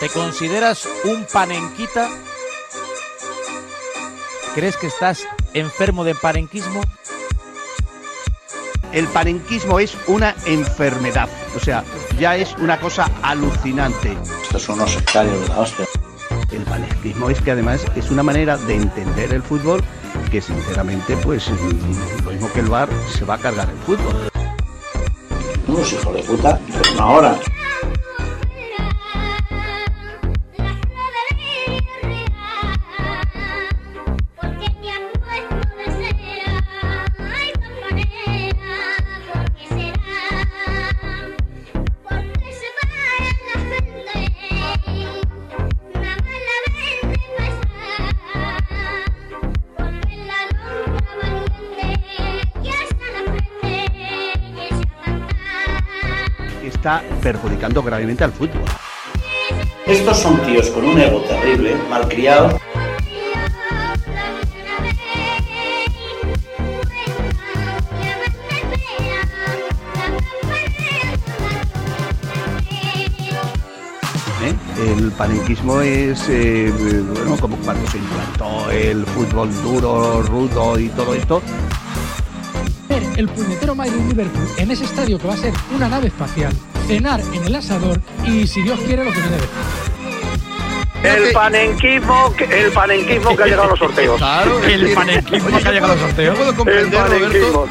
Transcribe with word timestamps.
¿Te 0.00 0.08
consideras 0.08 0.88
un 1.04 1.26
panenquita? 1.30 2.08
¿Crees 4.54 4.78
que 4.78 4.86
estás 4.86 5.26
enfermo 5.52 6.04
de 6.04 6.14
panenquismo? 6.14 6.80
El 8.92 9.06
panenquismo 9.08 9.78
es 9.78 9.94
una 10.06 10.34
enfermedad, 10.46 11.28
o 11.54 11.60
sea, 11.60 11.84
ya 12.18 12.34
es 12.34 12.56
una 12.56 12.80
cosa 12.80 13.10
alucinante. 13.20 14.16
Estos 14.42 14.62
son 14.62 14.76
unos 14.76 14.90
sectarios 14.90 15.38
de 15.42 15.48
la 15.48 15.60
hostia. 15.60 15.84
El 16.50 16.62
panenquismo 16.62 17.28
es 17.28 17.38
que 17.42 17.50
además 17.50 17.84
es 17.94 18.10
una 18.10 18.22
manera 18.22 18.56
de 18.56 18.76
entender 18.76 19.34
el 19.34 19.42
fútbol 19.42 19.84
que 20.30 20.40
sinceramente 20.40 21.14
pues 21.18 21.50
lo 22.24 22.30
mismo 22.30 22.50
que 22.54 22.60
el 22.60 22.70
bar 22.70 22.88
se 23.12 23.26
va 23.26 23.34
a 23.34 23.38
cargar 23.38 23.68
el 23.68 23.78
fútbol. 23.80 24.30
Unos 25.68 25.92
hijos 25.92 26.14
de 26.14 26.22
puta, 26.22 26.58
pero 26.66 26.92
una 26.94 27.06
hora. 27.06 27.40
Perjudicando 57.30 57.80
gravemente 57.80 58.24
al 58.24 58.32
fútbol. 58.32 58.64
Estos 59.86 60.18
son 60.18 60.36
tíos 60.42 60.68
con 60.70 60.84
un 60.84 60.98
ego 60.98 61.20
terrible, 61.22 61.76
malcriado. 61.88 62.58
¿eh? 74.42 74.54
El 74.96 75.12
panenquismo 75.12 75.80
es 75.80 76.28
eh, 76.28 76.72
bueno, 77.14 77.36
como 77.40 77.56
cuando 77.58 77.88
se 77.90 77.98
implantó 77.98 78.70
el 78.72 79.06
fútbol 79.06 79.52
duro, 79.62 80.22
rudo 80.22 80.78
y 80.80 80.88
todo 80.88 81.14
esto. 81.14 81.40
Ver 82.88 83.04
el 83.16 83.28
puñetero 83.28 83.76
Madrid 83.76 84.00
Liverpool 84.08 84.48
en 84.56 84.72
ese 84.72 84.84
estadio 84.84 85.16
que 85.16 85.28
va 85.28 85.34
a 85.34 85.36
ser 85.36 85.54
una 85.76 85.88
nave 85.88 86.08
espacial, 86.08 86.52
cenar 86.90 87.20
en 87.20 87.44
el 87.44 87.54
asador 87.54 88.00
y 88.26 88.46
si 88.48 88.62
Dios 88.62 88.80
quiere 88.80 89.04
lo 89.04 89.12
que 89.12 89.20
viene. 89.20 89.36
El 91.02 91.32
panenquismo, 91.32 92.34
el 92.50 92.72
panenquismo 92.72 93.36
que 93.36 93.42
ha 93.42 93.46
llegado 93.46 93.62
a 93.62 93.66
los 93.68 93.78
sorteos. 93.78 94.18
Claro, 94.18 94.58
El 94.64 94.92
panenquismo 94.92 95.58
que 95.58 95.68
ha 95.68 95.72
llegado 95.72 95.92
al 95.92 95.98
sorteo. 96.00 96.32
Yo 96.32 96.34
puedo 96.34 96.50
El 96.50 96.56
comprender, 96.56 97.00
Roberto, 97.06 97.68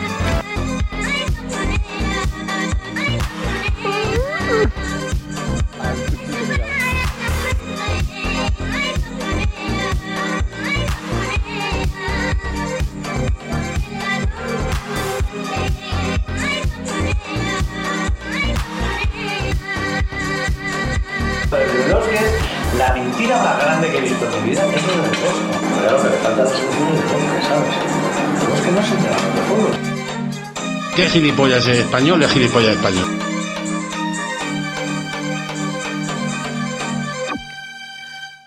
gilipollas 31.20 31.68
es 31.68 31.80
español? 31.80 32.24
Es 32.24 32.32
gilipollas 32.32 32.78
español. 32.78 33.06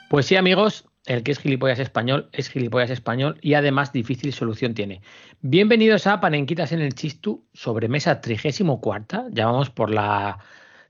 Pues 0.09 0.25
sí, 0.25 0.37
amigos, 0.37 0.87
el 1.05 1.23
que 1.23 1.33
es 1.33 1.39
gilipollas 1.39 1.81
español 1.81 2.31
es 2.33 2.49
gilipollas 2.49 2.89
español 2.89 3.37
y 3.43 3.55
además 3.55 3.93
difícil 3.93 4.33
solución 4.33 4.73
tiene. 4.73 5.03
Bienvenidos 5.43 6.07
a 6.07 6.23
Panenquitas 6.23 6.73
en 6.73 6.81
el 6.81 6.95
Chistu, 6.95 7.45
sobremesa 7.53 8.23
34, 8.23 9.27
ya 9.33 9.45
vamos 9.45 9.69
por 9.69 9.91
la 9.91 10.39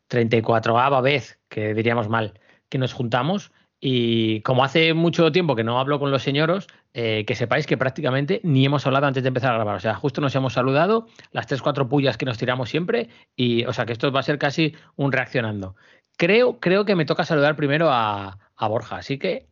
34ava 0.09 1.03
vez, 1.03 1.41
que 1.49 1.75
diríamos 1.75 2.09
mal, 2.09 2.39
que 2.69 2.79
nos 2.79 2.93
juntamos. 2.93 3.51
Y 3.81 4.41
como 4.43 4.63
hace 4.63 4.95
mucho 4.95 5.33
tiempo 5.33 5.57
que 5.57 5.65
no 5.65 5.81
hablo 5.81 5.99
con 5.99 6.13
los 6.13 6.23
señoros, 6.23 6.69
eh, 6.95 7.25
que 7.27 7.35
sepáis 7.35 7.67
que 7.67 7.77
prácticamente 7.77 8.41
ni 8.45 8.67
hemos 8.67 8.87
hablado 8.87 9.07
antes 9.07 9.23
de 9.23 9.29
empezar 9.29 9.53
a 9.53 9.55
grabar. 9.55 9.77
O 9.77 9.81
sea, 9.81 9.95
justo 9.95 10.21
nos 10.21 10.35
hemos 10.35 10.53
saludado, 10.53 11.07
las 11.31 11.47
tres, 11.47 11.63
cuatro 11.63 11.89
pullas 11.89 12.19
que 12.19 12.27
nos 12.27 12.39
tiramos 12.39 12.69
siempre, 12.69 13.09
y 13.35 13.65
o 13.65 13.73
sea 13.73 13.87
que 13.87 13.93
esto 13.93 14.13
va 14.13 14.21
a 14.21 14.25
ser 14.25 14.39
casi 14.39 14.75
un 14.97 15.13
reaccionando. 15.13 15.75
Creo, 16.17 16.61
creo 16.61 16.85
que 16.85 16.95
me 16.95 17.07
toca 17.07 17.25
saludar 17.25 17.57
primero 17.57 17.91
a, 17.91 18.39
a 18.57 18.69
Borja, 18.69 18.97
así 18.97 19.19
que. 19.19 19.47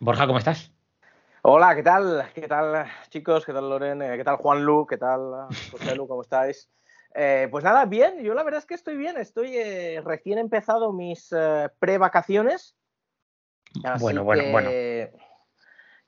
Borja, 0.00 0.26
¿cómo 0.26 0.38
estás? 0.38 0.70
Hola, 1.42 1.74
¿qué 1.74 1.82
tal? 1.82 2.24
¿Qué 2.34 2.46
tal, 2.46 2.86
chicos? 3.08 3.46
¿Qué 3.46 3.52
tal, 3.52 3.70
Loren? 3.70 4.02
Eh, 4.02 4.16
¿Qué 4.16 4.24
tal, 4.24 4.36
Juan 4.36 4.64
Lu? 4.64 4.86
¿Qué 4.86 4.98
tal, 4.98 5.46
José 5.70 5.96
Lu? 5.96 6.06
¿Cómo 6.06 6.22
estáis? 6.22 6.68
Eh, 7.14 7.48
pues 7.50 7.64
nada, 7.64 7.86
bien. 7.86 8.22
Yo 8.22 8.34
la 8.34 8.42
verdad 8.42 8.58
es 8.58 8.66
que 8.66 8.74
estoy 8.74 8.96
bien. 8.96 9.16
Estoy 9.16 9.56
recién 10.04 10.38
empezado 10.38 10.92
mis 10.92 11.34
pre-vacaciones. 11.78 12.76
Así 13.84 14.02
Bueno, 14.02 14.24
bueno, 14.24 14.42
que, 14.42 14.50
bueno. 14.52 14.70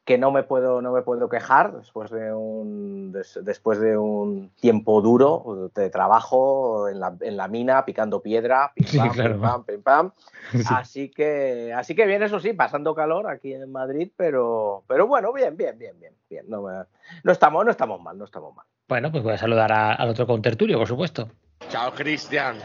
Que 0.04 0.16
no 0.18 0.32
me 0.32 0.42
puedo, 0.42 0.80
no 0.82 0.92
me 0.92 1.02
puedo 1.02 1.28
quejar 1.28 1.72
después 1.76 2.10
de 2.10 2.32
un, 2.32 3.12
des- 3.12 3.38
después 3.42 3.78
de 3.78 3.96
un 3.96 4.50
tiempo 4.60 5.02
duro 5.02 5.70
de 5.74 5.90
trabajo 5.90 6.88
en 6.88 6.98
la, 6.98 7.14
en 7.20 7.36
la 7.36 7.46
mina, 7.48 7.84
picando 7.84 8.20
piedra, 8.20 8.72
pim 8.74 8.86
Sí, 8.86 8.96
pam, 8.96 9.12
claro. 9.12 9.32
pim 9.34 9.40
pam, 9.42 9.64
pim 9.64 9.82
pam. 9.82 10.12
Así 10.68 11.10
que, 11.10 11.72
así 11.74 11.94
que 11.94 12.06
bien, 12.06 12.22
eso 12.22 12.40
sí, 12.40 12.54
pasando 12.54 12.94
calor 12.94 13.28
aquí 13.28 13.52
en 13.52 13.70
Madrid, 13.70 14.10
pero, 14.16 14.82
pero 14.88 15.06
bueno, 15.06 15.32
bien, 15.32 15.56
bien, 15.56 15.78
bien, 15.78 16.00
bien, 16.00 16.14
bien. 16.28 16.46
No, 16.48 16.62
me- 16.62 16.84
no 17.22 17.30
estamos, 17.32 17.64
no 17.64 17.70
estamos 17.70 18.00
mal, 18.00 18.16
no 18.18 18.24
estamos 18.24 18.54
mal. 18.56 18.66
Bueno, 18.88 19.12
pues 19.12 19.22
voy 19.22 19.34
a 19.34 19.38
saludar 19.38 19.70
a- 19.70 19.92
al 19.94 20.08
otro 20.08 20.26
contertulio, 20.26 20.78
por 20.78 20.88
supuesto. 20.88 21.28
Chao, 21.68 21.92
Cristian. 21.92 22.56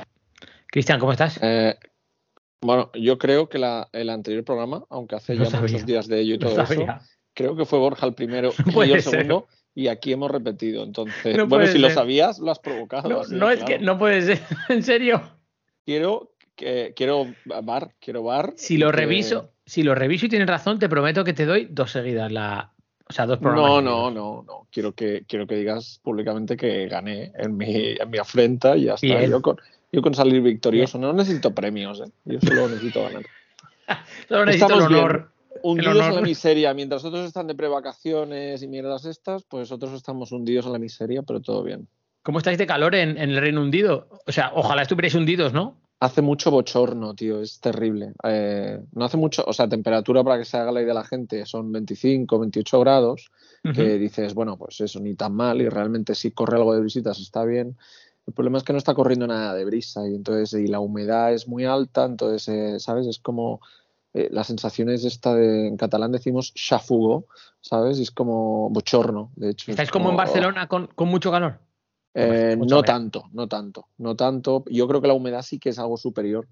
Cristian, 0.72 1.00
¿cómo 1.00 1.12
estás? 1.12 1.38
Eh, 1.44 1.78
bueno, 2.66 2.92
yo 2.94 3.18
creo 3.18 3.48
que 3.50 3.58
la- 3.60 3.88
el 3.94 4.10
anterior 4.10 4.44
programa, 4.44 4.84
aunque 4.90 5.16
hace 5.16 5.38
ya 5.38 5.46
sabía. 5.46 5.62
muchos 5.62 5.86
días 5.86 6.08
de 6.08 6.20
ello 6.20 6.36
y 6.36 6.40
todo 6.40 6.52
eso, 6.62 6.66
sabía. 6.66 7.02
creo 7.34 7.56
que 7.56 7.66
fue 7.66 7.80
Borja 7.80 8.06
el 8.06 8.14
primero 8.14 8.52
No 8.74 8.84
y 8.84 8.90
yo 8.90 8.96
el 8.96 9.02
ser. 9.02 9.12
segundo, 9.12 9.48
y 9.74 9.88
aquí 9.88 10.12
hemos 10.14 10.32
repetido. 10.32 10.84
Entonces, 10.84 11.36
No 11.38 11.48
bueno, 11.48 11.68
si 11.68 11.78
lo 11.78 11.90
sabías, 11.90 12.40
lo 12.40 12.52
has 12.52 12.60
provocado. 12.60 13.10
No, 13.10 13.20
así, 13.22 13.34
es 13.34 13.40
claro. 13.40 13.66
que 13.66 13.80
no 13.80 13.98
puede 14.00 14.22
ser, 14.22 14.40
en 14.70 14.84
serio. 14.84 15.22
Quiero, 15.86 16.32
que, 16.56 16.94
quiero 16.96 17.28
bar, 17.64 17.92
quiero 18.00 18.24
bar. 18.24 18.54
Si 18.58 18.78
lo 18.78 18.88
que- 18.92 18.98
reviso, 18.98 19.52
si 19.66 19.84
lo 19.84 19.94
reviso 19.96 20.26
y 20.26 20.30
tienes 20.30 20.48
razón, 20.48 20.80
te 20.80 20.90
prometo 20.90 21.24
que 21.24 21.34
te 21.34 21.46
doy 21.46 21.68
dos 21.70 21.92
seguidas 21.92 22.32
la, 22.32 22.72
o 23.08 23.14
sea, 23.14 23.26
dos 23.26 23.38
programas. 23.40 23.84
No, 23.84 24.10
no, 24.10 24.12
no, 24.12 24.44
no. 24.44 24.68
Quiero 24.72 24.94
que, 24.94 25.24
quiero 25.28 25.46
que 25.46 25.56
digas 25.56 26.00
públicamente 26.04 26.58
que 26.58 26.88
gané 26.88 27.32
en 27.38 27.56
mi, 27.58 27.96
en 28.00 28.10
mi 28.10 28.18
afrenta 28.18 28.76
y 28.78 28.86
ya 28.86 28.96
está. 28.96 29.26
Yo 29.26 29.42
con, 29.42 29.58
yo 29.96 30.02
con 30.02 30.14
salir 30.14 30.42
victorioso. 30.42 30.98
No 30.98 31.14
necesito 31.14 31.56
premios, 31.56 32.02
¿eh? 32.02 32.12
Yo 32.26 32.40
solo 32.42 32.68
necesito 32.68 33.02
ganar. 33.04 33.26
Solo 34.28 34.46
necesito 34.46 34.74
el 34.74 34.80
Estamos 34.82 34.90
bien. 34.90 35.00
honor. 35.00 35.32
Hundidos 35.64 35.96
en 35.96 36.02
honor. 36.02 36.16
la 36.16 36.22
miseria. 36.22 36.74
Mientras 36.74 37.06
otros 37.06 37.26
están 37.26 37.48
de 37.48 37.56
prevacaciones 37.56 38.62
y 38.62 38.68
mierdas 38.68 39.06
estas, 39.06 39.44
pues 39.44 39.72
otros 39.72 39.94
estamos 39.94 40.34
hundidos 40.34 40.66
en 40.66 40.74
la 40.74 40.80
miseria, 40.80 41.22
pero 41.24 41.40
todo 41.40 41.64
bien. 41.64 41.88
¿Cómo 42.24 42.40
estáis 42.40 42.58
de 42.58 42.68
calor 42.68 42.94
en, 42.94 43.18
en 43.18 43.30
el 43.30 43.38
Reino 43.38 43.62
Hundido? 43.62 44.10
O 44.28 44.32
sea, 44.34 44.52
ojalá 44.54 44.82
estuvierais 44.82 45.16
hundidos, 45.16 45.54
¿no? 45.54 45.78
Hace 46.02 46.22
mucho 46.22 46.52
bochorno, 46.52 47.16
tío, 47.16 47.40
es 47.40 47.62
terrible. 47.62 48.12
Eh, 48.24 48.82
no 48.92 49.06
hace 49.06 49.16
mucho, 49.16 49.46
o 49.48 49.54
sea, 49.54 49.70
temperatura 49.70 50.26
para 50.26 50.38
que 50.38 50.46
se 50.46 50.58
haga 50.58 50.74
la 50.74 50.82
idea 50.82 50.94
la 50.94 51.06
gente 51.06 51.46
son 51.46 51.72
25, 51.72 52.38
28 52.38 52.80
grados, 52.82 53.32
que 53.74 53.98
dices, 53.98 54.34
bueno, 54.34 54.58
pues 54.58 54.82
eso, 54.82 55.00
ni 55.00 55.16
tan 55.16 55.34
mal, 55.34 55.62
y 55.62 55.70
realmente 55.70 56.14
si 56.14 56.32
corre 56.32 56.58
algo 56.58 56.76
de 56.76 56.82
visitas 56.82 57.20
está 57.20 57.46
bien. 57.46 57.78
El 58.28 58.34
problema 58.34 58.58
es 58.58 58.64
que 58.64 58.74
no 58.74 58.80
está 58.80 58.94
corriendo 58.94 59.28
nada 59.28 59.54
de 59.54 59.66
brisa 59.66 60.08
y 60.08 60.16
entonces 60.16 60.60
y 60.60 60.68
la 60.68 60.80
humedad 60.80 61.34
es 61.34 61.48
muy 61.48 61.66
alta, 61.66 62.06
entonces, 62.06 62.48
eh, 62.48 62.80
¿sabes? 62.80 63.08
Es 63.08 63.20
como 63.20 63.62
eh, 64.14 64.30
la 64.32 64.44
sensación 64.44 64.90
es 64.90 65.06
esta 65.06 65.36
de, 65.36 65.68
en 65.68 65.78
catalán 65.78 66.12
decimos 66.12 66.54
chafugo, 66.54 67.28
¿sabes? 67.62 68.00
Y 68.00 68.04
es 68.04 68.12
como 68.12 68.70
bochorno, 68.70 69.32
de 69.36 69.52
hecho. 69.52 69.66
es 69.66 69.70
¿Estáis 69.70 69.92
como 69.92 70.10
en 70.10 70.18
Barcelona 70.18 70.68
con, 70.68 70.88
con 70.88 71.08
mucho 71.08 71.32
calor? 71.32 71.60
Eh, 72.14 72.56
Mucha 72.58 72.76
no 72.76 72.80
humedad. 72.80 72.94
tanto, 72.94 73.24
no 73.34 73.48
tanto, 73.48 73.88
no 73.98 74.16
tanto. 74.16 74.64
Yo 74.68 74.88
creo 74.88 75.02
que 75.02 75.08
la 75.08 75.14
humedad 75.14 75.42
sí 75.42 75.60
que 75.60 75.70
es 75.70 75.80
algo 75.80 75.98
superior 75.98 76.48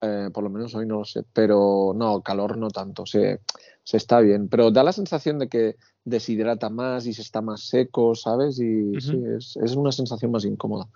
eh, 0.00 0.30
por 0.32 0.44
lo 0.44 0.50
menos 0.50 0.74
hoy 0.74 0.86
no 0.86 0.98
lo 0.98 1.04
sé, 1.04 1.24
pero 1.32 1.92
no, 1.94 2.20
calor 2.22 2.58
no 2.58 2.68
tanto, 2.68 3.06
se, 3.06 3.40
se 3.86 3.98
está 3.98 4.18
bien, 4.18 4.48
pero 4.48 4.72
da 4.72 4.82
la 4.82 4.90
sensación 4.92 5.38
de 5.38 5.48
que 5.48 5.76
deshidrata 6.04 6.70
más 6.70 7.06
y 7.06 7.12
se 7.14 7.22
está 7.22 7.40
más 7.40 7.68
seco, 7.68 8.16
¿sabes? 8.16 8.58
Y 8.58 9.00
sí, 9.00 9.22
es, 9.36 9.56
es 9.62 9.76
una 9.76 9.92
sensación 9.92 10.32
más 10.32 10.44
incómoda. 10.44 10.88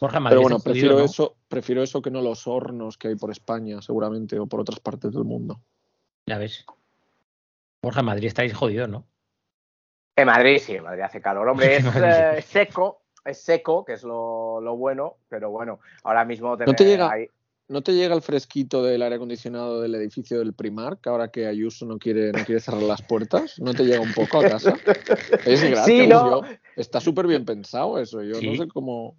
Borja, 0.00 0.18
Madrid 0.18 0.32
Pero 0.34 0.42
bueno, 0.42 0.58
prefiero 0.58 0.98
¿no? 0.98 1.04
eso, 1.04 1.36
prefiero 1.46 1.84
eso 1.84 2.02
que 2.02 2.10
no 2.10 2.20
los 2.20 2.48
hornos 2.48 2.98
que 2.98 3.06
hay 3.06 3.14
por 3.14 3.30
España, 3.30 3.80
seguramente, 3.80 4.40
o 4.40 4.46
por 4.48 4.58
otras 4.58 4.80
partes 4.80 5.12
del 5.12 5.22
mundo. 5.22 5.60
Ya 6.26 6.36
ves. 6.38 6.64
Borja, 7.80 8.02
Madrid 8.02 8.26
estáis 8.26 8.52
jodidos, 8.54 8.88
¿no? 8.88 9.06
En 10.16 10.26
Madrid 10.26 10.58
sí, 10.58 10.74
en 10.74 10.82
Madrid 10.82 11.02
hace 11.02 11.20
calor. 11.22 11.46
Hombre, 11.48 11.76
es 11.76 11.84
eh, 11.94 12.42
seco, 12.42 13.02
es 13.24 13.40
seco, 13.40 13.84
que 13.84 13.92
es 13.92 14.02
lo, 14.02 14.60
lo 14.60 14.76
bueno, 14.76 15.18
pero 15.28 15.50
bueno, 15.50 15.78
ahora 16.02 16.24
mismo 16.24 16.56
¿No 16.56 16.74
te 16.74 16.84
llega- 16.84 17.08
ahí- 17.08 17.28
¿No 17.68 17.82
te 17.82 17.94
llega 17.94 18.14
el 18.14 18.22
fresquito 18.22 18.82
del 18.82 19.02
aire 19.02 19.16
acondicionado 19.16 19.80
del 19.80 19.94
edificio 19.94 20.38
del 20.38 20.52
Primark 20.52 21.06
ahora 21.06 21.28
que 21.30 21.46
Ayuso 21.46 21.86
no 21.86 21.98
quiere, 21.98 22.32
no 22.32 22.44
quiere 22.44 22.60
cerrar 22.60 22.82
las 22.82 23.00
puertas? 23.02 23.58
¿No 23.60 23.72
te 23.72 23.84
llega 23.84 24.00
un 24.00 24.12
poco 24.12 24.40
a 24.40 24.48
casa? 24.48 24.74
Es 25.46 25.62
gratis. 25.62 25.84
Sí, 25.86 26.06
no. 26.06 26.42
yo- 26.42 26.48
está 26.76 27.00
súper 27.00 27.26
bien 27.26 27.44
pensado 27.44 27.98
eso. 27.98 28.22
Yo 28.22 28.34
Sí. 28.34 28.46
no 28.50 28.56
sé 28.56 28.68
cómo. 28.68 29.16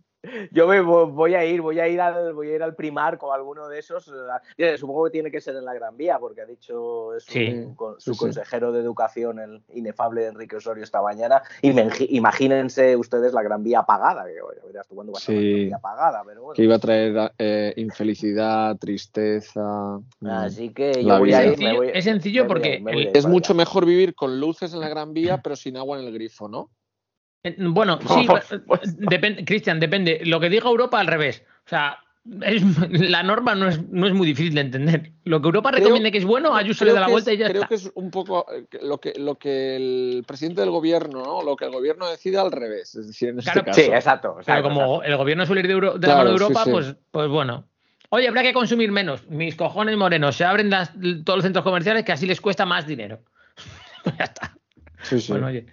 Yo 0.52 0.68
me 0.68 0.82
vo- 0.82 1.12
voy 1.12 1.36
a 1.36 1.44
ir, 1.44 1.62
voy 1.62 1.80
a 1.82 1.88
ir 1.90 2.00
al, 2.00 2.34
voy 2.34 2.50
a 2.50 2.56
ir 2.56 2.64
al 2.64 2.76
Primark 2.76 3.22
o 3.24 3.34
a 3.34 3.36
alguno 3.36 3.68
de 3.68 3.80
esos. 3.80 4.10
eh, 4.58 4.78
Supongo 4.78 5.04
que 5.06 5.12
tiene 5.12 5.30
que 5.30 5.42
ser 5.42 5.56
en 5.58 5.66
la 5.66 5.74
Gran 5.74 5.98
Vía, 5.98 6.18
porque 6.18 6.40
ha 6.42 6.46
dicho 6.46 7.10
su, 7.20 7.32
Sí, 7.32 7.64
con- 7.76 7.96
sí, 8.00 8.06
su 8.06 8.14
sí. 8.14 8.20
consejero 8.20 8.72
de 8.72 8.80
educación, 8.80 9.40
el 9.40 9.62
inefable 9.74 10.26
Enrique 10.28 10.56
Osorio, 10.56 10.84
esta 10.84 11.02
mañana. 11.02 11.42
Y 11.62 11.74
me 11.74 11.90
imagínense 12.10 12.96
ustedes 12.96 13.34
la 13.34 13.44
Gran 13.44 13.64
Vía 13.64 13.80
apagada, 13.80 14.26
que 14.26 14.42
bueno, 14.42 14.62
verás 14.66 14.88
tú 14.88 14.96
cuándo 14.96 15.12
va 15.12 15.18
a 15.18 15.20
estar 15.20 15.36
la. 15.36 15.42
Gran 15.42 15.66
Vía 15.66 15.76
apagada, 15.76 16.24
pero 16.26 16.42
bueno. 16.42 16.56
Que 16.56 16.64
iba 16.64 16.76
a 16.76 16.80
traer 16.80 17.32
eh, 17.38 17.74
infelicidad, 17.76 18.78
tristeza. 18.78 20.00
mm. 20.22 20.28
Así 20.28 20.70
que 20.70 21.04
yo 21.04 21.20
voy 21.20 21.28
vida. 21.30 21.40
a 21.40 21.44
ir. 21.46 21.52
Es 21.52 21.58
sencillo- 21.58 21.72
me 21.72 21.78
voy- 21.78 21.92
es 21.94 22.04
sencillo 22.06 22.44
me 22.44 22.48
voy 22.48 22.56
a- 22.58 22.62
porque 22.62 22.80
me 22.80 22.92
voy 22.92 22.94
a 22.94 22.96
el- 23.04 23.10
ir 23.10 23.18
Es 23.18 23.26
mucho 23.26 23.52
allá. 23.54 23.58
mejor 23.58 23.86
vivir 23.86 24.16
con 24.16 24.40
luces 24.40 24.74
en 24.74 24.80
la 24.80 24.88
Gran 24.88 25.14
Vía, 25.14 25.42
pero 25.44 25.56
sin 25.58 25.76
agua 25.76 26.00
en 26.00 26.06
el 26.08 26.14
grifo, 26.14 26.48
¿no? 26.48 26.70
Eh, 27.44 27.56
Bueno, 27.60 28.00
sí, 28.02 28.28
depende, 28.98 29.44
Cristian, 29.46 29.80
depende. 29.80 30.22
Lo 30.26 30.40
que 30.40 30.50
diga 30.50 30.70
Europa 30.70 31.00
al 31.00 31.08
revés. 31.08 31.44
O 31.66 31.70
sea, 31.70 31.98
es- 32.42 32.64
la 33.10 33.22
norma 33.24 33.54
no 33.54 33.68
es, 33.68 33.82
no 33.90 34.08
es 34.08 34.14
muy 34.14 34.26
difícil 34.28 34.56
de 34.56 34.62
entender. 34.62 35.12
Lo 35.26 35.42
que 35.42 35.48
Europa 35.48 35.72
Creo- 35.72 35.80
recomiende 35.84 36.12
que 36.12 36.20
es 36.20 36.26
bueno, 36.26 36.56
Ayuso 36.56 36.86
le 36.86 36.92
Creo 36.92 37.02
da 37.02 37.08
la 37.08 37.12
vuelta 37.12 37.32
es- 37.32 37.36
y 37.36 37.40
ya 37.40 37.48
creo 37.50 37.64
está. 37.64 37.68
que 37.68 37.76
es 37.76 37.92
un 37.96 38.12
poco 38.12 38.46
eh, 38.54 38.66
lo 38.82 38.98
que, 39.00 39.14
lo 39.18 39.36
que 39.36 39.76
el 39.76 40.24
presidente 40.26 40.62
del 40.62 40.70
gobierno, 40.72 41.22
¿no? 41.24 41.42
Lo 41.44 41.56
que 41.58 41.66
el 41.66 41.72
gobierno 41.72 42.10
decide 42.10 42.38
al 42.38 42.52
revés. 42.52 42.96
Es 42.96 43.08
decir, 43.08 43.30
en 43.30 43.40
este 43.40 43.52
caso. 43.64 43.74
Sí, 43.82 43.88
exacto. 43.88 44.38
Pero 44.46 44.64
como 44.64 44.82
exacto. 44.82 45.04
el 45.04 45.18
gobierno 45.18 45.46
suele 45.46 45.62
ir 45.62 45.68
de, 45.68 45.74
Euro- 45.74 45.98
de 45.98 46.08
la 46.08 46.16
mano 46.16 46.30
de 46.30 46.36
Europa, 46.36 46.64
sí. 46.64 46.72
Pues, 46.72 46.96
pues 47.12 47.28
bueno. 47.30 47.66
Oye, 48.10 48.28
habrá 48.28 48.44
que 48.44 48.54
consumir 48.54 48.92
menos. 48.92 49.28
Mis 49.28 49.56
cojones 49.56 49.98
morenos. 49.98 50.36
Se 50.38 50.46
abren 50.46 50.70
las- 50.70 50.94
todos 51.26 51.38
los 51.38 51.44
centros 51.44 51.64
comerciales 51.66 52.06
que 52.06 52.12
así 52.14 52.26
les 52.26 52.40
cuesta 52.40 52.66
más 52.66 52.88
dinero. 52.88 53.20
Pues 54.04 54.18
ya 54.18 54.26
está. 54.26 54.56
Sí, 55.04 55.20
sí. 55.22 55.32
Bueno, 55.32 55.48
oye. 55.48 55.66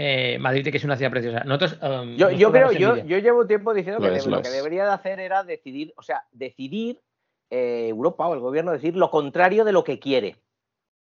Eh, 0.00 0.38
Madrid 0.38 0.68
que 0.70 0.76
es 0.76 0.84
una 0.84 0.96
ciudad 0.96 1.10
preciosa. 1.10 1.42
Nosotros, 1.44 1.76
um, 1.82 2.14
Yo, 2.16 2.30
nos 2.30 2.38
yo 2.38 2.52
creo, 2.52 2.70
yo, 2.70 2.96
yo 2.98 3.18
llevo 3.18 3.46
tiempo 3.48 3.74
diciendo 3.74 4.00
que 4.00 4.06
Lo 4.08 4.14
es, 4.14 4.24
de- 4.24 4.30
lo 4.30 4.36
lo 4.36 4.42
que 4.42 4.48
debería 4.50 4.84
de 4.84 4.92
hacer 4.92 5.18
era 5.18 5.42
decidir, 5.42 5.92
o 5.96 6.02
sea, 6.02 6.24
decidir 6.30 7.00
eh, 7.50 7.88
Europa 7.88 8.28
o 8.28 8.34
el 8.34 8.38
gobierno 8.40 8.70
decir 8.70 8.94
lo 8.94 9.10
contrario 9.10 9.64
de 9.64 9.72
lo 9.72 9.82
que 9.82 9.98
quiere. 9.98 10.36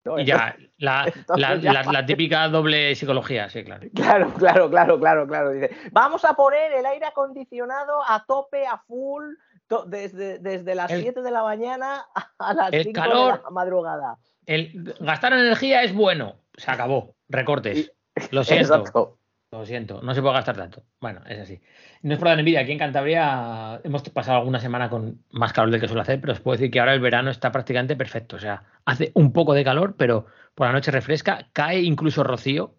¿no? 0.05 0.19
Y 0.19 0.25
ya, 0.25 0.55
la, 0.77 1.05
Entonces 1.07 1.37
la- 1.41 1.55
ya. 1.55 1.73
la- 1.73 1.91
la 1.91 2.05
típica 2.05 2.47
doble 2.49 2.93
psicología, 2.93 3.49
sí, 3.49 3.63
claro. 3.63 3.87
Claro, 3.95 4.31
claro, 4.35 4.69
claro, 4.69 4.99
claro, 4.99 5.27
claro. 5.27 5.49
Dice, 5.49 5.71
vamos 5.91 6.23
a 6.23 6.35
poner 6.35 6.71
el 6.73 6.85
aire 6.85 7.07
acondicionado 7.07 7.99
a 8.07 8.23
tope, 8.27 8.67
a 8.67 8.77
full, 8.77 9.23
to- 9.67 9.85
desde, 9.85 10.37
desde 10.37 10.75
las 10.75 10.91
El- 10.91 11.01
7 11.01 11.23
de 11.23 11.31
la 11.31 11.41
mañana 11.41 12.05
a 12.37 12.53
las 12.53 12.71
el 12.71 12.83
5 12.83 13.01
calor- 13.01 13.37
de 13.37 13.43
la 13.43 13.49
madrugada. 13.49 14.17
El 14.45 14.93
gastar 14.99 15.33
energía 15.33 15.81
es 15.81 15.95
bueno. 15.95 16.35
Se 16.57 16.69
acabó. 16.69 17.15
Recortes. 17.27 17.91
Lo 18.31 18.43
siento. 18.43 18.75
Exacto. 18.75 19.17
Lo 19.51 19.65
siento. 19.67 20.01
No 20.01 20.15
se 20.15 20.21
puede 20.21 20.33
gastar 20.33 20.57
tanto. 20.57 20.83
Bueno, 20.99 21.21
es 21.27 21.39
así. 21.39 21.61
No 22.01 22.13
es 22.13 22.19
por 22.19 22.27
dar 22.27 22.39
envidia. 22.39 22.61
Aquí 22.61 22.71
en 22.71 22.79
Cantabria 22.79 23.79
hemos 23.83 24.01
pasado 24.09 24.39
alguna 24.39 24.59
semana 24.59 24.89
con 24.89 25.23
más 25.29 25.53
calor 25.53 25.69
del 25.69 25.79
que 25.79 25.87
suele 25.87 26.01
hacer, 26.01 26.19
pero 26.19 26.33
os 26.33 26.39
puedo 26.39 26.57
decir 26.57 26.71
que 26.71 26.79
ahora 26.79 26.95
el 26.95 26.99
verano 26.99 27.29
está 27.29 27.51
prácticamente 27.51 27.95
perfecto. 27.95 28.37
O 28.37 28.39
sea, 28.39 28.63
hace 28.85 29.11
un 29.13 29.31
poco 29.31 29.53
de 29.53 29.63
calor, 29.63 29.95
pero 29.95 30.25
por 30.55 30.65
la 30.65 30.73
noche 30.73 30.89
refresca. 30.89 31.49
Cae 31.53 31.81
incluso 31.81 32.23
rocío 32.23 32.73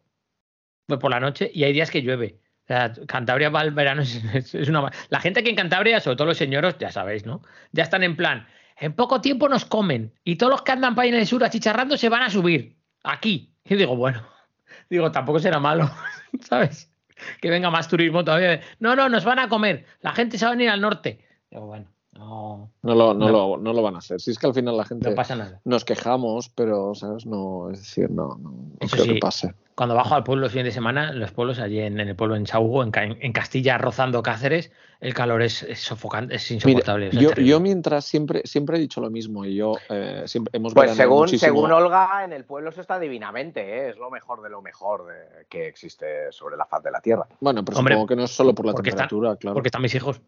pues, 0.87 0.99
por 0.99 1.13
la 1.13 1.21
noche 1.21 1.49
y 1.55 1.63
hay 1.63 1.73
días 1.73 1.93
que 1.93 2.03
llueve. 2.03 2.41
O 2.65 2.67
sea, 2.67 2.93
Cantabria 3.07 3.51
va 3.51 3.61
al 3.61 3.71
verano 3.71 4.03
es, 4.35 4.55
una... 4.69 4.91
La 5.11 5.21
gente 5.21 5.41
aquí 5.41 5.51
en 5.51 5.57
Cantabria, 5.57 6.01
sobre 6.01 6.17
todo 6.17 6.27
los 6.27 6.39
señoros, 6.39 6.77
ya 6.79 6.91
sabéis, 6.91 7.25
¿no? 7.25 7.41
Ya 7.71 7.85
están 7.85 8.03
en 8.03 8.17
plan, 8.17 8.49
en 8.79 8.95
poco 8.95 9.21
tiempo 9.21 9.49
nos 9.49 9.65
comen 9.65 10.13
y 10.25 10.37
todos 10.37 10.51
los 10.51 10.63
que 10.63 10.73
andan 10.73 10.97
para 10.97 11.05
ahí 11.05 11.11
en 11.11 11.21
el 11.21 11.27
sur 11.27 11.45
achicharrando 11.45 11.97
se 11.97 12.09
van 12.09 12.23
a 12.23 12.31
subir 12.31 12.77
aquí. 13.05 13.55
Y 13.65 13.77
digo, 13.77 13.97
bueno, 13.97 14.27
digo, 14.91 15.11
tampoco 15.13 15.39
será 15.39 15.59
malo, 15.59 15.91
¿sabes? 16.41 16.93
Que 17.41 17.51
venga 17.51 17.71
más 17.71 17.89
turismo 17.89 18.25
todavía. 18.25 18.61
No, 18.81 18.97
no, 18.97 19.09
nos 19.09 19.25
van 19.25 19.39
a 19.39 19.49
comer. 19.49 19.87
La 20.01 20.13
gente 20.13 20.37
se 20.39 20.45
va 20.45 20.51
a 20.51 20.55
venir 20.55 20.71
al 20.71 20.81
norte. 20.81 21.25
Digo, 21.51 21.67
bueno, 21.67 21.94
no, 22.17 22.71
No 22.83 22.95
lo, 22.95 23.15
no, 23.15 23.27
No. 23.27 23.33
Lo, 23.33 23.57
no 23.59 23.73
lo 23.73 23.83
van 23.83 23.95
a 23.97 23.99
hacer. 23.99 24.21
Si 24.21 24.31
es 24.31 24.39
que 24.39 24.47
al 24.47 24.55
final 24.55 24.77
la 24.77 24.85
gente 24.85 25.09
no 25.11 25.15
pasa 25.17 25.35
nada. 25.37 25.61
nos 25.65 25.85
quejamos, 25.85 26.49
pero, 26.49 26.95
¿sabes? 26.95 27.27
No, 27.27 27.71
es 27.71 27.81
decir, 27.81 28.11
no, 28.11 28.37
no, 28.41 28.51
no 28.51 28.69
Eso 28.81 28.93
creo 28.97 29.05
sí. 29.07 29.15
que 29.15 29.19
pase. 29.21 29.55
Cuando 29.75 29.97
bajo 29.97 30.15
al 30.15 30.23
pueblo 30.23 30.43
los 30.43 30.53
fines 30.53 30.67
de 30.67 30.71
semana, 30.71 31.13
los 31.13 31.33
pueblos 31.33 31.59
allí 31.59 31.81
en, 31.81 31.99
en 31.99 32.09
el 32.09 32.15
pueblo 32.15 32.37
en 32.37 32.47
Saugo, 32.47 32.85
en, 32.85 32.93
Ca- 32.93 33.03
en 33.03 33.33
Castilla, 33.33 33.77
rozando 33.77 34.23
Cáceres, 34.23 34.71
el 35.01 35.15
calor 35.15 35.43
es, 35.43 35.65
es 35.65 35.81
sofocante, 35.81 36.37
es 36.37 36.49
insoportable. 36.53 37.11
yo, 37.11 37.33
yo 37.33 37.59
mientras 37.59 38.05
siempre, 38.05 38.43
siempre 38.45 38.77
he 38.77 38.81
dicho 38.81 39.01
lo 39.01 39.11
mismo 39.11 39.45
y 39.45 39.57
yo 39.57 39.73
eh, 39.91 40.23
siempre 40.27 40.51
hemos 40.57 40.73
Pues 40.75 40.93
según, 40.95 41.23
muchísimo. 41.23 41.41
según 41.57 41.73
Olga, 41.73 42.23
en 42.25 42.33
el 42.33 42.45
pueblo 42.45 42.71
se 42.71 42.83
está 42.83 43.01
divinamente, 43.01 43.61
¿eh? 43.87 43.89
es 43.91 43.97
lo 43.97 44.11
mejor 44.11 44.43
de 44.43 44.51
lo 44.51 44.63
mejor 44.63 45.07
de- 45.07 45.47
que 45.49 45.67
existe 45.67 46.31
sobre 46.31 46.57
la 46.57 46.67
faz 46.67 46.85
de 46.85 46.93
la 46.93 47.01
Tierra. 47.01 47.27
Bueno, 47.41 47.65
pero 47.65 47.77
Hombre, 47.79 47.95
supongo 47.95 48.07
que 48.07 48.17
no 48.17 48.25
es 48.25 48.31
solo 48.31 48.55
por 48.55 48.67
la 48.67 48.71
están- 48.71 48.85
temperatura, 48.85 49.35
claro. 49.35 49.55
Porque 49.55 49.69
están 49.69 49.83
mis 49.83 49.95
hijos. 49.97 50.21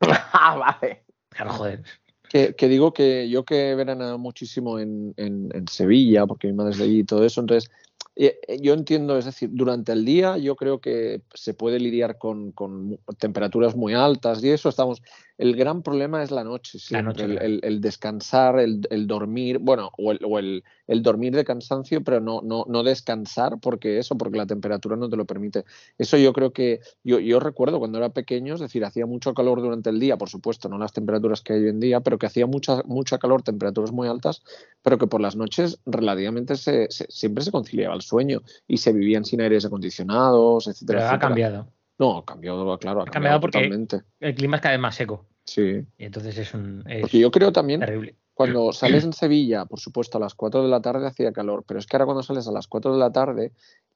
ah, 0.32 0.56
vale. 0.80 1.04
Claro, 1.30 1.52
joder. 1.52 1.82
Que, 2.28 2.54
que 2.54 2.68
digo 2.68 2.92
que 2.92 3.28
yo 3.28 3.44
que 3.44 3.70
he 3.70 3.74
veraneado 3.74 4.18
muchísimo 4.18 4.78
en, 4.78 5.14
en- 5.16 5.50
en 5.52 5.66
Sevilla, 5.68 6.26
porque 6.26 6.46
mi 6.46 6.52
madre 6.52 6.72
es 6.72 6.78
de 6.78 6.84
allí 6.84 6.98
y 7.00 7.04
todo 7.04 7.24
eso, 7.24 7.40
entonces 7.40 7.70
eh, 8.16 8.38
eh, 8.46 8.58
yo 8.60 8.74
entiendo, 8.74 9.16
es 9.18 9.24
decir, 9.24 9.50
durante 9.52 9.92
el 9.92 10.04
día 10.04 10.36
yo 10.36 10.54
creo 10.54 10.80
que 10.80 11.22
se 11.34 11.54
puede 11.54 11.80
lidiar 11.80 12.18
con, 12.18 12.52
con 12.52 12.98
temperaturas 13.18 13.74
muy 13.74 13.94
altas 13.94 14.42
y 14.44 14.50
eso 14.50 14.68
estamos. 14.68 15.02
El 15.40 15.56
gran 15.56 15.82
problema 15.82 16.22
es 16.22 16.30
la 16.30 16.44
noche, 16.44 16.78
el, 17.24 17.38
el- 17.42 17.60
el 17.62 17.80
descansar, 17.80 18.58
el, 18.58 18.86
el 18.90 19.06
dormir, 19.06 19.58
bueno, 19.58 19.90
o, 19.96 20.12
el, 20.12 20.20
o 20.22 20.38
el- 20.38 20.62
el 20.86 21.02
dormir 21.02 21.34
de 21.34 21.44
cansancio, 21.44 22.04
pero 22.04 22.20
no, 22.20 22.42
no, 22.42 22.66
no 22.68 22.82
descansar 22.82 23.58
porque 23.58 23.98
eso, 23.98 24.18
porque 24.18 24.36
la 24.36 24.46
temperatura 24.46 24.96
no 24.96 25.08
te 25.08 25.16
lo 25.16 25.24
permite. 25.24 25.64
Eso 25.96 26.18
yo 26.18 26.34
creo 26.34 26.52
que, 26.52 26.80
yo, 27.02 27.20
yo 27.20 27.40
recuerdo 27.40 27.78
cuando 27.78 27.96
era 27.96 28.10
pequeño, 28.10 28.52
es 28.54 28.60
decir, 28.60 28.84
hacía 28.84 29.06
mucho 29.06 29.32
calor 29.32 29.62
durante 29.62 29.88
el 29.88 29.98
día, 29.98 30.18
por 30.18 30.28
supuesto, 30.28 30.68
no 30.68 30.76
las 30.76 30.92
temperaturas 30.92 31.40
que 31.40 31.54
hay 31.54 31.62
hoy 31.62 31.68
en 31.70 31.80
día, 31.80 32.00
pero 32.00 32.18
que 32.18 32.26
hacía 32.26 32.46
mucha, 32.46 32.82
mucha 32.84 33.16
calor, 33.16 33.42
temperaturas 33.42 33.92
muy 33.92 34.08
altas, 34.08 34.42
pero 34.82 34.98
que 34.98 35.06
por 35.06 35.22
las 35.22 35.36
noches 35.36 35.80
relativamente 35.86 36.56
se, 36.56 36.90
se- 36.90 37.06
siempre 37.08 37.42
se 37.44 37.50
conciliaba 37.50 37.94
el 37.94 38.02
sueño 38.02 38.42
y 38.68 38.76
se 38.76 38.92
vivían 38.92 39.24
sin 39.24 39.40
aires 39.40 39.64
acondicionados, 39.64 40.66
etcétera. 40.66 40.98
Pero 40.98 41.00
ha 41.00 41.04
etcétera. 41.14 41.28
cambiado. 41.28 41.79
No, 42.00 42.18
ha 42.18 42.24
cambiado, 42.24 42.78
claro, 42.78 43.00
ha, 43.00 43.02
Ha 43.04 43.06
cambiado 43.06 43.12
cambiado, 43.12 43.40
porque- 43.42 43.58
totalmente. 43.58 44.00
El 44.18 44.34
clima 44.34 44.56
es 44.56 44.62
cada 44.62 44.72
vez 44.72 44.80
más 44.80 44.94
seco. 44.96 45.26
Sí. 45.44 45.84
Y 45.98 46.04
entonces 46.04 46.36
es 46.38 46.52
un. 46.54 46.82
es 46.88 47.02
Porque 47.02 47.18
yo 47.18 47.30
creo 47.30 47.52
también 47.52 47.80
terrible. 47.80 48.16
cuando 48.34 48.72
sales 48.72 49.04
en 49.04 49.12
Sevilla, 49.12 49.66
por 49.66 49.78
supuesto, 49.80 50.18
a 50.18 50.20
las 50.20 50.34
4 50.34 50.62
de 50.62 50.68
la 50.68 50.80
tarde 50.80 51.06
hacía 51.06 51.32
calor, 51.32 51.62
pero 51.66 51.78
es 51.78 51.86
que 51.86 51.96
ahora 51.96 52.06
cuando 52.06 52.22
sales 52.22 52.48
a 52.48 52.52
las 52.52 52.66
4 52.66 52.92
de 52.94 52.98
la 52.98 53.12
tarde, 53.12 53.52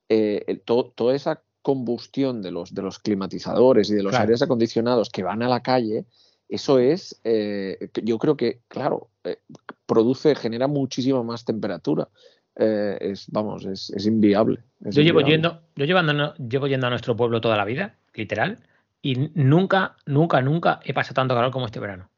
eh, 0.09 0.61
toda 0.67 1.15
esa 1.15 1.43
combustión 1.63 2.43
de 2.43 2.51
los, 2.51 2.75
de 2.75 2.83
los 2.83 2.99
climatizadores 2.99 3.89
y 3.89 3.95
de 3.95 4.03
los 4.03 4.11
Claro. 4.11 4.25
aires 4.25 4.43
acondicionados 4.43 5.09
que 5.09 5.23
van 5.23 5.43
a 5.43 5.49
la 5.49 5.63
calle, 5.63 6.05
eso 6.51 6.79
es, 6.79 7.19
eh, 7.25 7.89
yo 8.03 8.19
creo 8.19 8.37
que, 8.37 8.61
claro, 8.69 9.09
eh, 9.25 9.39
produce, 9.87 10.35
genera 10.35 10.67
muchísima 10.67 11.23
más 11.23 11.47
temperatura. 11.47 12.09
Eh, 12.57 12.99
es, 13.01 13.27
vamos, 13.31 13.65
es, 13.65 13.91
es 13.91 14.07
inviable. 14.07 14.61
es 14.85 14.95
Yo 14.95 15.03
llevo 15.03 15.21
inviable. 15.21 15.33
yendo, 15.33 15.63
yo 15.75 15.85
llevando, 15.85 16.35
llevo 16.37 16.67
yendo 16.67 16.87
a 16.87 16.91
nuestro 16.91 17.17
pueblo 17.17 17.41
toda 17.41 17.57
la 17.57 17.65
vida, 17.65 17.97
literal, 18.15 18.59
y 19.03 19.31
nunca, 19.35 19.97
nunca, 20.07 20.41
nunca 20.41 20.81
he 20.85 20.95
pasado 20.95 21.15
tanto 21.15 21.35
calor 21.35 21.51
como 21.51 21.67
este 21.67 21.81
verano. 21.81 22.11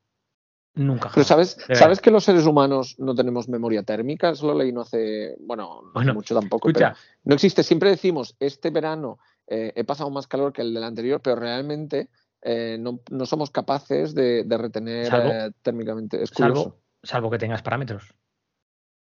Nunca. 0.75 1.11
Pero 1.15 1.25
sabes. 1.25 1.57
¿sabes 1.73 2.03
que 2.03 2.11
los 2.11 2.25
seres 2.25 2.45
humanos 2.45 2.97
no 2.99 3.15
tenemos 3.15 3.49
memoria 3.49 3.83
térmica? 3.83 4.29
Eso 4.31 4.47
lo 4.47 4.59
leí 4.59 4.73
no 4.73 4.83
hace, 4.83 5.35
bueno, 5.41 5.81
no 5.81 5.89
hace 5.89 5.95
Bueno, 5.95 6.15
mucho 6.15 6.35
tampoco, 6.35 6.69
Escucha, 6.69 6.91
pero 6.93 7.01
no 7.25 7.35
existe. 7.35 7.63
Siempre 7.63 7.89
decimos, 7.89 8.37
este 8.41 8.69
verano 8.69 9.19
eh, 9.47 9.73
he 9.75 9.85
pasado 9.85 10.11
más 10.11 10.27
calor 10.27 10.53
que 10.53 10.61
el 10.61 10.75
del 10.75 10.85
anterior, 10.85 11.23
pero 11.23 11.37
realmente 11.37 12.11
eh, 12.43 12.77
no, 12.79 13.01
no 13.11 13.25
somos 13.25 13.51
capaces 13.51 14.15
de, 14.15 14.45
de 14.45 14.59
retener 14.59 15.07
Salvo- 15.07 15.33
eh, 15.33 15.51
térmicamente. 15.63 16.23
Es 16.23 16.31
curioso. 16.31 16.63
salvo, 16.63 16.77
salvo 17.03 17.31
que 17.31 17.39
tengas 17.39 17.63
parámetros. 17.63 18.13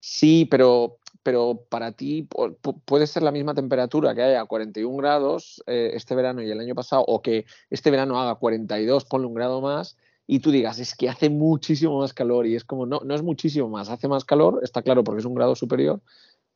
Sí, 0.01 0.47
pero, 0.51 0.99
pero 1.23 1.67
para 1.69 1.93
ti 1.93 2.23
pu- 2.29 2.57
pu- 2.61 2.81
puede 2.85 3.07
ser 3.07 3.23
la 3.23 3.33
misma 3.33 3.55
temperatura 3.55 4.15
que 4.15 4.23
haya 4.23 4.45
41 4.47 4.97
grados 4.97 5.63
eh, 5.67 5.91
este 5.95 6.15
verano 6.15 6.43
y 6.43 6.51
el 6.51 6.61
año 6.61 6.75
pasado, 6.75 7.05
o 7.07 7.21
que 7.23 7.45
este 7.69 7.91
verano 7.91 8.19
haga 8.21 8.37
42, 8.37 9.05
ponle 9.05 9.27
un 9.27 9.35
grado 9.35 9.61
más, 9.61 9.97
y 10.27 10.41
tú 10.41 10.51
digas, 10.51 10.79
es 10.79 10.95
que 10.95 11.09
hace 11.09 11.29
muchísimo 11.29 11.99
más 11.99 12.15
calor 12.15 12.47
y 12.47 12.55
es 12.57 12.65
como, 12.65 12.87
no, 12.87 13.01
no 13.05 13.15
es 13.15 13.23
muchísimo 13.23 13.69
más, 13.69 13.89
hace 13.91 14.09
más 14.09 14.25
calor, 14.25 14.61
está 14.63 14.83
claro 14.83 15.05
porque 15.05 15.21
es 15.21 15.27
un 15.27 15.35
grado 15.35 15.55
superior, 15.57 16.01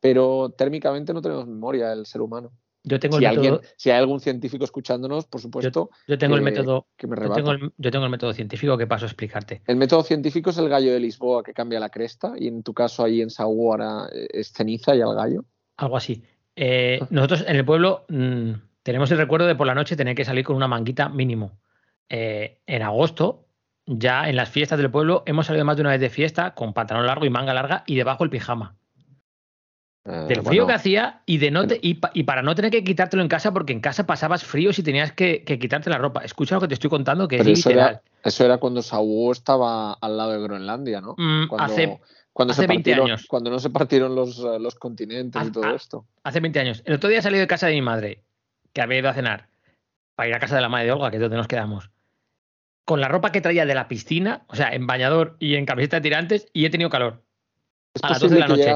pero 0.00 0.50
térmicamente 0.56 1.14
no 1.14 1.22
tenemos 1.22 1.46
memoria 1.48 1.92
el 1.92 2.06
ser 2.06 2.22
humano. 2.22 2.52
Yo 2.84 3.00
tengo 3.00 3.18
Si, 3.18 3.24
el 3.24 3.30
método. 3.30 3.54
alguien, 3.54 3.70
si 3.76 3.90
hay 3.90 3.98
algún 3.98 4.20
científico 4.20 4.64
escuchándonos, 4.64 5.26
por 5.26 5.40
supuesto, 5.40 5.90
Yo 6.06 6.18
tengo 6.18 6.36
el 6.36 6.42
método. 6.42 6.86
que 6.98 7.06
me 7.06 7.16
Yo 7.16 7.32
tengo, 7.32 7.52
el, 7.52 7.72
yo 7.78 7.90
tengo 7.90 8.04
el 8.04 8.10
método 8.10 8.34
científico 8.34 8.76
que 8.76 8.86
paso 8.86 9.06
a 9.06 9.08
explicarte. 9.08 9.62
El 9.66 9.76
método 9.76 10.02
científico 10.02 10.50
es 10.50 10.58
el 10.58 10.68
gallo 10.68 10.92
de 10.92 11.00
Lisboa 11.00 11.42
que 11.42 11.54
cambia 11.54 11.80
la 11.80 11.88
cresta 11.88 12.34
y 12.38 12.46
en 12.46 12.62
tu 12.62 12.74
caso 12.74 13.02
ahí 13.02 13.22
en 13.22 13.30
Saúl 13.30 13.72
ahora 13.72 14.08
eh, 14.12 14.28
es 14.30 14.52
ceniza 14.52 14.94
y 14.94 15.00
al 15.00 15.14
gallo. 15.14 15.44
Algo 15.78 15.96
así. 15.96 16.22
Eh, 16.56 17.00
nosotros 17.10 17.44
en 17.48 17.56
el 17.56 17.64
pueblo 17.64 18.04
mm, 18.08 18.52
tenemos 18.82 19.10
el 19.10 19.18
recuerdo 19.18 19.46
de 19.46 19.54
por 19.54 19.66
la 19.66 19.74
noche 19.74 19.96
tener 19.96 20.14
que 20.14 20.26
salir 20.26 20.44
con 20.44 20.54
una 20.54 20.68
manguita 20.68 21.08
mínimo. 21.08 21.58
Eh, 22.10 22.60
en 22.66 22.82
agosto, 22.82 23.46
ya 23.86 24.28
en 24.28 24.36
las 24.36 24.50
fiestas 24.50 24.78
del 24.78 24.90
pueblo, 24.90 25.22
hemos 25.24 25.46
salido 25.46 25.64
más 25.64 25.76
de 25.76 25.82
una 25.82 25.90
vez 25.90 26.00
de 26.00 26.10
fiesta 26.10 26.54
con 26.54 26.74
pantalón 26.74 27.06
largo 27.06 27.24
y 27.24 27.30
manga 27.30 27.54
larga 27.54 27.82
y 27.86 27.96
debajo 27.96 28.24
el 28.24 28.30
pijama. 28.30 28.76
Eh, 30.06 30.10
Del 30.10 30.40
bueno, 30.40 30.42
frío 30.50 30.66
que 30.66 30.72
hacía 30.74 31.22
y, 31.24 31.38
de 31.38 31.50
no 31.50 31.66
te- 31.66 31.78
y, 31.80 31.94
pa- 31.94 32.10
y 32.12 32.24
para 32.24 32.42
no 32.42 32.54
tener 32.54 32.70
que 32.70 32.84
quitártelo 32.84 33.22
en 33.22 33.28
casa 33.28 33.52
porque 33.54 33.72
en 33.72 33.80
casa 33.80 34.04
pasabas 34.06 34.44
frío 34.44 34.70
si 34.72 34.82
tenías 34.82 35.12
que, 35.12 35.44
que 35.44 35.58
quitarte 35.58 35.88
la 35.88 35.96
ropa. 35.96 36.22
Escucha 36.22 36.56
lo 36.56 36.60
que 36.60 36.68
te 36.68 36.74
estoy 36.74 36.90
contando, 36.90 37.26
que 37.26 37.36
es 37.36 37.46
eso 37.46 37.70
literal. 37.70 37.88
era, 37.90 38.02
eso 38.22 38.44
era 38.44 38.58
cuando 38.58 38.82
Saúl 38.82 39.32
estaba 39.32 39.94
al 39.94 40.16
lado 40.18 40.32
de 40.32 40.40
Groenlandia, 40.40 41.00
¿no? 41.00 41.14
Mm, 41.16 41.48
Cuando, 41.48 41.72
hace, 41.72 42.00
cuando 42.34 42.52
hace 42.52 42.62
se 42.62 42.66
20 42.68 42.82
partieron, 42.90 43.06
años. 43.10 43.24
Cuando 43.26 43.50
no 43.50 43.58
se 43.58 43.70
partieron 43.70 44.14
los, 44.14 44.38
eh, 44.40 44.58
los 44.60 44.74
continentes 44.74 45.42
y 45.42 45.46
Ah, 45.48 45.50
todo 45.52 45.64
ah. 45.64 45.72
esto. 45.74 46.04
hace 46.22 46.40
20 46.40 46.60
años. 46.60 46.82
El 46.84 46.94
otro 46.96 47.08
día 47.08 47.22
salí 47.22 47.38
de 47.38 47.46
casa 47.46 47.66
de 47.68 47.72
mi 47.74 47.80
madre, 47.82 48.22
que 48.74 48.82
había 48.82 48.98
ido 48.98 49.08
a 49.08 49.14
cenar, 49.14 49.48
para 50.16 50.28
ir 50.28 50.34
a 50.34 50.38
casa 50.38 50.54
de 50.56 50.60
la 50.60 50.68
madre 50.68 50.84
de 50.86 50.92
Olga, 50.92 51.10
que 51.10 51.16
es 51.16 51.22
donde 51.22 51.38
nos 51.38 51.48
quedamos. 51.48 51.88
Con 52.84 53.00
la 53.00 53.08
ropa 53.08 53.32
que 53.32 53.40
traía 53.40 53.64
de 53.64 53.74
la 53.74 53.88
piscina, 53.88 54.44
o 54.48 54.54
sea, 54.54 54.68
en 54.74 54.86
bañador 54.86 55.36
y 55.40 55.54
en 55.54 55.64
camiseta 55.64 55.96
de 55.96 56.02
tirantes, 56.02 56.46
y 56.52 56.66
he 56.66 56.70
tenido 56.70 56.90
calor. 56.90 57.22
¿Es 57.94 58.04
A 58.04 58.10
las 58.10 58.20
12 58.20 58.34
de 58.34 58.40
la 58.40 58.48
noche. 58.48 58.74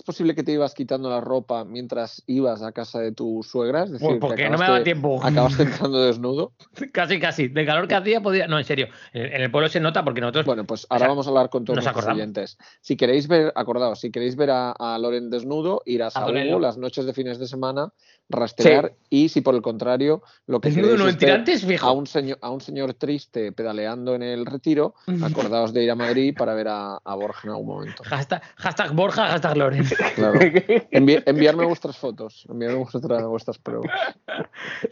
¿Es 0.00 0.04
posible 0.04 0.34
que 0.34 0.42
te 0.42 0.52
ibas 0.52 0.72
quitando 0.72 1.10
la 1.10 1.20
ropa 1.20 1.66
mientras 1.66 2.22
ibas 2.26 2.62
a 2.62 2.72
casa 2.72 3.00
de 3.00 3.12
tu 3.12 3.42
suegra? 3.42 3.82
Es 3.82 3.90
decir, 3.90 4.08
Pues 4.08 4.18
porque 4.18 4.48
no 4.48 4.56
me 4.56 4.64
daba 4.64 4.82
tiempo. 4.82 5.20
Acabaste 5.22 5.62
entrando 5.64 6.00
desnudo. 6.00 6.54
Casi, 6.92 7.20
casi. 7.20 7.48
De 7.48 7.66
calor 7.66 7.86
que 7.86 7.94
hacía, 7.96 8.22
podía. 8.22 8.46
No, 8.46 8.56
en 8.58 8.64
serio. 8.64 8.88
En 9.12 9.42
el 9.42 9.50
pueblo 9.50 9.68
se 9.68 9.78
nota 9.78 10.02
porque 10.02 10.22
nosotros. 10.22 10.46
Bueno, 10.46 10.64
pues 10.64 10.86
ahora 10.88 11.00
sea, 11.00 11.08
vamos 11.08 11.26
a 11.26 11.28
hablar 11.28 11.50
con 11.50 11.66
todos 11.66 11.86
acordamos. 11.86 12.16
oyentes. 12.16 12.56
Si 12.80 12.96
queréis 12.96 13.28
ver, 13.28 13.52
acordaos, 13.54 14.00
si 14.00 14.10
queréis 14.10 14.36
ver 14.36 14.48
a, 14.52 14.72
a 14.72 14.98
Loren 14.98 15.28
desnudo, 15.28 15.82
ir 15.84 16.02
a 16.02 16.06
Antonello. 16.06 16.52
Saúl 16.52 16.62
las 16.62 16.78
noches 16.78 17.04
de 17.04 17.12
fines 17.12 17.38
de 17.38 17.46
semana, 17.46 17.92
rastrear 18.30 18.92
y 19.10 19.28
si 19.28 19.40
por 19.40 19.54
el 19.54 19.60
contrario 19.62 20.22
lo 20.46 20.60
que 20.60 20.70
no 20.96 21.08
es 21.08 21.18
tirantes, 21.18 21.66
a 21.82 21.90
un, 21.90 22.06
señor, 22.06 22.38
a 22.40 22.50
un 22.50 22.60
señor 22.60 22.94
triste 22.94 23.52
pedaleando 23.52 24.14
en 24.14 24.22
el 24.22 24.46
retiro, 24.46 24.94
acordaos 25.22 25.72
de 25.74 25.82
ir 25.84 25.90
a 25.90 25.94
Madrid 25.96 26.34
para 26.36 26.54
ver 26.54 26.68
a, 26.68 26.96
a 26.96 27.14
Borja 27.16 27.40
en 27.44 27.50
algún 27.50 27.66
momento. 27.66 28.02
Hashtag, 28.04 28.42
hashtag 28.56 28.92
Borja, 28.94 29.26
hashtag 29.28 29.56
Loren. 29.56 29.84
Claro. 30.14 30.38
Envi- 30.40 31.22
enviarme 31.26 31.64
vuestras 31.66 31.98
fotos, 31.98 32.46
enviarme 32.48 32.78
vuestras, 32.78 33.22
vuestras 33.24 33.58
pruebas. 33.58 33.90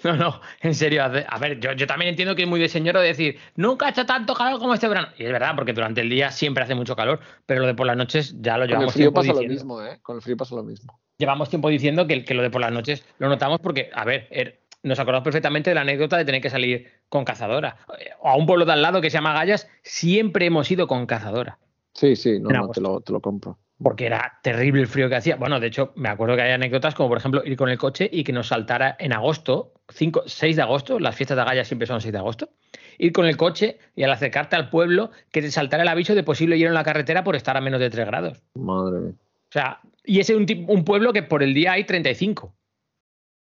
No, 0.05 0.17
no, 0.17 0.41
en 0.61 0.75
serio. 0.75 1.03
A 1.05 1.39
ver, 1.39 1.61
yo, 1.61 1.73
yo 1.73 1.87
también 1.87 2.11
entiendo 2.11 2.35
que 2.35 2.43
es 2.43 2.49
muy 2.49 2.61
de 2.61 2.69
señor 2.69 2.99
decir, 2.99 3.39
nunca 3.57 3.87
ha 3.87 3.91
hecho 3.91 4.05
tanto 4.05 4.35
calor 4.35 4.59
como 4.59 4.75
este 4.75 4.89
verano. 4.89 5.09
Y 5.17 5.25
es 5.25 5.33
verdad, 5.33 5.53
porque 5.55 5.73
durante 5.73 6.01
el 6.01 6.11
día 6.11 6.31
siempre 6.31 6.65
hace 6.65 6.75
mucho 6.75 6.97
calor, 6.97 7.21
pero 7.47 7.61
lo 7.61 7.67
de 7.67 7.75
por 7.75 7.87
las 7.87 7.97
noches 7.97 8.35
ya 8.41 8.57
lo 8.59 8.63
Con 8.63 8.63
el 8.63 8.69
llevamos 8.71 8.93
frío 8.95 9.13
pasa 9.13 9.33
lo 9.33 9.43
mismo, 9.43 9.83
¿eh? 9.83 9.99
Con 10.03 10.17
el 10.17 10.23
frío 10.23 10.37
pasa 10.37 10.55
lo 10.55 10.63
mismo. 10.65 10.99
Llevamos 11.21 11.51
tiempo 11.51 11.69
diciendo 11.69 12.07
que, 12.07 12.25
que 12.25 12.33
lo 12.33 12.43
de 12.43 12.51
por 12.51 12.61
las 12.61 12.71
noches 12.71 13.05
lo 13.19 13.29
notamos 13.29 13.59
porque, 13.61 13.91
a 13.93 14.05
ver, 14.05 14.29
er- 14.31 14.61
nos 14.85 15.01
acordamos 15.01 15.25
perfectamente 15.25 15.71
de 15.71 15.75
la 15.75 15.81
anécdota 15.81 16.17
de 16.17 16.25
tener 16.25 16.41
que 16.41 16.49
salir 16.49 16.87
con 17.09 17.25
cazadora. 17.25 17.77
Eh, 17.99 18.11
O 18.21 18.29
a 18.29 18.37
un 18.37 18.47
pueblo 18.47 18.65
de 18.65 18.73
al 18.73 18.83
lado 18.83 19.01
que 19.01 19.11
se 19.11 19.15
llama 19.17 19.33
Gallas, 19.35 19.69
siempre 19.83 20.47
hemos 20.47 20.71
ido 20.71 20.87
con 20.87 21.07
cazadora. 21.07 21.59
Sí, 21.93 22.15
sí, 22.15 22.39
no, 22.39 22.51
no, 22.51 22.69
te 22.71 22.81
lo, 22.81 23.01
te 23.01 23.11
lo 23.13 23.21
compro. 23.21 23.59
porque 23.83 24.07
era 24.07 24.39
terrible 24.45 24.81
el 24.83 24.87
frío 24.87 25.09
que 25.09 25.17
hacía. 25.17 25.35
Bueno, 25.35 25.59
de 25.59 25.67
hecho, 25.67 25.93
me 25.97 26.09
acuerdo 26.09 26.37
que 26.37 26.43
hay 26.43 26.53
anécdotas 26.53 26.95
como, 26.95 27.09
por 27.09 27.19
ejemplo, 27.19 27.43
ir 27.45 27.57
con 27.57 27.69
el 27.69 27.79
coche 27.79 28.09
y 28.13 28.23
que 28.23 28.33
nos 28.33 28.47
saltara 28.47 28.95
en 29.01 29.13
agosto, 29.13 29.73
5, 29.89 30.23
6 30.27 30.55
de 30.55 30.63
agosto, 30.63 31.01
las 31.01 31.17
fiestas 31.17 31.37
de 31.37 31.43
Gaya 31.45 31.65
siempre 31.65 31.89
son 31.89 32.01
6 32.01 32.13
de 32.13 32.19
agosto, 32.19 32.51
ir 32.97 33.11
con 33.13 33.27
el 33.27 33.37
coche 33.37 33.79
y 33.97 34.05
al 34.05 34.13
acercarte 34.13 34.55
al 34.55 34.71
pueblo, 34.71 35.11
que 35.33 35.43
te 35.43 35.51
saltara 35.51 35.83
el 35.83 35.89
aviso 35.89 36.15
de 36.15 36.23
posible 36.23 36.57
hielo 36.59 36.71
en 36.71 36.75
la 36.75 36.85
carretera 36.85 37.25
por 37.25 37.35
estar 37.35 37.57
a 37.57 37.61
menos 37.61 37.81
de 37.81 37.91
3 37.91 38.07
grados. 38.07 38.41
Madre 38.55 39.01
mía. 39.01 39.13
O 39.49 39.53
sea, 39.53 39.81
y 40.05 40.21
es 40.21 40.31
un, 40.31 40.47
pueblo 40.85 41.13
que 41.13 41.23
por 41.23 41.43
el 41.43 41.55
día 41.55 41.73
hay 41.73 41.85
35. 41.85 42.55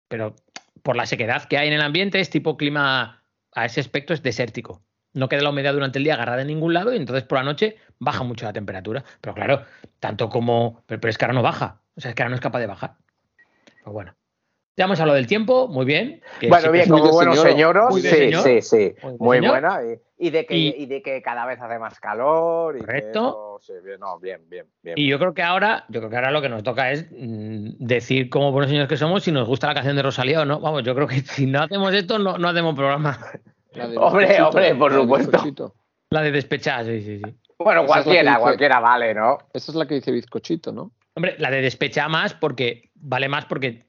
Pero 0.07 0.35
por 0.81 0.95
la 0.95 1.05
sequedad 1.05 1.45
que 1.45 1.57
hay 1.57 1.67
en 1.67 1.73
el 1.73 1.81
ambiente, 1.81 2.19
es 2.19 2.29
tipo 2.29 2.57
clima, 2.57 3.23
a 3.53 3.65
ese 3.65 3.79
aspecto 3.79 4.13
es 4.13 4.23
desértico. 4.23 4.83
No 5.13 5.27
queda 5.27 5.41
la 5.41 5.49
humedad 5.49 5.73
durante 5.73 5.97
el 5.97 6.03
día 6.03 6.13
agarrada 6.13 6.41
en 6.41 6.47
ningún 6.47 6.73
lado 6.73 6.93
y 6.93 6.97
entonces 6.97 7.23
por 7.23 7.37
la 7.37 7.43
noche 7.43 7.77
baja 7.97 8.23
mucho 8.23 8.45
la 8.45 8.53
temperatura. 8.53 9.03
Pero 9.21 9.33
claro, 9.33 9.65
tanto 9.99 10.29
como. 10.29 10.83
Pero, 10.85 11.01
pero 11.01 11.09
es 11.09 11.17
que 11.17 11.25
ahora 11.25 11.33
no 11.33 11.41
baja. 11.41 11.81
O 11.95 12.01
sea, 12.01 12.09
es 12.09 12.15
que 12.15 12.21
ahora 12.21 12.29
no 12.29 12.35
es 12.35 12.41
capaz 12.41 12.59
de 12.59 12.67
bajar. 12.67 12.95
Pues 13.83 13.93
bueno. 13.93 14.18
Ya 14.79 14.85
hemos 14.85 14.97
hablado 15.01 15.17
del 15.17 15.27
tiempo, 15.27 15.67
muy 15.67 15.85
bien. 15.85 16.21
que 16.39 16.47
Bueno, 16.47 16.71
bien, 16.71 16.87
como 16.89 17.11
buenos 17.11 17.35
señor, 17.37 17.51
señoros, 17.51 17.89
muy 17.89 17.99
sí, 18.01 18.07
señor. 18.07 18.43
sí, 18.43 18.61
sí, 18.61 18.95
Muy 19.19 19.41
buena. 19.41 19.81
Y, 20.17 20.27
y 20.27 20.29
de 20.29 20.45
que, 20.45 20.55
Y- 20.55 20.73
y, 20.77 20.85
de 20.85 21.01
que 21.01 21.21
cada 21.21 21.45
vez 21.45 21.59
hace 21.61 21.77
más 21.77 21.99
calor. 21.99 22.77
Y 22.77 22.79
que 22.79 22.85
Correcto. 22.85 23.59
eso- 23.59 23.73
sí, 23.73 23.73
bien, 23.85 23.99
no, 23.99 24.17
bien, 24.19 24.39
bien, 24.47 24.65
bien. 24.81 24.97
Y 24.97 25.05
yo 25.09 25.19
creo 25.19 25.33
que 25.33 25.43
ahora, 25.43 25.83
yo 25.89 25.99
creo 25.99 26.09
que 26.09 26.15
ahora 26.15 26.31
lo 26.31 26.41
que 26.41 26.47
nos 26.47 26.63
toca 26.63 26.91
es 26.93 27.07
mm, 27.11 27.71
decir 27.77 28.29
como 28.29 28.53
buenos 28.53 28.69
señores 28.69 28.87
que 28.87 28.95
somos 28.95 29.21
si 29.21 29.33
nos 29.33 29.49
gusta 29.49 29.67
la 29.67 29.73
canción 29.73 29.97
de 29.97 30.01
Rosalía 30.01 30.39
o 30.39 30.45
no. 30.45 30.61
Vamos, 30.61 30.81
yo 30.83 30.95
creo 30.95 31.07
que 31.07 31.19
si 31.19 31.45
no 31.45 31.61
hacemos 31.61 31.93
esto, 31.93 32.17
no, 32.17 32.37
no 32.37 32.47
hacemos 32.47 32.73
programa. 32.73 33.19
Hombre, 33.97 34.41
hombre, 34.41 34.75
por 34.75 35.05
bizcochito. 35.17 35.75
La 36.09 36.21
de 36.21 36.31
despechar, 36.31 36.85
sí, 36.85 37.01
sí, 37.01 37.17
sí. 37.21 37.35
Bueno, 37.57 37.81
Esa 37.83 37.87
cualquiera, 37.95 38.31
dice- 38.31 38.41
cualquiera 38.41 38.79
vale, 38.79 39.13
¿no? 39.13 39.39
Esa 39.53 39.73
es 39.73 39.75
la 39.75 39.85
que 39.85 39.95
dice 39.95 40.11
bizcochito, 40.13 40.71
¿no? 40.71 40.93
Hombre, 41.15 41.35
la 41.37 41.51
de 41.51 41.61
despecha 41.61 42.07
más 42.07 42.33
porque 42.33 42.91
vale 42.95 43.27
más 43.27 43.43
porque 43.43 43.88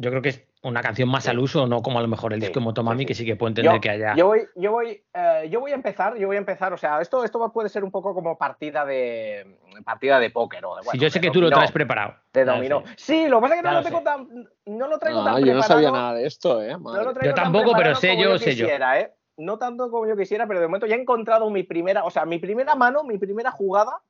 yo 0.00 0.10
creo 0.10 0.22
que 0.22 0.28
es 0.30 0.44
una 0.62 0.80
canción 0.80 1.08
más 1.08 1.28
al 1.28 1.38
uso, 1.38 1.66
no 1.66 1.82
como 1.82 1.98
a 1.98 2.02
lo 2.02 2.08
mejor 2.08 2.32
el 2.32 2.40
Sí, 2.40 2.46
disco 2.46 2.60
Motomami, 2.60 2.98
sí, 2.98 3.02
sí. 3.02 3.06
que 3.06 3.14
sí 3.14 3.26
que 3.26 3.36
puedo 3.36 3.48
entender 3.48 3.74
Yo, 3.74 3.80
que 3.80 3.90
haya. 3.90 4.14
yo 4.16 4.26
voy, 4.28 4.46
yo 4.56 4.72
voy, 4.72 5.02
eh, 5.14 5.48
yo 5.50 5.60
voy 5.60 5.72
a 5.72 5.74
empezar, 5.74 6.16
yo 6.16 6.26
voy 6.28 6.36
a 6.36 6.38
empezar, 6.38 6.72
o 6.72 6.76
sea, 6.78 7.00
esto, 7.00 7.24
esto 7.24 7.52
puede 7.52 7.68
ser 7.68 7.84
un 7.84 7.90
poco 7.90 8.14
como 8.14 8.38
partida 8.38 8.84
de 8.84 9.58
partida 9.84 10.18
de 10.18 10.30
póker 10.30 10.64
o 10.64 10.76
de 10.76 10.82
Sí, 10.82 10.86
bueno, 10.86 11.00
yo 11.02 11.10
sé 11.10 11.18
de 11.18 11.26
que 11.26 11.30
tú 11.32 11.40
lo 11.40 11.50
traes 11.50 11.70
preparado. 11.72 12.14
de 12.32 12.44
dominó. 12.44 12.82
Sí, 12.96 13.28
lo 13.28 13.38
que 13.38 13.42
pasa 13.42 13.54
es 13.56 13.60
que 13.62 13.66
no 13.68 13.72
lo 13.72 13.78
lo 13.78 13.84
tengo 13.84 13.98
sé. 13.98 14.04
tan, 14.04 14.28
no 14.66 14.88
lo 14.88 14.98
traigo 14.98 15.20
Ah, 15.20 15.24
tan 15.34 15.44
yo 15.44 15.54
no 15.54 15.62
sabía 15.62 15.88
preparado. 15.88 15.92
nada 15.92 16.14
de 16.14 16.26
esto, 16.26 16.62
¿eh? 16.62 16.76
No 16.78 17.02
lo 17.02 17.22
Yo 17.22 17.34
tampoco, 17.34 17.64
pero 17.72 17.74
preparado 17.74 18.00
sé 18.00 18.08
como 18.10 18.22
yo, 18.22 18.38
sé 18.38 18.54
yo. 18.56 18.64
quisiera, 18.66 19.00
¿eh? 19.00 19.12
No 19.36 19.58
tanto 19.58 19.90
como 19.90 20.06
yo 20.08 20.16
quisiera, 20.16 20.46
pero 20.48 20.58
de 20.60 20.66
momento 20.66 20.86
ya 20.86 20.96
he 20.96 21.00
encontrado 21.00 21.48
mi 21.50 21.62
primera, 21.62 22.04
o 22.04 22.10
sea, 22.10 22.24
mi 22.24 22.38
primera 22.40 22.74
mano, 22.74 23.04
mi 23.04 23.18
primera 23.18 23.50
jugada, 23.52 24.00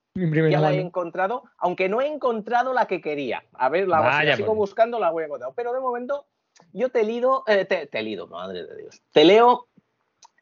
ya 0.50 0.60
la 0.60 0.72
he 0.72 0.80
encontrado, 0.80 1.44
aunque 1.58 1.88
no 1.88 2.00
he 2.00 2.06
encontrado 2.06 2.72
la 2.72 2.86
que 2.86 3.00
quería. 3.00 3.44
A 3.52 3.68
ver, 3.68 3.88
la, 3.88 4.00
Vaya, 4.00 4.36
sigo 4.36 4.48
pues. 4.48 4.58
buscando, 4.58 4.98
la 4.98 5.10
voy 5.10 5.22
a 5.22 5.26
encontrar. 5.26 5.52
Pero 5.54 5.72
de 5.72 5.80
momento, 5.80 6.26
yo 6.72 6.90
te 6.90 7.04
lido, 7.04 7.44
eh, 7.46 7.64
te, 7.64 7.86
te 7.86 8.02
lido, 8.02 8.26
madre 8.26 8.66
de 8.66 8.76
Dios. 8.76 9.02
Te 9.12 9.24
leo 9.24 9.68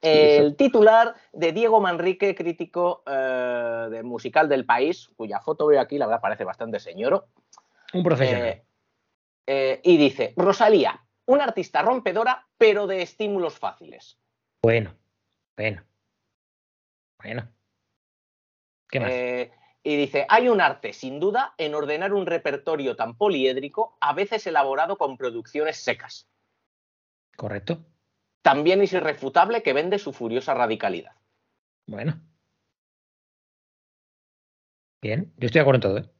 el 0.02 0.56
titular 0.56 1.14
de 1.32 1.52
Diego 1.52 1.80
Manrique, 1.80 2.34
crítico 2.34 3.02
eh, 3.06 3.88
de 3.90 4.02
musical 4.02 4.48
del 4.48 4.64
país, 4.64 5.10
cuya 5.16 5.40
foto 5.40 5.66
veo 5.66 5.80
aquí, 5.80 5.98
la 5.98 6.06
verdad 6.06 6.20
parece 6.20 6.44
bastante 6.44 6.80
señoro. 6.80 7.28
Un 7.92 8.02
profesional. 8.02 8.48
Eh, 8.48 8.64
eh, 9.46 9.80
y 9.82 9.96
dice, 9.96 10.34
Rosalía, 10.36 11.04
una 11.26 11.44
artista 11.44 11.82
rompedora, 11.82 12.46
pero 12.58 12.86
de 12.86 13.02
estímulos 13.02 13.58
fáciles. 13.58 14.18
Bueno, 14.62 14.94
bueno. 15.56 15.82
Bueno. 17.18 17.48
¿Qué 18.88 19.00
más? 19.00 19.12
Y 19.88 19.94
dice, 19.96 20.26
hay 20.28 20.48
un 20.48 20.60
arte, 20.60 20.92
sin 20.92 21.20
duda, 21.20 21.54
en 21.58 21.72
ordenar 21.76 22.12
un 22.12 22.26
repertorio 22.26 22.96
tan 22.96 23.16
poliédrico, 23.16 23.96
a 24.00 24.14
veces 24.14 24.44
elaborado 24.48 24.98
con 24.98 25.16
producciones 25.16 25.76
secas. 25.76 26.26
Correcto. 27.36 27.78
También 28.42 28.82
es 28.82 28.92
irrefutable 28.92 29.62
que 29.62 29.72
vende 29.72 30.00
su 30.00 30.12
furiosa 30.12 30.54
radicalidad. 30.54 31.12
Bueno. 31.86 32.20
Bien, 35.00 35.32
yo 35.36 35.46
estoy 35.46 35.60
de 35.60 35.62
acuerdo 35.62 35.76
en 35.76 35.80
todo. 35.82 35.98
¿eh? 35.98 36.10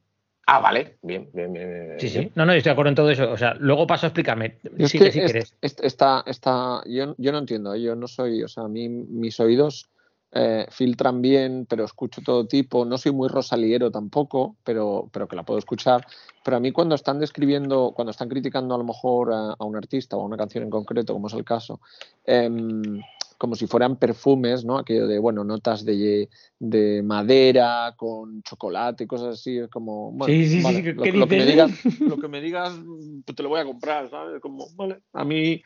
Ah, 0.45 0.59
vale, 0.61 0.97
bien, 1.01 1.29
bien, 1.33 1.51
bien. 1.51 1.69
bien, 1.87 1.99
Sí, 1.99 2.07
bien. 2.07 2.23
sí. 2.29 2.31
No, 2.35 2.45
no, 2.45 2.53
yo 2.53 2.59
estoy 2.59 2.69
de 2.69 2.73
acuerdo 2.73 2.89
en 2.89 2.95
todo 2.95 3.09
eso. 3.11 3.29
O 3.29 3.35
sea, 3.37 3.53
luego 3.55 3.85
paso 3.85 4.05
a 4.05 4.09
explicarme. 4.09 4.59
Sí, 4.77 4.87
si 4.87 4.97
es- 5.03 5.11
quieres. 5.13 5.55
es- 5.59 5.79
está, 5.81 6.23
está, 6.25 6.83
yo, 6.85 7.15
yo 7.17 7.31
no 7.33 7.39
entiendo, 7.39 7.73
¿eh? 7.73 7.81
yo 7.81 7.97
no 7.97 8.07
soy, 8.07 8.43
o 8.43 8.47
sea, 8.47 8.63
a 8.63 8.67
mí 8.69 8.87
mis 8.87 9.37
oídos 9.41 9.89
eh, 10.39 10.67
filtran 10.69 11.19
bien, 11.19 11.65
pero 11.67 11.83
escucho 11.83 12.21
todo 12.21 12.45
tipo, 12.45 12.85
no 12.85 12.99
soy 12.99 13.11
muy 13.11 13.27
rosaliero 13.27 13.89
tampoco, 13.89 14.55
pero, 14.63 15.09
pero 15.11 15.27
que 15.27 15.35
la 15.35 15.41
puedo 15.41 15.57
escuchar. 15.57 16.05
Pero 16.43 16.57
a 16.57 16.59
mí 16.59 16.71
cuando 16.71 16.93
están 16.93 17.19
describiendo, 17.19 17.91
cuando 17.95 18.11
están 18.11 18.29
criticando 18.29 18.75
a 18.75 18.77
lo 18.77 18.83
mejor 18.83 19.33
a, 19.33 19.55
a 19.57 19.65
un 19.65 19.75
artista 19.75 20.15
o 20.15 20.21
a 20.21 20.25
una 20.25 20.37
canción 20.37 20.63
en 20.63 20.69
concreto, 20.69 21.13
como 21.13 21.25
es 21.25 21.33
el 21.33 21.43
caso, 21.43 21.81
em, 22.23 23.01
como 23.39 23.55
si 23.55 23.65
fueran 23.65 23.95
perfumes, 23.95 24.63
¿no? 24.63 24.77
Aquello 24.77 25.07
de, 25.07 25.17
bueno, 25.17 25.43
notas 25.43 25.83
de, 25.83 26.29
de 26.59 27.01
madera 27.01 27.95
con 27.97 28.43
chocolate 28.43 29.05
y 29.05 29.07
cosas 29.07 29.39
así, 29.39 29.57
es 29.57 29.69
como, 29.69 30.11
bueno, 30.11 30.31
Sí, 30.31 30.47
sí, 30.47 30.57
sí, 30.57 30.63
vale, 30.63 30.83
¿qué 30.83 30.93
lo, 30.93 31.21
lo 31.21 31.27
que 31.27 31.37
me 31.37 31.45
digas, 31.47 31.71
lo 31.99 32.17
que 32.21 32.27
me 32.27 32.41
digas, 32.41 32.79
pues 33.25 33.35
te 33.35 33.41
lo 33.41 33.49
voy 33.49 33.61
a 33.61 33.65
comprar, 33.65 34.07
¿sabes? 34.11 34.39
Como, 34.39 34.67
vale, 34.75 34.99
a 35.13 35.25
mí 35.25 35.63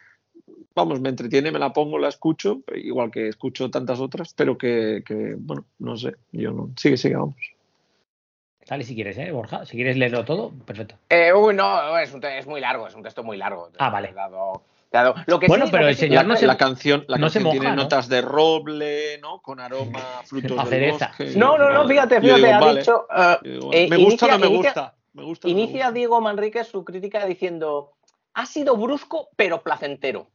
vamos, 0.75 0.99
me 1.01 1.09
entretiene, 1.09 1.51
me 1.51 1.59
la 1.59 1.73
pongo, 1.73 1.97
la 1.99 2.09
escucho, 2.09 2.61
igual 2.75 3.11
que 3.11 3.27
escucho 3.27 3.69
tantas 3.69 3.99
otras, 3.99 4.33
pero 4.33 4.57
que, 4.57 5.03
que 5.05 5.35
bueno, 5.37 5.65
no 5.79 5.97
sé, 5.97 6.15
yo 6.31 6.51
no. 6.51 6.69
Sigue, 6.77 6.97
sigue, 6.97 7.15
vamos. 7.15 7.35
Dale 8.67 8.83
si 8.83 8.95
quieres, 8.95 9.17
¿eh, 9.17 9.31
Borja? 9.31 9.65
Si 9.65 9.75
quieres 9.75 9.97
leerlo 9.97 10.23
todo, 10.23 10.51
perfecto. 10.65 10.95
Eh, 11.09 11.33
uy, 11.33 11.53
no, 11.55 11.97
es, 11.97 12.13
un 12.13 12.21
te- 12.21 12.37
es 12.37 12.45
muy 12.47 12.61
largo, 12.61 12.87
es 12.87 12.95
un 12.95 13.03
texto 13.03 13.23
muy 13.23 13.35
largo. 13.37 13.69
Ah, 13.79 13.89
vale. 13.89 14.13
Dado- 14.13 14.61
dado- 14.91 15.15
Lo 15.25 15.39
que 15.39 15.47
Bueno, 15.47 15.65
sí, 15.65 15.71
pero 15.71 15.83
lo 15.83 15.87
que 15.87 15.91
el 15.91 15.95
sí- 15.95 16.01
señor 16.01 16.23
La, 16.23 16.23
no 16.29 16.35
se- 16.37 16.47
la 16.47 16.57
canción, 16.57 17.03
la 17.07 17.17
no 17.17 17.29
se 17.29 17.39
canción 17.41 17.59
tiene 17.59 17.75
notas 17.75 18.07
de 18.07 18.21
roble, 18.21 19.17
¿no? 19.19 19.41
Con 19.41 19.59
aroma 19.59 20.19
a 20.19 20.23
frutos 20.23 20.57
A 20.59 20.63
del 20.63 20.69
cereza. 20.69 21.07
bosque. 21.07 21.33
No, 21.37 21.57
no, 21.57 21.71
no, 21.71 21.87
fíjate, 21.87 22.21
fíjate, 22.21 22.39
digo, 22.41 22.53
ha 22.53 22.59
vale. 22.59 22.79
dicho. 22.79 23.07
digo, 23.43 23.69
eh, 23.73 23.87
¿Me 23.89 23.97
gusta 23.97 24.25
o 24.25 24.29
inicia- 24.29 24.31
no 24.31 24.39
me 24.39 24.47
inicia- 24.47 24.69
gusta? 24.71 24.95
Me 25.13 25.23
gusta 25.23 25.47
me 25.47 25.51
Inicia 25.51 25.73
gusta. 25.87 25.91
Diego 25.91 26.21
Manrique 26.21 26.63
su 26.63 26.85
crítica 26.85 27.25
diciendo: 27.25 27.91
Ha 28.33 28.45
sido 28.45 28.77
brusco, 28.77 29.29
pero 29.35 29.61
placentero. 29.61 30.27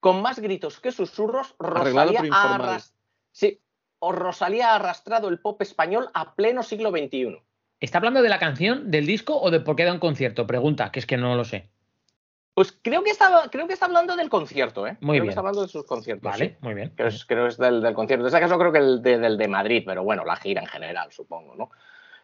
Con 0.00 0.22
más 0.22 0.38
gritos 0.38 0.80
que 0.80 0.92
susurros, 0.92 1.54
Rosalía 1.58 2.22
ha, 2.32 2.54
arras- 2.54 2.94
sí, 3.32 3.60
o 3.98 4.12
Rosalía 4.12 4.72
ha 4.72 4.76
arrastrado 4.76 5.28
el 5.28 5.40
pop 5.40 5.60
español 5.62 6.10
a 6.14 6.34
pleno 6.34 6.62
siglo 6.62 6.90
XXI. 6.90 7.38
¿Está 7.80 7.98
hablando 7.98 8.22
de 8.22 8.28
la 8.28 8.38
canción, 8.38 8.90
del 8.90 9.06
disco 9.06 9.38
o 9.40 9.50
de 9.50 9.60
por 9.60 9.76
qué 9.76 9.84
da 9.84 9.92
un 9.92 9.98
concierto? 9.98 10.46
Pregunta, 10.46 10.92
que 10.92 11.00
es 11.00 11.06
que 11.06 11.16
no 11.16 11.34
lo 11.36 11.44
sé. 11.44 11.70
Pues 12.54 12.70
creo 12.82 13.02
que 13.02 13.10
está, 13.10 13.48
creo 13.50 13.66
que 13.66 13.72
está 13.72 13.86
hablando 13.86 14.14
del 14.14 14.28
concierto, 14.30 14.86
¿eh? 14.86 14.96
Muy 15.00 15.14
creo 15.14 15.22
bien. 15.22 15.24
que 15.24 15.28
está 15.30 15.40
hablando 15.40 15.62
de 15.62 15.68
sus 15.68 15.84
conciertos. 15.84 16.22
Vale, 16.30 16.50
sí. 16.50 16.56
muy 16.60 16.74
bien. 16.74 16.92
Creo, 16.94 17.08
es- 17.08 17.24
creo 17.24 17.44
que 17.44 17.48
es 17.48 17.58
del, 17.58 17.82
del 17.82 17.94
concierto. 17.94 18.22
En 18.22 18.26
este 18.28 18.40
caso 18.40 18.58
creo 18.58 18.70
que 18.72 18.78
el 18.78 19.02
de- 19.02 19.18
del 19.18 19.36
de 19.36 19.48
Madrid, 19.48 19.82
pero 19.84 20.04
bueno, 20.04 20.24
la 20.24 20.36
gira 20.36 20.60
en 20.60 20.68
general, 20.68 21.10
supongo, 21.10 21.56
¿no? 21.56 21.70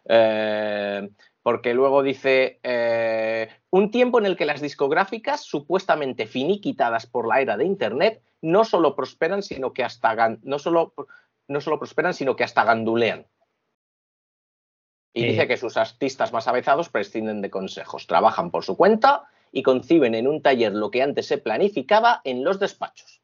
Eh, 0.05 1.09
porque 1.43 1.75
luego 1.75 2.03
dice, 2.03 2.61
eh, 2.63 3.49
un 3.71 3.91
tiempo 3.91 4.19
en 4.19 4.27
el 4.27 4.37
que 4.37 4.45
las 4.45 4.61
discográficas, 4.61 5.43
supuestamente 5.43 6.27
finiquitadas 6.27 7.07
por 7.07 7.27
la 7.27 7.41
era 7.41 7.57
de 7.57 7.65
Internet, 7.65 8.23
no 8.43 8.65
solo 8.65 8.95
prosperan, 8.95 9.43
sino 9.43 9.73
que 9.73 9.85
hasta, 9.85 10.37
no 10.43 10.59
solo, 10.59 10.95
no 11.49 11.61
solo 11.61 11.79
prosperan, 11.79 12.15
sino 12.15 12.37
que 12.37 12.45
hasta 12.45 12.65
gandulean. 12.65 13.27
Y 15.13 15.25
dice 15.25 15.49
que 15.49 15.57
sus 15.57 15.77
artistas 15.77 16.33
más 16.33 16.47
avezados 16.47 16.89
prescinden 16.89 17.41
de 17.41 17.51
consejos, 17.51 18.07
trabajan 18.07 18.51
por 18.51 18.65
su 18.65 18.77
cuenta 18.77 19.25
y 19.51 19.63
conciben 19.63 20.15
en 20.15 20.29
un 20.29 20.41
taller 20.41 20.73
lo 20.73 20.91
que 20.91 21.03
antes 21.03 21.27
se 21.27 21.39
planificaba 21.39 22.21
en 22.25 22.45
los 22.45 22.61
despachos. 22.61 23.20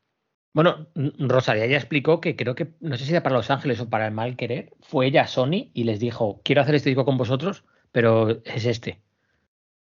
Bueno, 0.56 0.86
n- 0.94 1.12
Rosalía 1.18 1.66
ya 1.66 1.76
explicó 1.76 2.18
que 2.18 2.34
creo 2.34 2.54
que, 2.54 2.72
no 2.80 2.96
sé 2.96 3.04
si 3.04 3.10
era 3.10 3.22
para 3.22 3.36
Los 3.36 3.50
Ángeles 3.50 3.78
o 3.78 3.90
para 3.90 4.06
el 4.06 4.14
Mal 4.14 4.36
Querer, 4.36 4.72
fue 4.80 5.06
ella 5.06 5.22
a 5.24 5.26
Sony 5.26 5.70
y 5.74 5.84
les 5.84 6.00
dijo, 6.00 6.40
quiero 6.44 6.62
hacer 6.62 6.74
este 6.76 6.88
disco 6.88 7.04
con 7.04 7.18
vosotros, 7.18 7.64
pero 7.92 8.30
es 8.42 8.64
este. 8.64 9.02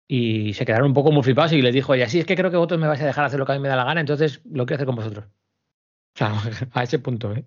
Y 0.08 0.54
se 0.54 0.66
quedaron 0.66 0.88
un 0.88 0.94
poco 0.94 1.14
muy 1.14 1.24
flipados 1.24 1.54
y 1.54 1.62
les 1.62 1.74
dijo 1.74 1.94
ella, 1.94 2.10
sí, 2.10 2.20
es 2.20 2.26
que 2.26 2.36
creo 2.36 2.52
que 2.52 2.58
vosotros 2.58 2.82
me 2.82 2.88
vais 2.88 3.02
a 3.02 3.06
dejar 3.06 3.24
hacer 3.24 3.40
lo 3.40 3.46
que 3.46 3.54
a 3.54 3.56
mí 3.56 3.62
me 3.62 3.70
da 3.70 3.78
la 3.78 3.86
gana, 3.86 4.02
entonces 4.02 4.42
lo 4.46 4.66
quiero 4.66 4.76
hacer 4.78 4.86
con 4.88 4.98
vosotros. 4.98 5.26
O 5.28 6.18
sea, 6.18 6.34
a 6.74 6.84
ese 6.84 7.00
punto, 7.00 7.32
¿eh? 7.34 7.46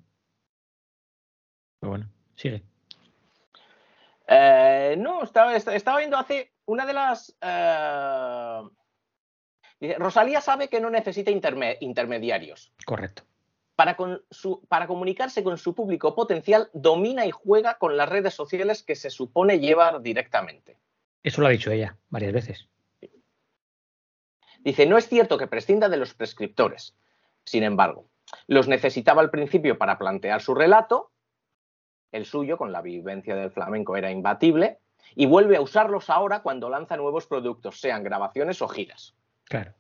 Pero 1.81 1.91
bueno, 1.91 2.09
sigue. 2.35 2.63
Eh, 4.27 4.97
no, 4.99 5.23
estaba, 5.23 5.55
est- 5.55 5.69
estaba 5.69 5.99
viendo 5.99 6.17
hace 6.17 6.53
una 6.67 6.87
de 6.87 6.93
las. 6.95 7.37
eh, 7.41 8.63
Rosalía 9.99 10.41
sabe 10.41 10.69
que 10.69 10.81
no 10.81 10.91
necesita 10.91 11.31
interme- 11.31 11.77
intermediarios. 11.81 12.73
Correcto. 12.85 13.23
Para, 13.77 13.97
con 13.97 14.23
su- 14.31 14.61
para 14.67 14.89
comunicarse 14.89 15.45
con 15.45 15.57
su 15.57 15.75
público 15.75 16.15
potencial, 16.17 16.69
domina 16.73 17.25
y 17.27 17.31
juega 17.31 17.79
con 17.79 17.97
las 17.97 18.09
redes 18.09 18.35
sociales 18.35 18.83
que 18.83 18.97
se 18.97 19.09
supone 19.11 19.61
llevar 19.61 20.03
directamente. 20.03 20.79
Eso 21.23 21.41
lo 21.41 21.47
ha 21.47 21.51
dicho 21.51 21.71
ella 21.71 21.97
varias 22.09 22.33
veces. 22.33 22.69
Dice, 24.61 24.87
no 24.87 24.99
es 24.99 25.09
cierto 25.09 25.39
que 25.39 25.47
prescinda 25.47 25.89
de 25.89 25.97
los 25.97 26.15
prescriptores. 26.15 26.97
Sin 27.45 27.63
embargo, 27.63 28.07
los 28.49 28.67
necesitaba 28.67 29.23
al 29.23 29.31
principio 29.31 29.79
para 29.79 29.97
plantear 29.99 30.43
su 30.43 30.55
relato, 30.55 31.13
el 32.11 32.27
suyo 32.27 32.59
con 32.59 32.73
la 32.73 32.83
vivencia 32.83 33.37
del 33.37 33.51
flamenco 33.53 33.97
era 33.97 34.11
imbatible, 34.11 34.81
y 35.15 35.27
vuelve 35.27 35.57
a 35.57 35.61
usarlos 35.61 36.11
ahora 36.11 36.43
cuando 36.43 36.69
lanza 36.69 36.97
nuevos 36.97 37.27
productos, 37.27 37.81
sean 37.81 38.03
grabaciones 38.03 38.61
o 38.61 38.69
giras. 38.69 39.15
Claro, 39.49 39.73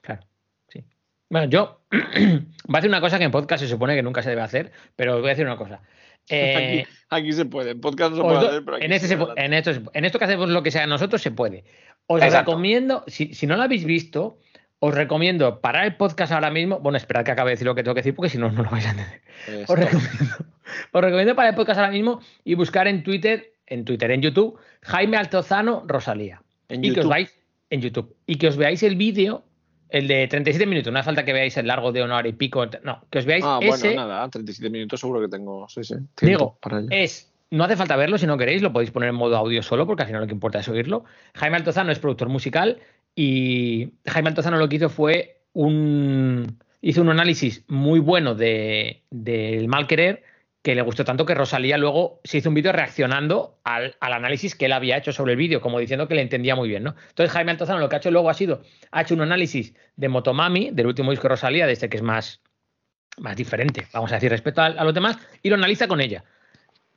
claro. 0.00 0.22
Sí. 0.68 0.84
Bueno, 1.28 1.48
yo 1.48 1.80
voy 1.90 2.74
a 2.74 2.78
hacer 2.78 2.90
una 2.90 3.00
cosa 3.00 3.18
que 3.18 3.24
en 3.24 3.30
podcast 3.30 3.62
se 3.62 3.68
supone 3.68 3.94
que 3.94 4.02
nunca 4.02 4.22
se 4.22 4.30
debe 4.30 4.42
hacer, 4.42 4.72
pero 4.96 5.16
voy 5.20 5.26
a 5.26 5.30
decir 5.30 5.46
una 5.46 5.56
cosa. 5.56 5.80
Eh, 6.28 6.84
Aquí, 6.84 6.90
aquí 7.10 7.32
se 7.32 7.44
puede. 7.46 7.72
En 7.72 7.80
podcast 7.80 8.10
no 8.12 8.16
se 8.16 8.22
puede 8.22 8.40
do- 8.40 8.48
hacer, 8.48 8.64
pero 8.64 8.76
aquí 8.76 8.86
en, 8.86 8.92
este 8.92 9.08
se 9.08 9.18
pu- 9.18 9.22
adelante. 9.32 9.44
en, 9.44 9.52
esto, 9.54 9.90
en 9.92 10.04
esto 10.04 10.18
que 10.18 10.24
hacemos 10.24 10.48
lo 10.50 10.62
que 10.62 10.70
sea 10.70 10.86
nosotros 10.86 11.20
se 11.22 11.30
puede. 11.32 11.64
Os 12.06 12.22
Exacto. 12.22 12.50
recomiendo, 12.52 13.04
si, 13.06 13.34
si 13.34 13.46
no 13.46 13.56
lo 13.56 13.62
habéis 13.62 13.84
visto, 13.84 14.38
os 14.78 14.94
recomiendo 14.94 15.60
parar 15.60 15.84
el 15.84 15.96
podcast 15.96 16.32
ahora 16.32 16.50
mismo. 16.50 16.78
Bueno, 16.80 16.96
esperad 16.96 17.24
que 17.24 17.30
acabe 17.32 17.50
de 17.50 17.54
decir 17.54 17.66
lo 17.66 17.74
que 17.74 17.82
tengo 17.82 17.94
que 17.94 18.00
decir 18.00 18.14
porque 18.14 18.28
si 18.28 18.38
no, 18.38 18.50
no 18.50 18.62
lo 18.62 18.70
vais 18.70 18.86
a 18.86 18.90
entender. 18.90 19.22
Os 19.68 19.76
recomiendo, 19.78 20.36
os 20.92 21.00
recomiendo 21.02 21.34
parar 21.36 21.50
el 21.50 21.56
podcast 21.56 21.78
ahora 21.80 21.92
mismo 21.92 22.20
y 22.44 22.54
buscar 22.54 22.86
en 22.88 23.02
Twitter, 23.02 23.52
en 23.66 23.84
Twitter, 23.84 24.10
en 24.12 24.22
YouTube, 24.22 24.58
Jaime 24.82 25.16
Altozano 25.16 25.84
Rosalía. 25.86 26.42
En 26.68 26.84
y 26.84 26.92
que 26.92 27.00
os 27.00 27.08
vais 27.08 27.36
en 27.72 27.80
YouTube. 27.80 28.14
Y 28.26 28.36
que 28.36 28.48
os 28.48 28.56
veáis 28.56 28.82
el 28.82 28.96
vídeo, 28.96 29.42
el 29.88 30.06
de 30.06 30.28
37 30.28 30.66
minutos. 30.66 30.92
No 30.92 30.98
hace 30.98 31.06
falta 31.06 31.24
que 31.24 31.32
veáis 31.32 31.56
el 31.56 31.66
largo 31.66 31.90
de 31.90 32.02
una 32.02 32.16
hora 32.18 32.28
y 32.28 32.32
pico. 32.34 32.66
No, 32.84 33.04
que 33.10 33.18
os 33.18 33.24
veáis 33.24 33.44
Ah, 33.46 33.58
ese. 33.62 33.88
bueno, 33.88 34.06
nada, 34.06 34.28
37 34.28 34.70
minutos 34.70 35.00
seguro 35.00 35.20
que 35.20 35.28
tengo. 35.28 35.66
Sí, 35.68 35.82
sí. 35.82 35.94
Digo, 36.20 36.58
para 36.60 36.78
ello. 36.80 36.88
es, 36.90 37.32
no 37.50 37.64
hace 37.64 37.76
falta 37.76 37.96
verlo 37.96 38.18
si 38.18 38.26
no 38.26 38.36
queréis, 38.38 38.62
lo 38.62 38.72
podéis 38.72 38.90
poner 38.90 39.08
en 39.08 39.14
modo 39.14 39.36
audio 39.36 39.62
solo, 39.62 39.86
porque 39.86 40.02
al 40.02 40.08
final 40.08 40.20
lo 40.22 40.26
que 40.26 40.34
importa 40.34 40.60
es 40.60 40.68
oírlo. 40.68 41.04
Jaime 41.34 41.56
Altozano 41.56 41.92
es 41.92 41.98
productor 41.98 42.28
musical 42.28 42.78
y 43.16 43.90
Jaime 44.06 44.28
Altozano 44.28 44.58
lo 44.58 44.68
que 44.68 44.76
hizo 44.76 44.88
fue 44.90 45.38
un. 45.54 46.58
hizo 46.82 47.00
un 47.00 47.08
análisis 47.10 47.64
muy 47.68 48.00
bueno 48.00 48.34
de, 48.34 49.02
del 49.10 49.68
mal 49.68 49.86
querer 49.86 50.22
que 50.62 50.76
le 50.76 50.82
gustó 50.82 51.04
tanto 51.04 51.26
que 51.26 51.34
Rosalía 51.34 51.76
luego 51.76 52.20
se 52.22 52.38
hizo 52.38 52.48
un 52.48 52.54
vídeo 52.54 52.72
reaccionando 52.72 53.58
al, 53.64 53.96
al 53.98 54.12
análisis 54.12 54.54
que 54.54 54.66
él 54.66 54.72
había 54.72 54.96
hecho 54.96 55.12
sobre 55.12 55.32
el 55.32 55.38
vídeo, 55.38 55.60
como 55.60 55.80
diciendo 55.80 56.06
que 56.06 56.14
le 56.14 56.22
entendía 56.22 56.54
muy 56.54 56.68
bien, 56.68 56.84
¿no? 56.84 56.94
Entonces 57.08 57.32
Jaime 57.32 57.50
Altozano 57.50 57.80
lo 57.80 57.88
que 57.88 57.96
ha 57.96 57.98
hecho 57.98 58.12
luego 58.12 58.30
ha 58.30 58.34
sido, 58.34 58.62
ha 58.92 59.02
hecho 59.02 59.14
un 59.14 59.22
análisis 59.22 59.74
de 59.96 60.08
Motomami, 60.08 60.70
del 60.70 60.86
último 60.86 61.10
disco 61.10 61.24
de 61.24 61.30
Rosalía, 61.30 61.66
de 61.66 61.72
este 61.72 61.88
que 61.88 61.96
es 61.96 62.02
más, 62.02 62.42
más 63.18 63.36
diferente, 63.36 63.88
vamos 63.92 64.12
a 64.12 64.16
decir, 64.16 64.30
respecto 64.30 64.62
a, 64.62 64.66
a 64.66 64.84
los 64.84 64.94
demás, 64.94 65.18
y 65.42 65.48
lo 65.48 65.56
analiza 65.56 65.88
con 65.88 66.00
ella. 66.00 66.24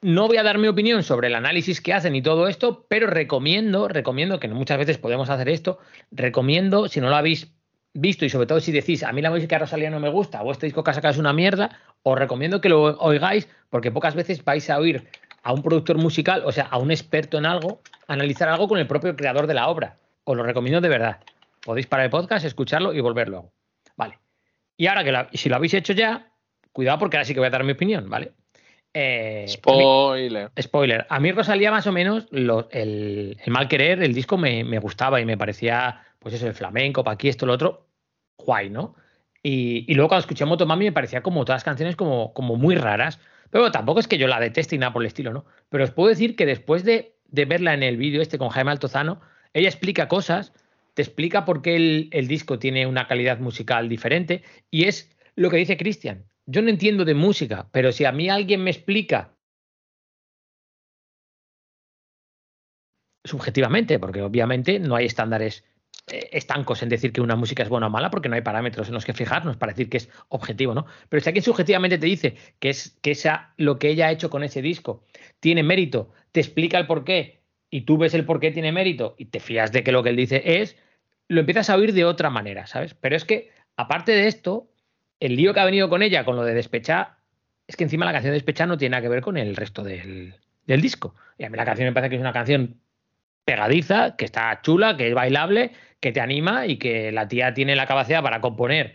No 0.02 0.28
voy 0.28 0.38
a 0.38 0.44
dar 0.44 0.60
mi 0.60 0.68
opinión 0.68 1.02
sobre 1.02 1.30
el 1.30 1.36
análisis 1.36 1.82
que 1.82 1.94
hacen 1.94 2.16
y 2.16 2.22
todo 2.22 2.48
esto, 2.48 2.86
pero 2.88 3.08
recomiendo, 3.08 3.88
recomiendo, 3.88 4.40
que 4.40 4.48
muchas 4.50 4.78
veces 4.78 5.00
podemos 5.00 5.32
hacer 5.32 5.50
esto, 5.50 5.80
recomiendo, 6.12 6.88
si 6.88 7.02
no 7.02 7.10
lo 7.10 7.16
habéis 7.16 7.55
visto 7.96 8.26
y 8.26 8.30
sobre 8.30 8.46
todo 8.46 8.60
si 8.60 8.72
decís, 8.72 9.04
a 9.04 9.12
mí 9.12 9.22
la 9.22 9.32
música 9.32 9.56
de 9.56 9.62
Rosalía 9.62 9.90
no 9.90 10.00
me 10.00 10.10
gusta 10.10 10.42
o 10.44 10.52
este 10.52 10.68
disco 10.68 10.84
que 10.84 10.92
ha 10.92 10.94
sacado 10.94 11.14
es 11.14 11.18
una 11.18 11.34
mierda, 11.34 11.80
os 12.04 12.18
recomiendo 12.20 12.62
que 12.62 12.70
lo 12.70 12.84
oigáis 13.00 13.48
porque 13.70 13.92
pocas 13.92 14.14
veces 14.16 14.44
vais 14.44 14.70
a 14.70 14.78
oír 14.78 15.08
a 15.44 15.54
un 15.54 15.62
productor 15.64 15.98
musical, 15.98 16.44
o 16.46 16.52
sea, 16.52 16.66
a 16.66 16.78
un 16.78 16.92
experto 16.92 17.38
en 17.38 17.46
algo, 17.46 17.82
analizar 18.08 18.50
algo 18.50 18.68
con 18.68 18.80
el 18.80 18.88
propio 18.88 19.16
creador 19.16 19.48
de 19.48 19.54
la 19.54 19.68
obra. 19.70 19.98
Os 20.24 20.36
lo 20.36 20.44
recomiendo 20.44 20.82
de 20.82 20.90
verdad. 20.90 21.20
Podéis 21.64 21.88
parar 21.88 22.06
el 22.06 22.10
podcast, 22.12 22.46
escucharlo 22.46 22.94
y 22.94 23.00
volver 23.00 23.30
luego. 23.30 23.52
Vale. 23.96 24.20
Y 24.78 24.88
ahora 24.88 25.04
que 25.30 25.38
si 25.38 25.50
lo 25.50 25.56
habéis 25.56 25.74
hecho 25.76 25.94
ya, 25.94 26.32
cuidado 26.72 26.98
porque 27.00 27.18
ahora 27.18 27.26
sí 27.26 27.34
que 27.34 27.40
voy 27.40 27.48
a 27.48 27.52
dar 27.52 27.64
mi 27.64 27.74
opinión, 27.74 28.10
¿vale? 28.10 28.34
Eh, 28.94 29.46
Spoiler. 29.48 30.52
Spoiler. 30.60 31.06
A 31.10 31.20
mí 31.20 31.32
Rosalía 31.32 31.70
más 31.70 31.86
o 31.86 31.92
menos 31.92 32.28
lo- 32.32 32.68
el, 32.72 33.38
el 33.44 33.52
mal 33.54 33.68
querer, 33.68 34.02
el 34.02 34.14
disco 34.14 34.38
me, 34.38 34.64
me 34.64 34.80
gustaba 34.80 35.20
y 35.22 35.26
me 35.26 35.38
parecía, 35.38 36.02
pues 36.20 36.34
eso, 36.34 36.48
el 36.48 36.54
flamenco, 36.54 37.04
pa' 37.04 37.12
aquí, 37.12 37.28
esto, 37.30 37.46
lo 37.46 37.54
otro, 37.54 37.85
guay, 38.38 38.70
¿no? 38.70 38.96
Y, 39.44 39.94
luego 39.94 40.10
cuando 40.10 40.22
escuché 40.22 40.46
Motomami 40.46 40.86
me 40.86 40.92
parecía 40.92 41.22
como 41.22 41.46
todas 41.46 41.58
las 41.58 41.64
canciones 41.64 41.96
como, 41.96 42.34
muy 42.58 42.76
raras. 42.76 43.20
Pero 43.52 43.72
tampoco 43.72 44.00
es 44.00 44.08
que 44.08 44.18
yo 44.18 44.28
la 44.28 44.40
deteste 44.40 44.76
y 44.76 44.80
nada 44.80 44.92
por 44.92 45.04
el 45.04 45.08
estilo, 45.08 45.32
¿no? 45.32 45.46
Pero 45.70 45.84
os 45.84 45.92
puedo 45.92 46.10
decir 46.10 46.36
que 46.36 46.46
después 46.46 46.84
de, 46.84 47.16
verla 47.30 47.74
en 47.74 47.84
el 47.84 47.98
vídeo 47.98 48.22
este 48.22 48.40
con 48.40 48.50
Jaime 48.50 48.72
Altozano, 48.72 49.22
ella 49.54 49.70
explica 49.70 50.08
cosas, 50.08 50.52
te 50.96 51.04
explica 51.04 51.46
por 51.46 51.62
qué 51.62 51.76
el, 51.76 52.10
el 52.12 52.28
disco 52.28 52.58
tiene 52.58 52.88
una 52.88 53.08
calidad 53.08 53.40
musical 53.40 53.88
diferente 53.88 54.44
y 54.72 54.86
es 54.86 55.16
lo 55.36 55.50
que 55.50 55.58
dice 55.58 55.78
Cristian. 55.78 56.26
Yo 56.48 56.62
no 56.62 56.70
entiendo 56.70 57.06
de 57.06 57.14
música, 57.14 57.70
pero 57.72 57.92
si 57.92 58.06
a 58.06 58.12
mí 58.12 58.30
alguien 58.30 58.64
me 58.64 58.72
explica 58.72 59.36
subjetivamente, 63.26 64.00
porque 64.00 64.22
obviamente 64.22 64.80
no 64.80 64.96
hay 64.96 65.06
estándares 65.06 65.64
estancos 66.08 66.84
en 66.84 66.90
decir 66.90 67.12
que 67.12 67.22
una 67.22 67.36
música 67.36 67.64
es 67.64 67.70
buena 67.70 67.88
o 67.88 67.90
mala, 67.90 68.12
porque 68.12 68.30
no 68.30 68.36
hay 68.36 68.42
parámetros 68.42 68.88
en 68.88 68.94
los 68.94 69.06
que 69.06 69.14
fijarnos 69.14 69.58
para 69.58 69.72
decir 69.72 69.90
que 69.90 69.98
es 69.98 70.10
objetivo, 70.30 70.74
¿no? 70.74 70.86
Pero 71.10 71.22
si 71.22 71.30
alguien 71.30 71.44
subjetivamente 71.44 71.98
te 71.98 72.06
dice 72.06 72.36
que 72.60 72.70
es 72.70 72.98
que 73.02 73.12
esa, 73.12 73.54
lo 73.58 73.80
que 73.80 73.90
ella 73.90 74.08
ha 74.08 74.12
hecho 74.12 74.30
con 74.30 74.44
ese 74.44 74.62
disco 74.62 75.04
tiene 75.40 75.64
mérito, 75.64 76.12
te 76.32 76.40
explica 76.40 76.78
el 76.78 76.86
por 76.86 77.04
qué 77.06 77.42
y 77.70 77.82
tú 77.82 77.98
ves 77.98 78.14
el 78.14 78.26
por 78.26 78.40
qué 78.40 78.52
tiene 78.52 78.72
mérito 78.72 79.16
y 79.18 79.26
te 79.26 79.40
fías 79.40 79.72
de 79.72 79.84
que 79.84 79.92
lo 79.92 80.04
que 80.04 80.10
él 80.10 80.16
dice 80.16 80.42
es, 80.62 80.78
lo 81.28 81.40
empiezas 81.40 81.70
a 81.70 81.76
oír 81.76 81.94
de 81.94 82.06
otra 82.06 82.30
manera, 82.30 82.68
¿sabes? 82.68 82.94
Pero 82.94 83.16
es 83.16 83.26
que, 83.26 83.50
aparte 83.76 84.12
de 84.12 84.28
esto, 84.28 84.70
el 85.20 85.36
lío 85.36 85.54
que 85.54 85.60
ha 85.60 85.66
venido 85.66 85.90
con 85.90 86.04
ella, 86.04 86.24
con 86.24 86.36
lo 86.36 86.44
de 86.44 86.54
despechar, 86.54 87.18
es 87.68 87.76
que 87.76 87.84
encima 87.84 88.06
la 88.06 88.12
canción 88.12 88.32
de 88.32 88.36
despechar 88.36 88.68
no 88.68 88.78
tiene 88.78 88.92
nada 88.92 89.02
que 89.02 89.10
ver 89.10 89.22
con 89.22 89.38
el 89.38 89.56
resto 89.56 89.84
del, 89.84 90.36
del 90.68 90.82
disco. 90.82 91.16
Y 91.40 91.46
a 91.46 91.50
mí 91.50 91.58
la 91.58 91.66
canción 91.66 91.88
me 91.88 91.94
parece 91.94 92.12
que 92.12 92.16
es 92.18 92.22
una 92.22 92.34
canción 92.34 92.80
pegadiza, 93.44 94.16
que 94.18 94.26
está 94.26 94.60
chula, 94.62 94.98
que 94.98 95.08
es 95.08 95.14
bailable, 95.14 95.72
que 96.06 96.12
te 96.12 96.22
anima 96.22 96.68
y 96.68 96.78
que 96.78 97.12
la 97.12 97.28
tía 97.28 97.56
tiene 97.56 97.76
la 97.76 97.88
capacidad 97.88 98.22
para 98.22 98.40
componer 98.40 98.94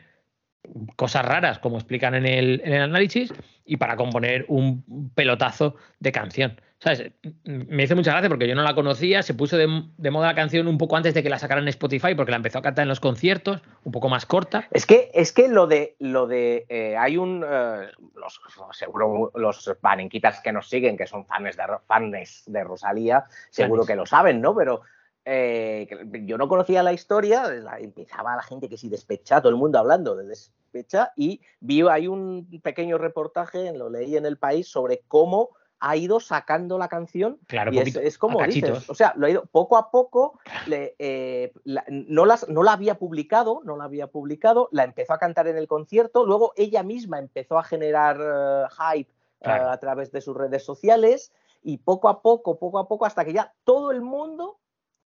cosas 0.95 1.25
raras, 1.25 1.59
como 1.59 1.77
explican 1.77 2.15
en 2.15 2.25
el, 2.25 2.63
en 2.65 2.73
el 2.73 2.83
análisis, 2.83 3.35
y 3.65 3.79
para 3.79 3.97
componer 3.97 4.45
un 4.47 5.11
pelotazo 5.13 5.75
de 5.99 6.13
canción. 6.13 6.61
¿Sabes? 6.79 7.11
Me 7.43 7.83
hizo 7.83 7.97
mucha 7.97 8.13
gracia 8.13 8.29
porque 8.29 8.47
yo 8.47 8.55
no 8.55 8.63
la 8.63 8.77
conocía, 8.77 9.25
se 9.25 9.35
puso 9.35 9.57
de, 9.57 9.67
moda 9.67 10.29
la 10.29 10.35
canción 10.37 10.69
un 10.69 10.79
poco 10.79 10.97
antes 10.97 11.13
de 11.13 11.25
que 11.25 11.31
la 11.31 11.41
sacaran 11.41 11.65
en 11.65 11.71
Spotify, 11.71 12.15
porque 12.15 12.31
la 12.31 12.37
empezó 12.37 12.61
a 12.61 12.63
cantar 12.63 12.85
en 12.85 12.89
los 12.89 13.01
conciertos, 13.01 13.61
un 13.83 13.91
poco 13.91 14.09
más 14.09 14.25
corta. 14.25 14.69
Es 14.71 14.87
que, 14.87 15.11
es 15.13 15.33
que 15.33 15.49
lo 15.49 15.67
de 15.67 15.97
lo 15.99 16.29
de 16.29 16.65
eh, 16.69 16.97
hay 16.97 17.17
un 17.17 17.45
eh, 17.45 17.89
los 18.15 18.41
seguro 18.71 19.33
los 19.35 19.77
panenquitas 19.81 20.41
que 20.43 20.53
nos 20.53 20.69
siguen, 20.69 20.97
que 20.97 21.09
son 21.09 21.27
fans 21.27 21.57
de 21.57 21.65
fans 21.89 22.45
de 22.47 22.63
Rosalía, 22.63 23.25
seguro 23.51 23.85
que 23.85 23.97
lo 23.97 24.07
saben, 24.07 24.41
¿no? 24.41 24.55
Pero 24.55 24.83
eh, 25.25 25.89
yo 26.25 26.39
no 26.39 26.49
conocía 26.49 26.83
la 26.83 26.93
historia, 26.93 27.45
empezaba 27.79 28.37
la 28.37 28.43
gente 28.43 28.69
que 28.69 28.79
sí 28.79 28.89
despecha, 28.89 29.41
todo 29.41 29.51
el 29.51 29.57
mundo 29.57 29.79
hablando 29.79 30.17
de 30.17 30.27
despecha, 30.27 31.13
y 31.17 31.41
vi 31.61 31.83
ahí 31.89 32.09
un 32.09 32.61
pequeño 32.63 32.99
reportaje, 32.99 33.73
lo 33.73 33.91
leí 33.91 34.17
en 34.17 34.27
el 34.27 34.39
país, 34.39 34.69
sobre 34.69 35.03
cómo 35.09 35.51
ha 35.81 35.97
ido 35.97 36.21
sacando 36.21 36.79
la 36.79 36.89
canción. 36.89 37.39
Claro, 37.47 37.73
y 37.73 37.79
es, 37.79 38.19
como 38.19 38.43
dices, 38.45 38.89
o 38.89 38.95
sea, 38.95 39.15
lo 39.17 39.27
ha 39.27 39.31
ido 39.31 39.47
poco 39.47 39.77
a 39.77 39.91
poco, 39.91 40.39
eh, 40.69 41.53
no, 41.67 42.27
no 42.49 42.63
la 42.63 42.73
había 42.73 42.99
publicado, 42.99 43.63
no 43.65 43.77
la 43.77 43.85
había 43.85 44.07
publicado, 44.07 44.69
la 44.73 44.85
empezó 44.85 45.15
a 45.15 45.19
cantar 45.19 45.49
en 45.49 45.57
el 45.57 45.67
concierto, 45.67 46.27
luego 46.27 46.53
ella 46.57 46.83
misma 46.83 47.19
empezó 47.19 47.59
a 47.59 47.65
generar 47.65 48.19
eh, 48.21 48.67
hype 48.79 49.11
a 49.43 49.79
través 49.79 50.13
de 50.13 50.21
sus 50.21 50.37
redes 50.37 50.65
sociales 50.65 51.33
y 51.63 51.79
poco 51.79 52.11
a 52.11 52.21
poco, 52.21 52.59
poco 52.59 52.79
a 52.79 52.87
poco, 52.87 53.07
hasta 53.07 53.25
que 53.25 53.33
ya 53.33 53.55
todo 53.65 53.91
el 53.91 54.03
mundo 54.03 54.59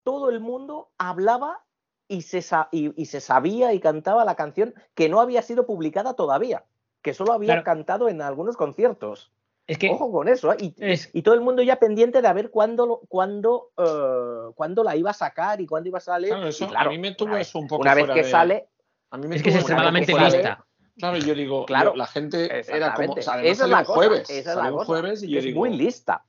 todo 0.04 0.30
el 0.30 0.40
mundo 0.40 0.90
hablaba 0.98 1.64
y 2.06 2.22
se, 2.22 2.44
y, 2.70 3.06
se 3.06 3.20
sabía 3.20 3.72
y 3.72 3.80
cantaba 3.80 4.24
la 4.24 4.36
canción 4.36 4.74
que 4.94 5.08
no 5.08 5.20
había 5.20 5.42
sido 5.42 5.66
publicada 5.66 6.14
todavía, 6.14 6.64
que 7.02 7.14
solo 7.14 7.32
había 7.32 7.64
cantado 7.64 8.08
en 8.08 8.22
algunos 8.22 8.56
conciertos. 8.56 9.32
Es 9.66 9.78
que, 9.78 9.88
Ojo 9.88 10.12
con 10.12 10.28
eso, 10.28 10.52
¿eh? 10.52 10.74
y, 11.12 11.22
todo 11.22 11.34
el 11.34 11.40
mundo 11.40 11.62
ya 11.62 11.76
pendiente 11.76 12.20
de 12.20 12.28
a 12.28 12.34
ver 12.34 12.50
cuándo, 12.50 13.00
cuándo, 13.08 13.70
uh, 13.78 14.82
la 14.84 14.96
iba 14.96 15.10
a 15.10 15.14
sacar 15.14 15.62
y 15.62 15.66
cuándo 15.66 15.88
iba 15.88 15.98
a 15.98 16.02
salir. 16.02 16.34
Claro, 16.68 16.90
a 16.90 16.92
mí 16.92 16.98
me 16.98 17.14
tuvo 17.14 17.34
eso 17.36 17.58
un 17.58 17.66
poco. 17.66 17.80
Una 17.80 17.94
vez 17.94 18.10
que 18.10 18.24
sale. 18.24 18.68
A 19.10 19.16
mí 19.16 19.34
es 19.34 19.42
que 19.42 19.48
es 19.48 19.56
extremadamente 19.56 20.12
lista. 20.12 20.66
Claro, 20.98 21.16
yo 21.16 21.34
digo, 21.34 21.64
claro, 21.64 21.96
la 21.96 22.06
gente 22.06 22.62
era 22.68 22.94
como. 22.94 23.16
esa 23.16 23.40
es 23.40 23.58
la 23.60 23.84
jueves. 23.84 24.28
Esa 24.28 24.50
es 24.50 24.56
la 24.56 24.70
jueves 24.84 25.22
y 25.22 25.30
yo 25.30 25.40
es 25.40 25.54
muy 25.54 25.70
lista. 25.70 26.24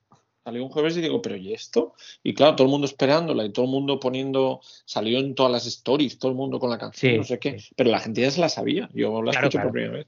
Salió 0.46 0.62
un 0.62 0.68
jueves 0.68 0.96
y 0.96 1.00
digo, 1.00 1.20
pero 1.20 1.34
¿y 1.34 1.52
esto? 1.52 1.94
Y 2.22 2.32
claro, 2.32 2.54
todo 2.54 2.68
el 2.68 2.70
mundo 2.70 2.86
esperándola 2.86 3.44
y 3.44 3.50
todo 3.50 3.64
el 3.64 3.70
mundo 3.72 3.98
poniendo, 3.98 4.60
salió 4.84 5.18
en 5.18 5.34
todas 5.34 5.50
las 5.50 5.66
stories, 5.66 6.20
todo 6.20 6.30
el 6.30 6.36
mundo 6.36 6.60
con 6.60 6.70
la 6.70 6.78
canción, 6.78 7.16
no 7.16 7.24
sé 7.24 7.40
qué. 7.40 7.56
Pero 7.74 7.90
la 7.90 7.98
gente 7.98 8.20
ya 8.20 8.30
se 8.30 8.40
la 8.40 8.48
sabía. 8.48 8.88
Yo 8.94 9.22
la 9.22 9.32
escuché 9.32 9.58
por 9.58 9.72
primera 9.72 9.94
vez. 9.94 10.06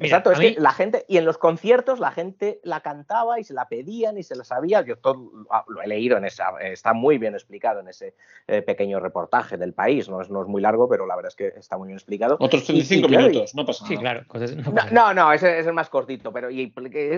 exacto, 0.00 0.32
es 0.32 0.38
que 0.38 0.56
la 0.58 0.74
gente, 0.74 1.06
y 1.08 1.16
en 1.16 1.24
los 1.24 1.38
conciertos 1.38 1.98
la 1.98 2.10
gente 2.10 2.60
la 2.62 2.80
cantaba 2.80 3.40
y 3.40 3.44
se 3.44 3.54
la 3.54 3.66
pedían 3.66 4.18
y 4.18 4.22
se 4.22 4.36
la 4.36 4.44
sabía. 4.44 4.82
Yo 4.82 4.98
todo 4.98 5.32
lo 5.68 5.80
he 5.80 5.86
leído 5.86 6.18
en 6.18 6.26
esa, 6.26 6.50
está 6.60 6.92
muy 6.92 7.16
bien 7.16 7.32
explicado 7.32 7.80
en 7.80 7.88
ese 7.88 8.14
eh, 8.46 8.60
pequeño 8.60 9.00
reportaje 9.00 9.56
del 9.56 9.72
país. 9.72 10.10
No 10.10 10.20
es, 10.20 10.28
no 10.28 10.42
es 10.42 10.46
muy 10.46 10.60
largo, 10.60 10.90
pero 10.90 11.06
la 11.06 11.16
verdad 11.16 11.30
es 11.30 11.36
que 11.36 11.58
está 11.58 11.78
muy 11.78 11.86
bien 11.86 11.96
explicado. 11.96 12.36
Otros 12.38 12.64
35 12.64 13.08
minutos, 13.08 13.54
no 13.54 13.64
pasa 13.64 13.84
nada. 13.84 13.94
Sí, 13.94 13.98
claro. 13.98 14.90
no, 14.92 15.14
no, 15.14 15.32
ese 15.32 15.58
es 15.58 15.66
el 15.66 15.72
más 15.72 15.88
cortito, 15.88 16.34
pero 16.34 16.50
y, 16.50 16.70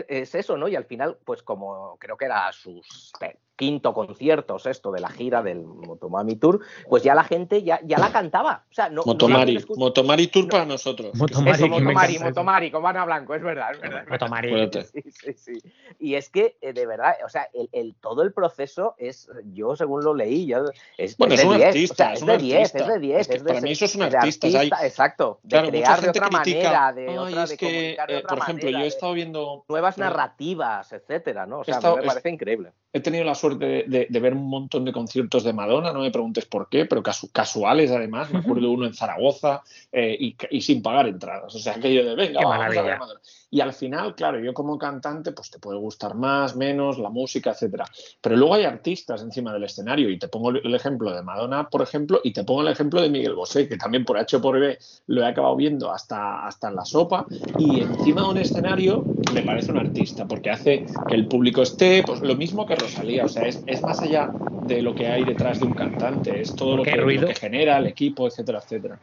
es 0.07 0.33
eso, 0.37 0.57
¿no? 0.57 0.69
Y 0.69 0.77
al 0.77 0.85
final, 0.85 1.19
pues 1.25 1.43
como 1.43 1.97
creo 1.99 2.17
que 2.17 2.27
era 2.27 2.36
sus 2.53 3.13
quinto 3.57 3.95
concierto, 3.95 4.57
esto 4.65 4.93
de 4.93 5.01
la 5.01 5.09
gira 5.09 5.43
del 5.43 5.65
Motomami 5.65 6.37
Tour, 6.37 6.61
pues 6.89 7.03
ya 7.03 7.15
la 7.15 7.25
gente 7.25 7.63
ya, 7.63 7.81
ya 7.85 7.99
la 7.99 8.13
cantaba. 8.13 8.65
O 8.71 8.75
sea, 8.75 8.89
no, 8.91 9.03
Motomari, 9.05 9.65
Motomari 9.77 10.27
Tour 10.29 10.49
para 10.49 10.67
nosotros. 10.67 11.15
Motomari, 11.15 11.51
Eso, 11.51 11.69
Motomari, 11.69 12.19
Motomari, 12.19 12.71
con 12.71 12.87
Ana 12.87 13.05
Blanco, 13.05 13.35
es 13.35 13.43
verdad, 13.43 13.73
es 13.73 13.81
verdad. 13.81 14.05
Motomari. 14.09 14.71
Sí, 14.71 15.03
sí, 15.11 15.33
sí. 15.33 15.53
Y 15.99 16.15
es 16.15 16.29
que, 16.29 16.57
eh, 16.61 16.73
de 16.73 16.87
verdad, 16.87 17.17
o 17.25 17.29
sea, 17.29 17.49
el, 17.55 17.69
el, 17.73 17.95
todo 17.95 18.23
el 18.23 18.33
proceso 18.33 18.95
es, 18.99 19.29
yo 19.53 19.75
según 19.75 20.05
lo 20.05 20.15
leí, 20.15 20.47
ya, 20.47 20.63
es, 20.99 21.17
bueno, 21.17 21.35
es, 21.35 21.41
es 21.41 21.47
un 21.47 21.63
artista, 21.63 22.13
es, 22.13 22.27
de 22.27 22.39
10, 22.39 22.75
es 22.75 22.87
de 22.87 22.99
10. 22.99 23.31
Es 23.31 23.43
para 23.43 23.61
mí 23.61 23.73
eso 23.73 23.85
es 23.87 23.95
un 23.95 24.03
artista. 24.03 24.49
exacto, 24.85 25.41
de 25.43 25.49
claro, 25.49 25.69
crear 25.69 26.01
de 26.03 26.11
otra 26.11 26.29
manera, 26.29 26.93
de, 26.93 27.09
Ay, 27.09 27.17
otra, 27.17 27.47
de 27.47 27.57
que, 27.57 27.67
comunicar 27.67 28.09
de 28.09 28.15
eh, 28.15 28.19
otra 28.19 28.29
Por 28.29 28.39
ejemplo, 28.39 28.65
manera, 28.65 28.79
yo 28.81 28.85
he 28.85 28.89
estado 28.89 29.13
viendo... 29.15 29.65
Nuevas 29.69 29.99
narrativas, 29.99 30.93
etcétera, 30.93 31.47
¿no? 31.47 31.61
O 31.61 31.65
sea, 31.65 31.81
me 31.81 32.03
parece 32.03 32.31
increíble. 32.31 32.73
He 32.93 33.01
tenido 33.01 33.25
la 33.25 33.35
suerte 33.35 33.46
de, 33.55 34.07
de, 34.11 34.21
ver 34.21 34.35
un 34.35 34.49
montón 34.49 34.85
de 34.85 34.93
conciertos 34.93 35.45
de 35.45 35.53
Madonna, 35.53 35.93
no 35.93 36.01
me 36.01 36.11
preguntes 36.11 36.45
por 36.45 36.69
qué, 36.69 36.85
pero 36.87 37.03
casuales 37.03 37.91
además. 37.91 38.33
Me 38.33 38.41
acuerdo 38.41 38.71
uno 38.71 38.87
en 38.87 38.95
Zaragoza 38.95 39.63
eh, 39.93 40.17
y, 40.19 40.37
y, 40.51 40.61
sin 40.61 40.83
pagar 40.83 41.07
entradas. 41.07 41.55
O 41.55 41.59
sea, 41.59 41.75
aquello 41.75 42.05
de 42.05 42.15
venga, 42.15 42.41
vamos 42.43 42.65
a 42.65 42.69
ver 42.69 42.99
Madonna. 42.99 43.21
Y 43.51 43.61
al 43.61 43.73
final, 43.73 44.15
claro, 44.15 44.41
yo 44.41 44.53
como 44.53 44.77
cantante, 44.77 45.33
pues 45.33 45.51
te 45.51 45.59
puede 45.59 45.79
gustar 45.79 46.15
más, 46.15 46.57
menos, 46.57 46.99
la 46.99 47.11
música, 47.11 47.51
etcétera. 47.51 47.85
Pero 48.21 48.37
luego 48.37 48.55
hay 48.55 48.65
artistas 48.65 49.23
encima 49.23 49.53
del 49.53 49.65
escenario, 49.65 50.11
y 50.11 50.19
te 50.19 50.29
pongo 50.29 50.51
el 50.51 50.75
ejemplo 50.75 51.15
de 51.15 51.23
Madonna, 51.23 51.69
por 51.69 51.83
ejemplo, 51.83 52.21
y 52.25 52.33
te 52.33 52.45
pongo 52.45 52.63
el 52.63 52.69
ejemplo 52.69 53.01
de 53.01 53.09
Miguel 53.09 53.35
Bosé, 53.35 53.69
que 53.69 53.77
también 53.77 54.05
por 54.05 54.19
H 54.19 54.37
o 54.37 54.41
por 54.41 54.59
B 54.59 54.79
lo 55.07 55.23
he 55.23 55.27
acabado 55.27 55.55
viendo 55.55 55.93
hasta, 55.93 56.45
hasta 56.47 56.69
en 56.69 56.77
la 56.77 56.85
sopa, 56.85 57.25
y 57.59 57.81
encima 57.83 58.23
de 58.23 58.29
un 58.29 58.39
escenario 58.39 59.05
me 59.33 59.43
parece 59.43 59.71
un 59.71 59.79
artista, 59.79 60.27
porque 60.27 60.51
hace 60.51 60.85
que 61.09 61.15
el 61.15 61.29
público 61.29 61.63
esté, 61.63 62.03
pues 62.05 62.21
lo 62.21 62.35
mismo 62.35 62.67
que 62.67 62.75
Rosalía, 62.75 63.25
o 63.25 63.29
sea, 63.29 63.47
es, 63.47 63.63
es 63.67 63.83
más 63.83 64.01
allá 64.01 64.33
de 64.67 64.83
lo 64.83 64.95
que 64.95 65.07
hay 65.07 65.25
detrás 65.25 65.61
de 65.61 65.67
un 65.67 65.75
cantante, 65.75 66.41
es 66.41 66.55
todo 66.55 66.79
lo 66.79 66.83
que, 66.83 66.97
lo 66.97 67.27
que 67.27 67.35
genera 67.35 67.79
el 67.79 67.87
equipo, 67.87 68.27
etcétera, 68.27 68.59
etcétera. 68.59 68.99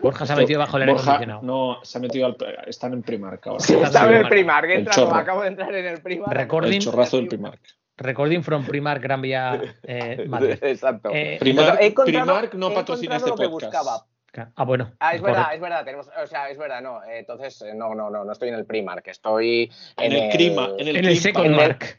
Borja 0.00 0.26
se 0.26 0.32
ha 0.32 0.36
metido 0.36 0.60
bajo 0.60 0.76
el 0.76 0.82
aire 0.84 0.92
acondicionado. 0.92 1.42
No, 1.42 1.78
se 1.82 1.98
ha 1.98 2.00
metido 2.00 2.26
al, 2.26 2.36
están 2.66 2.92
en 2.92 3.02
Primark 3.02 3.46
ahora. 3.46 3.60
Sí, 3.60 3.74
está 3.74 4.08
en 4.08 4.14
el 4.14 4.28
Primark, 4.28 4.70
entra, 4.70 5.18
acabo 5.18 5.42
de 5.42 5.48
entrar 5.48 5.74
en 5.74 5.86
el 5.86 6.02
Primark. 6.02 6.32
Recording, 6.32 6.72
el 6.74 6.78
chorrazo 6.80 7.16
del 7.16 7.28
Primark. 7.28 7.60
Recording 7.98 8.42
from 8.42 8.66
Primark 8.66 9.02
Gran 9.02 9.22
Vía 9.22 9.60
eh, 9.82 10.26
Madrid. 10.28 10.58
Exacto. 10.60 11.10
Eh, 11.12 11.38
Primark, 11.40 11.80
Primark, 12.04 12.54
no 12.54 12.72
patrocina 12.72 13.16
este 13.16 13.32
podcast. 13.32 14.06
Ah, 14.54 14.64
bueno. 14.64 14.92
Ah, 15.00 15.14
es 15.14 15.22
verdad, 15.22 15.54
es 15.54 15.60
verdad. 15.60 15.84
Tenemos, 15.84 16.08
o 16.22 16.26
sea, 16.26 16.50
es 16.50 16.58
verdad, 16.58 16.82
no. 16.82 17.00
Entonces, 17.04 17.64
no, 17.74 17.94
no, 17.94 18.10
no, 18.10 18.24
no 18.24 18.32
estoy 18.32 18.50
en 18.50 18.56
el 18.56 18.66
Primark, 18.66 19.06
estoy 19.08 19.72
en, 19.96 20.12
el, 20.12 20.30
Crima, 20.30 20.68
en 20.78 20.88
el, 20.88 20.96
en 20.96 21.04
el 21.06 21.16
Second 21.16 21.56
Mark. 21.56 21.98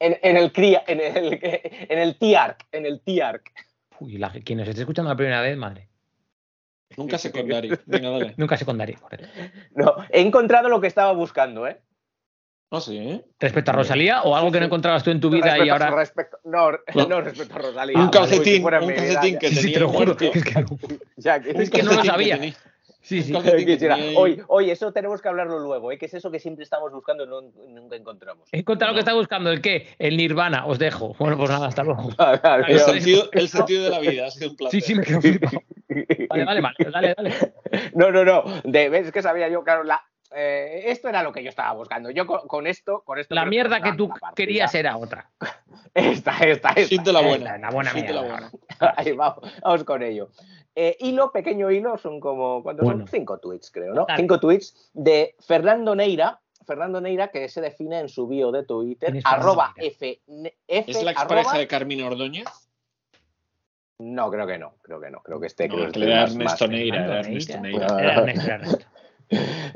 En, 0.00 0.18
en, 0.22 0.36
el 0.36 0.50
CRIA, 0.50 0.82
en 0.88 1.00
el, 1.00 1.38
en 1.42 1.98
el 1.98 2.18
TIARC, 2.18 2.66
en 2.72 2.86
el 2.86 3.00
TIARC. 3.02 3.52
Uy, 4.00 4.18
la, 4.18 4.30
quien 4.30 4.58
nos 4.58 4.66
esté 4.66 4.80
escuchando 4.80 5.08
la 5.08 5.16
primera 5.16 5.40
vez, 5.40 5.56
madre. 5.56 5.91
Nunca 6.96 7.18
secundario. 7.18 7.78
Venga, 7.86 8.10
dale. 8.10 8.34
Nunca 8.36 8.56
secundario. 8.56 8.98
No, 9.74 9.94
he 10.10 10.20
encontrado 10.20 10.68
lo 10.68 10.80
que 10.80 10.86
estaba 10.86 11.12
buscando, 11.12 11.66
¿eh? 11.66 11.80
¿Ah, 12.70 12.80
sí? 12.80 13.22
¿Respecto 13.38 13.70
a 13.70 13.74
Rosalía 13.74 14.22
o 14.22 14.34
algo 14.34 14.50
que 14.50 14.58
no 14.58 14.64
encontrabas 14.64 15.02
tú 15.04 15.10
en 15.10 15.20
tu 15.20 15.28
vida 15.28 15.44
respecto, 15.44 15.66
y 15.66 15.68
ahora.? 15.68 15.90
Respecto, 15.90 16.38
no, 16.44 16.70
no, 16.70 16.78
no, 17.08 17.20
respecto 17.20 17.54
a 17.54 17.58
Rosalía. 17.58 17.98
Un 17.98 18.08
calcetín, 18.08 18.64
un 18.64 18.70
calcetín 18.70 19.38
que 19.38 19.48
sí, 19.48 19.54
tenía. 19.56 19.62
Sí, 19.62 19.72
te 19.74 19.80
lo 19.80 19.88
juro. 19.88 20.16
Es 21.54 21.70
que 21.70 21.82
no 21.82 21.92
lo 21.92 22.04
sabía. 22.04 22.40
Sí, 23.02 23.20
sí. 23.22 23.34
Hoy, 24.16 24.40
hoy, 24.48 24.70
eso 24.70 24.92
tenemos 24.92 25.20
que 25.20 25.28
hablarlo 25.28 25.58
luego, 25.58 25.90
¿eh? 25.90 25.98
que 25.98 26.06
es 26.06 26.14
eso 26.14 26.30
que 26.30 26.38
siempre 26.38 26.62
estamos 26.62 26.92
buscando 26.92 27.24
y 27.24 27.26
no, 27.26 27.42
nunca 27.68 27.96
encontramos. 27.96 28.48
He 28.52 28.60
encontrado 28.60 28.92
lo 28.92 28.94
que 28.94 29.00
está 29.00 29.12
buscando, 29.12 29.50
¿el 29.50 29.60
qué? 29.60 29.88
El 29.98 30.16
nirvana, 30.16 30.66
os 30.66 30.78
dejo. 30.78 31.14
Bueno, 31.18 31.36
pues 31.36 31.50
nada, 31.50 31.66
hasta 31.66 31.82
luego. 31.82 32.10
el, 32.68 32.78
sentido, 32.78 33.28
el 33.32 33.48
sentido 33.48 33.84
de 33.84 33.90
la 33.90 33.98
vida, 33.98 34.26
ha 34.26 34.30
sido 34.30 34.50
un 34.50 34.56
placer. 34.56 34.80
Sí, 34.80 34.86
sí, 34.86 34.94
me 34.94 35.04
quedo 35.04 35.20
flipado. 35.20 35.62
Vale, 36.30 36.44
vale, 36.46 36.60
vale, 36.62 36.74
dale, 36.90 37.14
dale. 37.14 37.34
No, 37.94 38.10
no, 38.10 38.24
no, 38.24 38.44
de, 38.64 38.88
ves 38.88 39.12
que 39.12 39.20
sabía 39.20 39.50
yo, 39.50 39.62
claro, 39.62 39.84
la, 39.84 40.00
eh, 40.34 40.82
esto 40.86 41.08
era 41.08 41.22
lo 41.22 41.32
que 41.32 41.42
yo 41.42 41.48
estaba 41.50 41.72
buscando. 41.72 42.10
Yo 42.10 42.26
con, 42.26 42.46
con 42.46 42.66
esto, 42.66 43.02
con 43.04 43.18
esto. 43.18 43.34
La 43.34 43.44
mierda 43.44 43.80
que 43.80 43.92
tú 43.92 44.10
querías 44.34 44.74
era 44.74 44.96
otra. 44.96 45.30
Esta, 45.94 46.32
esta, 46.38 46.70
esta. 46.70 46.86
Siente 46.86 47.12
la 47.12 47.20
buena. 47.20 47.58
La 47.58 47.70
buena 47.70 47.90
Siente 47.92 48.12
mierda. 48.14 48.28
la 48.28 48.50
buena. 48.80 48.94
Ahí 48.96 49.12
vamos, 49.12 49.40
vamos 49.62 49.84
con 49.84 50.02
ello. 50.02 50.30
Eh, 50.74 50.96
hilo, 51.00 51.30
pequeño 51.32 51.70
hilo, 51.70 51.98
son 51.98 52.18
como, 52.18 52.62
¿cuántos 52.62 52.84
Bueno. 52.84 53.00
son? 53.00 53.08
Cinco 53.08 53.38
tweets, 53.38 53.70
creo, 53.70 53.92
¿no? 53.92 54.06
Dale. 54.08 54.18
Cinco 54.22 54.40
tweets 54.40 54.90
de 54.94 55.34
Fernando 55.40 55.94
Neira. 55.94 56.40
Fernando 56.66 56.98
Neira, 57.00 57.28
que 57.28 57.46
se 57.50 57.60
define 57.60 57.98
en 58.00 58.08
su 58.08 58.26
bio 58.26 58.50
de 58.52 58.64
Twitter, 58.64 59.10
¿Quién 59.10 59.18
es 59.18 59.22
Fernando 59.24 59.46
arroba 59.50 59.74
Neira? 59.76 59.92
F, 59.94 60.20
F, 60.68 60.90
¿Es 60.90 61.02
la 61.02 61.10
arroba- 61.10 61.12
expareja 61.12 61.58
de 61.58 61.66
Carmina 61.66 62.06
Ordóñez? 62.06 62.46
No, 63.98 64.30
creo 64.30 64.46
que 64.46 64.58
no, 64.58 64.74
creo 64.82 64.98
que 65.00 65.10
no, 65.10 65.20
creo 65.22 65.40
que 65.40 65.46
este, 65.46 65.68
No, 65.68 65.74
creo 65.74 65.90
que 65.92 65.98
este 66.00 66.12
Ernesto 66.12 66.66
Neira. 66.68 67.04
Era 67.04 67.20
Ernesto 67.20 67.60
Neira. 67.60 67.78
Neira. 67.86 68.00
Era 68.02 68.14
Ernesto, 68.20 68.50
Ernesto. 68.50 68.86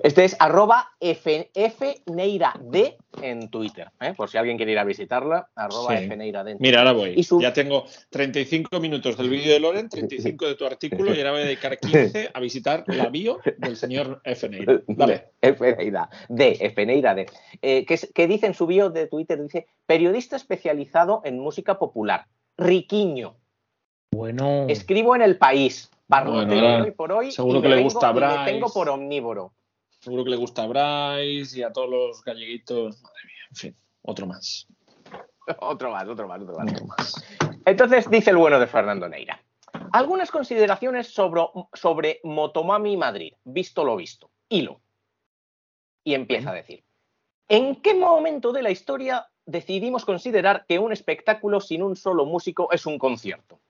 Este 0.02 0.24
es 0.24 0.36
arroba 0.38 0.90
F, 1.00 1.50
F 1.54 2.02
Neira 2.06 2.54
D 2.60 2.96
en 3.22 3.48
Twitter, 3.48 3.90
¿eh? 4.00 4.12
por 4.16 4.28
si 4.28 4.36
alguien 4.38 4.56
quiere 4.56 4.72
ir 4.72 4.78
a 4.78 4.84
visitarla, 4.84 5.48
arroba 5.54 5.96
Sí. 5.96 6.04
F 6.04 6.16
Neira 6.16 6.44
D. 6.44 6.52
en 6.52 6.58
Mira, 6.60 6.78
ahora 6.80 6.92
voy. 6.92 7.14
Y 7.16 7.22
su- 7.22 7.40
Ya 7.40 7.52
tengo 7.52 7.84
35 8.10 8.78
minutos 8.80 9.16
del 9.16 9.30
vídeo 9.30 9.52
de 9.52 9.60
Loren, 9.60 9.88
35 9.88 10.46
de 10.46 10.54
tu 10.54 10.66
artículo 10.66 11.14
y 11.14 11.18
ahora 11.18 11.32
voy 11.32 11.40
a 11.40 11.44
dedicar 11.44 11.78
15 11.78 12.30
a 12.32 12.40
visitar 12.40 12.84
la 12.88 13.08
bio 13.08 13.38
del 13.58 13.76
señor 13.76 14.20
F. 14.24 14.48
Neira. 14.48 14.80
Dale. 14.86 15.30
F 15.40 15.76
Neira 15.76 16.08
D, 16.28 16.56
F 16.60 16.86
Neira 16.86 17.14
D. 17.14 17.26
Eh, 17.62 17.84
que, 17.86 17.98
que 18.14 18.26
dice 18.26 18.46
en 18.46 18.54
su 18.54 18.66
bio 18.66 18.90
de 18.90 19.06
Twitter, 19.06 19.42
dice, 19.42 19.66
periodista 19.86 20.36
especializado 20.36 21.22
en 21.24 21.38
música 21.38 21.78
popular, 21.78 22.26
riquiño, 22.58 23.36
Bueno. 24.12 24.66
escribo 24.68 25.14
en 25.16 25.22
El 25.22 25.36
País, 25.38 25.90
Barrotero 26.08 26.60
Bueno, 26.60 26.84
hoy 26.84 26.90
por 26.92 27.12
hoy. 27.12 27.32
seguro 27.32 27.58
y 27.58 27.62
que 27.62 27.68
le 27.68 27.74
vengo- 27.76 27.84
gusta 27.90 28.12
me 28.12 28.20
Bryce. 28.20 28.44
tengo 28.44 28.72
por 28.72 28.88
omnívoro. 28.88 29.52
Seguro 30.00 30.24
que 30.24 30.30
le 30.30 30.36
gusta 30.36 30.62
a 30.62 30.66
Bryce 30.66 31.58
y 31.58 31.62
a 31.62 31.72
todos 31.72 31.88
los 31.90 32.22
galleguitos. 32.22 33.02
Madre 33.02 33.20
mía, 33.24 33.44
en 33.50 33.56
fin, 33.56 33.76
otro 34.02 34.26
más. 34.26 34.66
otro 35.60 35.90
más, 35.90 36.06
otro 36.08 36.28
más, 36.28 36.40
otro 36.42 36.56
más. 36.56 36.72
Otro 36.72 36.86
más. 36.86 37.24
Entonces 37.64 38.08
dice 38.10 38.30
el 38.30 38.36
bueno 38.36 38.60
de 38.60 38.66
Fernando 38.66 39.08
Neira. 39.08 39.42
Algunas 39.92 40.30
consideraciones 40.30 41.08
sobre, 41.08 41.42
sobre 41.72 42.20
Motomami 42.24 42.96
Madrid, 42.96 43.32
visto 43.44 43.84
lo 43.84 43.96
visto. 43.96 44.30
Hilo. 44.48 44.80
Y 46.04 46.14
empieza 46.14 46.50
a 46.50 46.54
decir. 46.54 46.84
¿En 47.48 47.76
qué 47.82 47.94
momento 47.94 48.52
de 48.52 48.62
la 48.62 48.70
historia 48.70 49.28
decidimos 49.44 50.04
considerar 50.04 50.64
que 50.68 50.78
un 50.78 50.92
espectáculo 50.92 51.60
sin 51.60 51.82
un 51.82 51.96
solo 51.96 52.24
músico 52.26 52.70
es 52.72 52.86
un 52.86 52.98
concierto? 52.98 53.60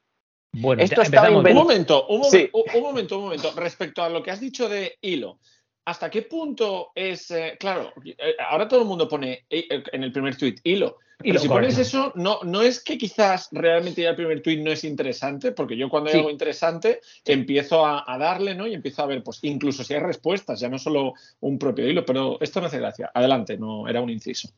Bueno, 0.58 0.82
Esto 0.82 1.02
estaba 1.02 1.28
Un 1.28 1.34
momento, 1.54 2.06
un, 2.08 2.22
momen- 2.22 2.30
Sí. 2.30 2.50
un- 2.52 2.82
momento, 2.82 3.18
un 3.18 3.24
momento. 3.24 3.52
Respecto 3.56 4.02
a 4.02 4.08
lo 4.08 4.22
que 4.22 4.30
has 4.30 4.40
dicho 4.40 4.68
de 4.68 4.96
hilo, 5.02 5.38
¿hasta 5.84 6.08
qué 6.10 6.22
punto 6.22 6.92
es. 6.94 7.30
eh, 7.30 7.56
claro, 7.60 7.92
eh, 8.04 8.16
ahora 8.48 8.66
todo 8.66 8.80
el 8.80 8.86
mundo 8.86 9.06
pone 9.06 9.44
eh, 9.50 9.68
en 9.92 10.02
el 10.02 10.12
primer 10.12 10.36
tuit 10.36 10.60
hilo. 10.64 10.96
Pero 11.18 11.30
Hilo, 11.30 11.40
si 11.40 11.48
pones 11.48 11.78
eso, 11.78 12.12
no, 12.14 12.40
no 12.42 12.60
es 12.60 12.82
que 12.84 12.98
quizás 12.98 13.48
realmente 13.50 14.02
ya 14.02 14.10
el 14.10 14.16
primer 14.16 14.42
tuit 14.42 14.60
no 14.60 14.70
es 14.70 14.84
interesante, 14.84 15.52
porque 15.52 15.74
yo 15.76 15.88
cuando 15.88 16.08
hay 16.08 16.12
Sí. 16.12 16.18
algo 16.18 16.30
interesante 16.30 17.00
empiezo 17.24 17.86
a, 17.86 18.04
a 18.06 18.18
darle, 18.18 18.54
¿no? 18.54 18.66
Y 18.66 18.74
empiezo 18.74 19.02
a 19.02 19.06
ver, 19.06 19.22
pues 19.22 19.38
incluso 19.42 19.82
si 19.82 19.94
hay 19.94 20.00
respuestas, 20.00 20.60
ya 20.60 20.68
no 20.68 20.78
solo 20.78 21.14
un 21.40 21.58
propio 21.58 21.88
hilo, 21.88 22.04
pero 22.04 22.38
esto 22.40 22.60
no 22.60 22.66
hace 22.66 22.78
gracia. 22.78 23.10
Adelante, 23.14 23.56
no 23.56 23.88
era 23.88 24.02
un 24.02 24.10
inciso. 24.10 24.50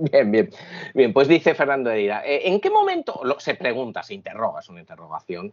Bien, 0.00 0.30
bien. 0.30 0.50
Bien, 0.94 1.12
pues 1.12 1.28
dice 1.28 1.54
Fernando 1.54 1.90
Neira. 1.90 2.22
eh, 2.24 2.48
¿En 2.48 2.60
qué 2.60 2.70
momento, 2.70 3.20
lo- 3.22 3.38
se 3.38 3.54
pregunta, 3.54 4.02
se 4.02 4.14
interroga, 4.14 4.60
es 4.60 4.68
una 4.70 4.80
interrogación. 4.80 5.52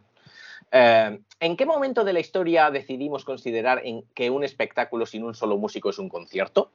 eh, 0.72 1.18
¿En 1.40 1.56
qué 1.56 1.66
momento 1.66 2.02
de 2.04 2.12
la 2.14 2.20
historia 2.20 2.70
decidimos 2.70 3.24
considerar 3.24 3.82
en 3.84 4.02
que 4.14 4.30
un 4.30 4.44
espectáculo 4.44 5.04
sin 5.06 5.24
un 5.24 5.34
solo 5.34 5.56
músico 5.58 5.90
es 5.90 5.98
un 5.98 6.08
concierto? 6.08 6.72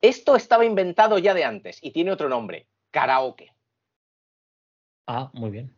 Esto 0.00 0.36
estaba 0.36 0.64
inventado 0.64 1.18
ya 1.18 1.34
de 1.34 1.44
antes 1.44 1.78
y 1.82 1.90
tiene 1.92 2.12
otro 2.12 2.28
nombre, 2.28 2.66
karaoke. 2.90 3.52
Ah, 5.06 5.30
muy 5.34 5.50
bien. 5.50 5.74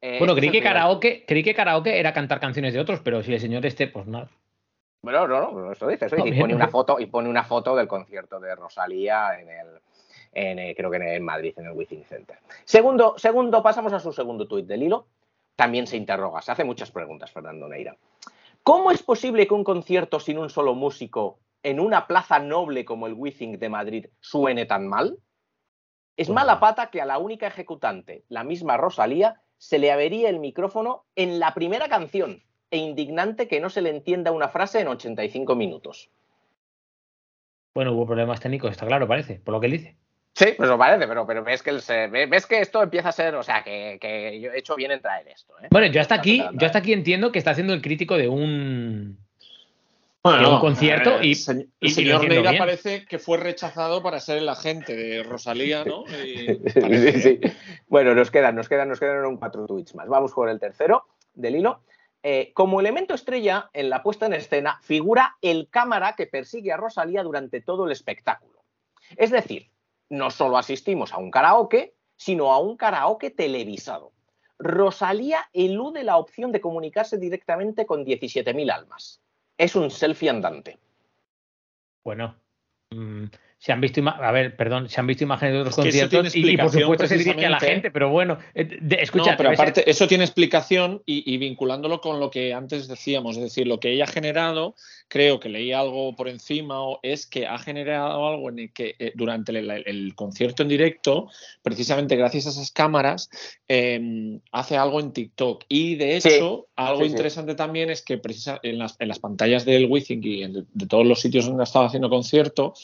Eh, 0.00 0.18
Bueno, 0.18 0.34
creí 0.34 0.50
que 0.50 0.62
karaoke, 0.62 1.24
creí 1.26 1.42
que 1.42 1.54
karaoke 1.54 1.98
era 1.98 2.12
cantar 2.12 2.38
canciones 2.40 2.74
de 2.74 2.80
otros, 2.80 3.00
pero 3.00 3.22
si 3.22 3.32
el 3.32 3.40
señor 3.40 3.64
este, 3.64 3.86
pues 3.86 4.06
nada. 4.06 4.28
Bueno, 5.02 5.26
no, 5.26 5.50
no, 5.50 5.72
eso 5.72 5.86
dice, 5.88 6.06
eso 6.06 6.16
dice. 6.16 6.28
Y 6.28 6.38
pone 6.40 6.54
una 6.54 6.68
foto, 6.68 6.98
y 6.98 7.06
pone 7.06 7.28
una 7.28 7.44
foto 7.44 7.74
del 7.76 7.86
concierto 7.88 8.40
de 8.40 8.54
Rosalía 8.54 9.38
en 9.38 9.48
el, 9.50 9.66
en, 10.34 10.58
eh, 10.58 10.74
creo 10.76 10.90
que 10.90 10.96
en 10.96 11.24
Madrid, 11.24 11.54
en 11.56 11.66
el 11.66 11.72
Within 11.72 12.04
Center. 12.04 12.38
Segundo, 12.64 13.14
segundo, 13.16 13.62
pasamos 13.62 13.92
a 13.92 14.00
su 14.00 14.12
segundo 14.12 14.46
tuit 14.46 14.66
del 14.66 14.82
hilo. 14.82 15.06
También 15.56 15.86
se 15.86 15.96
interroga, 15.96 16.42
se 16.42 16.52
hace 16.52 16.64
muchas 16.64 16.90
preguntas, 16.90 17.30
Fernando 17.30 17.68
Neira. 17.68 17.96
¿Cómo 18.62 18.90
es 18.90 19.02
posible 19.02 19.46
que 19.46 19.54
un 19.54 19.64
concierto 19.64 20.18
sin 20.18 20.38
un 20.38 20.50
solo 20.50 20.74
músico 20.74 21.38
en 21.62 21.80
una 21.80 22.06
plaza 22.06 22.38
noble 22.38 22.84
como 22.84 23.06
el 23.06 23.14
Withing 23.14 23.58
de 23.58 23.68
Madrid 23.68 24.06
suene 24.20 24.66
tan 24.66 24.88
mal? 24.88 25.18
Es 26.16 26.28
Pues 26.28 26.34
mala 26.34 26.60
pata 26.60 26.90
que 26.90 27.00
a 27.00 27.06
la 27.06 27.18
única 27.18 27.46
ejecutante, 27.46 28.24
la 28.28 28.44
misma 28.44 28.76
Rosalía, 28.76 29.42
se 29.58 29.78
le 29.78 29.92
avería 29.92 30.28
el 30.28 30.40
micrófono 30.40 31.04
en 31.16 31.38
la 31.38 31.54
primera 31.54 31.88
canción 31.88 32.42
e 32.70 32.78
indignante 32.78 33.48
que 33.48 33.60
no 33.60 33.70
se 33.70 33.82
le 33.82 33.90
entienda 33.90 34.32
una 34.32 34.48
frase 34.48 34.80
en 34.80 34.88
85 34.88 35.54
minutos. 35.54 36.10
Bueno, 37.74 37.92
hubo 37.92 38.06
problemas 38.06 38.40
técnicos, 38.40 38.70
está 38.70 38.86
claro, 38.86 39.08
parece, 39.08 39.40
por 39.40 39.52
lo 39.52 39.60
que 39.60 39.66
él 39.66 39.72
dice. 39.72 39.96
Sí, 40.36 40.46
pues 40.56 40.68
lo 40.68 40.76
parece, 40.76 41.06
pero, 41.06 41.24
pero 41.26 41.44
ves, 41.44 41.62
que 41.62 41.70
el 41.70 41.80
ves 42.28 42.46
que 42.46 42.60
esto 42.60 42.82
empieza 42.82 43.10
a 43.10 43.12
ser, 43.12 43.36
o 43.36 43.42
sea, 43.44 43.62
que, 43.62 43.98
que 44.00 44.40
yo 44.40 44.50
he 44.52 44.58
hecho 44.58 44.74
bien 44.74 44.90
en 44.90 45.00
traer 45.00 45.28
esto. 45.28 45.54
¿eh? 45.62 45.68
Bueno, 45.70 45.86
yo 45.86 46.00
hasta 46.00 46.16
aquí, 46.16 46.44
yo 46.54 46.66
hasta 46.66 46.78
aquí 46.80 46.92
entiendo 46.92 47.30
que 47.30 47.38
está 47.38 47.52
haciendo 47.52 47.72
el 47.72 47.80
crítico 47.80 48.16
de 48.16 48.28
un 48.28 49.16
Bueno, 50.24 50.40
de 50.48 50.54
un 50.54 50.60
concierto 50.60 51.20
eh, 51.20 51.26
y- 51.28 51.34
se- 51.36 51.52
y- 51.52 51.56
el 51.56 51.68
y 51.80 51.90
señor 51.90 52.28
Neira 52.28 52.50
bien. 52.50 52.58
parece 52.58 53.04
que 53.04 53.20
fue 53.20 53.38
rechazado 53.38 54.02
para 54.02 54.18
ser 54.18 54.38
el 54.38 54.48
agente 54.48 54.96
de 54.96 55.22
Rosalía, 55.22 55.84
¿no? 55.84 56.02
Y 56.26 56.48
Sí, 56.68 57.20
sí. 57.20 57.40
Bueno, 57.86 58.14
nos 58.16 58.32
quedan, 58.32 58.56
nos 58.56 58.68
quedan, 58.68 58.88
nos 58.88 58.98
quedan 58.98 59.24
un 59.26 59.36
cuatro 59.36 59.66
tweets 59.66 59.94
más. 59.94 60.08
Vamos 60.08 60.32
por 60.32 60.48
el 60.48 60.58
tercero 60.58 61.04
del 61.34 61.54
hilo. 61.56 61.82
Eh, 62.24 62.50
como 62.54 62.80
elemento 62.80 63.14
estrella 63.14 63.68
en 63.72 63.88
la 63.90 64.02
puesta 64.02 64.26
en 64.26 64.32
escena 64.32 64.80
figura 64.82 65.36
el 65.42 65.68
cámara 65.70 66.14
que 66.16 66.26
persigue 66.26 66.72
a 66.72 66.76
Rosalía 66.76 67.22
durante 67.22 67.60
todo 67.60 67.84
el 67.86 67.92
espectáculo. 67.92 68.64
Es 69.16 69.30
decir, 69.30 69.68
no 70.16 70.30
solo 70.30 70.56
asistimos 70.56 71.12
a 71.12 71.18
un 71.18 71.30
karaoke, 71.30 71.94
sino 72.16 72.52
a 72.52 72.58
un 72.58 72.76
karaoke 72.76 73.30
televisado. 73.30 74.12
Rosalía 74.58 75.48
elude 75.52 76.04
la 76.04 76.16
opción 76.16 76.52
de 76.52 76.60
comunicarse 76.60 77.18
directamente 77.18 77.86
con 77.86 78.04
17.000 78.04 78.72
almas. 78.72 79.20
Es 79.58 79.74
un 79.74 79.90
selfie 79.90 80.30
andante. 80.30 80.78
Bueno, 82.04 82.36
mm, 82.90 83.24
se 83.64 83.72
han 83.72 83.80
visto, 83.80 84.02
a 84.06 84.30
ver, 84.30 84.56
perdón, 84.56 84.90
se 84.90 85.00
han 85.00 85.06
visto 85.06 85.24
imágenes 85.24 85.54
de 85.54 85.60
otros 85.60 85.78
Es 85.78 85.82
que 85.84 85.88
eso 85.88 86.00
conciertos 86.02 86.36
y, 86.36 86.50
y 86.50 86.56
por 86.58 86.70
supuesto 86.70 87.06
se 87.06 87.16
dirige 87.16 87.46
a 87.46 87.48
la 87.48 87.58
gente, 87.60 87.90
pero 87.90 88.10
bueno, 88.10 88.36
eh, 88.54 88.68
de- 88.78 88.96
escucha, 89.00 89.30
no, 89.30 89.36
pero 89.38 89.48
ser- 89.48 89.54
aparte, 89.58 89.90
eso 89.90 90.06
tiene 90.06 90.24
explicación 90.24 91.02
y, 91.06 91.32
y 91.32 91.38
vinculándolo 91.38 92.02
con 92.02 92.20
lo 92.20 92.30
que 92.30 92.52
antes 92.52 92.88
decíamos, 92.88 93.38
es 93.38 93.42
decir, 93.44 93.66
lo 93.66 93.80
que 93.80 93.90
ella 93.92 94.04
ha 94.04 94.08
generado, 94.08 94.74
creo 95.08 95.40
que 95.40 95.48
leí 95.48 95.72
algo 95.72 96.14
por 96.14 96.28
encima, 96.28 96.78
o 96.82 97.00
es 97.02 97.26
que 97.26 97.46
ha 97.46 97.56
generado 97.58 98.28
algo 98.28 98.50
en 98.50 98.58
el 98.58 98.72
que 98.74 98.96
eh, 98.98 99.12
durante 99.14 99.52
el, 99.52 99.70
el- 99.70 99.84
el 99.86 100.14
concierto 100.14 100.62
en 100.62 100.68
directo, 100.68 101.30
precisamente 101.62 102.16
gracias 102.16 102.46
a 102.46 102.50
esas 102.50 102.70
cámaras, 102.70 103.30
eh, 103.66 104.40
hace 104.52 104.76
algo 104.76 105.00
en 105.00 105.12
TikTok. 105.14 105.64
Y 105.70 105.94
de 105.94 106.20
Sí, 106.20 106.28
hecho, 106.28 106.66
algo 106.76 106.98
sí, 106.98 107.04
sí. 107.06 107.10
interesante 107.12 107.54
también 107.54 107.88
es 107.88 108.02
que 108.02 108.18
precisa, 108.18 108.60
en, 108.62 108.78
las, 108.78 108.96
en 109.00 109.08
las 109.08 109.20
pantallas 109.20 109.64
del 109.64 109.86
Withing 109.90 110.20
y 110.22 110.42
en- 110.42 110.66
de 110.70 110.86
todos 110.86 111.06
los 111.06 111.18
sitios 111.22 111.46
donde 111.46 111.62
ha 111.62 111.64
estado 111.64 111.86
haciendo 111.86 112.10
concierto, 112.10 112.74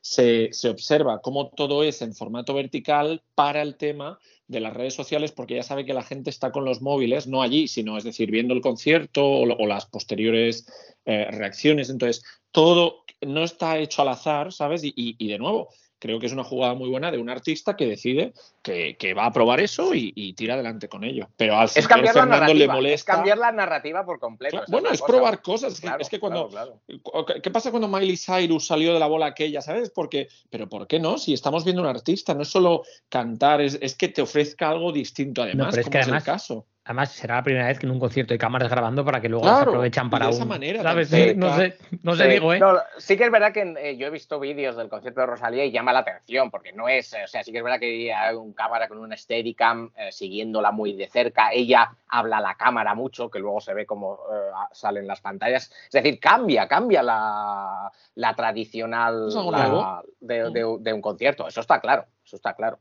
se, 0.00 0.52
se 0.52 0.68
observa 0.68 1.20
cómo 1.20 1.50
todo 1.50 1.82
es 1.84 2.02
en 2.02 2.14
formato 2.14 2.54
vertical 2.54 3.22
para 3.34 3.62
el 3.62 3.76
tema 3.76 4.18
de 4.46 4.60
las 4.60 4.74
redes 4.74 4.94
sociales, 4.94 5.32
porque 5.32 5.54
ya 5.56 5.62
sabe 5.62 5.84
que 5.84 5.94
la 5.94 6.02
gente 6.02 6.30
está 6.30 6.50
con 6.50 6.64
los 6.64 6.82
móviles, 6.82 7.26
no 7.26 7.42
allí, 7.42 7.68
sino 7.68 7.96
es 7.96 8.04
decir, 8.04 8.30
viendo 8.30 8.54
el 8.54 8.60
concierto 8.60 9.24
o, 9.24 9.66
las 9.66 9.86
posteriores 9.86 10.66
eh, 11.04 11.26
reacciones. 11.30 11.90
Entonces, 11.90 12.24
todo 12.50 13.04
no 13.20 13.44
está 13.44 13.78
hecho 13.78 14.02
al 14.02 14.08
azar, 14.08 14.52
¿sabes? 14.52 14.82
Y- 14.82 14.92
y 14.96 15.28
de 15.28 15.38
nuevo, 15.38 15.68
creo 16.00 16.18
que 16.18 16.26
es 16.26 16.32
una 16.32 16.42
jugada 16.42 16.74
muy 16.74 16.88
buena 16.88 17.12
de 17.12 17.18
un 17.18 17.30
artista 17.30 17.76
que 17.76 17.86
decide 17.86 18.32
que, 18.62 18.96
que 18.96 19.14
va 19.14 19.26
a 19.26 19.32
probar 19.32 19.60
eso 19.60 19.94
y, 19.94 20.12
y 20.16 20.32
tira 20.32 20.54
adelante 20.54 20.88
con 20.88 21.04
ello. 21.04 21.28
Pero 21.36 21.56
al 21.56 21.66
Es 21.72 21.86
cambiar 21.86 22.16
la 22.16 22.22
Fernando 22.22 22.54
le 22.54 22.66
narrativa. 22.66 22.72
Es 22.72 22.76
molesta. 22.76 23.12
cambiar 23.14 23.38
la 23.38 23.52
narrativa 23.52 24.04
por 24.04 24.18
completo. 24.18 24.56
Claro, 24.56 24.66
bueno, 24.72 24.88
la 24.88 24.94
es 24.94 25.00
cosa. 25.00 25.12
probar 25.12 25.42
cosas. 25.42 25.72
Es 25.74 25.80
que- 25.80 25.86
Claro, 25.86 26.02
es 26.02 26.08
que 26.08 26.18
cuando, 26.18 26.48
claro, 26.48 26.80
claro. 26.86 27.26
¿Qué- 27.26 27.42
¿Qué 27.42 27.50
pasa 27.50 27.70
cuando 27.70 27.86
Miley 27.86 28.16
Cyrus 28.16 28.66
salió 28.66 28.92
de 28.94 28.98
la 28.98 29.06
bola 29.06 29.26
aquella? 29.26 29.60
¿Sabes? 29.60 29.90
Porque, 29.90 30.28
pero 30.50 30.68
¿por 30.68 30.86
qué 30.86 30.98
no? 30.98 31.18
Si 31.18 31.32
estamos 31.34 31.64
viendo 31.64 31.82
un 31.82 31.88
artista, 31.88 32.34
no 32.34 32.42
es 32.42 32.48
solo 32.48 32.82
cantar, 33.08 33.60
es, 33.60 33.78
es 33.80 33.94
que 33.94 34.08
te 34.08 34.22
ofrezca 34.22 34.70
algo 34.70 34.90
distinto 34.92 35.42
además, 35.42 35.68
pero 35.70 35.80
es 35.82 35.86
como 35.86 35.92
que 35.92 35.98
es 35.98 36.04
además- 36.06 36.22
el 36.22 36.26
caso. 36.26 36.66
Además 36.90 37.12
será 37.12 37.36
la 37.36 37.42
primera 37.44 37.68
vez 37.68 37.78
que 37.78 37.86
en 37.86 37.92
un 37.92 38.00
concierto 38.00 38.34
hay 38.34 38.38
cámaras 38.38 38.68
grabando 38.68 39.04
para 39.04 39.20
que 39.20 39.28
luego 39.28 39.44
Claro, 39.44 39.58
las 39.60 39.68
aprovechan 39.68 40.10
para 40.10 40.26
de 40.26 40.32
esa 40.32 40.42
un- 40.42 40.48
manera, 40.48 40.82
¿sabes? 40.82 41.08
tan 41.08 41.38
No 41.38 41.54
sé, 41.54 41.76
no 42.02 42.16
sé, 42.16 42.24
Sí. 42.24 42.30
digo, 42.30 42.52
¿eh? 42.52 42.58
No, 42.58 42.74
sí 42.98 43.16
que 43.16 43.24
es 43.26 43.30
verdad 43.30 43.52
que 43.52 43.62
eh, 43.78 43.96
yo 43.96 44.08
he 44.08 44.10
visto 44.10 44.40
vídeos 44.40 44.76
del 44.76 44.88
concierto 44.88 45.20
de 45.20 45.26
Rosalía 45.28 45.64
y 45.64 45.70
llama 45.70 45.92
la 45.92 46.00
atención, 46.00 46.50
porque 46.50 46.72
no 46.72 46.88
es, 46.88 47.14
o 47.14 47.28
sea, 47.28 47.44
sí 47.44 47.52
que 47.52 47.58
es 47.58 47.64
verdad 47.64 47.78
que 47.78 48.12
hay 48.12 48.34
un 48.34 48.52
cámara 48.54 48.88
con 48.88 48.98
una 48.98 49.16
Steadicam 49.16 49.92
eh, 49.96 50.10
siguiéndola 50.10 50.72
muy 50.72 50.94
de 50.94 51.06
cerca, 51.06 51.52
ella 51.52 51.92
habla 52.08 52.38
a 52.38 52.40
la 52.40 52.56
cámara 52.56 52.92
mucho, 52.96 53.30
que 53.30 53.38
luego 53.38 53.60
se 53.60 53.72
ve 53.72 53.86
cómo 53.86 54.14
eh, 54.32 54.50
salen 54.72 55.06
las 55.06 55.20
pantallas, 55.20 55.70
es 55.84 55.92
decir, 55.92 56.18
cambia, 56.18 56.66
cambia 56.66 57.04
la, 57.04 57.88
la 58.16 58.34
tradicional 58.34 59.28
la- 59.52 60.02
de- 60.18 60.76
de 60.80 60.92
un 60.92 61.00
concierto, 61.00 61.46
eso 61.46 61.60
está 61.60 61.80
claro, 61.80 62.06
eso 62.24 62.34
está 62.34 62.54
claro. 62.54 62.80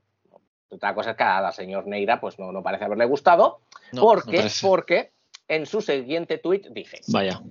Otra 0.70 0.94
cosa 0.94 1.12
es 1.12 1.18
que 1.18 1.24
a 1.24 1.42
la 1.42 1.52
señor 1.52 1.88
Neira 1.88 2.22
pues 2.22 2.38
no, 2.40 2.52
no 2.52 2.62
parece 2.62 2.86
haberle 2.86 3.06
gustado, 3.06 3.62
No, 3.92 4.02
porque, 4.02 4.48
porque 4.62 5.12
en 5.48 5.66
su 5.66 5.82
siguiente 5.82 6.38
tuit 6.38 6.68
dice, 6.68 7.02
Vaya. 7.08 7.42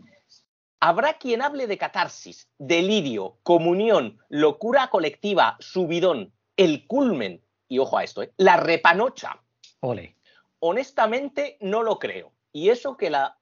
Habrá 0.81 1.15
quien 1.15 1.43
hable 1.43 1.67
de 1.67 1.77
catarsis, 1.77 2.49
delirio, 2.57 3.39
comunión, 3.43 4.21
locura 4.29 4.89
colectiva, 4.91 5.57
subidón, 5.59 6.33
el 6.57 6.87
culmen, 6.87 7.43
y 7.67 7.81
ojo 7.81 7.99
a 7.99 8.05
esto, 8.05 8.23
¿eh? 8.23 8.33
la 8.37 8.57
repanocha. 8.57 9.41
Ole. 9.81 10.15
Honestamente, 10.61 11.57
no 11.61 11.83
lo 11.83 11.99
creo. 11.99 12.33
Y 12.53 12.71
eso 12.71 12.97
que 12.97 13.11
la 13.11 13.39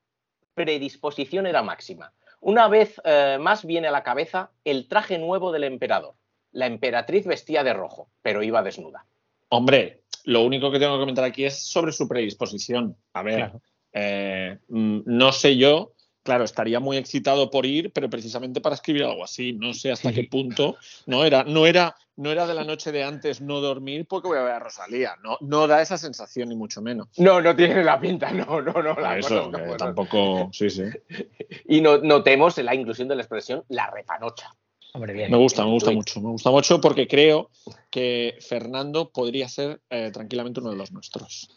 predisposición 0.55 1.47
era 1.47 1.63
máxima. 1.63 2.13
Una 2.41 2.69
vez 2.69 3.01
eh, 3.05 3.37
más 3.41 3.65
viene 3.65 3.89
a 3.89 3.93
la 3.93 4.03
cabeza 4.03 4.51
el 4.65 4.89
traje 4.89 5.19
nuevo 5.19 5.53
del 5.53 5.65
emperador. 5.65 6.15
La 6.53 6.67
emperatriz 6.67 7.27
vestía 7.27 7.65
de 7.65 7.75
rojo, 7.75 8.09
pero 8.23 8.43
iba 8.43 8.63
desnuda. 8.63 9.05
Hombre, 9.49 10.03
lo 10.25 10.43
único 10.43 10.71
que 10.71 10.79
tengo 10.79 10.95
que 10.95 11.01
comentar 11.01 11.25
aquí 11.25 11.45
es 11.45 11.63
sobre 11.65 11.93
su 11.93 12.09
predisposición. 12.09 12.97
A 13.15 13.23
ver, 13.23 13.37
Claro. 13.37 13.61
eh, 13.93 14.59
mm, 14.69 15.01
no 15.07 15.33
sé 15.33 15.57
yo 15.57 15.97
claro, 16.27 16.45
estaría 16.45 16.81
muy 16.81 16.99
excitado 16.99 17.51
por 17.51 17.65
ir, 17.65 17.93
pero 17.93 18.11
precisamente 18.11 18.61
para 18.61 18.75
escribir 18.75 19.05
algo 19.05 19.25
así. 19.25 19.53
No 19.55 19.73
sé 19.73 19.93
hasta 19.93 20.13
qué 20.13 20.25
punto. 20.25 20.77
No 21.07 21.25
era, 21.25 21.45
no 21.45 21.67
era, 21.67 21.95
no 22.17 22.33
era 22.33 22.47
de 22.47 22.53
la 22.55 22.65
noche 22.65 22.91
de 22.93 23.05
antes 23.05 23.41
no 23.41 23.61
dormir 23.61 24.07
porque 24.07 24.29
voy 24.29 24.39
a 24.39 24.43
ver 24.43 24.53
a 24.53 24.59
Rosalía. 24.59 25.15
No, 25.23 25.39
no 25.41 25.67
da 25.69 25.81
esa 25.81 25.97
sensación, 25.97 26.49
ni 26.51 26.57
mucho 26.57 26.83
menos. 26.83 27.09
No, 27.17 27.41
no 27.41 27.55
tiene 27.55 27.83
la 27.83 27.99
pinta, 27.99 28.33
no, 28.33 28.61
no, 28.61 28.83
no. 28.83 28.95
La 28.95 29.17
eso, 29.17 29.51
tampoco. 29.79 30.51
Sí, 30.53 30.69
sí. 30.69 30.83
Y 31.69 31.81
no, 31.81 31.99
notemos 31.99 32.59
la 32.59 32.75
inclusión 32.75 33.07
de 33.09 33.15
la 33.15 33.23
expresión 33.23 33.65
la 33.69 33.89
repanocha. 33.91 34.51
Hombre, 34.97 35.13
bien. 35.13 35.31
Me 35.31 35.37
gusta, 35.37 35.63
me 35.63 35.71
gusta 35.73 35.91
mucho. 35.91 36.21
Me 36.23 36.31
gusta 36.31 36.51
mucho 36.51 36.81
porque 36.81 37.07
creo 37.07 37.51
que 37.91 38.39
Fernando 38.41 39.11
podría 39.11 39.47
ser 39.47 39.83
eh, 39.91 40.11
tranquilamente 40.11 40.61
uno 40.61 40.71
de 40.71 40.77
los 40.77 40.91
nuestros. 40.91 41.51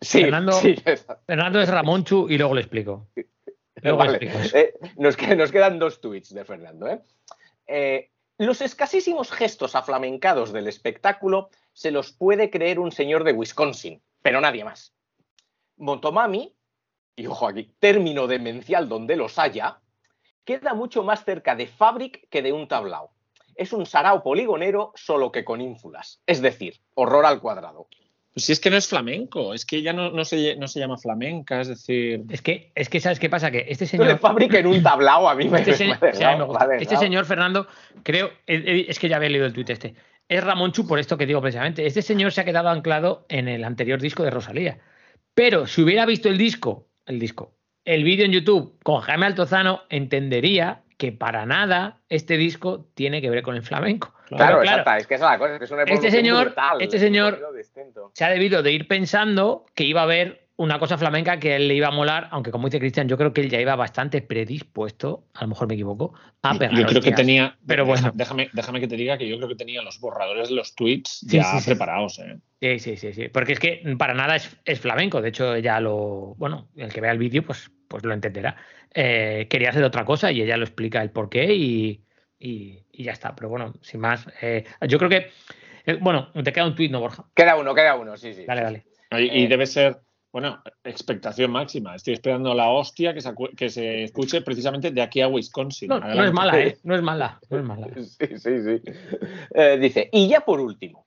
Sí, 0.00 0.22
Fernando- 0.22 0.52
sí, 0.52 0.74
está- 0.84 1.20
Fernando 1.24 1.60
es 1.60 1.68
Ramonchu 1.68 2.26
y 2.28 2.36
luego 2.38 2.54
le 2.56 2.62
explico. 2.62 3.06
Luego 3.76 3.98
Vale. 3.98 4.18
le 4.18 4.26
explico. 4.26 4.56
Eh, 4.58 4.74
nos, 4.96 5.16
que- 5.16 5.36
nos 5.36 5.52
quedan 5.52 5.78
dos 5.78 6.00
tweets 6.00 6.34
de 6.34 6.44
Fernando. 6.44 6.88
¿eh? 6.88 7.00
Eh, 7.68 8.10
los 8.38 8.60
escasísimos 8.60 9.30
gestos 9.30 9.76
aflamencados 9.76 10.52
del 10.52 10.66
espectáculo 10.66 11.50
se 11.72 11.92
los 11.92 12.10
puede 12.12 12.50
creer 12.50 12.80
un 12.80 12.90
señor 12.90 13.22
de 13.22 13.32
Wisconsin, 13.32 14.02
pero 14.22 14.40
nadie 14.40 14.64
más. 14.64 14.92
Motomami, 15.76 16.52
y 17.14 17.26
ojo 17.26 17.46
aquí, 17.46 17.70
término 17.78 18.26
demencial 18.26 18.88
donde 18.88 19.14
los 19.14 19.38
haya, 19.38 19.78
queda 20.44 20.74
mucho 20.74 21.02
más 21.02 21.24
cerca 21.24 21.54
de 21.54 21.66
Fabric 21.66 22.28
que 22.30 22.42
de 22.42 22.52
un 22.52 22.68
tablao. 22.68 23.10
Es 23.54 23.72
un 23.72 23.84
sarao 23.86 24.22
poligonero, 24.22 24.92
solo 24.94 25.30
que 25.30 25.44
con 25.44 25.60
ínfulas. 25.60 26.20
Es 26.26 26.40
decir, 26.40 26.80
horror 26.94 27.26
al 27.26 27.40
cuadrado. 27.40 27.86
Pues 28.32 28.46
si 28.46 28.52
es 28.52 28.60
que 28.60 28.70
no 28.70 28.78
es 28.78 28.88
flamenco, 28.88 29.52
es 29.52 29.66
que 29.66 29.76
ella 29.76 29.92
no, 29.92 30.10
no, 30.10 30.24
se, 30.24 30.56
no 30.56 30.66
se 30.66 30.80
llama 30.80 30.96
flamenca, 30.96 31.60
es 31.60 31.68
decir. 31.68 32.22
Es 32.30 32.40
que, 32.40 32.72
es 32.74 32.88
que, 32.88 32.98
¿sabes 32.98 33.18
qué 33.18 33.28
pasa? 33.28 33.50
Que 33.50 33.66
este 33.68 33.84
señor. 33.84 34.18
Fabric 34.18 34.54
en 34.54 34.66
un 34.68 34.82
tablao 34.82 35.28
a 35.28 35.34
mí 35.34 35.48
me, 35.50 35.58
Este, 35.60 35.74
se- 35.74 35.86
me 35.86 35.98
me 36.38 36.44
gusta. 36.44 36.66
Este 36.80 36.96
señor, 36.96 37.26
Fernando, 37.26 37.66
creo, 38.02 38.30
es 38.46 38.98
que 38.98 39.10
ya 39.10 39.16
había 39.16 39.28
leído 39.28 39.44
el 39.44 39.52
tuit 39.52 39.68
este. 39.68 39.94
Es 40.28 40.42
Ramonchu 40.42 40.86
por 40.86 40.98
esto 40.98 41.18
que 41.18 41.26
digo 41.26 41.42
precisamente. 41.42 41.84
Este 41.84 42.00
señor 42.00 42.32
se 42.32 42.40
ha 42.40 42.44
quedado 42.46 42.70
anclado 42.70 43.26
en 43.28 43.48
el 43.48 43.64
anterior 43.64 44.00
disco 44.00 44.22
de 44.22 44.30
Rosalía. 44.30 44.78
Pero 45.34 45.66
si 45.66 45.82
hubiera 45.82 46.06
visto 46.06 46.30
el 46.30 46.38
disco, 46.38 46.86
el 47.04 47.18
disco, 47.18 47.52
el 47.84 48.04
vídeo 48.04 48.24
en 48.24 48.32
YouTube 48.32 48.78
con 48.82 49.00
Jaime 49.00 49.26
Altozano, 49.26 49.82
entendería 49.88 50.82
que 50.98 51.10
para 51.12 51.46
nada 51.46 51.98
este 52.08 52.36
disco 52.36 52.86
tiene 52.94 53.20
que 53.20 53.28
ver 53.30 53.42
con 53.42 53.56
el 53.56 53.62
flamenco. 53.62 54.14
Claro, 54.28 54.58
Pero 54.60 54.62
exacta, 54.62 54.96
es 54.98 55.06
que 55.06 55.14
esa 55.16 55.26
es 55.26 55.30
la 55.32 55.38
cosa, 55.38 55.52
es 55.54 55.58
que 55.58 55.64
es 55.64 55.70
una 55.72 55.82
Este 55.82 56.10
señor- 56.10 56.44
brutal, 56.46 56.76
este 56.80 56.98
señor- 56.98 57.40
se 58.12 58.24
ha 58.24 58.28
debido 58.30 58.62
de 58.62 58.72
ir 58.72 58.86
pensando 58.88 59.66
que 59.74 59.84
iba 59.84 60.00
a 60.00 60.04
haber 60.04 60.41
una 60.62 60.78
cosa 60.78 60.96
flamenca 60.96 61.38
que 61.40 61.56
él 61.56 61.66
le 61.68 61.74
iba 61.74 61.88
a 61.88 61.90
molar, 61.90 62.28
aunque 62.30 62.50
como 62.50 62.68
dice 62.68 62.78
Cristian, 62.78 63.08
yo 63.08 63.18
creo 63.18 63.32
que 63.32 63.40
él 63.40 63.50
ya 63.50 63.60
iba 63.60 63.74
bastante 63.74 64.22
predispuesto, 64.22 65.24
a 65.34 65.42
lo 65.42 65.48
mejor 65.48 65.66
me 65.68 65.74
equivoco, 65.74 66.14
a 66.42 66.56
pegar. 66.58 66.76
yo 66.78 66.86
creo 66.86 67.02
que 67.02 67.12
tenía. 67.12 67.58
Pero 67.66 67.84
bueno. 67.84 68.12
Déjame, 68.14 68.48
déjame 68.52 68.80
que 68.80 68.86
te 68.88 68.96
diga 68.96 69.18
que 69.18 69.28
yo 69.28 69.36
creo 69.36 69.48
que 69.48 69.56
tenía 69.56 69.82
los 69.82 69.98
borradores 70.00 70.48
de 70.48 70.54
los 70.54 70.74
tweets 70.74 71.26
Sí, 71.28 71.36
ya 71.36 71.44
sí, 71.44 71.58
sí. 71.60 71.70
preparados. 71.70 72.18
¿eh? 72.20 72.38
Sí, 72.60 72.78
sí, 72.78 72.96
sí, 72.96 73.12
sí. 73.12 73.28
Porque 73.28 73.52
es 73.54 73.60
que 73.60 73.82
para 73.98 74.14
nada 74.14 74.36
es, 74.36 74.56
es 74.64 74.78
flamenco. 74.80 75.20
De 75.20 75.30
hecho, 75.30 75.54
ella 75.54 75.80
lo. 75.80 76.34
Bueno, 76.36 76.68
el 76.76 76.92
que 76.92 77.00
vea 77.00 77.10
el 77.12 77.18
vídeo, 77.18 77.42
pues, 77.44 77.70
pues 77.88 78.04
lo 78.04 78.14
entenderá. 78.14 78.56
Eh, 78.94 79.46
quería 79.50 79.70
hacer 79.70 79.82
otra 79.84 80.04
cosa 80.04 80.30
y 80.30 80.42
ella 80.42 80.56
lo 80.56 80.64
explica 80.64 81.02
el 81.02 81.10
porqué 81.10 81.52
y, 81.54 82.04
y, 82.38 82.84
y 82.92 83.02
ya 83.04 83.12
está. 83.12 83.34
Pero 83.34 83.48
bueno, 83.48 83.72
sin 83.82 84.00
más. 84.00 84.26
eh, 84.40 84.64
yo 84.88 84.98
creo 84.98 85.10
que. 85.10 85.30
eh, 85.86 85.98
bueno, 86.00 86.30
te 86.44 86.52
queda 86.52 86.66
un 86.66 86.74
tuit, 86.76 86.92
¿no, 86.92 87.00
Borja? 87.00 87.24
Queda 87.34 87.56
uno, 87.56 87.74
queda 87.74 87.96
uno, 87.96 88.16
sí, 88.16 88.32
sí. 88.32 88.44
Dale, 88.46 88.62
dale. 88.62 88.84
Y, 89.18 89.42
y 89.42 89.46
debe 89.46 89.66
ser, 89.66 89.98
bueno, 90.32 90.62
expectación 90.82 91.50
máxima. 91.50 91.94
Estoy 91.94 92.14
esperando 92.14 92.54
la 92.54 92.68
hostia 92.70 93.12
que 93.12 93.20
se, 93.20 93.32
que 93.56 93.68
se 93.68 94.04
escuche 94.04 94.40
precisamente 94.40 94.90
de 94.90 95.02
aquí 95.02 95.20
a 95.20 95.28
Wisconsin. 95.28 95.88
No, 95.88 96.00
no 96.00 96.24
es 96.24 96.32
mala, 96.32 96.58
¿eh? 96.58 96.78
No 96.84 96.94
es 96.96 97.02
mala. 97.02 97.38
No 97.50 97.58
es 97.58 97.64
mala. 97.64 97.88
Sí, 97.96 98.38
sí, 98.38 98.62
sí. 98.62 98.82
Eh, 99.54 99.78
dice, 99.78 100.08
y 100.10 100.28
ya 100.28 100.40
por 100.40 100.60
último, 100.60 101.06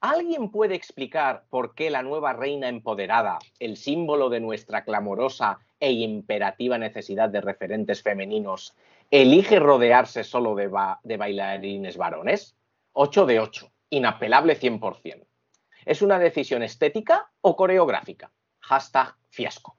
¿alguien 0.00 0.50
puede 0.50 0.76
explicar 0.76 1.44
por 1.50 1.74
qué 1.74 1.90
la 1.90 2.02
nueva 2.02 2.32
reina 2.32 2.68
empoderada, 2.68 3.38
el 3.58 3.76
símbolo 3.76 4.28
de 4.30 4.40
nuestra 4.40 4.84
clamorosa 4.84 5.58
e 5.80 5.90
imperativa 5.92 6.78
necesidad 6.78 7.28
de 7.28 7.40
referentes 7.40 8.02
femeninos, 8.02 8.74
elige 9.10 9.58
rodearse 9.58 10.22
solo 10.22 10.54
de, 10.54 10.68
ba- 10.68 11.00
de 11.02 11.16
bailarines 11.16 11.96
varones? 11.96 12.54
8 12.92 13.26
de 13.26 13.40
8, 13.40 13.68
inapelable 13.90 14.56
100%. 14.58 15.26
¿Es 15.86 16.02
una 16.02 16.18
decisión 16.18 16.62
estética 16.62 17.30
o 17.40 17.56
coreográfica? 17.56 18.30
Hashtag 18.70 19.16
fiasco. 19.30 19.76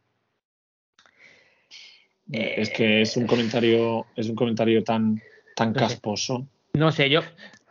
Es 2.30 2.70
que 2.72 3.02
es 3.02 3.16
un 3.16 3.26
comentario, 3.26 4.06
es 4.18 4.28
un 4.28 4.36
comentario 4.36 4.84
tan, 4.84 5.22
tan 5.56 5.74
casposo. 5.74 6.46
No 6.74 6.92
sé, 6.92 7.10
yo. 7.10 7.22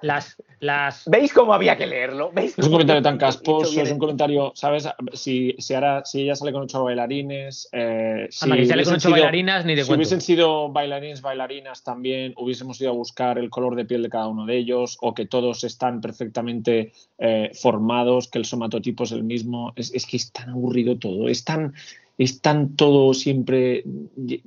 Las. 0.03 0.37
las 0.61 1.05
¿Veis 1.07 1.33
cómo 1.33 1.53
había 1.55 1.77
que 1.77 1.87
leerlo? 1.87 2.31
¿Veis 2.33 2.59
Es 2.59 2.65
un 2.67 2.73
comentario 2.73 3.03
tan 3.03 3.19
casposo, 3.19 3.81
es 3.81 3.91
un 3.91 3.99
comentario, 3.99 4.53
¿sabes? 4.55 4.89
Si, 5.13 5.55
si, 5.59 5.75
ahora, 5.75 6.05
si 6.05 6.23
ella 6.23 6.35
sale 6.35 6.53
con 6.53 6.63
ocho 6.63 6.83
bailarines, 6.85 7.69
eh, 7.73 8.27
si, 8.31 8.45
anda, 8.45 8.57
que 8.57 8.67
sale 8.67 8.83
con 8.85 8.93
hubiesen 8.93 8.95
ocho 8.95 9.01
sido- 9.09 9.13
bailarinas, 9.13 9.65
ni 9.65 9.75
de 9.75 9.83
si 9.83 9.89
cuento. 9.89 9.99
hubiesen 9.99 10.21
sido 10.21 10.71
bailarines, 10.71 11.23
bailarinas 11.23 11.83
también, 11.83 12.35
hubiésemos 12.37 12.81
ido 12.81 12.91
a 12.91 12.95
buscar 12.95 13.39
el 13.39 13.51
color 13.51 13.75
de 13.77 13.85
piel 13.85 14.03
de 14.03 14.09
cada 14.11 14.29
uno 14.29 14.47
de 14.47 14.57
ellos, 14.57 14.99
o 15.01 15.15
que 15.15 15.27
todos 15.27 15.65
están 15.65 16.01
perfectamente 16.01 16.93
eh, 17.19 17.51
formados, 17.55 18.29
que 18.29 18.39
el 18.39 18.45
somatotipo 18.45 19.05
es 19.05 19.13
el 19.13 19.25
mismo. 19.25 19.73
Es, 19.77 19.93
es 19.95 20.07
que 20.07 20.17
es 20.17 20.33
tan 20.33 20.51
aburrido 20.51 20.97
todo, 20.99 21.29
es 21.29 21.45
tan, 21.45 21.75
es 22.19 22.41
tan 22.43 22.77
todo 22.77 23.15
siempre, 23.15 23.85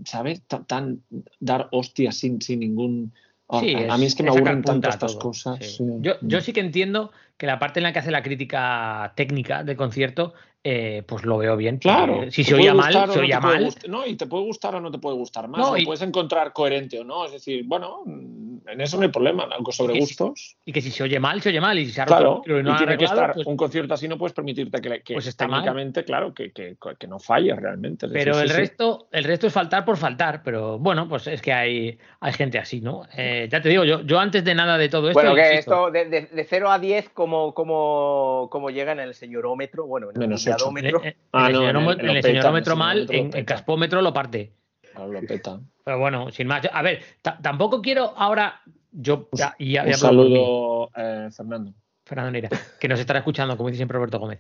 ¿sabes? 0.06 0.42
Tan, 0.48 0.66
tan 0.66 1.02
dar 1.40 1.70
hostias 1.72 2.18
sin, 2.18 2.42
sin 2.42 2.60
ningún. 2.60 3.14
Sí, 3.60 3.76
a, 3.76 3.94
a 3.94 3.98
mí 3.98 4.06
es 4.06 4.16
que 4.16 4.24
me 4.24 4.30
aburren 4.30 4.64
tanto 4.64 4.90
estas 4.90 5.12
todo, 5.14 5.22
cosas. 5.22 5.60
sí. 5.66 5.84
Yo, 6.00 6.14
yo 6.22 6.42
sí 6.42 6.54
que 6.54 6.60
entiendo 6.62 7.12
que 7.38 7.46
la 7.46 7.60
parte 7.60 7.80
en 7.80 7.84
la 7.84 7.94
que 7.94 8.00
hace 8.00 8.10
la 8.12 8.24
crítica 8.24 9.12
técnica 9.16 9.64
del 9.64 9.76
concierto, 9.76 10.34
eh, 10.64 11.04
pues 11.06 11.26
lo 11.26 11.38
veo 11.38 11.58
bien. 11.58 11.78
Claro. 11.78 12.32
Si 12.32 12.44
se 12.44 12.56
oía 12.56 12.74
mal, 12.74 12.94
se 13.12 13.20
oía 13.20 13.40
mal. 13.40 13.74
No, 13.90 14.08
y 14.08 14.16
te 14.16 14.28
puede 14.28 14.46
gustar 14.46 14.76
o 14.76 14.80
no 14.82 14.90
te 14.90 14.98
puede 14.98 15.18
gustar 15.18 15.48
más. 15.50 15.60
No, 15.60 15.78
y- 15.78 15.86
puedes 15.86 16.02
encontrar 16.02 16.54
coherente 16.54 17.00
o 17.00 17.04
no. 17.04 17.26
Es 17.26 17.34
decir, 17.34 17.64
bueno, 17.66 18.02
mm, 18.06 18.53
en 18.68 18.82
eso 18.82 18.98
no 18.98 19.04
hay 19.04 19.10
problema. 19.10 19.44
Algo 19.56 19.72
sobre 19.72 19.94
Y 19.94 19.96
sí. 19.96 20.00
gustos. 20.02 20.58
Y 20.66 20.72
que 20.72 20.82
si 20.82 20.92
se 20.92 21.04
oye 21.04 21.20
mal, 21.20 21.42
se 21.42 21.50
oye 21.50 21.62
mal. 21.62 21.78
Y 21.80 21.86
si 21.86 21.92
se 21.92 22.02
ha 22.02 22.06
roto 22.06 22.16
Claro, 22.16 22.34
el 22.34 22.38
micro 22.40 22.58
y 22.58 22.60
y 22.60 22.64
no 22.64 22.72
han 22.72 22.78
tiene 22.78 22.98
que 22.98 23.06
estar 23.06 23.34
pues- 23.34 23.48
un 23.48 23.58
concierto 23.58 23.94
así, 23.94 24.08
no 24.08 24.18
puedes 24.18 24.34
permitirte 24.34 24.82
que, 24.82 25.02
que 25.02 25.14
Pues 25.14 25.28
está 25.28 25.48
mal. 25.48 25.62
técnicamente, 25.62 26.04
claro, 26.04 26.34
que, 26.34 26.52
que, 26.52 26.76
que 27.00 27.08
no 27.08 27.20
falle 27.20 27.56
realmente. 27.56 28.08
Decir, 28.08 28.24
Pero 28.26 28.36
sí, 28.36 28.42
el 28.44 28.50
sí. 28.50 28.56
resto, 28.58 29.08
el 29.12 29.24
resto 29.24 29.48
es 29.48 29.54
faltar 29.54 29.86
por 29.86 29.98
faltar. 29.98 30.42
Pero 30.44 30.80
bueno, 30.80 31.08
pues 31.08 31.28
es 31.28 31.42
que 31.42 31.54
hay, 31.54 31.98
hay 32.20 32.34
gente 32.34 32.58
así, 32.60 32.82
¿no? 32.82 33.04
Eh, 33.16 33.48
ya 33.52 33.62
te 33.62 33.70
digo, 33.70 33.84
yo, 33.84 34.02
yo 34.02 34.20
antes 34.20 34.44
de 34.44 34.56
nada 34.56 34.78
de 34.78 34.90
todo 34.90 35.10
esto. 35.10 35.20
Bueno, 35.20 35.36
que 35.36 35.58
esto 35.58 35.92
de, 35.92 36.06
de- 36.06 36.26
de 36.28 36.44
0 36.44 36.72
a 36.72 36.80
10, 36.80 37.10
¿cómo, 37.10 37.54
cómo, 37.54 38.48
cómo 38.52 38.70
llega 38.70 38.92
en 38.94 39.00
el 39.00 39.14
señorómetro? 39.14 39.86
Bueno, 39.86 40.10
en 40.10 40.16
el 40.22 40.28
Menos 40.28 40.42
ocho. 40.48 40.52
pulsadómetro. 40.52 41.04
eh, 41.04 41.10
eh, 41.10 41.16
Ah, 41.32 41.50
en 41.50 41.56
el 41.56 41.62
no, 41.62 41.62
en 41.62 41.66
el- 41.66 41.74
señorómetro- 41.76 41.94
en 41.94 42.00
en 42.06 42.10
el 42.12 42.16
en 42.18 42.24
señorómetro 42.24 42.76
mal, 42.76 43.08
en 43.10 43.26
el 43.26 43.30
peta. 43.32 43.46
caspómetro 43.46 44.02
lo 44.02 44.14
parte. 44.14 44.52
Claro, 44.94 45.12
lo 45.12 45.22
peta. 45.22 45.60
Pero 45.84 46.00
bueno, 46.00 46.32
sin 46.32 46.48
más. 46.48 46.68
A 46.72 46.82
ver, 46.82 47.02
ta- 47.22 47.40
tampoco 47.42 47.82
quiero 47.82 48.14
ahora. 48.18 48.62
Yo. 48.92 49.28
ya- 49.32 49.56
ya- 49.58 49.84
Un 49.86 49.94
saludo, 49.96 50.90
eh, 50.96 51.30
Fernando. 51.36 51.74
Fernando 52.06 52.32
Neira, 52.32 52.50
que 52.80 52.88
nos 52.88 53.00
estará 53.00 53.20
escuchando, 53.20 53.56
como 53.58 53.70
dice 53.70 53.78
siempre 53.78 53.96
Roberto 53.98 54.20
Gómez. 54.20 54.40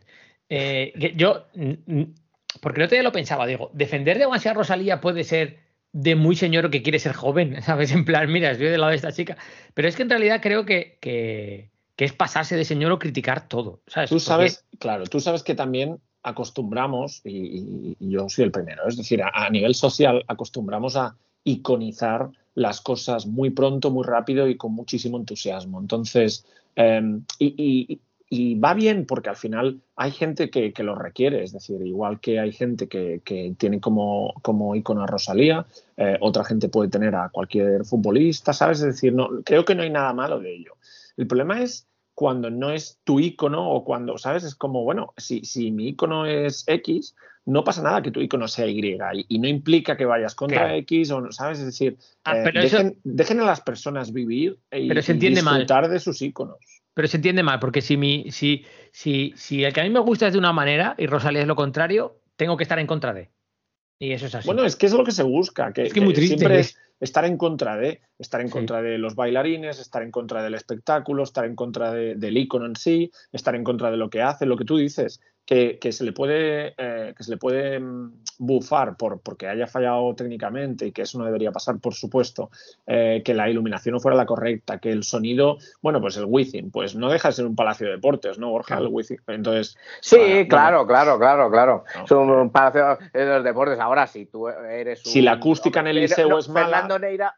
Eh, 0.49 0.93
que 0.99 1.13
yo, 1.15 1.47
porque 2.61 2.79
el 2.81 2.85
otro 2.85 2.95
día 2.95 3.03
lo 3.03 3.11
pensaba, 3.11 3.47
digo, 3.47 3.71
defender 3.73 4.19
demasiado 4.19 4.59
a 4.59 4.61
Rosalía 4.61 5.01
puede 5.01 5.23
ser 5.23 5.59
de 5.91 6.15
muy 6.15 6.35
señor 6.35 6.69
que 6.69 6.83
quiere 6.83 6.99
ser 6.99 7.13
joven, 7.13 7.55
¿sabes? 7.63 7.91
En 7.91 8.05
plan, 8.05 8.31
mira, 8.31 8.51
estoy 8.51 8.67
del 8.67 8.81
lado 8.81 8.91
de 8.91 8.97
esta 8.97 9.11
chica. 9.11 9.37
Pero 9.73 9.87
es 9.87 9.95
que 9.95 10.03
en 10.03 10.09
realidad 10.09 10.39
creo 10.41 10.65
que, 10.65 10.97
que, 11.01 11.71
que 11.95 12.05
es 12.05 12.13
pasarse 12.13 12.55
de 12.55 12.65
señor 12.65 12.91
o 12.91 12.99
criticar 12.99 13.47
todo, 13.47 13.81
¿sabes? 13.87 14.09
Tú 14.09 14.15
Porque- 14.15 14.25
sabes, 14.25 14.65
claro, 14.79 15.05
tú 15.05 15.19
sabes 15.19 15.41
que 15.41 15.55
también 15.55 15.99
acostumbramos, 16.23 17.21
y, 17.25 17.95
yo 17.99 18.29
soy 18.29 18.45
el 18.45 18.51
primero, 18.51 18.88
es 18.88 18.97
decir, 18.97 19.21
a, 19.21 19.49
nivel 19.49 19.75
social 19.75 20.23
acostumbramos 20.27 20.95
a 20.95 21.15
iconizar 21.43 22.29
las 22.55 22.81
cosas 22.81 23.25
muy 23.25 23.49
pronto, 23.49 23.91
muy 23.91 24.05
rápido 24.05 24.47
y 24.47 24.55
con 24.55 24.73
muchísimo 24.73 25.17
entusiasmo. 25.17 25.79
Entonces, 25.79 26.45
eh, 26.75 27.19
y, 27.39 27.99
va 28.55 28.73
bien 28.73 29.05
porque 29.05 29.29
al 29.29 29.36
final 29.36 29.81
hay 29.95 30.09
gente 30.09 30.49
que, 30.49 30.73
lo 30.79 30.95
requiere, 30.95 31.43
es 31.43 31.51
decir, 31.51 31.86
igual 31.86 32.19
que 32.19 32.39
hay 32.39 32.51
gente 32.51 32.88
que, 32.88 33.21
tiene 33.57 33.79
como, 33.79 34.33
como 34.41 34.75
ícono 34.75 35.03
a 35.03 35.07
Rosalía, 35.07 35.67
eh, 35.97 36.17
otra 36.19 36.43
gente 36.43 36.67
puede 36.69 36.89
tener 36.89 37.13
a 37.13 37.29
cualquier 37.29 37.86
futbolista, 37.86 38.51
¿sabes? 38.51 38.79
Es 38.79 38.86
decir, 38.86 39.13
no, 39.13 39.29
creo 39.43 39.65
que 39.65 39.75
no 39.75 39.83
hay 39.83 39.91
nada 39.91 40.13
malo 40.13 40.39
de 40.39 40.55
ello. 40.55 40.77
El 41.15 41.27
problema 41.27 41.62
es 41.62 41.88
cuando 42.15 42.49
no 42.49 42.71
es 42.71 42.99
tu 43.04 43.19
ícono 43.19 43.69
o 43.71 43.84
cuando, 43.84 44.17
¿sabes? 44.17 44.43
Es 44.43 44.56
como, 44.56 44.84
bueno, 44.84 45.13
si, 45.17 45.43
si 45.45 45.71
mi 45.71 45.89
ícono 45.89 46.25
es 46.25 46.63
X, 46.67 47.15
no 47.46 47.63
pasa 47.63 47.81
nada 47.81 48.02
que 48.02 48.12
tu 48.12 48.21
ícono 48.21 48.48
sea 48.48 48.67
Y 48.67 48.79
y, 48.79 49.25
y 49.27 49.40
no 49.40 49.48
implica 49.48 49.98
que 49.98 50.06
vayas 50.06 50.35
contra 50.35 50.62
Claro. 50.65 50.75
X 50.75 51.12
o, 51.12 51.31
¿sabes? 51.31 51.60
Es 51.60 51.65
decir, 51.65 51.98
Ah, 52.23 52.37
eh, 52.37 52.52
eso- 52.56 52.77
dejen, 52.77 53.00
dejen 53.04 53.40
a 53.42 53.46
las 53.46 53.62
personas 53.62 54.13
vivir 54.13 54.58
y, 54.71 54.87
Pero 54.87 55.02
se 55.02 55.12
y 55.12 55.15
entiende 55.15 55.42
mal. 55.42 55.60
disfrutar 55.60 55.90
de 55.90 56.00
sus 56.00 56.21
íconos. 56.21 56.58
Pero 56.94 57.08
se 57.08 57.17
entiende 57.17 57.42
mal, 57.44 57.60
porque 57.60 57.81
si, 57.81 57.98
mi, 57.98 58.31
si, 58.31 58.65
si, 58.92 59.33
si 59.35 59.63
el 59.63 59.73
que 59.73 59.81
a 59.81 59.83
mí 59.83 59.90
me 59.90 60.00
gusta 60.00 60.27
es 60.27 60.33
de 60.33 60.40
una 60.40 60.54
manera 60.54 60.96
y 60.98 61.08
Rosalía 61.08 61.42
es 61.42 61.48
lo 61.48 61.56
contrario, 61.56 62.19
tengo 62.35 62.56
que 62.56 62.63
estar 62.63 62.77
en 62.79 62.87
contra 62.87 63.13
de. 63.13 63.29
Y 64.04 64.12
eso 64.12 64.25
es 64.25 64.35
así. 64.35 64.45
Bueno, 64.45 64.65
es 64.65 64.75
que 64.75 64.85
es 64.87 64.91
lo 64.93 65.06
que 65.06 65.12
se 65.13 65.23
busca, 65.23 65.71
que, 65.71 65.83
Es 65.83 65.93
que 65.93 66.01
muy 66.01 66.13
que 66.13 66.17
triste, 66.17 66.37
siempre 66.37 66.58
¿eh? 66.58 66.60
es 66.62 66.77
estar 66.99 67.23
en 67.23 67.37
contra 67.37 67.77
de, 67.77 68.01
estar 68.19 68.41
en 68.41 68.47
Sí. 68.47 68.51
contra 68.54 68.81
de 68.81 68.97
los 68.97 69.15
bailarines, 69.15 69.79
estar 69.79 70.04
en 70.04 70.12
contra 70.12 70.43
del 70.43 70.56
espectáculo, 70.56 71.23
estar 71.23 71.45
en 71.45 71.56
contra 71.56 71.93
de- 71.93 72.15
del 72.15 72.37
icono 72.37 72.65
en 72.65 72.75
sí, 72.75 73.12
estar 73.31 73.56
en 73.56 73.63
contra 73.63 73.91
de 73.91 73.97
lo 73.97 74.10
que 74.10 74.21
hace, 74.21 74.45
lo 74.45 74.58
que 74.58 74.65
tú 74.65 74.75
dices, 74.75 75.21
que, 75.46 75.77
que 75.77 75.91
se 75.91 76.04
le 76.06 76.13
puede, 76.13 76.73
eh, 76.77 77.13
que 77.17 77.23
se 77.23 77.31
le 77.31 77.37
puede 77.37 77.79
mm, 77.79 78.23
bufar 78.39 78.96
por, 78.96 79.21
porque 79.21 79.48
haya 79.48 79.67
fallado 79.67 80.15
técnicamente 80.15 80.85
y 80.87 80.91
que 80.91 81.02
eso 81.02 81.17
no 81.19 81.25
debería 81.25 81.52
pasar, 81.52 81.79
por 81.79 81.94
supuesto, 81.94 82.50
eh, 82.87 83.21
que 83.25 83.33
la 83.33 83.50
iluminación 83.50 83.94
no 83.94 84.00
fuera 84.00 84.15
la 84.15 84.25
correcta, 84.25 84.79
que 84.79 84.91
el 84.91 85.04
sonido, 85.04 85.58
bueno, 85.81 86.00
pues 86.00 86.15
el 86.17 86.25
Wizzing, 86.25 86.71
pues 86.71 86.96
no 86.96 87.10
deja 87.10 87.27
de 87.27 87.33
ser 87.33 87.46
un 87.46 87.56
palacio 87.56 87.87
de 87.87 87.94
deportes, 87.94 88.39
¿no, 88.39 88.50
Borja? 88.52 88.77
El 88.77 88.87
Wizzing. 88.87 89.19
Entonces, 89.27 89.77
Sí, 90.00 90.15
ah, 90.17 90.25
bueno, 90.33 90.48
claro, 90.48 90.87
claro, 90.87 91.19
claro, 91.19 91.52
claro. 91.52 91.83
No. 91.96 92.06
Es 92.06 92.12
un 92.12 92.50
palacio 92.52 92.98
de 93.13 93.25
los 93.25 93.44
deportes. 93.44 93.79
Ahora, 93.79 94.08
si 94.08 94.25
tú 94.25 94.48
eres 94.48 95.06
un... 95.06 95.12
Si 95.12 95.21
la 95.21 95.33
acústica 95.33 95.81
en 95.81 95.87
el 95.87 95.96
Liceo 95.98 96.37
es 96.39 96.48
mala, 96.50 96.67
Fernando 96.67 97.00
Neira... 97.00 97.35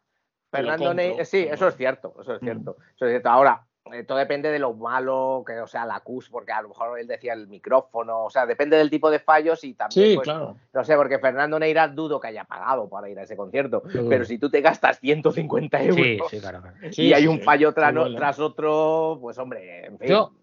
Fernando 0.52 0.86
compro. 0.86 0.94
Neira... 0.94 1.26
Sí, 1.26 1.40
eso 1.40 1.68
es 1.68 1.76
cierto, 1.76 2.16
eso 2.22 2.36
es 2.36 2.42
Mm. 2.42 2.46
cierto. 2.46 2.78
Eso 2.96 3.06
es 3.06 3.12
cierto. 3.12 3.30
Ahora, 3.30 3.66
todo 4.08 4.18
depende 4.18 4.50
de 4.52 4.58
lo 4.60 4.74
malo 4.74 5.44
que 5.46 5.60
o 5.60 5.68
sea 5.68 5.86
la 5.86 5.98
acústica, 5.98 6.32
porque 6.34 6.52
a 6.52 6.62
lo 6.62 6.70
mejor 6.70 7.00
él 7.00 7.08
decía 7.08 7.34
el 7.34 7.48
micrófono, 7.48 8.26
o 8.26 8.30
sea, 8.32 8.46
depende 8.46 8.78
del 8.78 8.90
tipo 8.90 9.12
de 9.12 9.20
fallos 9.20 9.64
y 9.64 9.76
también, 9.76 10.10
sí, 10.10 10.16
pues, 10.16 10.26
claro. 10.26 10.58
no 10.74 10.84
sé, 10.84 10.96
porque 10.96 11.20
Fernando 11.20 11.60
Neira 11.60 11.88
dudo 11.88 12.20
que 12.20 12.28
haya 12.30 12.46
pagado 12.46 12.90
para 12.90 13.10
ir 13.10 13.20
a 13.20 13.24
ese 13.24 13.38
concierto, 13.38 13.84
pero 14.10 14.26
si 14.26 14.40
tú 14.40 14.50
te 14.50 14.62
gastas 14.62 15.00
150 15.00 15.84
euros 15.84 16.30
Sí, 16.32 16.40
claro. 16.40 16.64
y 16.82 17.14
hay 17.14 17.28
un 17.28 17.42
fallo 17.42 17.74
tra- 17.76 18.12
¿eh? 18.12 18.16
tras 18.16 18.40
otro, 18.40 19.20
pues 19.22 19.38
hombre, 19.38 19.86
en 19.86 20.00
fin. 20.00 20.08
Yo, 20.10 20.34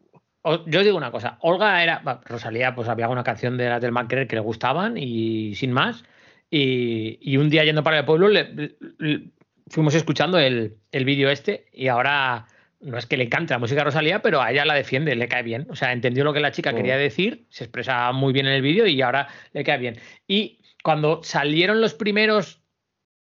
yo 0.67 0.83
digo 0.85 0.97
una 0.97 1.11
cosa, 1.11 1.39
Olga 1.41 1.83
era, 1.83 2.01
Rosalía, 2.25 2.75
pues 2.77 2.89
había 2.89 3.09
una 3.09 3.25
canción 3.25 3.57
de 3.57 3.69
las 3.69 3.81
del 3.83 3.93
Macrer 3.93 4.29
que 4.29 4.37
le 4.37 4.43
gustaban 4.43 4.97
y 4.97 5.55
sin 5.57 5.73
más. 5.73 6.05
Y, 6.49 7.19
y 7.21 7.39
un 7.39 7.49
día 7.51 7.65
yendo 7.65 7.83
para 7.83 7.99
el 7.99 8.05
pueblo 8.05 8.29
le- 8.29 8.53
le- 8.53 8.77
le- 8.99 9.31
fuimos 9.69 9.95
escuchando 9.95 10.39
el, 10.39 10.77
el 10.93 11.05
vídeo 11.05 11.31
este 11.31 11.67
y 11.73 11.89
ahora 11.89 12.47
no 12.83 12.99
es 12.99 13.07
que 13.07 13.17
le 13.17 13.25
encante 13.25 13.55
la 13.55 13.59
música 13.59 13.81
de 13.81 13.85
Rosalía, 13.85 14.21
pero 14.23 14.41
a 14.43 14.51
ella 14.51 14.65
la 14.65 14.75
defiende, 14.75 15.15
le 15.17 15.29
cae 15.29 15.43
bien. 15.43 15.67
O 15.71 15.77
sea, 15.77 15.93
entendió 15.93 16.25
lo 16.25 16.33
que 16.33 16.41
la 16.41 16.53
chica 16.53 16.73
Mm. 16.73 16.77
quería 16.77 16.97
decir, 16.97 17.47
se 17.49 17.65
expresa 17.65 18.13
muy 18.13 18.33
bien 18.33 18.47
en 18.47 18.53
el 18.53 18.63
vídeo 18.63 18.87
y 18.87 19.01
ahora 19.03 19.29
le 19.53 19.65
cae 19.65 19.79
bien. 19.79 19.99
Y 20.27 20.59
cuando 20.83 21.23
salieron 21.23 21.81
los 21.81 21.95
primeros 21.95 22.61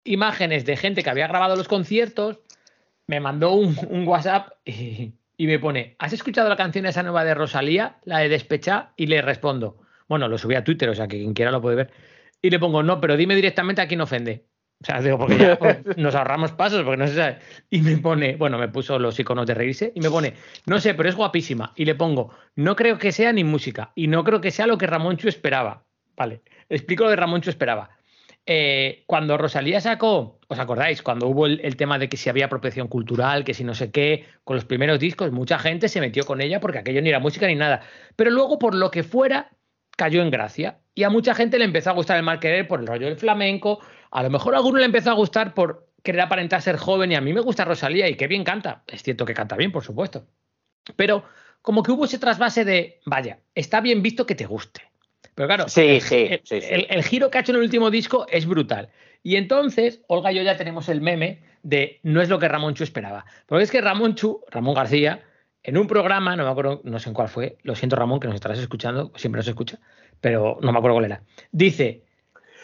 imágenes 0.05 0.65
de 0.65 0.77
gente 0.77 1.03
que 1.03 1.11
había 1.11 1.27
grabado 1.27 1.57
los 1.57 1.69
conciertos, 1.69 2.41
me 3.07 3.21
mandó 3.21 3.53
un, 3.53 3.77
un 3.89 4.07
WhatsApp 4.07 4.51
y, 4.65 5.13
y 5.37 5.47
me 5.47 5.59
pone, 5.59 5.97
¿has 5.99 6.13
escuchado 6.13 6.49
la 6.49 6.57
canción 6.57 6.87
esa 6.87 7.03
nueva 7.03 7.25
de 7.25 7.35
Rosalía, 7.35 7.97
la 8.05 8.19
de 8.19 8.29
Despechá? 8.29 8.93
Y 8.97 9.07
le 9.07 9.23
respondo, 9.23 9.81
bueno, 10.09 10.29
lo 10.29 10.39
subí 10.39 10.55
a 10.55 10.65
Twitter, 10.65 10.89
o 10.89 10.95
sea 10.95 11.09
que 11.09 11.17
quien 11.19 11.35
quiera 11.35 11.51
lo 11.51 11.61
puede 11.63 11.77
ver. 11.77 11.91
Y 12.43 12.51
le 12.51 12.59
pongo, 12.59 12.83
no, 12.83 13.01
pero 13.01 13.17
dime 13.17 13.35
directamente 13.35 13.81
a 13.83 13.89
quién 13.89 14.01
ofende. 14.01 14.45
O 14.83 14.85
sea, 14.85 15.01
digo, 15.01 15.19
porque 15.19 15.39
ya 15.39 15.59
nos 15.97 16.15
ahorramos 16.15 16.53
pasos, 16.53 16.83
porque 16.83 16.99
no 16.99 17.07
se 17.07 17.15
sabe. 17.15 17.39
Y 17.71 17.81
me 17.81 17.97
pone, 17.97 18.37
bueno, 18.37 18.59
me 18.59 18.69
puso 18.69 18.99
los 18.99 19.19
iconos 19.19 19.47
de 19.47 19.55
reírse 19.55 19.93
y 19.95 20.01
me 20.01 20.11
pone, 20.11 20.35
no 20.67 20.79
sé, 20.79 20.95
pero 20.95 21.09
es 21.09 21.17
guapísima. 21.17 21.73
Y 21.77 21.85
le 21.85 21.95
pongo, 21.95 22.31
no 22.57 22.77
creo 22.77 22.99
que 22.99 23.13
sea 23.13 23.33
ni 23.33 23.45
música 23.45 23.93
y 23.95 24.09
no 24.09 24.23
creo 24.25 24.41
que 24.41 24.51
sea 24.51 24.67
lo 24.67 24.79
que 24.79 24.87
Ramonchu 24.87 25.29
esperaba. 25.29 25.85
Vale, 26.17 26.43
explico 26.69 27.05
lo 27.05 27.11
de 27.11 27.17
Ramonchu 27.17 27.51
esperaba. 27.51 27.91
Eh, 28.49 29.03
cuando 29.07 29.37
Rosalía 29.37 29.81
sacó, 29.81 30.39
¿os 30.47 30.59
acordáis? 30.59 31.03
Cuando 31.03 31.27
hubo 31.27 31.47
el, 31.47 31.61
el 31.65 31.77
tema 31.77 31.99
de 31.99 32.09
que 32.09 32.17
si 32.17 32.29
había 32.31 32.47
apropiación 32.47 32.87
cultural, 32.87 33.45
que 33.45 33.55
si 33.55 33.65
no 33.65 33.75
sé 33.75 33.91
qué, 33.91 34.25
con 34.45 34.55
los 34.55 34.65
primeros 34.65 35.01
discos, 35.01 35.33
mucha 35.33 35.59
gente 35.59 35.89
se 35.89 36.01
metió 36.01 36.25
con 36.25 36.41
ella 36.41 36.61
porque 36.61 36.79
aquello 36.79 37.03
ni 37.03 37.09
era 37.09 37.19
música 37.19 37.49
ni 37.49 37.57
nada. 37.57 37.83
Pero 38.15 38.31
luego, 38.31 38.59
por 38.59 38.75
lo 38.75 38.93
que 38.93 39.03
fuera, 39.03 39.51
cayó 39.97 40.23
en 40.23 40.31
gracia. 40.31 40.79
Y 40.95 41.03
a 41.03 41.11
mucha 41.11 41.35
gente 41.35 41.59
le 41.59 41.65
empezó 41.65 41.91
a 41.91 41.95
gustar 41.95 42.17
el 42.17 42.23
mal 42.23 42.39
querer 42.41 42.69
por 42.69 42.81
el 42.81 42.87
rollo 42.87 43.07
del 43.07 43.17
flamenco. 43.17 43.81
A 44.11 44.23
lo 44.23 44.31
mejor 44.31 44.55
a 44.55 44.59
alguno 44.59 44.79
le 44.79 44.85
empezó 44.85 45.11
a 45.11 45.15
gustar 45.15 45.53
por 45.55 45.89
querer 46.03 46.21
aparentar 46.23 46.63
ser 46.63 46.77
joven. 46.77 47.13
Y 47.13 47.15
a 47.17 47.21
mí 47.21 47.33
me 47.33 47.41
gusta 47.41 47.65
Rosalía 47.65 48.09
y 48.09 48.15
qué 48.15 48.27
bien 48.27 48.45
canta. 48.45 48.83
Es 48.87 49.03
cierto 49.03 49.25
que 49.27 49.35
canta 49.35 49.57
bien, 49.57 49.73
por 49.73 49.83
supuesto. 49.85 50.27
Pero 50.95 51.25
como 51.63 51.83
que 51.83 51.91
hubo 51.93 52.05
ese 52.05 52.19
trasvase 52.19 52.65
de, 52.65 53.01
vaya, 53.05 53.41
está 53.55 53.81
bien 53.81 54.03
visto 54.03 54.25
que 54.25 54.35
te 54.35 54.47
guste. 54.47 54.83
Pero 55.35 55.49
claro, 55.49 55.69
Sí, 55.69 55.83
el, 55.83 56.01
sí, 56.01 56.27
el- 56.31 56.41
sí, 56.45 56.61
sí. 56.61 56.67
el- 56.71 56.87
el 56.89 57.03
giro 57.05 57.31
que 57.31 57.39
ha 57.39 57.41
hecho 57.43 57.53
en 57.53 57.57
el 57.57 57.63
último 57.65 57.91
disco 57.91 58.27
es 58.31 58.47
brutal. 58.47 58.89
Y 59.23 59.37
entonces, 59.37 60.01
Olga 60.07 60.31
y 60.33 60.37
yo 60.37 60.43
ya 60.43 60.57
tenemos 60.57 60.89
el 60.89 61.01
meme 61.01 61.43
de 61.63 61.99
no 62.05 62.23
es 62.23 62.29
lo 62.29 62.39
que 62.39 62.49
Ramón 62.49 62.75
Chu 62.75 62.85
esperaba. 62.85 63.27
Porque 63.47 63.65
es 63.65 63.71
que 63.71 63.81
Ramón 63.81 64.15
Chu, 64.15 64.41
Ramón 64.51 64.75
García, 64.75 65.25
en 65.67 65.77
un 65.77 65.87
programa, 65.87 66.37
no 66.37 66.45
me 66.45 66.51
acuerdo, 66.51 66.81
no 66.85 66.99
sé 67.01 67.09
en 67.09 67.15
cuál 67.15 67.29
fue, 67.29 67.59
lo 67.63 67.75
siento 67.75 67.97
Ramón, 67.97 68.21
que 68.21 68.29
nos 68.29 68.37
estarás 68.37 68.59
escuchando, 68.59 69.13
siempre 69.17 69.41
nos 69.41 69.49
escucha, 69.49 69.79
pero 70.21 70.59
no 70.63 70.71
me 70.73 70.79
acuerdo 70.79 70.95
cuál 70.95 71.07
era. 71.07 71.23
Dice, 71.51 72.05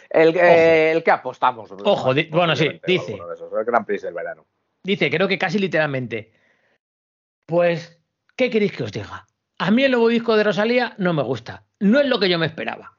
El, 0.09 0.37
eh, 0.37 0.93
el 0.93 1.03
que 1.03 1.11
apostamos. 1.11 1.71
Ojo, 1.85 2.15
di- 2.15 2.29
bueno, 2.31 2.55
sí, 2.55 2.81
dice. 2.87 3.13
alguno 3.13 3.29
de 3.29 3.35
esos, 3.35 3.53
el 3.53 3.65
Gran 3.65 3.85
Prix 3.85 4.03
del 4.03 4.15
verano. 4.15 4.47
dice, 4.85 5.11
creo 5.11 5.27
que 5.27 5.39
casi 5.39 5.59
literalmente, 5.59 6.33
pues, 7.47 7.99
¿qué 8.37 8.51
queréis 8.51 8.73
que 8.73 8.85
os 8.85 8.93
diga? 8.93 9.27
A 9.59 9.71
mí 9.71 9.85
el 9.85 9.91
nuevo 9.93 10.09
disco 10.09 10.37
de 10.37 10.45
Rosalía 10.45 10.95
no 10.99 11.13
me 11.13 11.23
gusta, 11.23 11.65
no 11.81 12.01
es 12.01 12.07
lo 12.07 12.19
que 12.19 12.29
yo 12.29 12.39
me 12.39 12.47
esperaba. 12.47 12.99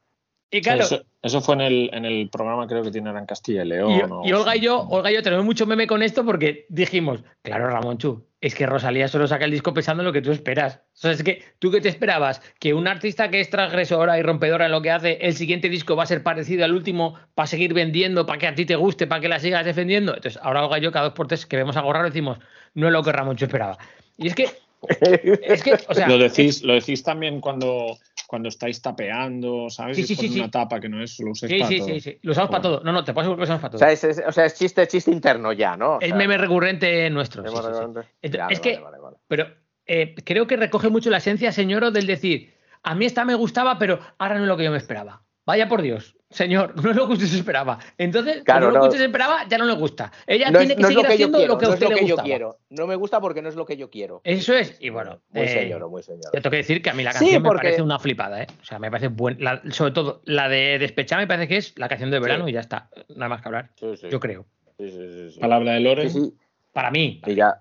Y 0.51 0.61
claro, 0.61 0.83
Eso, 0.83 1.03
eso 1.21 1.41
fue 1.41 1.55
en 1.55 1.61
el, 1.61 1.89
en 1.93 2.05
el 2.05 2.29
programa, 2.29 2.67
creo 2.67 2.83
que 2.83 2.91
tiene 2.91 3.09
ahora 3.09 3.19
en 3.21 3.25
Castilla 3.25 3.63
y 3.63 3.67
León. 3.69 3.91
Y, 3.91 4.01
o- 4.01 4.21
y 4.25 4.33
Olga 4.33 4.55
y 4.55 4.59
yo, 4.59 4.79
Olga 4.81 5.11
y 5.11 5.15
yo 5.15 5.23
tenemos 5.23 5.45
mucho 5.45 5.65
meme 5.65 5.87
con 5.87 6.03
esto 6.03 6.23
porque 6.23 6.65
dijimos, 6.69 7.23
claro, 7.41 7.67
Ramón 7.69 7.97
Chu, 7.97 8.27
es 8.43 8.55
que 8.55 8.65
Rosalía 8.65 9.07
solo 9.07 9.25
saca 9.25 9.45
el 9.45 9.51
disco 9.51 9.73
pensando 9.73 10.03
en 10.03 10.05
lo 10.05 10.11
que 10.11 10.21
tú 10.21 10.33
esperas. 10.33 10.81
O 10.95 10.97
sea, 10.97 11.11
es 11.11 11.23
que 11.23 11.41
tú 11.59 11.71
que 11.71 11.79
te 11.79 11.87
esperabas 11.87 12.41
que 12.59 12.73
un 12.73 12.89
artista 12.89 13.29
que 13.29 13.39
es 13.39 13.49
transgresora 13.49 14.19
y 14.19 14.21
rompedora 14.21 14.65
en 14.65 14.73
lo 14.73 14.81
que 14.81 14.91
hace, 14.91 15.17
el 15.21 15.33
siguiente 15.33 15.69
disco 15.69 15.95
va 15.95 16.03
a 16.03 16.07
ser 16.07 16.23
parecido 16.23 16.65
al 16.65 16.73
último 16.73 17.17
para 17.35 17.47
seguir 17.47 17.73
vendiendo, 17.73 18.25
para 18.25 18.39
que 18.39 18.47
a 18.47 18.53
ti 18.53 18.65
te 18.65 18.75
guste, 18.75 19.07
para 19.07 19.21
que 19.21 19.29
la 19.29 19.39
sigas 19.39 19.63
defendiendo. 19.63 20.13
Entonces, 20.13 20.41
ahora 20.43 20.77
y 20.77 20.81
yo 20.81 20.91
cada 20.91 21.05
dos 21.05 21.13
por 21.13 21.27
tres 21.27 21.45
que 21.45 21.55
vemos 21.55 21.77
algo 21.77 21.93
raro 21.93 22.05
decimos, 22.09 22.37
no 22.73 22.87
es 22.87 22.93
lo 22.93 23.01
que 23.01 23.13
Ramón 23.13 23.37
Chu 23.37 23.45
esperaba. 23.45 23.77
Y 24.17 24.27
es 24.27 24.35
que, 24.35 24.43
es 25.41 25.63
que, 25.63 25.79
o 25.87 25.93
sea, 25.93 26.09
lo, 26.09 26.17
decís, 26.17 26.63
lo 26.63 26.73
decís 26.73 27.01
también 27.01 27.39
cuando, 27.39 27.97
cuando 28.33 28.49
estáis 28.49 28.81
tapeando, 28.81 29.69
¿sabes? 29.69 29.95
Sí, 29.95 30.07
sí, 30.07 30.15
sí, 30.27 30.39
una 30.39 30.49
tapa 30.49 30.79
que 30.79 30.89
no 30.89 31.03
es, 31.03 31.19
lo 31.19 31.29
usáis 31.29 31.51
sí, 31.51 31.59
para 31.59 31.69
sí, 31.69 31.77
todo. 31.77 31.87
sí, 31.87 31.99
sí, 32.01 32.17
lo 32.23 32.31
usamos 32.31 32.49
para 32.49 32.61
todo. 32.63 32.81
No, 32.83 32.91
no, 32.91 33.03
te 33.03 33.13
puedo 33.13 33.21
asegurar 33.21 33.37
que 33.37 33.39
lo 33.41 33.43
usamos 33.43 33.61
para 33.61 33.67
O 33.69 33.71
todo. 33.73 33.77
sea, 33.77 33.91
es, 33.91 34.03
es- 34.03 34.23
o 34.27 34.31
sea, 34.31 34.45
es 34.45 34.55
chiste, 34.55 34.87
chiste 34.87 35.11
interno 35.11 35.53
ya, 35.53 35.77
¿no? 35.77 35.97
O 35.97 36.01
es 36.01 36.07
sea, 36.07 36.15
meme 36.17 36.35
recurrente 36.39 37.07
nuestro. 37.11 37.43
sí, 37.43 37.49
meme 37.49 37.57
sí, 37.61 37.61
sí. 37.61 37.67
recurrente. 37.79 37.99
Entonces, 38.23 38.39
Ya, 38.39 38.47
es 38.47 38.59
vale, 38.59 38.75
que 38.75 38.79
vale, 38.83 38.97
vale. 38.97 39.17
Pero 39.27 39.47
eh, 39.85 40.15
creo 40.25 40.47
que 40.47 40.57
recoge 40.57 40.89
mucho 40.89 41.11
la 41.11 41.17
esencia, 41.17 41.51
señor, 41.51 41.91
del 41.91 42.07
decir, 42.07 42.55
a 42.81 42.95
mí 42.95 43.05
esta 43.05 43.23
me 43.23 43.35
gustaba, 43.35 43.77
pero 43.77 43.99
ahora 44.17 44.33
no 44.37 44.41
es 44.41 44.47
lo 44.47 44.57
que 44.57 44.63
yo 44.63 44.71
me 44.71 44.77
esperaba. 44.77 45.21
Vaya 45.45 45.67
por 45.69 45.83
Dios, 45.83 46.17
señor, 46.33 46.75
no 46.83 46.89
es 46.91 46.95
lo 46.95 47.07
que 47.07 47.13
usted 47.13 47.25
se 47.27 47.37
esperaba. 47.37 47.79
Entonces, 47.97 48.43
Claro, 48.43 48.61
no 48.61 48.67
es 48.67 48.73
lo 48.73 48.79
no. 48.79 48.83
que 48.83 48.87
usted 48.89 48.99
se 48.99 49.05
esperaba, 49.05 49.47
ya 49.47 49.57
no 49.57 49.65
le 49.65 49.73
gusta. 49.73 50.11
Ella 50.27 50.51
No 50.51 50.59
tiene 50.59 50.73
es, 50.73 50.77
que 50.77 50.81
no 50.83 50.87
seguir 50.89 50.97
lo 50.97 51.03
que 51.03 51.07
yo 51.07 51.13
haciendo 51.13 51.37
quiero, 51.37 51.53
lo 51.53 51.59
que 51.59 51.65
a 51.65 51.67
no 51.67 51.73
es 51.73 51.79
usted 51.79 51.85
lo 51.89 51.95
le 51.95 51.99
que 52.01 52.07
yo 52.07 52.13
gustaba. 52.15 52.25
quiero. 52.27 52.57
No 52.69 52.87
me 52.87 52.95
gusta 52.95 53.21
porque 53.21 53.41
no 53.41 53.49
es 53.49 53.55
lo 53.55 53.65
que 53.65 53.77
yo 53.77 53.89
quiero. 53.89 54.21
Eso 54.23 54.53
es, 54.53 54.77
y 54.79 54.89
bueno, 54.89 55.21
Muy 55.29 55.43
eh, 55.43 55.47
señor, 55.47 55.89
muy 55.89 56.03
señor. 56.03 56.31
te 56.31 56.41
tengo 56.41 56.51
que 56.51 56.57
decir 56.57 56.81
que 56.81 56.89
a 56.89 56.93
mí 56.93 57.03
la 57.03 57.11
Sí, 57.13 57.19
canción 57.19 57.43
me 57.43 57.49
parece 57.51 57.81
una 57.81 57.99
flipada, 57.99 58.43
¿eh? 58.43 58.47
O 58.61 58.65
sea, 58.65 58.79
me 58.79 58.89
parece 58.91 59.07
buena. 59.09 59.61
sobre 59.71 59.91
todo, 59.93 60.21
la 60.25 60.49
de 60.49 60.79
Despechar 60.79 61.19
me 61.19 61.27
parece 61.27 61.47
que 61.47 61.57
es 61.57 61.77
la 61.77 61.87
canción 61.87 62.11
de 62.11 62.19
verano 62.19 62.45
Sí. 62.45 62.51
y 62.51 62.53
ya 62.53 62.59
está. 62.61 62.89
Nada 63.15 63.29
más 63.29 63.41
que 63.41 63.47
hablar, 63.49 63.69
Sí, 63.75 63.95
sí. 63.97 64.07
yo 64.09 64.19
creo. 64.19 64.45
Sí, 64.77 64.89
sí, 64.89 65.09
sí, 65.11 65.29
sí. 65.31 65.39
Palabra 65.39 65.73
de 65.73 65.79
Loren. 65.79 66.09
Sí, 66.09 66.19
sí. 66.19 66.33
Para 66.71 66.89
mí. 66.91 67.21
Y 67.25 67.35
ya. 67.35 67.59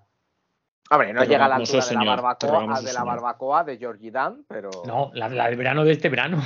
Hombre, 0.90 1.12
no 1.14 1.24
llega 1.24 1.46
a 1.46 1.48
la 1.48 1.56
altura 1.56 1.72
de 1.72 1.76
la 1.78 1.82
señor, 2.00 2.06
barbacoa, 2.06 2.80
de 2.82 2.92
la 2.92 3.04
barbacoa 3.04 3.64
de 3.64 3.78
Georgie 3.78 4.10
Dan, 4.10 4.44
pero. 4.46 4.70
No, 4.86 5.10
la, 5.14 5.28
la 5.30 5.48
de 5.48 5.56
verano 5.56 5.84
de 5.84 5.92
este 5.92 6.08
verano. 6.10 6.42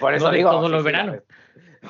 Por 0.00 0.14
eso 0.14 0.26
no 0.26 0.32
digo. 0.32 0.50
todos 0.50 0.70
los 0.70 0.82
veranos. 0.84 1.18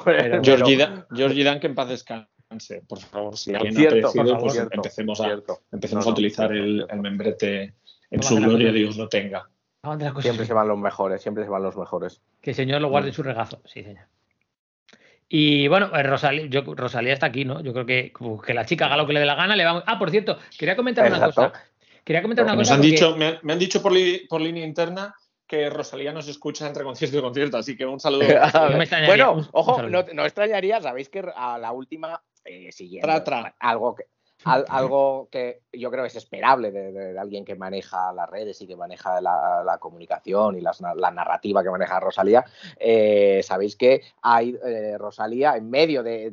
Pero- 0.04 0.42
Georgie, 0.42 0.76
Dan, 0.76 1.06
Georgie 1.14 1.44
Dan, 1.44 1.60
que 1.60 1.66
en 1.68 1.74
paz 1.74 1.88
descanse, 1.88 2.82
por 2.88 2.98
favor. 2.98 3.36
Si 3.36 3.54
alguien 3.54 3.74
Cierto, 3.74 4.08
ha 4.08 4.12
perecido, 4.12 4.38
pues 4.38 4.52
Cierto, 4.52 4.74
empecemos 4.74 5.20
a, 5.20 5.30
empecemos 5.72 6.04
No, 6.04 6.08
a 6.10 6.12
no, 6.12 6.12
utilizar 6.12 6.52
el, 6.52 6.86
el 6.88 7.00
membrete 7.00 7.74
en 8.10 8.22
su 8.22 8.36
gloria, 8.36 8.72
Dios 8.72 8.96
lo 8.96 9.08
tenga. 9.08 9.48
Vamos 9.82 10.22
Siempre 10.22 10.44
se 10.44 10.52
van 10.52 10.66
los 10.68 10.78
mejores, 10.78 11.22
siempre 11.22 11.44
se 11.44 11.50
van 11.50 11.62
los 11.62 11.76
mejores. 11.76 12.20
Que 12.42 12.50
el 12.50 12.56
señor 12.56 12.80
lo 12.82 12.88
guarde 12.88 13.08
en 13.08 13.14
su 13.14 13.22
regazo. 13.22 13.60
Sí, 13.64 13.82
señor. 13.84 14.04
Y 15.28 15.66
bueno, 15.68 15.90
eh, 15.96 16.02
Rosalía, 16.02 16.46
yo, 16.46 16.62
Rosalía 16.74 17.12
está 17.12 17.26
aquí, 17.26 17.44
¿no? 17.44 17.60
Yo 17.60 17.72
creo 17.72 17.86
que, 17.86 18.12
que 18.44 18.54
la 18.54 18.64
chica 18.64 18.86
haga 18.86 18.96
lo 18.96 19.06
que 19.06 19.12
le 19.12 19.20
dé 19.20 19.26
la 19.26 19.34
gana, 19.34 19.56
le 19.56 19.64
va. 19.64 19.82
Ah, 19.86 19.98
por 19.98 20.10
cierto, 20.10 20.38
quería 20.58 20.76
comentar 20.76 21.06
una 21.06 21.20
cosa. 21.26 21.52
Quería 22.04 22.22
comentar 22.22 22.44
una 22.44 22.54
Nos 22.54 22.62
cosa. 22.62 22.74
han 22.74 22.80
porque- 22.80 22.90
dicho, 22.92 23.16
me, 23.16 23.26
han- 23.26 23.38
me 23.42 23.52
han 23.52 23.58
dicho 23.58 23.82
por, 23.82 23.90
li- 23.92 24.26
por 24.28 24.40
línea 24.40 24.64
interna 24.64 25.14
que 25.46 25.70
Rosalía 25.70 26.12
nos 26.12 26.28
escucha 26.28 26.66
entre 26.66 26.84
concierto 26.84 27.18
y 27.18 27.20
concierto, 27.20 27.56
así 27.56 27.76
que 27.76 27.86
un 27.86 28.00
saludo. 28.00 28.26
No 28.70 28.78
me 28.78 29.06
bueno, 29.06 29.48
ojo, 29.52 29.82
no, 29.82 30.04
no 30.12 30.24
extrañaría, 30.24 30.80
sabéis 30.80 31.08
que 31.08 31.24
a 31.34 31.58
la 31.58 31.72
última 31.72 32.22
eh, 32.44 32.70
siguiendo 32.72 33.06
Tra, 33.06 33.24
tra. 33.24 33.56
algo 33.58 33.94
que 33.94 34.04
al- 34.46 34.64
algo 34.68 35.28
que 35.30 35.62
yo 35.72 35.90
creo 35.90 36.04
es 36.04 36.16
esperable 36.16 36.70
de, 36.72 36.92
de- 36.92 37.12
de 37.12 37.18
alguien 37.18 37.44
que 37.44 37.54
maneja 37.54 38.12
las 38.12 38.28
redes 38.30 38.60
y 38.62 38.66
que 38.66 38.76
maneja 38.76 39.20
la, 39.20 39.62
la 39.64 39.78
comunicación 39.78 40.56
y 40.56 40.60
las 40.60 40.80
la, 40.80 41.10
narrativa 41.10 41.62
que 41.62 41.70
maneja 41.70 42.00
Rosalía. 42.00 42.44
Eh, 42.78 43.40
Sabéis 43.42 43.76
que 43.76 44.02
hay 44.22 44.56
eh, 44.64 44.96
Rosalía, 44.98 45.56
en 45.56 45.68
medio 45.70 46.02
de, 46.02 46.30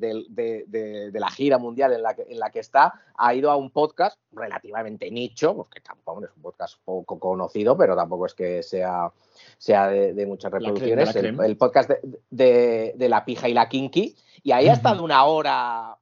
la 1.14 1.30
gira 1.30 1.58
mundial 1.58 1.94
en 1.94 2.02
la, 2.04 2.14
que, 2.16 2.26
en 2.30 2.40
la 2.40 2.50
que 2.50 2.60
está, 2.60 2.94
ha 3.18 3.34
ido 3.34 3.50
a 3.52 3.56
un 3.56 3.70
podcast 3.72 4.20
relativamente 4.32 5.10
nicho, 5.12 5.56
porque 5.56 5.82
tampoco 5.82 6.24
es 6.24 6.32
un 6.36 6.42
podcast 6.42 6.76
poco 6.84 7.20
conocido, 7.20 7.78
pero 7.78 7.96
tampoco 7.96 8.26
es 8.26 8.34
que 8.34 8.64
sea, 8.64 9.12
sea 9.58 9.88
de, 9.88 10.14
de 10.14 10.26
muchas 10.26 10.52
reproducciones. 10.52 11.16
el, 11.16 11.58
podcast 11.58 11.90
de, 11.90 12.00
de- 12.30 12.94
de 12.96 13.10
La 13.10 13.26
Pija 13.26 13.48
y 13.50 13.54
la 13.54 13.68
Kinky. 13.70 14.16
Y 14.44 14.52
ahí 14.52 14.68
ha 14.68 14.74
estado 14.74 15.04
una 15.04 15.24
hora 15.26 15.98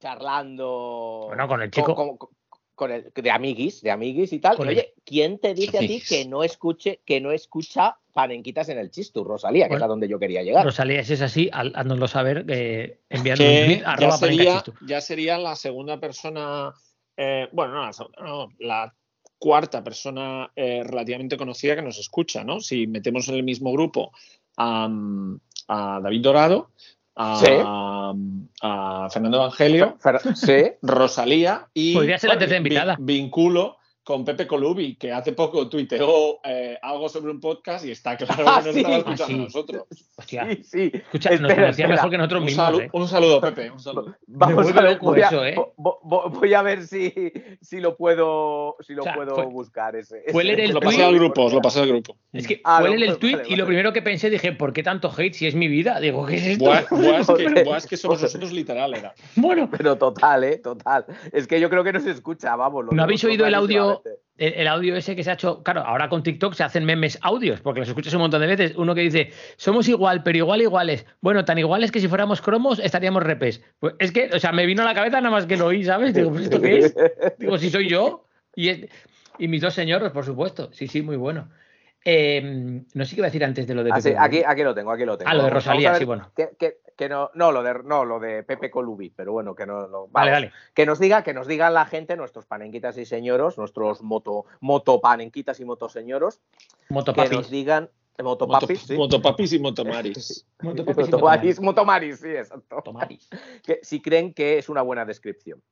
charlando. 0.00 1.24
Bueno, 1.28 1.46
con 1.48 1.62
el 1.62 1.70
chico. 1.70 1.94
con- 1.94 2.16
con- 2.16 2.30
con 2.74 2.90
el- 2.90 3.12
de 3.14 3.30
amiguis, 3.30 3.82
de 3.82 3.90
amiguis 3.90 4.32
y 4.32 4.38
tal. 4.40 4.56
Y, 4.58 4.68
oye, 4.68 4.94
¿quién 5.04 5.38
te 5.38 5.52
dice 5.52 5.76
a 5.76 5.80
ti 5.80 6.00
que 6.06 6.24
no 6.24 6.42
escuche, 6.42 7.00
que 7.04 7.20
no 7.20 7.30
escucha 7.30 7.98
panenquitas 8.14 8.70
en 8.70 8.78
el 8.78 8.90
chistu, 8.90 9.22
Rosalía, 9.22 9.64
que 9.66 9.74
Bueno. 9.74 9.84
es 9.84 9.84
a 9.84 9.88
donde 9.88 10.08
yo 10.08 10.18
quería 10.18 10.42
llegar? 10.42 10.64
Rosalía, 10.64 11.04
si 11.04 11.12
es 11.12 11.20
así, 11.20 11.50
haz- 11.52 11.72
haznoslo 11.74 12.08
saber 12.08 12.46
eh, 12.48 13.00
enviando 13.10 13.44
un 13.44 13.50
tweet 13.66 13.80
ya 13.80 13.90
arroba 13.90 14.16
sería, 14.16 14.36
panencachistu. 14.44 14.86
ya 14.86 15.00
sería 15.02 15.36
la 15.38 15.56
segunda 15.56 16.00
persona, 16.00 16.72
eh, 17.18 17.48
bueno, 17.52 17.74
no 17.74 17.82
la, 17.84 17.92
segunda, 17.92 18.22
no, 18.22 18.48
la 18.58 18.94
cuarta 19.38 19.84
persona 19.84 20.50
eh, 20.56 20.82
relativamente 20.82 21.36
conocida 21.36 21.76
que 21.76 21.82
nos 21.82 21.98
escucha, 21.98 22.44
¿no? 22.44 22.60
Si 22.60 22.86
metemos 22.86 23.28
en 23.28 23.34
el 23.34 23.42
mismo 23.42 23.72
grupo 23.72 24.10
a, 24.56 24.88
a 25.68 26.00
David 26.02 26.22
Dorado, 26.22 26.70
a, 27.22 27.36
Sí. 27.38 27.46
a 28.62 29.08
Fernando 29.12 29.36
Evangelio, 29.38 29.96
Fer- 30.02 30.34
sí. 30.34 30.72
Rosalía 30.82 31.68
y 31.74 31.94
Podría 31.94 32.18
ser 32.18 32.30
la 32.30 32.38
tercera 32.38 32.60
vi- 32.60 32.68
invitada. 32.68 32.96
vinculo 32.98 33.76
con 34.10 34.24
Pepe 34.24 34.44
Colubi, 34.44 34.96
que 34.96 35.12
hace 35.12 35.30
poco 35.34 35.68
tuiteó 35.68 36.40
eh, 36.42 36.76
algo 36.82 37.08
sobre 37.08 37.30
un 37.30 37.38
podcast 37.38 37.84
y 37.84 37.92
está 37.92 38.16
claro 38.16 38.42
Ah, 38.44 38.58
que 38.60 38.64
nos 38.66 38.74
sí. 38.74 38.80
estaba 38.80 38.96
Ah, 38.96 38.98
escuchando 38.98 39.26
sí. 39.26 39.34
a 39.34 39.44
nosotros. 39.44 39.84
Hostia, 40.16 40.46
Sí, 40.50 40.62
sí. 40.64 40.90
escucha, 40.94 41.30
nos 41.30 41.40
Espera, 41.42 41.54
conocía 41.54 41.68
espera. 41.84 41.88
mejor 41.88 42.10
que 42.10 42.16
nosotros 42.18 42.40
Un, 42.40 42.46
mismos. 42.46 42.66
salu- 42.68 42.82
eh. 42.82 42.90
un 42.92 43.08
saludo, 43.08 43.40
Pepe. 43.40 43.70
Un 43.70 43.78
saludo. 43.78 44.16
Vamos 44.26 44.68
a 44.68 44.72
ver, 44.82 44.92
loco 44.94 45.06
voy 45.06 45.20
a, 45.22 45.26
eso, 45.28 45.46
¿eh? 45.46 45.54
vo- 45.54 46.00
vo- 46.02 46.28
voy 46.40 46.54
a 46.54 46.62
ver 46.62 46.82
si, 46.88 47.14
si 47.60 47.78
lo 47.78 47.96
puedo, 47.96 48.74
si 48.80 48.94
lo 48.94 49.02
O 49.02 49.04
sea, 49.04 49.14
puedo 49.14 49.34
fue- 49.36 49.46
buscar 49.46 49.94
ese. 49.94 50.24
fue 50.32 50.42
leer 50.42 50.58
ese- 50.58 50.68
el 50.70 50.74
Lo 50.74 50.80
pasé 50.80 51.04
al 51.04 51.14
grupo, 51.14 51.44
os 51.44 51.52
lo 51.52 51.60
pasé 51.60 51.78
al 51.82 51.86
grupo. 51.86 52.16
Es 52.32 52.48
que 52.48 52.60
Ah, 52.64 52.78
fue 52.80 52.90
no, 52.90 52.96
leer 52.96 53.10
el 53.12 53.18
tweet 53.18 53.36
vale, 53.36 53.48
y 53.48 53.54
lo 53.54 53.64
primero 53.66 53.92
que 53.92 54.02
pensé 54.02 54.28
dije, 54.28 54.50
¿por 54.50 54.72
qué 54.72 54.82
tanto 54.82 55.08
hate 55.16 55.34
si 55.34 55.46
es 55.46 55.54
mi 55.54 55.68
vida? 55.68 56.00
Digo, 56.00 56.26
¿qué 56.26 56.34
es 56.34 56.46
esto? 56.48 56.64
Buah, 56.64 56.82
buah, 56.90 57.20
es 57.20 57.26
que, 57.28 57.62
buah, 57.64 57.76
es 57.78 57.86
que 57.86 57.96
somos 57.96 58.20
nosotros 58.20 58.50
literal, 58.50 58.92
era. 58.94 59.14
Bueno, 59.36 59.68
Pero 59.70 59.96
total, 59.96 60.42
¿eh? 60.42 60.58
Total. 60.58 61.04
Es 61.32 61.46
que 61.46 61.60
yo 61.60 61.70
creo 61.70 61.84
que 61.84 61.92
no 61.92 62.00
se 62.00 62.10
escucha, 62.10 62.56
vamos. 62.56 62.86
lo 62.86 62.90
¿No 62.92 63.04
habéis 63.04 63.22
oído 63.22 63.46
el 63.46 63.54
audio? 63.54 63.99
El, 64.38 64.52
el 64.54 64.68
audio 64.68 64.96
ese 64.96 65.14
que 65.16 65.22
se 65.24 65.30
ha 65.30 65.34
hecho, 65.34 65.62
claro, 65.62 65.82
ahora 65.82 66.08
con 66.08 66.22
TikTok 66.22 66.54
se 66.54 66.62
hacen 66.64 66.84
memes 66.84 67.18
audios, 67.22 67.60
porque 67.60 67.80
los 67.80 67.88
escuchas 67.88 68.14
un 68.14 68.20
montón 68.20 68.40
de 68.40 68.46
veces. 68.46 68.74
Uno 68.76 68.94
que 68.94 69.02
dice, 69.02 69.32
somos 69.56 69.88
igual, 69.88 70.22
pero 70.22 70.38
igual 70.38 70.62
iguales. 70.62 71.06
Bueno, 71.20 71.44
tan 71.44 71.58
iguales 71.58 71.90
que 71.92 72.00
si 72.00 72.08
fuéramos 72.08 72.40
cromos 72.40 72.78
estaríamos 72.78 73.22
repes. 73.22 73.62
Pues 73.78 73.94
es 73.98 74.12
que, 74.12 74.30
o 74.32 74.38
sea, 74.38 74.52
me 74.52 74.66
vino 74.66 74.82
a 74.82 74.84
la 74.86 74.94
cabeza 74.94 75.20
nada 75.20 75.30
más 75.34 75.46
que 75.46 75.56
lo 75.56 75.66
oí, 75.66 75.84
¿sabes? 75.84 76.14
Digo, 76.14 76.30
¿pues 76.30 76.44
esto 76.44 76.60
qué 76.60 76.78
es? 76.78 76.94
Digo, 77.38 77.58
si 77.58 77.70
soy 77.70 77.88
yo. 77.88 78.24
Y, 78.56 78.68
es- 78.68 78.88
y 79.38 79.48
mis 79.48 79.60
dos 79.62 79.74
señores, 79.74 80.10
por 80.10 80.24
supuesto. 80.24 80.70
Sí, 80.72 80.86
sí, 80.88 81.02
muy 81.02 81.16
bueno. 81.16 81.48
Eh, 82.04 82.40
no 82.94 83.04
sé 83.04 83.14
qué 83.14 83.20
iba 83.20 83.26
a 83.26 83.30
decir 83.30 83.44
antes 83.44 83.66
de 83.66 83.74
lo 83.74 83.84
de 83.84 83.90
Ah, 83.92 84.00
sí, 84.00 84.08
Pepe 84.10 84.18
aquí, 84.18 84.42
aquí 84.46 84.62
lo 84.62 84.74
tengo, 84.74 84.90
aquí 84.90 85.04
lo 85.04 85.18
tengo. 85.18 85.30
Ah, 85.30 85.34
lo 85.34 85.44
de 85.44 85.50
Rosalía, 85.50 85.94
sí, 85.96 86.04
bueno. 86.04 86.30
Que, 86.34 86.50
que- 86.58 86.78
que 86.96 87.08
no, 87.08 87.30
no, 87.34 87.50
lo 87.50 87.62
de, 87.62 87.82
no, 87.84 88.04
lo 88.04 88.20
de 88.20 88.42
Pepe 88.42 88.70
Colubi, 88.70 89.08
pero 89.10 89.32
bueno, 89.32 89.54
que 89.54 89.64
no. 89.66 89.86
no- 89.88 90.06
Vale, 90.08 90.30
vamos. 90.30 90.50
vale. 90.50 90.52
Que 90.74 90.84
nos 90.84 90.98
diga, 90.98 91.22
que 91.22 91.32
nos 91.32 91.46
digan 91.46 91.72
la 91.72 91.86
gente, 91.86 92.14
nuestros 92.16 92.44
panenquitas 92.46 92.96
y 92.98 93.06
señoros, 93.06 93.56
nuestros 93.56 94.02
moto, 94.02 94.44
moto 94.60 95.00
panenquitas 95.00 95.60
y 95.60 95.64
motoseñoros, 95.64 96.40
que 96.88 96.94
Motopapis. 96.94 97.32
nos 97.32 97.50
digan, 97.50 97.90
Moto- 98.18 98.46
motopapis, 98.46 98.82
sí. 98.82 98.96
Motopapis 98.96 99.52
y 99.54 99.58
motomaris. 99.60 100.46
Motopapis 100.60 101.08
y 101.08 101.10
Motomaris, 101.10 101.60
motomaris, 101.60 102.20
sí, 102.20 102.28
exacto. 102.28 102.76
Motomaris. 102.76 103.28
que 103.64 103.80
si 103.82 104.02
creen 104.02 104.34
que 104.34 104.58
es 104.58 104.68
una 104.68 104.82
buena 104.82 105.06
descripción. 105.06 105.62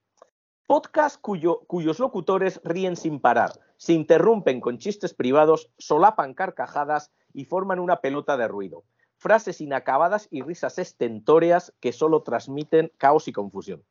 Podcast 0.66 1.20
cuyo- 1.20 1.60
cuyos 1.66 1.98
locutores 1.98 2.60
ríen 2.64 2.96
sin 2.96 3.20
parar, 3.20 3.52
se 3.78 3.94
interrumpen 3.94 4.60
con 4.60 4.76
chistes 4.76 5.14
privados, 5.14 5.70
solapan 5.78 6.34
carcajadas 6.34 7.10
y 7.32 7.46
forman 7.46 7.78
una 7.80 8.02
pelota 8.02 8.36
de 8.36 8.46
ruido. 8.48 8.84
Frases 9.16 9.60
inacabadas 9.62 10.28
y 10.30 10.42
risas 10.42 10.78
estentóreas 10.78 11.72
que 11.80 11.92
solo 11.92 12.22
transmiten 12.22 12.92
caos 12.98 13.26
y 13.28 13.32
confusión. 13.32 13.82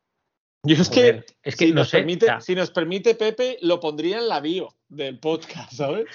Yo 0.64 0.74
es 0.80 0.88
que, 0.90 1.00
Joder, 1.00 1.26
es 1.42 1.56
que 1.56 1.66
si, 1.66 1.70
no 1.72 1.80
nos 1.80 1.88
sé, 1.90 1.98
permite, 1.98 2.26
o 2.26 2.28
sea, 2.28 2.40
si 2.40 2.54
nos 2.54 2.70
permite, 2.70 3.14
Pepe, 3.14 3.58
lo 3.62 3.80
pondría 3.80 4.18
en 4.18 4.28
la 4.28 4.40
bio 4.40 4.68
del 4.88 5.18
podcast, 5.18 5.72
¿sabes? 5.72 6.06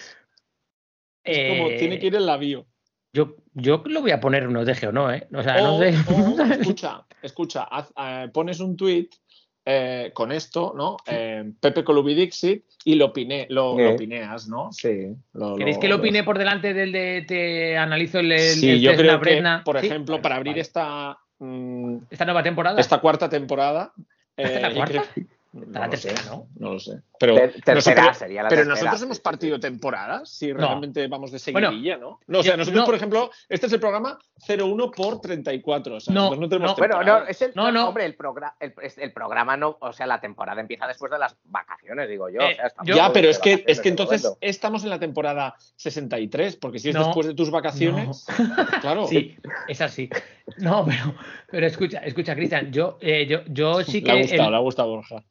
Es 1.24 1.58
como 1.58 1.70
eh, 1.70 1.78
tiene 1.80 2.00
que 2.00 2.08
ir 2.08 2.16
en 2.16 2.26
la 2.26 2.38
bio. 2.38 2.66
Yo, 3.14 3.36
yo 3.54 3.82
lo 3.86 4.02
voy 4.02 4.12
a 4.12 4.20
poner, 4.20 4.50
nos 4.50 4.66
deje 4.66 4.88
o 4.88 4.92
no, 4.92 5.12
¿eh? 5.14 5.28
O 5.34 5.42
sea, 5.44 5.62
no 5.62 5.76
O- 5.76 5.80
sé. 5.80 5.94
o, 6.10 6.42
escucha, 6.62 7.06
escucha, 7.22 7.64
haz- 7.72 7.94
eh, 7.98 8.30
pones 8.34 8.60
un 8.60 8.76
tweet 8.76 9.10
eh, 9.66 10.12
con 10.14 10.32
esto, 10.32 10.74
¿no? 10.76 10.98
Eh, 11.08 11.52
Pepe 11.60 11.84
Colubi 11.84 12.14
Dixit 12.16 12.66
y 12.84 12.96
lo, 12.96 13.14
pine, 13.14 13.48
lo, 13.50 13.80
Eh. 13.80 13.92
lo 13.92 13.96
pineas, 13.96 14.48
¿no? 14.48 14.72
Sí. 14.74 15.16
¿Queréis 15.58 15.78
que 15.78 15.88
lo 15.88 15.98
opine 15.98 16.24
por 16.24 16.38
delante 16.38 16.74
del 16.74 16.92
de 16.92 17.24
te 17.28 17.78
analizo 17.78 18.20
el, 18.20 18.32
el, 18.32 18.40
Sí, 18.40 18.70
el 18.72 18.82
yo 18.82 18.96
creo 18.96 19.22
que, 19.22 19.42
por 19.64 19.80
¿Sí? 19.80 19.88
ejemplo, 19.88 20.22
para 20.22 20.36
abrir 20.36 20.54
Vale. 20.54 20.62
esta, 20.62 21.18
mm, 21.40 21.98
esta 22.10 22.26
nueva 22.26 22.44
temporada. 22.44 22.80
esta 22.80 23.00
cuarta 23.00 23.30
temporada. 23.30 23.94
¿Esta 24.36 24.56
es 24.56 24.62
la 24.62 24.70
eh, 24.70 24.74
cuarta? 24.76 25.04
creo- 25.14 25.28
la 25.54 25.82
no 25.82 25.86
lo 25.92 25.98
sé, 25.98 26.08
tercera, 26.10 26.32
¿no? 26.36 26.48
No 26.58 26.74
lo 26.74 26.80
sé. 26.80 27.02
Pero, 27.20 27.36
Ter- 27.36 27.62
tercera 27.62 27.74
no 27.76 27.82
sé, 27.82 27.94
pero- 27.94 28.14
sería 28.16 28.44
la 28.44 28.50
pero 28.50 28.62
tercera, 28.64 28.76
nosotros 28.76 29.02
hemos 29.04 29.20
partido 29.20 29.60
temporadas, 29.60 30.30
si 30.30 30.52
No. 30.52 30.58
realmente 30.58 31.08
vamos 31.08 31.32
de 31.32 31.52
Bueno, 31.52 31.70
seguidilla, 31.70 31.98
¿no? 31.98 32.20
No, 32.28 32.40
o 32.40 32.44
sea, 32.44 32.58
nosotros, 32.58 32.82
no. 32.82 32.86
por 32.86 32.96
ejemplo, 32.96 33.30
este 33.50 33.68
es 33.68 33.74
el 33.74 33.80
programa 33.80 34.18
01 34.48 34.90
por 34.92 35.22
34. 35.22 35.96
O 35.96 36.00
sea, 36.00 36.14
No, 36.14 36.22
nosotros 36.22 36.42
no 36.42 36.50
tenemos 36.50 36.72
no. 36.72 36.76
Bueno, 36.78 36.94
no, 36.96 37.00
temporadas. 37.04 37.30
es 37.30 37.42
el, 37.44 37.52
No, 37.56 37.72
no. 37.72 37.88
hombre, 37.90 38.06
el, 38.06 38.18
progra- 38.18 38.56
el, 38.60 38.74
es- 38.82 38.98
el 38.98 39.14
programa 39.14 39.56
no, 39.56 39.78
o 39.80 39.94
sea, 39.94 40.08
la 40.08 40.20
temporada 40.20 40.60
empieza 40.60 40.88
después 40.88 41.12
de 41.12 41.20
las 41.20 41.38
vacaciones, 41.46 42.10
digo 42.10 42.30
yo. 42.30 42.42
Eh, 42.42 42.54
o 42.54 42.56
sea, 42.56 42.68
estamos 42.68 42.90
yo- 42.90 42.96
Ya, 42.96 43.14
pero 43.14 43.30
es 43.30 43.38
que, 43.40 43.64
es 43.68 43.80
que 43.80 43.90
entonces 43.90 44.24
momento. 44.24 44.40
estamos 44.42 44.84
en 44.84 44.90
la 44.90 45.00
temporada 45.00 45.56
63, 45.76 46.56
porque 46.56 46.80
si 46.80 46.90
es 46.90 46.96
No. 46.96 47.06
después 47.06 47.28
de 47.28 47.36
tus 47.36 47.52
vacaciones, 47.52 48.26
claro. 48.82 49.06
Sí, 49.08 49.36
es 49.68 49.82
así. 49.82 50.10
No, 50.58 50.86
pero, 50.86 51.16
pero 51.50 51.66
escucha, 51.68 52.00
escucha, 52.00 52.36
Cristian, 52.36 52.72
yo, 52.72 52.98
eh, 53.02 53.26
yo, 53.28 53.40
yo 53.48 53.84
sí 53.84 54.02
Le 54.02 54.12
ha 54.12 54.16
que. 54.16 54.22
gustado, 54.22 54.44
el- 54.46 54.52
le 54.52 54.58
ha 54.58 54.60
gustado 54.62 54.90
Borja. 54.90 55.24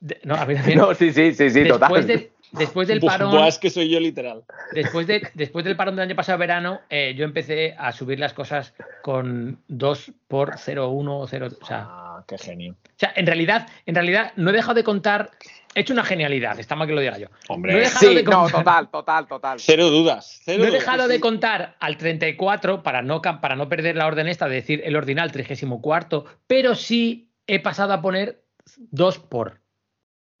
de- 0.00 0.20
no, 0.24 0.34
a 0.34 0.46
mí 0.46 0.54
también. 0.54 0.78
No, 0.78 0.94
sí, 0.94 1.12
sí, 1.12 1.34
sí, 1.34 1.50
sí, 1.50 1.64
total. 1.66 1.80
después, 1.92 2.06
del, 2.06 2.31
después 2.52 2.88
del 2.88 3.00
parón. 3.00 3.30
Buah, 3.32 3.48
es 3.48 3.58
que 3.58 3.70
soy 3.70 3.88
yo 3.88 3.98
literal. 4.00 4.44
Después, 4.72 5.06
de, 5.06 5.28
después 5.34 5.64
del 5.64 5.76
parón 5.76 5.96
del 5.96 6.04
año 6.08 6.16
pasado 6.16 6.38
verano, 6.38 6.80
eh, 6.90 7.14
yo 7.16 7.24
empecé 7.24 7.74
a 7.78 7.92
subir 7.92 8.18
las 8.18 8.32
cosas 8.32 8.74
con 9.02 9.60
2 9.68 10.12
por 10.28 10.56
0,1, 10.56 11.26
0. 11.28 11.48
O 11.60 11.66
sea, 11.66 11.86
Ah, 12.14 12.24
qué 12.28 12.36
genio. 12.38 12.72
o 12.74 12.98
sea, 12.98 13.12
en 13.16 13.26
realidad, 13.26 13.66
en 13.86 13.94
realidad 13.94 14.32
no 14.36 14.50
he 14.50 14.52
dejado 14.52 14.74
de 14.74 14.84
contar. 14.84 15.30
He 15.74 15.80
hecho 15.80 15.94
una 15.94 16.04
genialidad, 16.04 16.60
está 16.60 16.76
mal 16.76 16.86
que 16.86 16.92
lo 16.92 17.00
diga 17.00 17.16
yo. 17.16 17.28
Hombre, 17.48 17.72
No 17.72 17.78
he 17.78 17.80
dejado 17.80 18.06
Sí, 18.06 18.14
de 18.14 18.22
no, 18.22 18.30
contar. 18.42 18.50
total, 18.60 18.88
total, 18.90 19.26
total. 19.26 19.58
cero 19.58 19.88
dudas. 19.88 20.40
Cero 20.44 20.58
No 20.58 20.64
he 20.64 20.68
dudas. 20.68 20.80
dejado 20.82 21.08
de 21.08 21.18
contar 21.18 21.76
al 21.80 21.96
34 21.96 22.82
para 22.82 23.00
no, 23.00 23.22
para 23.22 23.56
no 23.56 23.70
perder 23.70 23.96
la 23.96 24.06
orden 24.06 24.28
esta 24.28 24.46
de 24.48 24.56
decir 24.56 24.82
el 24.84 24.94
ordinal 24.96 25.32
34, 25.32 26.26
pero 26.46 26.74
sí 26.74 27.30
he 27.46 27.58
pasado 27.58 27.94
a 27.94 28.02
poner 28.02 28.42
2 28.76 29.18
por. 29.20 29.61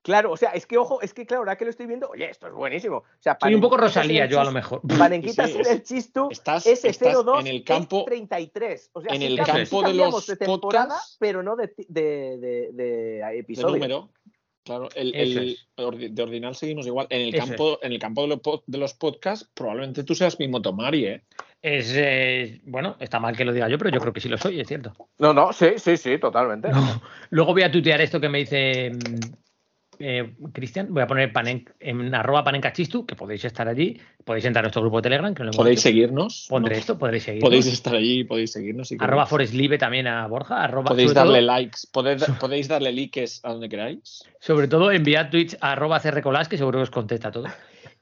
Claro, 0.02 0.32
o 0.32 0.36
sea, 0.36 0.50
es 0.50 0.66
que 0.66 0.78
ojo, 0.78 1.00
es 1.00 1.14
que 1.14 1.24
claro, 1.26 1.42
ahora 1.42 1.56
que 1.56 1.64
lo 1.64 1.70
estoy 1.70 1.86
viendo, 1.86 2.08
oye, 2.08 2.28
esto 2.28 2.48
es 2.48 2.52
buenísimo. 2.52 2.96
O 2.98 3.04
sea, 3.20 3.38
Soy 3.40 3.54
un 3.54 3.60
poco 3.60 3.76
Rosalía 3.76 4.24
el 4.24 4.30
yo 4.30 4.40
a 4.40 4.44
lo 4.44 4.50
mejor. 4.50 4.80
Panenquitas 4.98 5.48
Sí, 5.50 5.54
en 5.56 5.60
es- 5.60 5.70
el 5.70 5.82
chistu, 5.84 6.28
estás- 6.30 6.66
ese 6.66 6.88
estás 6.88 7.14
02 7.24 7.40
en 7.40 7.46
el 7.46 7.62
campo- 7.64 8.00
es 8.00 8.06
33. 8.06 8.90
O 8.94 9.00
sea, 9.00 9.14
en 9.14 9.22
el 9.22 9.36
campo 9.38 9.82
de 9.82 9.94
los 9.94 10.26
de 10.26 10.36
temporada, 10.36 10.86
podcasts. 10.88 11.16
pero 11.20 11.42
no 11.44 11.54
de, 11.54 11.72
de, 11.88 12.70
de, 12.72 13.38
episodio. 13.38 13.74
número. 13.74 14.10
Claro, 14.64 14.88
el, 14.94 15.12
el- 15.14 15.38
es. 15.50 16.14
de 16.14 16.22
ordinal 16.22 16.54
seguimos 16.54 16.86
igual. 16.86 17.06
En 17.10 17.22
el 17.22 17.34
Eso 17.34 17.46
campo, 17.46 17.78
en 17.82 17.92
el 17.92 17.98
campo 17.98 18.22
de, 18.22 18.28
los 18.28 18.40
de 18.66 18.78
los 18.78 18.94
podcasts, 18.94 19.48
probablemente 19.54 20.04
tú 20.04 20.14
seas 20.14 20.38
mi 20.38 20.46
motomari, 20.48 21.06
¿eh? 21.06 21.24
Es, 21.60 21.92
eh, 21.96 22.60
bueno, 22.64 22.96
está 23.00 23.18
mal 23.20 23.36
que 23.36 23.44
lo 23.44 23.52
diga 23.52 23.68
yo, 23.68 23.78
pero 23.78 23.90
yo 23.90 24.00
creo 24.00 24.12
que 24.12 24.20
sí 24.20 24.28
lo 24.28 24.36
soy, 24.38 24.60
es 24.60 24.66
cierto. 24.68 24.92
No, 25.18 25.32
no, 25.32 25.52
sí, 25.52 25.70
sí, 25.78 25.96
sí, 25.96 26.18
totalmente. 26.18 26.68
No. 26.70 27.00
Luego 27.30 27.52
voy 27.52 27.62
a 27.62 27.70
tuitear 27.72 28.00
esto 28.00 28.20
que 28.20 28.28
me 28.28 28.38
dice 28.38 28.90
mm, 28.90 29.34
eh, 30.04 30.32
Cristian. 30.52 30.88
Voy 30.92 31.02
a 31.02 31.06
poner 31.06 31.32
panen, 31.32 31.64
en 31.80 32.14
arroba 32.14 32.42
panencachistu, 32.44 33.06
que 33.06 33.14
podéis 33.14 33.44
estar 33.44 33.68
allí. 33.68 34.00
Podéis 34.24 34.44
entrar 34.44 34.64
a 34.64 34.66
nuestro 34.66 34.82
grupo 34.82 34.98
de 34.98 35.02
Telegram, 35.02 35.32
que 35.34 35.42
lo 35.42 35.46
hemos 35.50 35.56
Podéis 35.56 35.80
seguirnos. 35.80 36.46
Pondré 36.48 36.74
¿no? 36.74 36.80
esto, 36.80 36.98
podréis 36.98 37.22
seguir. 37.22 37.40
Podéis 37.40 37.66
estar 37.66 37.94
allí, 37.94 38.24
podéis 38.24 38.52
seguirnos. 38.52 38.88
si 38.88 38.96
Arroba 38.96 39.22
queréis. 39.22 39.30
Forestlive 39.30 39.78
también 39.78 40.06
a 40.08 40.26
Borja. 40.26 40.62
Arroba, 40.64 40.88
Podéis 40.90 41.12
todo- 41.14 41.24
darle 41.24 41.42
likes, 41.42 41.80
podéis, 41.92 42.24
podéis 42.40 42.68
darle 42.68 42.92
likes 42.92 43.40
a 43.44 43.52
donde 43.52 43.68
queráis. 43.68 44.24
Sobre 44.40 44.68
todo 44.68 44.90
enviad 44.92 45.30
tweets 45.30 45.56
a 45.60 45.72
arroba 45.72 46.00
crcolás, 46.00 46.48
que 46.48 46.58
seguro 46.58 46.78
que 46.80 46.82
os 46.84 46.90
contesta 46.90 47.30
todo. 47.30 47.46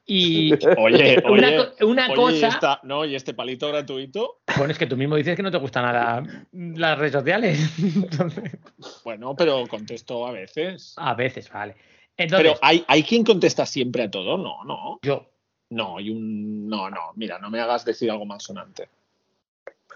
Y 0.05 0.51
Oye, 0.77 1.21
una, 1.27 1.47
oye, 1.47 1.57
co- 1.79 1.85
una 1.85 2.05
oye, 2.07 2.15
cosa. 2.15 2.35
¿y 2.47 2.49
esta- 2.49 2.79
no, 2.83 3.05
y 3.05 3.15
este 3.15 3.33
palito 3.35 3.67
gratuito, 3.67 4.41
Bueno, 4.57 4.71
es 4.71 4.77
que 4.79 4.87
tú 4.87 4.97
mismo 4.97 5.15
dices 5.15 5.35
que 5.35 5.43
no 5.43 5.51
te 5.51 5.57
gusta 5.59 5.81
nada 5.81 6.23
las 6.51 6.97
redes 6.97 7.13
sociales. 7.13 7.71
Entonces, 7.79 8.57
bueno, 9.03 9.35
pero 9.35 9.65
contesto 9.67 10.25
a 10.27 10.31
veces. 10.31 10.95
a 10.97 11.13
veces, 11.13 11.49
vale. 11.51 11.75
Entonces, 12.17 12.47
Pero 12.51 12.59
hay, 12.61 12.83
hay 12.87 13.03
quien 13.03 13.23
contesta 13.23 13.65
siempre 13.65 14.03
a 14.03 14.11
todo, 14.11 14.37
no, 14.37 14.63
no. 14.63 14.99
yo, 15.01 15.27
No, 15.69 15.97
hay 15.97 16.09
un. 16.09 16.67
No, 16.67 16.89
no, 16.89 17.11
mira, 17.15 17.39
no 17.39 17.49
me 17.49 17.59
hagas 17.59 17.85
decir 17.85 18.11
algo 18.11 18.25
malsonante. 18.25 18.89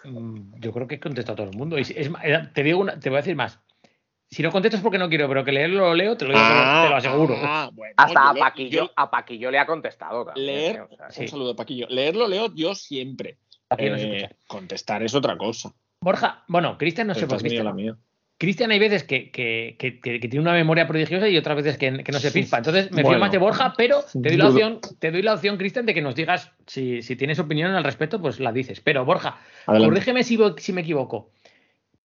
mm, 0.04 0.60
yo 0.60 0.72
creo 0.72 0.88
que 0.88 1.00
contesto 1.00 1.34
a 1.34 1.36
todo 1.36 1.50
el 1.50 1.58
mundo. 1.58 1.78
Es 1.78 2.10
más, 2.10 2.24
eh, 2.26 2.50
te 2.54 2.64
digo 2.64 2.80
una, 2.80 3.00
te 3.00 3.10
voy 3.10 3.18
a 3.18 3.22
decir 3.22 3.36
más. 3.36 3.60
Si 4.30 4.42
no 4.42 4.52
contesto 4.52 4.78
es 4.78 4.84
porque 4.84 4.98
no 4.98 5.08
quiero, 5.08 5.28
pero 5.28 5.44
que 5.44 5.52
leerlo 5.52 5.82
lo 5.90 5.94
leo, 5.94 6.18
te 6.18 6.26
lo, 6.26 6.32
digo, 6.34 6.46
te 6.48 6.54
lo- 6.54 6.82
te 6.82 6.90
lo 6.90 6.96
aseguro. 6.96 7.36
ah, 7.44 7.70
bueno, 7.74 7.94
Hasta 7.98 8.14
yo 8.14 8.30
a 8.30 8.34
Paquillo, 8.34 8.84
yo- 8.86 8.92
a 8.96 9.12
Paquillo 9.12 9.52
le 9.52 9.60
ha 9.60 9.66
contestado 9.66 10.26
también. 10.26 10.48
Leer, 10.48 10.76
¿eh? 10.78 10.82
O 10.82 10.96
sea, 10.96 11.12
Sí. 11.12 11.22
un 11.22 11.28
saludo, 11.28 11.56
Paquillo. 11.56 11.88
Leerlo 11.90 12.28
leo 12.28 12.54
yo 12.56 12.74
siempre. 12.76 13.38
No 13.70 13.78
Eh, 13.78 14.30
contestar 14.48 15.04
es 15.04 15.14
otra 15.14 15.38
cosa. 15.38 15.74
Borja, 16.02 16.44
bueno, 16.48 16.78
Cristian 16.78 17.08
no 17.08 17.16
sé 17.16 17.28
por 17.28 17.40
Cristian. 17.40 17.98
Cristian 18.38 18.70
hay 18.72 18.80
veces 18.80 19.04
que, 19.06 19.32
que- 19.32 19.78
que- 19.80 20.02
que- 20.02 20.20
que 20.20 20.28
tiene 20.28 20.42
una 20.42 20.52
memoria 20.52 20.86
prodigiosa 20.88 21.30
y 21.30 21.38
otras 21.38 21.56
veces 21.56 21.78
que, 21.78 22.04
que 22.04 22.12
no 22.12 22.20
se 22.20 22.32
pispa. 22.32 22.58
Entonces 22.58 22.92
me 22.92 22.98
fío 22.98 23.04
Bueno. 23.06 23.20
más 23.20 23.32
de 23.32 23.38
Borja, 23.38 23.74
pero 23.78 24.02
te 24.12 24.20
doy 24.30 24.38
la 24.38 24.50
opción, 24.50 24.80
te 25.00 25.12
doy 25.12 25.22
la 25.22 25.34
opción, 25.36 25.58
Cristian, 25.58 25.86
de 25.86 25.94
que 25.94 26.02
nos 26.02 26.16
digas 26.16 26.52
si, 26.68 27.02
si 27.02 27.16
tienes 27.16 27.40
opinión 27.40 27.72
al 27.72 27.84
respecto, 27.86 28.20
pues 28.22 28.42
la 28.42 28.52
dices. 28.52 28.82
Pero 28.82 29.06
Borja, 29.06 29.38
Adelante. 29.66 29.94
corrígeme 29.94 30.24
si, 30.24 30.38
me 30.74 30.82
equivoco. 30.82 31.30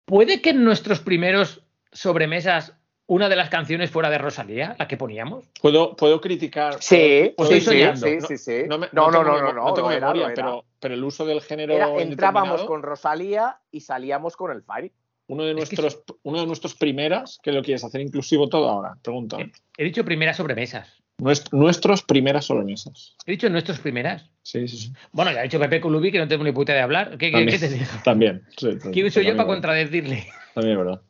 ¿Puede 0.05 0.41
que 0.41 0.51
en 0.51 0.63
nuestros 0.63 0.99
primeros 0.99 1.63
sobremesas 1.91 2.75
una 3.07 3.27
de 3.27 3.35
las 3.35 3.49
canciones 3.49 3.89
fuera 3.89 4.11
de 4.11 4.19
Rosalía, 4.19 4.75
la 4.77 4.87
que 4.87 4.97
poníamos? 4.97 5.45
¿Puedo, 5.59 5.95
puedo 5.95 6.21
criticar. 6.21 6.75
Sí, 6.79 7.33
Pues 7.35 7.49
sí, 7.49 7.61
soñando. 7.61 8.05
sí, 8.05 8.21
sí, 8.21 8.37
sí. 8.37 8.63
No, 8.67 8.77
me- 8.77 8.87
No, 8.91 9.09
no, 9.09 9.23
no, 9.23 9.41
no, 9.41 9.51
no, 9.51 9.73
tengo 9.73 9.89
era, 9.89 10.01
memoria, 10.13 10.25
era. 10.27 10.35
pero, 10.35 10.65
pero 10.79 10.93
el 10.93 11.03
uso 11.03 11.25
del 11.25 11.41
género. 11.41 11.73
Era- 11.73 11.89
entrábamos 11.99 12.63
con 12.65 12.83
Rosalía 12.83 13.57
y 13.71 13.79
salíamos 13.81 14.37
con 14.37 14.51
el 14.51 14.61
Fari. 14.61 14.91
Uno 15.29 15.43
de 15.43 15.51
Es 15.61 15.69
que 15.69 15.75
nuestros, 15.81 16.03
uno 16.23 16.39
de 16.41 16.47
nuestros 16.47 16.73
primeras, 16.75 17.39
que 17.43 17.51
lo 17.51 17.61
quieres 17.61 17.83
hacer 17.83 18.01
inclusivo 18.01 18.49
todo 18.49 18.67
ahora, 18.67 18.95
pregunta. 19.01 19.37
He 19.77 19.83
dicho 19.83 20.03
primeras 20.03 20.37
sobremesas. 20.37 20.91
Nuest- 21.19 21.51
nuestros 21.51 22.01
primeras 22.01 22.45
sobremesas. 22.45 23.15
He 23.25 23.31
dicho 23.31 23.47
nuestros 23.49 23.79
primeras. 23.79 24.29
Sí, 24.41 24.67
sí, 24.67 24.77
sí. 24.77 24.93
Bueno, 25.11 25.31
ya 25.31 25.41
ha 25.41 25.43
dicho 25.43 25.59
Pepe 25.59 25.79
Colubi 25.81 26.11
que 26.11 26.17
no 26.17 26.27
tengo 26.27 26.43
ni 26.43 26.51
puta 26.51 26.73
de 26.73 26.81
hablar. 26.81 27.11
¿Qué, 27.17 27.29
qué- 27.29 27.31
También. 27.31 27.59
qué 27.59 27.67
te 27.67 27.73
digo? 27.73 27.85
También. 28.03 28.43
sí, 28.57 28.71
sí, 28.81 28.89
¿Quién 28.91 29.11
soy 29.11 29.23
yo 29.23 29.29
también 29.29 29.37
para 29.37 29.47
contradecirle? 29.47 30.25
También 30.55 30.79
es 30.79 30.85
verdad. 30.85 31.01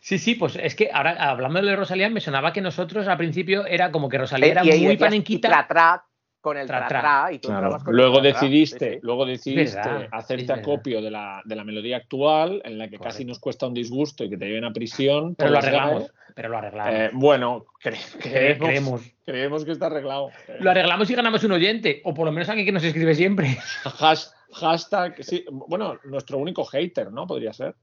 Sí, 0.00 0.18
sí, 0.18 0.34
pues 0.34 0.56
es 0.60 0.74
que 0.74 0.90
ahora 0.92 1.12
hablando 1.30 1.62
de 1.62 1.76
Rosalía 1.76 2.10
me 2.10 2.20
sonaba 2.20 2.52
que 2.52 2.60
nosotros 2.60 3.06
al 3.06 3.16
principio 3.16 3.64
era 3.66 3.90
como 3.92 4.08
que 4.08 4.18
Rosalía 4.18 4.48
era 4.50 4.64
y 4.64 4.80
muy 4.84 4.96
panenquita. 4.96 5.48
y 5.48 5.50
tra, 5.50 5.66
tra, 5.68 6.04
con 6.44 6.58
el 6.58 6.66
Tra, 6.66 6.86
tra, 6.86 7.28
y 7.32 7.38
tú 7.38 7.48
Claro. 7.48 7.78
con 7.82 7.96
Luego 7.96 8.20
decidiste, 8.20 8.94
sí. 8.94 8.98
luego 9.00 9.24
decidiste 9.24 9.76
verdad, 9.78 10.08
hacerte 10.12 10.52
acopio 10.52 11.00
de 11.00 11.10
la, 11.10 11.40
de 11.46 11.56
la 11.56 11.64
melodía 11.64 11.96
actual, 11.96 12.60
en 12.66 12.76
la 12.76 12.86
que 12.88 12.98
casi 12.98 13.24
nos 13.24 13.38
cuesta 13.38 13.66
un 13.66 13.72
disgusto 13.72 14.24
y 14.24 14.28
que 14.28 14.36
te 14.36 14.44
lleven 14.46 14.64
a 14.66 14.72
prisión. 14.72 15.34
pero 15.36 15.50
lo 15.52 15.58
arreglamos. 15.58 16.12
Pero 16.34 16.48
lo 16.50 16.58
arreglamos. 16.58 16.92
Eh, 16.94 17.10
bueno, 17.14 17.64
cre- 17.82 17.92
Cre- 18.18 18.18
creemos, 18.20 18.68
creemos. 18.68 19.02
creemos 19.24 19.64
que 19.64 19.72
está 19.72 19.86
arreglado. 19.86 20.28
Eh, 20.48 20.58
Lo 20.60 20.70
arreglamos 20.70 21.08
y 21.08 21.14
ganamos 21.14 21.42
un 21.44 21.52
oyente. 21.52 22.02
O 22.04 22.12
por 22.12 22.26
lo 22.26 22.32
menos 22.32 22.48
alguien 22.50 22.66
que 22.66 22.72
nos 22.72 22.84
escribe 22.84 23.14
siempre. 23.14 23.56
hash- 24.00 24.28
hashtag, 24.52 25.24
sí, 25.24 25.46
bueno, 25.50 25.98
nuestro 26.04 26.36
único 26.36 26.64
hater, 26.66 27.10
¿no? 27.10 27.26
Podría 27.26 27.54
ser. 27.54 27.74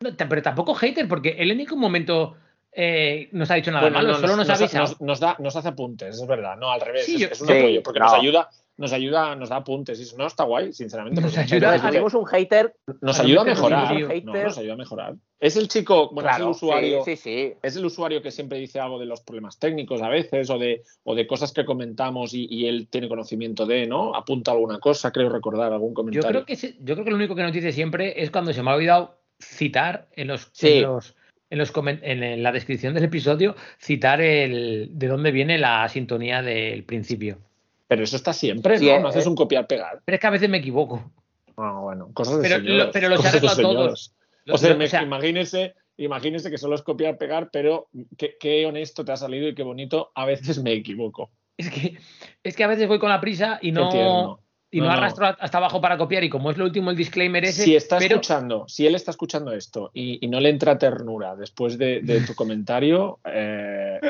No, 0.00 0.10
pero 0.28 0.42
tampoco 0.42 0.74
hater, 0.74 1.08
porque 1.08 1.30
él 1.38 1.50
en 1.50 1.58
ningún 1.58 1.78
momento 1.80 2.36
eh, 2.76 3.28
nos 3.32 3.50
ha 3.50 3.54
dicho 3.54 3.70
nada 3.70 3.82
Bueno, 3.82 3.96
malo, 3.98 4.08
no, 4.14 4.18
solo 4.20 4.36
nos, 4.36 4.48
ha 4.50 4.54
avisado. 4.54 4.86
nos, 4.88 5.00
nos 5.00 5.20
da, 5.20 5.36
nos 5.38 5.54
hace 5.56 5.68
apuntes, 5.68 6.20
es 6.20 6.26
verdad. 6.26 6.56
No, 6.56 6.70
al 6.70 6.80
revés. 6.80 7.06
Sí, 7.06 7.14
es, 7.16 7.20
yo- 7.20 7.28
es 7.28 7.40
un 7.40 7.46
Sí, 7.48 7.52
apoyo, 7.58 7.82
porque 7.82 8.00
no. 8.00 8.06
nos 8.06 8.14
ayuda, 8.14 8.50
nos 8.76 8.92
ayuda, 8.92 9.36
nos 9.36 9.48
da 9.50 9.56
apuntes. 9.56 10.00
Y 10.12 10.16
no 10.16 10.26
está 10.26 10.42
guay, 10.44 10.72
sinceramente. 10.72 11.20
Nos 11.20 11.36
ayuda 11.38 11.80
Tenemos 11.80 12.14
un 12.14 12.26
hater. 12.26 12.74
nos 13.00 13.20
ayuda 13.20 13.42
a 13.42 13.44
mejorar. 13.44 13.94
No, 14.24 14.32
nos 14.32 14.58
ayuda 14.58 14.72
a 14.74 14.76
mejorar. 14.76 15.14
Es 15.38 15.56
el 15.56 15.68
chico, 15.68 16.06
bueno, 16.10 16.28
claro, 16.30 16.36
es 16.36 16.40
el 16.40 16.50
usuario. 16.50 17.04
Sí, 17.04 17.16
sí, 17.16 17.22
sí. 17.22 17.52
Es 17.62 17.76
el 17.76 17.84
usuario 17.84 18.22
que 18.22 18.30
siempre 18.30 18.58
dice 18.58 18.80
algo 18.80 18.98
de 18.98 19.04
los 19.06 19.20
problemas 19.20 19.58
técnicos 19.58 20.00
a 20.02 20.08
veces 20.08 20.48
o 20.50 20.58
de, 20.58 20.82
o 21.04 21.14
de 21.14 21.26
cosas 21.26 21.52
que 21.52 21.64
comentamos 21.66 22.32
y, 22.34 22.46
y 22.50 22.66
él 22.66 22.88
tiene 22.90 23.08
conocimiento 23.08 23.66
de, 23.66 23.86
¿no? 23.86 24.14
Apunta 24.16 24.52
alguna 24.52 24.78
cosa, 24.80 25.12
creo 25.12 25.28
recordar 25.28 25.72
algún 25.72 25.90
Yo 25.90 25.94
comentario. 25.94 26.44
creo, 26.44 26.46
que 26.46 26.56
yo 26.80 26.94
creo 26.94 27.04
que 27.04 27.10
lo 27.10 27.16
único 27.16 27.34
que 27.36 27.42
nos 27.42 27.52
dice 27.52 27.72
siempre 27.72 28.22
es 28.22 28.30
cuando 28.30 28.52
se 28.54 28.62
me 28.62 28.70
ha 28.70 28.74
olvidado 28.74 29.18
citar 29.38 30.08
en 30.16 30.28
los, 30.28 30.48
Sí. 30.52 30.68
en 30.78 30.82
los, 30.82 31.14
en 31.50 31.58
los 31.58 31.72
comen- 31.72 32.00
en 32.02 32.42
la 32.42 32.52
descripción 32.52 32.94
del 32.94 33.04
episodio, 33.04 33.54
citar 33.78 34.20
el 34.20 34.88
de 34.92 35.06
dónde 35.08 35.30
viene 35.30 35.58
la 35.58 35.88
sintonía 35.88 36.42
del 36.42 36.84
principio. 36.84 37.38
Pero 37.86 38.02
eso 38.02 38.16
está 38.16 38.32
siempre, 38.32 38.78
Sí, 38.78 38.86
¿no? 38.86 38.92
eh, 38.96 39.00
No 39.00 39.08
haces 39.08 39.26
un 39.26 39.34
copiar-pegar. 39.36 40.00
Pero 40.04 40.14
es 40.14 40.20
que 40.20 40.26
a 40.26 40.30
veces 40.30 40.48
me 40.48 40.58
equivoco. 40.58 41.12
Ah, 41.56 41.78
bueno, 41.82 42.10
cosas 42.14 42.36
de 42.38 42.42
Pero 42.42 42.56
señores, 42.56 42.86
lo- 42.86 42.90
pero 42.92 43.08
los 43.08 43.18
cosas 43.18 43.40
de 43.40 43.48
arreglo 43.48 43.72
todos. 43.74 44.14
O 44.50 44.58
sea, 44.58 44.70
lo- 44.70 44.76
me- 44.78 44.84
o 44.86 44.88
sea, 44.88 45.02
imagínese, 45.02 45.74
imagínese 45.96 46.50
que 46.50 46.58
solo 46.58 46.74
es 46.74 46.82
copiar-pegar, 46.82 47.50
pero 47.52 47.88
qué, 48.16 48.34
qué 48.40 48.66
honesto 48.66 49.04
te 49.04 49.12
ha 49.12 49.16
salido 49.16 49.46
y 49.48 49.54
qué 49.54 49.62
bonito. 49.62 50.10
A 50.14 50.24
veces 50.26 50.62
me 50.62 50.72
equivoco. 50.72 51.30
es, 51.56 51.70
que, 51.70 51.96
es 52.42 52.56
que 52.56 52.64
a 52.64 52.66
veces 52.66 52.88
voy 52.88 52.98
con 52.98 53.10
la 53.10 53.20
prisa 53.20 53.60
y 53.62 53.70
no. 53.70 54.40
Y 54.74 54.80
no, 54.80 54.86
No, 54.86 54.90
arrastro 54.92 55.26
hasta 55.38 55.58
abajo 55.58 55.80
para 55.80 55.96
copiar. 55.96 56.24
Y 56.24 56.28
como 56.28 56.50
es 56.50 56.56
lo 56.58 56.64
último 56.64 56.90
el 56.90 56.96
disclaimer 56.96 57.44
ese, 57.44 57.62
Si 57.62 57.76
está 57.76 57.98
pero 57.98 58.16
escuchando, 58.16 58.64
si 58.66 58.86
él 58.86 58.96
está 58.96 59.12
escuchando 59.12 59.52
esto 59.52 59.92
y, 59.94 60.18
y 60.24 60.28
no 60.28 60.40
le 60.40 60.48
entra 60.48 60.76
ternura 60.76 61.36
después 61.36 61.78
de, 61.78 62.00
de 62.00 62.22
tu 62.22 62.34
comentario, 62.34 63.20
eh, 63.24 64.00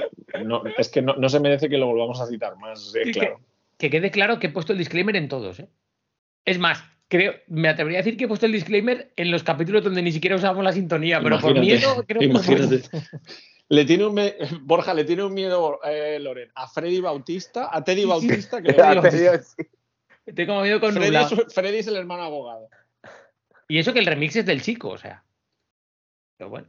no, 0.44 0.62
es 0.78 0.88
que 0.88 1.02
no, 1.02 1.16
no 1.16 1.28
se 1.28 1.38
merece 1.38 1.68
que 1.68 1.76
lo 1.76 1.86
volvamos 1.86 2.18
a 2.20 2.26
citar 2.26 2.56
más, 2.56 2.94
eh, 2.94 3.02
que- 3.04 3.10
claro. 3.12 3.40
que 3.76 3.90
quede 3.90 4.10
claro 4.10 4.38
que 4.38 4.46
he 4.46 4.50
puesto 4.50 4.72
el 4.72 4.78
disclaimer 4.78 5.16
en 5.16 5.28
todos. 5.28 5.60
¿eh? 5.60 5.68
Es 6.46 6.58
más, 6.58 6.82
creo, 7.08 7.34
me 7.48 7.68
atrevería 7.68 7.98
a 7.98 8.02
decir 8.02 8.16
que 8.16 8.24
he 8.24 8.28
puesto 8.28 8.46
el 8.46 8.52
disclaimer 8.52 9.12
en 9.16 9.30
los 9.30 9.42
capítulos 9.42 9.84
donde 9.84 10.00
ni 10.00 10.12
siquiera 10.12 10.36
usamos 10.36 10.64
la 10.64 10.72
sintonía, 10.72 11.20
pero 11.22 11.38
por 11.40 11.60
miedo 11.60 12.04
creo 12.06 12.20
que 12.20 12.24
imagínate. 12.24 12.82
Le 13.68 13.84
tiene 13.86 14.04
un 14.06 14.14
me- 14.14 14.34
Borja, 14.62 14.92
le 14.94 15.04
tiene 15.04 15.24
un 15.24 15.32
miedo, 15.34 15.80
eh, 15.84 16.18
Loren, 16.20 16.50
a 16.54 16.68
Freddy 16.68 17.00
Bautista, 17.00 17.68
a 17.70 17.82
Teddy 17.84 18.02
Sí, 18.02 18.02
sí. 18.02 18.08
Bautista, 18.08 18.62
que 18.62 18.72
digo, 18.72 19.02
sí. 19.10 19.64
Tengo 20.24 20.52
como 20.52 20.62
miedo 20.62 20.80
con 20.80 20.94
Freddy, 20.94 21.16
es, 21.16 21.54
Freddy 21.54 21.78
es 21.78 21.86
el 21.86 21.96
hermano 21.96 22.22
abogado. 22.22 22.68
Y 23.68 23.78
eso 23.78 23.92
que 23.92 23.98
el 23.98 24.06
remix 24.06 24.36
es 24.36 24.46
del 24.46 24.62
chico, 24.62 24.90
o 24.90 24.98
sea. 24.98 25.24
Pero 26.36 26.50
bueno. 26.50 26.68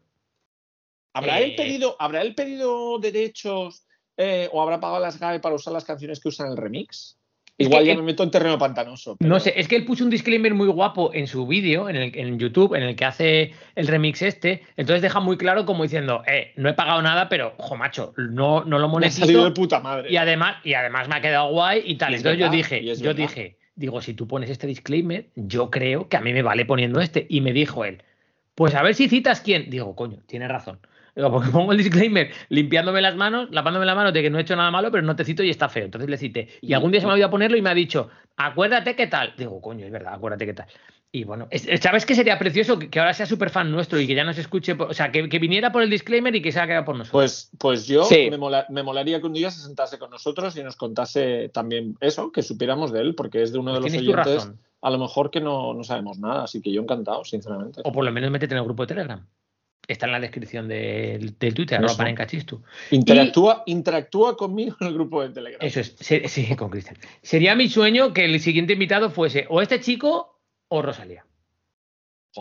¿Habrá, 1.14 1.40
Eh, 1.40 1.46
él 1.46 1.56
pedido, 1.56 1.96
¿Habrá 2.00 2.22
él 2.22 2.36
pedido 2.36 3.00
derechos 3.00 3.88
eh, 4.18 4.50
o 4.52 4.62
habrá 4.62 4.80
pagado 4.80 5.00
las 5.00 5.20
GAE 5.20 5.40
para 5.40 5.56
usar 5.56 5.74
las 5.74 5.86
canciones 5.86 6.20
que 6.20 6.28
usan 6.28 6.52
el 6.52 6.58
remix? 6.58 7.18
Igual 7.58 7.84
que 7.84 7.88
ya 7.90 7.96
me 7.96 8.02
meto 8.02 8.22
en 8.24 8.32
terreno 8.32 8.58
pantanoso. 8.58 9.16
pero- 9.16 9.30
No 9.30 9.40
sé, 9.40 9.54
es 9.56 9.68
que 9.70 9.76
él 9.78 9.86
puso 9.86 10.04
un 10.04 10.10
disclaimer 10.10 10.54
muy 10.54 10.68
guapo 10.68 11.12
en 11.14 11.26
su 11.28 11.48
vídeo, 11.48 11.88
en, 11.88 11.96
el- 11.96 12.18
en 12.18 12.38
YouTube, 12.38 12.76
en 12.76 12.84
el 12.84 12.96
que 12.98 13.06
hace 13.06 13.54
el 13.76 13.88
remix 13.88 14.22
este. 14.22 14.64
Entonces 14.76 15.02
deja 15.02 15.20
muy 15.22 15.38
claro 15.38 15.66
como 15.66 15.84
diciendo, 15.84 16.22
eh, 16.28 16.52
no 16.58 16.68
he 16.68 16.74
pagado 16.74 17.02
nada, 17.02 17.30
pero, 17.30 17.54
ojo, 17.58 17.78
macho, 17.78 18.14
no, 18.18 18.66
no 18.66 18.78
lo 18.80 18.90
Me 19.00 19.08
ha 19.08 19.12
salido 19.12 19.40
de 19.40 19.50
monetizo. 19.50 19.62
puta 19.62 19.80
madre. 19.80 20.12
Y 20.12 20.18
además, 20.18 20.58
y 20.66 20.74
además 20.74 21.08
me 21.08 21.16
ha 21.16 21.22
quedado 21.22 21.50
guay 21.52 21.82
y 21.86 21.96
tal. 21.96 22.12
Y 22.12 22.18
Entonces 22.18 22.40
verdad, 22.40 22.52
yo 22.52 22.58
dije, 22.58 22.84
yo 22.84 22.96
verdad. 22.96 23.16
dije, 23.16 23.58
digo, 23.76 24.02
si 24.02 24.14
tú 24.14 24.28
pones 24.28 24.50
este 24.50 24.68
disclaimer, 24.68 25.28
yo 25.36 25.70
creo 25.70 26.10
que 26.10 26.18
a 26.18 26.22
mí 26.22 26.34
me 26.34 26.42
vale 26.42 26.66
poniendo 26.66 27.00
este. 27.00 27.26
Y 27.30 27.40
me 27.40 27.54
dijo 27.54 27.86
él, 27.86 28.04
pues 28.54 28.76
a 28.76 28.84
ver 28.84 28.96
si 28.96 29.08
citas 29.08 29.40
quién. 29.40 29.70
Digo, 29.70 29.96
coño, 29.96 30.18
tiene 30.28 30.48
razón. 30.50 30.80
Digo, 31.16 31.32
porque 31.32 31.50
pongo 31.52 31.72
el 31.72 31.78
disclaimer 31.78 32.32
limpiándome 32.50 33.02
las 33.02 33.16
manos, 33.16 33.48
lavándome 33.52 33.86
la 33.86 33.96
mano 33.96 34.12
de 34.12 34.22
que 34.22 34.30
no 34.30 34.38
he 34.38 34.42
hecho 34.42 34.56
nada 34.56 34.70
malo, 34.72 34.92
pero 34.92 35.04
no 35.04 35.16
te 35.16 35.24
cito 35.24 35.44
y 35.44 35.50
está 35.50 35.70
feo. 35.70 35.86
Entonces 35.86 36.10
le 36.10 36.18
cité. 36.18 36.50
Y 36.62 36.74
algún 36.74 36.92
día 36.92 37.00
se 37.00 37.06
me 37.08 37.12
ha 37.12 37.14
olvidado 37.14 37.32
ponerlo 37.32 37.58
y 37.58 37.62
me 37.62 37.70
ha 37.70 37.74
dicho, 37.74 38.10
acuérdate 38.36 38.96
qué 38.96 39.08
tal. 39.08 39.34
Digo, 39.38 39.62
coño, 39.62 39.86
es 39.86 39.92
verdad, 39.92 40.14
acuérdate 40.14 40.46
qué 40.46 40.54
tal. 40.54 40.68
Y 41.12 41.24
bueno, 41.24 41.48
es- 41.50 41.66
¿sabes 41.82 42.06
qué 42.06 42.14
sería 42.14 42.38
precioso? 42.38 42.78
Que, 42.78 42.90
que 42.90 43.00
ahora 43.00 43.14
sea 43.14 43.26
súper 43.26 43.50
fan 43.50 43.72
nuestro 43.72 43.98
y 44.02 44.06
que 44.08 44.16
ya 44.16 44.26
nos 44.26 44.38
escuche, 44.38 44.76
por- 44.76 44.92
o 44.92 44.94
sea, 44.94 45.14
que, 45.14 45.30
que 45.30 45.40
viniera 45.40 45.72
por 45.72 45.82
el 45.82 45.90
disclaimer 45.90 46.36
y 46.36 46.42
que 46.42 46.52
se 46.52 46.60
haya 46.60 46.68
quedado 46.68 46.84
por 46.86 46.98
nosotros. 46.98 47.14
Pues, 47.22 47.52
pues 47.58 47.88
yo 47.88 48.04
Sí. 48.04 48.28
me, 48.30 48.38
mola- 48.38 48.66
me 48.70 48.84
molaría 48.84 49.22
que 49.22 49.28
un 49.28 49.32
día 49.34 49.50
se 49.50 49.62
sentase 49.62 49.98
con 49.98 50.10
nosotros 50.10 50.58
y 50.58 50.64
nos 50.64 50.76
contase 50.76 51.48
también 51.54 51.96
eso, 52.02 52.34
que 52.34 52.42
supiéramos 52.44 52.92
de 52.92 53.00
él, 53.00 53.16
porque 53.16 53.42
es 53.42 53.54
de 53.54 53.60
uno 53.60 53.72
de 53.72 53.76
los 53.80 53.84
Pues 53.84 53.94
Tienes 53.94 54.06
tu 54.08 54.12
oyentes, 54.20 54.44
razón. 54.44 54.60
a 54.82 54.90
lo 54.90 54.98
mejor 55.00 55.32
que 55.32 55.40
no, 55.40 55.74
no 55.74 55.86
sabemos 55.86 56.20
nada, 56.20 56.44
así 56.44 56.62
que 56.62 56.74
yo 56.74 56.82
encantado, 56.82 57.24
sinceramente. 57.24 57.80
O 57.86 57.94
por 57.94 58.04
lo 58.04 58.12
menos 58.12 58.30
métete 58.30 58.54
en 58.54 58.58
el 58.58 58.66
grupo 58.66 58.84
de 58.84 58.88
Telegram. 58.88 59.26
Está 59.88 60.08
en 60.08 60.12
la 60.14 60.20
descripción 60.20 60.68
del, 60.68 61.38
del 61.38 61.54
Twitter, 61.54 61.78
Eso. 61.78 61.86
arroba 61.86 61.98
panencachistu. 61.98 62.62
Interactúa, 62.92 63.64
interactúa 63.68 64.36
conmigo 64.36 64.76
en 64.82 64.88
el 64.88 64.94
grupo 64.94 65.22
de 65.22 65.30
Telegram. 65.30 65.60
Eso 65.62 65.80
es, 65.80 65.96
se- 66.00 66.28
sí, 66.28 66.56
con 66.56 66.70
Cristian. 66.70 66.98
Sería 67.22 67.56
mi 67.56 67.70
sueño 67.70 68.12
que 68.14 68.26
el 68.26 68.40
siguiente 68.40 68.74
invitado 68.74 69.10
fuese 69.12 69.46
o 69.50 69.62
este 69.62 69.80
chico 69.80 70.40
o 70.70 70.82
Rosalía. 70.82 71.24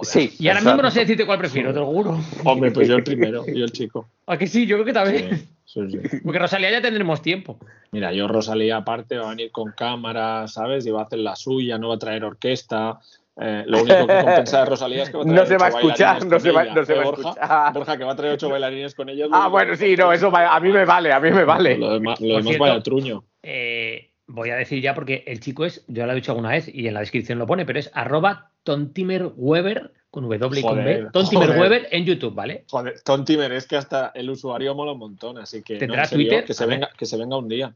Sí, 0.03 0.33
Y 0.41 0.49
ahora 0.49 0.61
mismo 0.61 0.83
no 0.83 0.91
sé 0.91 1.01
decirte 1.01 1.25
cuál 1.25 1.39
prefiero, 1.39 1.73
te 1.73 1.79
lo 1.79 1.87
juro. 1.87 2.19
Hombre, 2.45 2.73
pues 2.73 2.89
yo 2.89 2.97
el 2.97 3.05
primero, 3.05 3.47
yo 3.47 3.65
el 3.65 3.71
chico. 3.71 4.09
¿A 4.27 4.37
que 4.37 4.49
sí? 4.49 4.67
Yo 4.67 4.75
creo 4.77 4.87
que 4.87 4.93
también. 4.93 5.47
Sí, 5.65 5.81
sí, 5.89 5.99
sí. 6.11 6.17
Porque 6.25 6.39
Rosalía 6.41 6.71
ya 6.73 6.83
tendremos 6.83 7.23
tiempo. 7.23 7.59
Mira, 7.93 8.13
yo 8.13 8.27
Rosalía 8.27 8.79
aparte 8.79 9.17
va 9.19 9.27
a 9.27 9.31
venir 9.31 9.53
con 9.53 9.71
cámara, 9.71 10.49
¿sabes? 10.49 10.85
Y 10.87 10.91
va 10.91 11.03
a 11.03 11.05
hacer 11.05 11.21
la 11.21 11.37
suya, 11.37 11.79
no 11.79 11.91
va 11.91 11.95
a 11.95 11.99
traer 11.99 12.25
orquesta. 12.25 12.99
Eh, 13.37 13.65
lo 13.67 13.83
único 13.83 14.07
que 14.07 14.21
compensa 14.21 14.61
de 14.61 14.65
Rosalía 14.67 15.03
es 15.03 15.11
que 15.11 15.17
va 15.17 15.23
a 15.23 15.27
traer 15.27 15.41
No 15.41 15.47
se 15.47 15.57
va 15.59 15.67
a 15.67 15.69
escuchar, 15.71 16.25
no 16.27 16.39
se 16.41 16.51
va, 16.53 16.65
no 16.65 16.85
se 16.85 16.93
¿Eh, 16.93 16.97
va 16.97 17.03
a 17.03 17.05
Borja? 17.05 17.29
escuchar. 17.31 17.73
Borja, 17.73 17.99
que 17.99 18.05
va 18.05 18.13
a 18.13 18.17
traer 18.17 18.35
ocho 18.35 18.49
bailarines 18.49 18.95
con 18.95 19.09
ella. 19.09 19.27
Ah, 19.33 19.49
bueno, 19.49 19.75
sí, 19.75 19.97
no, 19.97 20.13
eso 20.13 20.31
va- 20.31 20.55
a 20.55 20.61
mí 20.61 20.71
me 20.71 20.85
vale, 20.85 21.13
a 21.13 21.19
mí 21.21 21.31
me 21.33 21.45
vale. 21.45 21.77
Lo 21.77 21.93
demás, 21.95 22.21
lo 22.21 22.29
demás 22.29 22.45
cierto, 22.47 22.63
vaya 22.65 22.81
truño. 22.83 23.25
Eh, 23.43 24.11
voy 24.27 24.51
a 24.51 24.57
decir 24.57 24.81
ya 24.81 24.95
porque 24.95 25.25
el 25.27 25.41
chico 25.41 25.65
es, 25.65 25.85
yo 25.89 26.07
lo 26.07 26.13
he 26.13 26.15
dicho 26.15 26.33
alguna 26.33 26.51
vez 26.51 26.69
y 26.73 26.87
en 26.87 26.95
la 26.95 27.01
descripción 27.01 27.39
lo 27.39 27.47
pone, 27.47 27.67
pero 27.67 27.79
es 27.81 27.91
arroba 27.93 28.51
tontimerweber 28.63 29.93
con 30.11 30.29
W 30.29 30.61
y 30.61 30.63
con 30.63 30.85
B. 30.85 31.09
Tontimerweber 31.13 31.89
en 31.91 32.05
YouTube, 32.05 32.35
¿vale? 32.35 32.65
Joder, 32.71 33.01
Tontimer, 33.01 33.51
es 33.53 33.67
que 33.67 33.77
hasta 33.77 34.13
el 34.15 34.31
usuario 34.31 34.75
mola 34.75 34.93
un 34.93 34.99
montón, 35.01 35.39
así 35.39 35.63
que 35.63 35.75
no, 35.75 35.81
¿Tendrá 35.81 36.03
en 36.03 36.09
serio, 36.09 36.29
Twitter? 36.29 36.45
que 36.45 36.55
se 36.55 36.67
venga, 36.67 36.91
que 36.97 37.05
se 37.07 37.17
venga 37.17 37.37
un 37.37 37.49
día. 37.49 37.75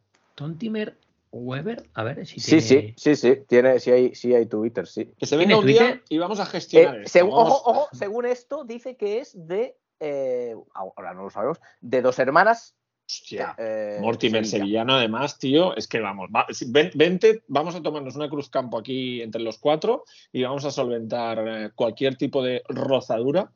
Tontimerweber, 1.30 1.88
a 1.94 2.02
ver 2.04 2.26
si 2.26 2.40
Sí, 2.40 2.58
tiene- 2.58 2.62
sí, 2.62 2.94
sí, 2.96 3.16
sí. 3.16 3.42
Tiene, 3.48 3.80
sí, 3.80 3.90
hay, 3.90 4.14
sí 4.14 4.34
hay 4.34 4.46
Twitter, 4.46 4.86
sí. 4.86 5.06
Que 5.18 5.26
se 5.26 5.36
¿Tiene 5.36 5.54
venga 5.54 5.60
un 5.60 5.66
día 5.66 5.78
Twitter? 5.78 6.02
y 6.08 6.18
vamos 6.18 6.40
a 6.40 6.46
gestionar 6.46 6.96
Eh, 6.96 7.02
esto. 7.04 7.18
segu- 7.18 7.30
vamos- 7.36 7.52
ojo, 7.52 7.70
ojo, 7.70 7.88
según 7.92 8.26
esto, 8.26 8.64
dice 8.64 8.96
que 8.96 9.18
es 9.20 9.32
de. 9.46 9.76
eh, 10.00 10.54
ahora 10.74 11.12
no 11.12 11.24
lo 11.24 11.30
sabemos. 11.30 11.60
De 11.80 12.00
dos 12.02 12.18
hermanas. 12.20 12.76
Hostia. 13.10 13.54
eh, 13.58 13.98
Mortimer 14.02 14.44
Sevilla. 14.44 14.64
Sevillano, 14.64 14.94
además, 14.94 15.38
tío, 15.38 15.74
es 15.76 15.88
que 15.88 15.98
vamos, 15.98 16.28
va- 16.34 16.46
si- 16.50 16.70
ven- 16.70 16.90
vente, 16.94 17.42
vamos 17.48 17.74
a 17.74 17.82
tomarnos 17.82 18.14
una 18.14 18.28
cruz 18.28 18.48
campo 18.50 18.76
aquí 18.78 19.22
entre 19.22 19.40
los 19.40 19.56
cuatro 19.58 20.04
y 20.30 20.42
vamos 20.42 20.64
a 20.66 20.70
solventar 20.70 21.72
cualquier 21.74 22.16
tipo 22.16 22.42
de 22.42 22.62
rozadura 22.68 23.50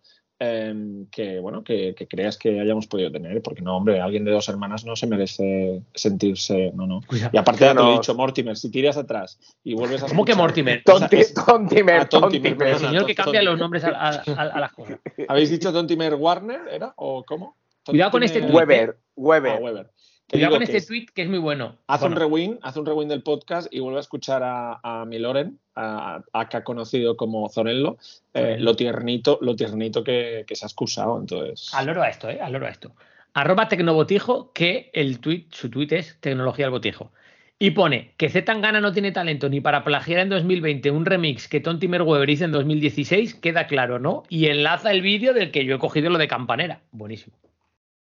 eh, 0.44 1.04
que, 1.10 1.38
bueno, 1.38 1.62
que, 1.62 1.94
que 1.94 2.08
creas 2.08 2.36
que 2.36 2.58
hayamos 2.60 2.88
podido 2.88 3.12
tener, 3.12 3.40
porque 3.42 3.62
no, 3.62 3.76
hombre, 3.76 4.00
alguien 4.00 4.24
de 4.24 4.32
dos 4.32 4.48
hermanas 4.48 4.84
no 4.84 4.96
se 4.96 5.06
merece 5.06 5.82
sentirse, 5.94 6.72
no, 6.74 6.86
no. 6.86 7.00
Cuidado. 7.06 7.30
Y 7.32 7.36
aparte 7.38 7.60
ya 7.60 7.68
te 7.74 7.74
lo 7.74 7.90
he 7.90 7.92
dicho, 7.94 8.14
Mortimer, 8.14 8.56
si 8.56 8.70
tiras 8.70 8.96
atrás 8.96 9.38
y 9.62 9.74
vuelves 9.74 10.02
a 10.02 10.06
¿Cómo 10.08 10.24
que 10.24 10.34
Mortimer? 10.34 10.82
O 10.92 10.98
sea, 10.98 11.08
Tonti- 11.08 11.18
es- 11.20 11.34
Tontimer, 11.34 12.00
Ah, 12.00 12.08
Tontimer, 12.08 12.50
Tontimer. 12.52 12.68
El 12.74 12.78
señor 12.78 13.06
que 13.06 13.14
cambia 13.14 13.42
los 13.42 13.58
nombres 13.58 13.84
a, 13.84 13.90
a- 13.90 14.10
a- 14.26 14.42
a 14.42 14.60
las 14.60 14.72
cosas. 14.72 14.98
¿Habéis 15.28 15.50
dicho 15.50 15.72
Tontimer 15.72 16.14
Warner, 16.16 16.60
era? 16.70 16.92
¿O 16.96 17.22
cómo? 17.24 17.56
Cuidado 17.84 18.10
con 18.12 18.22
este 18.22 18.40
Weber, 18.40 18.96
Weber. 19.16 19.52
Ah, 19.52 19.58
Weber. 19.60 19.90
Cuidado 20.32 20.50
digo 20.54 20.58
que 20.58 20.64
este 20.64 20.76
es- 20.78 20.86
tweet 20.86 21.06
que 21.14 21.22
es 21.22 21.28
muy 21.28 21.38
bueno. 21.38 21.76
Haz 21.86 22.02
un 22.02 22.16
rewind, 22.16 22.58
haz 22.62 22.76
un 22.76 22.86
rewind 22.86 23.10
del 23.10 23.22
podcast 23.22 23.68
y 23.72 23.80
vuelve 23.80 23.98
a 23.98 24.00
escuchar 24.00 24.42
a, 24.42 24.80
a 24.82 25.04
mi 25.04 25.18
Loren, 25.18 25.58
a, 25.76 26.22
a 26.32 26.48
que 26.48 26.56
ha 26.56 26.64
conocido 26.64 27.16
como 27.16 27.48
Zorello, 27.50 27.98
eh, 28.34 28.56
lo 28.58 28.74
tiernito, 28.74 29.38
lo 29.42 29.54
tiernito 29.54 30.02
que, 30.02 30.44
que 30.46 30.56
se 30.56 30.64
ha 30.64 30.68
excusado. 30.68 31.18
Entonces, 31.20 31.72
al 31.74 31.86
loro 31.86 32.02
a 32.02 32.08
esto, 32.08 32.28
¿eh? 32.30 32.40
Al 32.40 32.52
loro 32.52 32.66
a 32.66 32.70
esto. 32.70 32.92
Arroba 33.34 33.68
Tecnobotijo, 33.68 34.52
que 34.52 34.90
el 34.92 35.18
tweet, 35.20 35.46
su 35.50 35.70
tweet 35.70 35.88
es 35.92 36.18
Tecnología 36.20 36.66
al 36.66 36.70
Botijo. 36.72 37.12
Y 37.58 37.70
pone 37.70 38.12
que 38.16 38.28
Z 38.28 38.44
Tangana 38.44 38.80
no 38.80 38.92
tiene 38.92 39.12
talento 39.12 39.48
ni 39.48 39.60
para 39.60 39.84
plagiar 39.84 40.18
en 40.20 40.28
2020 40.30 40.90
un 40.90 41.06
remix 41.06 41.46
que 41.46 41.60
Tonti 41.60 41.86
Merweber 41.86 42.28
hizo 42.28 42.44
en 42.44 42.50
2016, 42.52 43.34
queda 43.36 43.68
claro, 43.68 43.98
¿no? 44.00 44.24
Y 44.28 44.46
enlaza 44.46 44.90
el 44.90 45.00
vídeo 45.00 45.32
del 45.32 45.52
que 45.52 45.64
yo 45.64 45.76
he 45.76 45.78
cogido 45.78 46.10
lo 46.10 46.18
de 46.18 46.26
Campanera. 46.26 46.80
Buenísimo. 46.90 47.36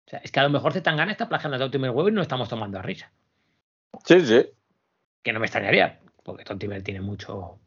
O 0.06 0.10
sea, 0.10 0.20
es 0.20 0.30
que 0.30 0.40
a 0.40 0.44
lo 0.44 0.50
mejor 0.50 0.72
Z 0.72 0.82
Tangana 0.82 1.10
está 1.10 1.28
plagiando 1.28 1.56
a 1.56 1.58
Tonti 1.58 1.78
Merweber 1.78 2.12
y 2.12 2.16
no 2.16 2.22
estamos 2.22 2.48
tomando 2.48 2.78
a 2.78 2.82
risa. 2.82 3.10
Sí, 4.04 4.20
sí. 4.20 4.46
Que 5.22 5.32
no 5.32 5.40
me 5.40 5.46
extrañaría, 5.46 5.98
porque 6.22 6.44
Tonti 6.44 6.68
Mer 6.68 6.82
tiene 6.82 7.00
mucho, 7.00 7.58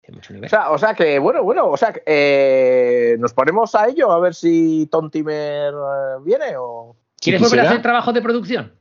tiene 0.00 0.16
mucho 0.16 0.32
nivel. 0.32 0.46
O 0.46 0.50
sea, 0.50 0.70
o 0.70 0.78
sea 0.78 0.94
que, 0.94 1.18
bueno, 1.20 1.44
bueno, 1.44 1.68
o 1.68 1.76
sea, 1.76 1.92
que, 1.92 2.02
eh, 2.04 3.16
nos 3.20 3.32
ponemos 3.34 3.74
a 3.76 3.86
ello 3.88 4.10
a 4.10 4.18
ver 4.18 4.34
si 4.34 4.88
Tontimer 4.90 5.72
eh, 5.72 6.16
viene 6.24 6.56
o. 6.56 6.96
¿Quieres 7.20 7.40
volver 7.40 7.60
a 7.60 7.70
hacer 7.70 7.82
trabajo 7.82 8.12
de 8.12 8.22
producción? 8.22 8.72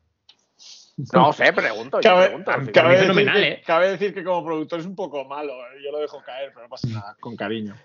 No 1.14 1.34
sé, 1.34 1.52
pregunto. 1.52 2.00
yo 2.00 2.10
Cabe, 2.10 2.28
pregunto, 2.28 2.52
sí. 2.66 2.72
cabe 2.72 2.88
mí 2.88 2.94
decir 2.94 3.08
fenomenal, 3.08 3.42
que, 3.42 3.48
¿eh? 3.50 3.64
cabe 3.66 3.90
decir 3.90 4.14
que 4.14 4.24
como 4.24 4.46
productor 4.46 4.80
es 4.80 4.86
un 4.86 4.96
poco 4.96 5.26
malo. 5.26 5.54
¿eh? 5.54 5.82
Yo 5.84 5.92
lo 5.92 6.00
dejo 6.00 6.22
caer, 6.24 6.52
pero 6.54 6.64
no 6.64 6.70
pasa 6.70 6.88
nada, 6.88 7.18
con 7.20 7.36
cariño. 7.36 7.76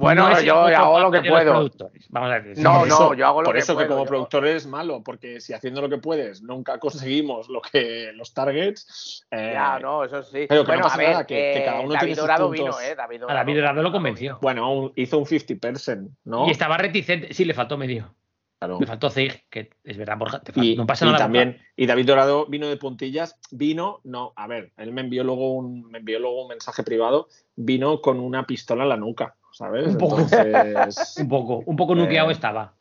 Bueno, 0.00 0.30
No 0.30 0.40
yo 0.40 0.54
hago 0.56 0.98
lo 1.00 1.10
que 1.10 1.20
puedo. 1.28 1.70
Vamos 2.08 2.30
a 2.32 2.40
decir. 2.40 2.62
No, 2.64 2.78
Por 2.80 2.88
no, 2.88 2.94
eso- 2.94 3.14
yo 3.14 3.26
hago 3.26 3.42
lo 3.42 3.46
por 3.46 3.54
que 3.54 3.60
eso 3.60 3.74
puedo, 3.74 3.86
que 3.86 3.90
como 3.92 4.04
yo- 4.04 4.08
productor 4.08 4.46
es 4.46 4.66
malo, 4.66 5.02
porque 5.04 5.40
si 5.40 5.52
haciendo 5.52 5.80
lo 5.82 5.88
que 5.88 5.98
puedes 5.98 6.42
nunca 6.42 6.78
conseguimos 6.78 7.48
lo 7.48 7.60
que 7.60 8.10
los 8.14 8.32
targets. 8.32 9.26
eh, 9.30 9.50
Ya, 9.54 9.78
no, 9.78 10.04
eso 10.04 10.22
sí. 10.22 10.46
pero 10.48 10.62
que 10.64 10.72
no 10.72 10.78
bueno, 10.78 10.82
pasa 10.84 10.94
a 10.94 10.98
ver, 10.98 11.10
nada, 11.10 11.26
que- 11.26 11.52
que 11.54 11.64
cada 11.64 11.80
uno 11.80 11.88
David 11.90 11.98
tiene 12.00 12.14
sus 12.14 12.22
Dorado 12.22 12.46
puntos. 12.48 12.64
vino, 12.78 12.80
¿eh? 12.80 12.94
David 12.96 13.22
A 13.28 13.34
David 13.34 13.56
Dorado 13.56 13.82
lo 13.82 13.92
convenció. 13.92 14.38
Bueno, 14.40 14.72
un- 14.72 14.92
hizo 14.96 15.18
un 15.18 15.26
50%, 15.26 16.10
¿no? 16.24 16.46
Y 16.48 16.50
estaba 16.50 16.76
reticente. 16.78 17.32
Sí, 17.34 17.44
le 17.44 17.54
faltó 17.54 17.76
medio. 17.76 18.14
Claro. 18.58 18.76
Le 18.78 18.86
faltó 18.86 19.08
Zig, 19.08 19.48
que 19.48 19.70
es 19.84 19.96
verdad, 19.96 20.18
Borja. 20.18 20.40
te 20.40 20.52
Y, 20.62 20.76
no 20.76 20.86
pasa 20.86 21.06
y 21.06 21.08
nada. 21.08 21.18
también, 21.18 21.58
y 21.76 21.86
David 21.86 22.04
Dorado 22.06 22.44
vino 22.44 22.68
de 22.68 22.76
puntillas, 22.76 23.38
vino, 23.50 24.00
no, 24.04 24.34
a 24.36 24.46
ver, 24.46 24.72
él 24.76 24.92
me 24.92 25.00
envió 25.00 25.24
luego 25.24 25.54
un, 25.54 25.84
me 25.90 25.96
envió 26.00 26.18
luego 26.18 26.42
un 26.42 26.48
mensaje 26.48 26.82
privado, 26.82 27.28
vino 27.56 28.02
con 28.02 28.20
una 28.20 28.46
pistola 28.46 28.82
en 28.82 28.90
la 28.90 28.98
nuca, 28.98 29.34
¿sabes? 29.60 29.86
Un 29.88 29.98
poco. 29.98 30.18
Entonces, 30.18 31.16
Un 31.20 31.28
poco, 31.28 31.62
un 31.66 31.76
poco 31.76 31.94
nuqueado 31.94 32.30
Eh, 32.30 32.32
estaba. 32.32 32.72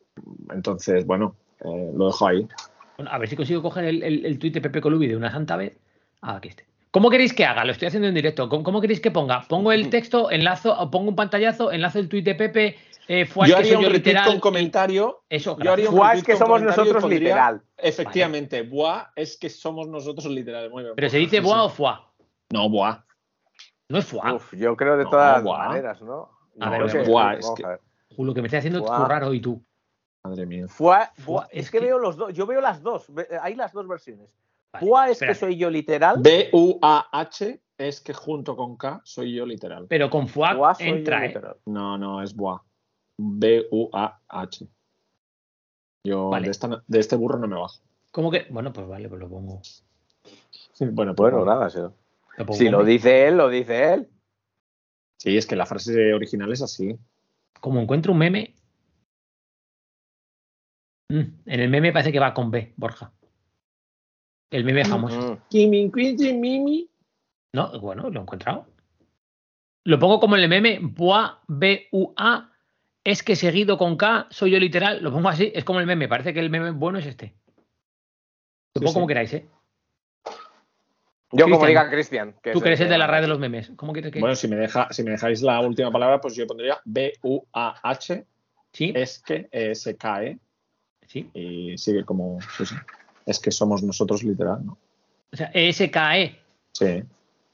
entonces, 0.51 1.05
bueno, 1.05 1.35
eh, 1.59 1.91
lo 1.95 2.07
dejo 2.07 2.27
ahí. 2.27 2.47
Bueno, 2.97 3.11
a 3.11 3.17
ver 3.17 3.29
si 3.29 3.35
consigo 3.35 3.61
coger 3.61 3.85
el, 3.85 4.01
el, 4.01 4.25
el 4.25 4.39
tuit 4.39 4.53
de 4.53 4.61
Pepe 4.61 4.81
Colubi 4.81 5.07
de 5.07 5.15
una 5.15 5.29
santa 5.31 5.55
vez. 5.57 5.77
Ah, 6.21 6.37
aquí 6.37 6.47
esté. 6.49 6.65
¿Cómo 6.91 7.09
queréis 7.11 7.33
que 7.33 7.45
haga? 7.45 7.63
Lo 7.65 7.71
estoy 7.71 7.87
haciendo 7.89 8.07
en 8.07 8.15
directo. 8.15 8.49
¿Cómo, 8.49 8.63
cómo 8.63 8.81
queréis 8.81 8.99
que 8.99 9.11
ponga? 9.11 9.45
¿Pongo 9.47 9.71
el 9.71 9.89
texto, 9.91 10.31
enlazo, 10.31 10.73
o 10.77 10.89
pongo 10.89 11.09
un 11.09 11.15
pantallazo, 11.15 11.71
enlazo 11.71 11.99
el 11.99 12.09
tuit 12.09 12.25
de 12.25 12.33
Pepe? 12.35 12.77
Eh, 13.07 13.25
fue 13.25 13.47
yo 13.47 13.55
que 13.55 13.59
haría 13.59 13.75
soy 13.75 13.85
un 13.85 13.93
literal. 13.93 14.25
con 14.25 14.39
comentario. 14.39 15.21
Eso, 15.29 15.57
Yo 15.59 15.73
haría 15.73 15.89
un 15.89 15.95
Buah, 15.95 16.13
es 16.15 16.23
que 16.23 16.35
somos 16.35 16.61
nosotros 16.61 17.01
pondría, 17.01 17.19
literal. 17.19 17.61
Efectivamente, 17.77 18.61
buah, 18.63 19.07
es 19.15 19.37
que 19.37 19.49
somos 19.49 19.87
nosotros 19.87 20.25
literal. 20.27 20.69
Muy 20.69 20.83
bien, 20.83 20.95
Pero 20.95 21.09
se 21.09 21.17
Borja, 21.17 21.25
dice 21.31 21.41
sí, 21.41 21.47
sí. 21.47 21.53
o 21.55 21.69
fuá. 21.69 22.11
No, 22.51 22.69
buah. 22.69 23.03
No 23.89 23.97
es 23.99 24.05
fuá. 24.05 24.33
Uf, 24.35 24.53
yo 24.55 24.75
creo 24.75 24.97
de 24.97 25.05
No, 25.05 25.09
todas 25.09 25.43
buah. 25.43 25.69
maneras, 25.69 26.01
¿no? 26.01 26.29
A 26.61 26.69
ver, 26.69 26.81
vamos. 26.87 27.07
Buah, 27.07 27.33
es 27.35 27.51
que-. 27.55 27.77
Lo 28.23 28.33
que 28.33 28.41
me 28.41 28.47
estoy 28.47 28.57
haciendo 28.59 28.83
currar 28.83 29.23
hoy 29.23 29.39
tú. 29.41 29.63
Madre 30.23 30.45
mía. 30.45 30.65
Fuá- 30.67 31.11
Fuá, 31.15 31.25
buah, 31.25 31.43
es, 31.51 31.65
es 31.65 31.71
que, 31.71 31.79
que- 31.79 31.85
veo 31.85 31.99
los 31.99 32.17
dos, 32.17 32.33
yo 32.33 32.45
veo 32.45 32.59
las 32.61 32.81
dos, 32.83 33.07
hay 33.41 33.55
las 33.55 33.71
dos 33.71 33.87
versiones. 33.87 34.35
Vale, 34.73 34.85
Buah 34.85 35.05
es 35.05 35.11
espera. 35.13 35.31
que 35.33 35.39
soy 35.39 35.57
yo 35.57 35.69
literal. 35.69 36.17
B-U-A-H 36.19 37.61
es 37.77 38.01
que 38.01 38.13
junto 38.13 38.55
con 38.55 38.75
K 38.77 39.01
soy 39.03 39.33
yo 39.33 39.45
literal. 39.45 39.87
Pero 39.87 40.09
con 40.09 40.27
fuá 40.27 40.75
entra, 40.79 41.25
¿eh? 41.25 41.33
No, 41.65 41.97
no, 41.97 42.21
es 42.21 42.35
buah. 42.35 42.59
B-U-A-H. 43.17 44.67
Yo 46.03 46.29
Vale. 46.29 46.45
de, 46.45 46.51
esta- 46.51 46.83
de 46.85 46.99
este 46.99 47.15
burro 47.15 47.39
no 47.39 47.47
me 47.47 47.55
bajo. 47.59 47.79
¿Cómo 48.11 48.29
que? 48.31 48.45
Bueno, 48.49 48.71
pues 48.73 48.87
vale, 48.87 49.09
pues 49.09 49.19
lo 49.21 49.29
pongo. 49.29 49.61
Bueno, 50.79 51.13
pues 51.15 51.31
Bueno, 51.31 51.45
nada. 51.45 51.67
nada, 51.67 51.69
sí. 51.69 52.53
Si 52.53 52.69
lo 52.69 52.83
dice 52.83 53.27
él, 53.27 53.37
lo 53.37 53.49
dice 53.49 53.93
él. 53.93 54.09
Sí, 55.19 55.35
es 55.37 55.45
que 55.45 55.55
la 55.55 55.65
frase 55.65 56.13
original 56.13 56.51
es 56.53 56.61
así. 56.61 56.97
Como 57.59 57.81
encuentro 57.81 58.13
un 58.13 58.19
meme. 58.19 58.55
Mm, 61.11 61.19
en 61.45 61.59
el 61.59 61.69
meme 61.69 61.91
parece 61.91 62.11
que 62.11 62.19
va 62.19 62.33
con 62.33 62.51
B, 62.51 62.73
Borja. 62.77 63.11
El 64.51 64.63
meme 64.63 64.85
famoso. 64.85 65.41
Kimi, 65.49 65.91
Mimi. 66.33 66.89
No, 67.53 67.79
bueno, 67.79 68.09
lo 68.09 68.19
he 68.19 68.23
encontrado. 68.23 68.67
Lo 69.85 69.99
pongo 69.99 70.19
como 70.19 70.35
en 70.35 70.43
el 70.43 70.49
meme, 70.49 70.79
Boa, 70.81 71.43
B-U-A, 71.47 72.51
es 73.03 73.23
que 73.23 73.35
seguido 73.35 73.77
con 73.77 73.97
K, 73.97 74.27
soy 74.29 74.51
yo 74.51 74.59
literal, 74.59 75.01
lo 75.03 75.11
pongo 75.11 75.29
así, 75.29 75.51
es 75.53 75.63
como 75.63 75.79
el 75.79 75.85
meme, 75.85 76.07
parece 76.07 76.33
que 76.33 76.39
el 76.39 76.49
meme 76.49 76.71
bueno 76.71 76.99
es 76.99 77.05
este. 77.05 77.35
Lo 78.75 78.81
Sí, 78.81 78.85
pongo 78.85 78.89
sí. 78.89 78.93
como 78.93 79.07
queráis, 79.07 79.33
¿eh? 79.33 79.49
Yo 81.31 81.45
como 81.49 81.65
diga 81.65 81.89
Cristian. 81.89 82.33
que 82.41 82.51
Tú 82.53 82.57
es 82.59 82.63
que 82.63 82.69
eres 82.69 82.79
el 82.81 82.89
de 82.89 82.97
la 82.97 83.05
que- 83.05 83.11
red 83.11 83.21
de 83.21 83.27
los 83.27 83.39
memes. 83.39 83.71
¿Cómo 83.75 83.93
quieres 83.93 84.11
que.? 84.11 84.19
Bueno, 84.19 84.35
si 84.35 84.47
me, 84.47 84.55
deja, 84.55 84.87
si 84.91 85.03
me 85.03 85.11
dejáis 85.11 85.41
la 85.41 85.59
última 85.61 85.91
palabra, 85.91 86.19
pues 86.19 86.35
yo 86.35 86.47
pondría 86.47 86.79
B-U-A-H. 86.85 88.25
sí, 88.73 88.93
Es 88.95 89.19
que 89.19 89.47
eh, 89.51 89.75
se 89.75 89.95
cae 89.95 90.39
sí. 91.07 91.29
y 91.33 91.77
sigue 91.77 92.03
como. 92.03 92.39
sí, 92.57 92.65
sí. 92.65 92.75
Es 93.25 93.39
que 93.39 93.51
somos 93.51 93.83
nosotros 93.83 94.23
literal, 94.23 94.65
¿no? 94.65 94.77
O 95.31 95.35
sea, 95.35 95.51
E-S-K-E. 95.53 96.39
Sí, 96.71 97.03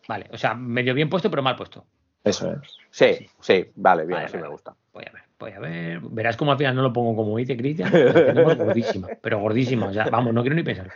Vale, 0.07 0.27
o 0.31 0.37
sea, 0.37 0.53
medio 0.53 0.93
bien 0.93 1.09
puesto, 1.09 1.29
pero 1.29 1.41
mal 1.41 1.55
puesto. 1.57 1.85
eso 2.23 2.51
es. 2.53 2.77
Sí, 2.91 3.27
sí, 3.41 3.65
vale, 3.75 4.03
bien, 4.05 4.13
Vale, 4.15 4.25
así 4.27 4.35
vale. 4.37 4.43
me 4.47 4.51
gusta. 4.53 4.73
Voy 4.93 5.03
a 5.05 5.11
ver, 5.11 5.23
voy 5.39 5.51
a 5.51 5.59
ver. 5.59 5.99
Verás 6.01 6.37
como 6.37 6.51
al 6.51 6.57
final 6.57 6.75
no 6.75 6.81
lo 6.81 6.93
pongo 6.93 7.15
como 7.15 7.37
dice 7.37 7.55
Cristian. 7.57 7.91
Tenemos 7.91 8.57
pero 9.21 9.39
gordísima. 9.39 9.87
O 9.87 9.93
sea, 9.93 10.05
vamos, 10.09 10.33
no 10.33 10.41
quiero 10.41 10.55
ni 10.55 10.63
pensar. 10.63 10.91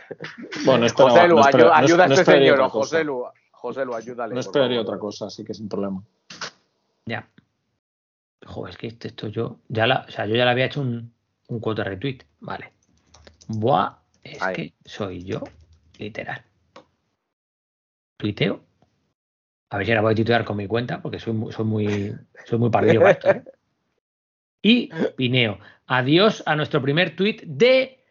Bueno, 0.64 0.80
no 0.80 0.86
esperaba- 0.86 1.10
José 1.12 1.28
Lu, 1.28 1.36
no 1.36 1.44
ayuda 1.74 2.04
a 2.04 2.06
este 2.06 2.24
señor. 2.24 2.60
José 2.70 3.04
Lu, 3.04 3.24
José 3.52 3.84
Lu, 3.84 3.94
ayúdale. 3.94 4.34
No 4.34 4.40
esperaría 4.40 4.80
otra 4.80 4.98
cosa, 4.98 5.26
así 5.26 5.44
que 5.44 5.54
sin 5.54 5.68
problema. 5.68 6.02
Ya. 7.06 7.28
Joder, 8.46 8.70
es 8.70 8.78
que 8.78 8.86
esto, 8.86 9.06
esto 9.08 9.28
yo. 9.28 9.58
Ya 9.68 9.86
la, 9.86 10.04
o 10.08 10.10
sea, 10.10 10.26
yo 10.26 10.34
ya 10.34 10.44
le 10.44 10.50
había 10.50 10.64
hecho 10.66 10.80
un, 10.80 11.12
un 11.48 11.60
quote 11.60 11.84
retweet. 11.84 12.20
Vale. 12.40 12.72
Buah, 13.48 13.96
es 14.22 14.40
Ahí. 14.42 14.54
que 14.54 14.74
soy 14.84 15.24
yo, 15.24 15.42
literal. 15.98 16.42
Tuiteo. 18.16 18.60
A 19.70 19.76
ver 19.76 19.86
si 19.86 19.92
ahora 19.92 20.02
voy 20.02 20.12
a 20.12 20.16
tuitear 20.16 20.44
con 20.44 20.56
mi 20.56 20.66
cuenta, 20.66 21.00
porque 21.00 21.18
soy, 21.18 21.32
muy- 21.32 21.52
soy 21.52 21.64
muy, 21.64 22.14
soy 22.46 22.58
muy 22.58 22.70
pardillo 22.70 23.00
para 23.00 23.10
esto, 23.12 23.30
¿eh? 23.30 23.44
Y 24.62 24.90
pineo. 25.16 25.58
Adiós 25.86 26.42
a 26.46 26.54
nuestro 26.56 26.80
primer 26.82 27.16
tweet 27.16 27.42
de 27.46 28.04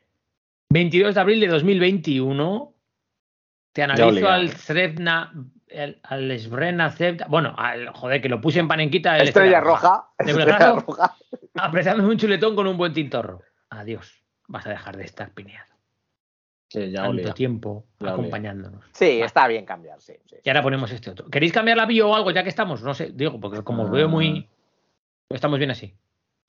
22 0.69 1.15
de 1.15 1.21
abril 1.21 1.39
de 1.39 1.47
2021. 1.47 2.73
Te 3.73 3.83
analizo 3.83 4.27
al 4.27 4.49
Zrebna, 4.49 5.31
el- 5.67 5.99
al 6.03 6.39
Sbrena 6.39 6.89
Zebda. 6.91 7.27
Bueno, 7.29 7.53
al, 7.57 7.89
joder, 7.89 8.21
que 8.21 8.29
lo 8.29 8.41
puse 8.41 8.59
en 8.59 8.67
panenquita. 8.67 9.15
el 9.17 9.27
Estrella 9.27 9.59
Estrella 9.59 9.61
roja. 9.61 10.09
¿De 10.17 10.31
Estrella 10.31 10.71
roja. 10.85 11.15
Apretándome 11.55 12.09
un 12.09 12.17
chuletón 12.17 12.55
con 12.55 12.67
un 12.67 12.77
buen 12.77 12.93
tintorro. 12.93 13.41
Adiós. 13.69 14.23
Vas 14.47 14.65
a 14.65 14.71
dejar 14.71 14.97
de 14.97 15.03
estar 15.05 15.31
pineado. 15.31 15.69
Que 16.67 16.89
ya 16.91 17.01
tanto 17.03 17.09
olía. 17.11 17.33
tiempo 17.33 17.85
Ya 17.99 18.07
olía. 18.07 18.13
acompañándonos. 18.13 18.83
Sí, 18.93 19.21
está 19.21 19.47
bien 19.47 19.65
cambiar, 19.65 20.01
sí. 20.01 20.13
sí, 20.25 20.29
sí. 20.29 20.35
Y 20.43 20.49
ahora 20.49 20.61
ponemos 20.63 20.91
este 20.91 21.09
otro. 21.11 21.27
¿Queréis 21.29 21.51
cambiar 21.53 21.77
la 21.77 21.85
bio 21.85 22.09
o 22.09 22.15
algo 22.15 22.31
ya 22.31 22.43
que 22.43 22.49
estamos? 22.49 22.81
No 22.83 22.93
sé, 22.93 23.11
digo, 23.13 23.39
porque 23.39 23.63
como 23.63 23.83
os 23.83 23.91
veo 23.91 24.07
muy. 24.09 24.47
Estamos 25.29 25.57
bien 25.59 25.71
así. 25.71 25.93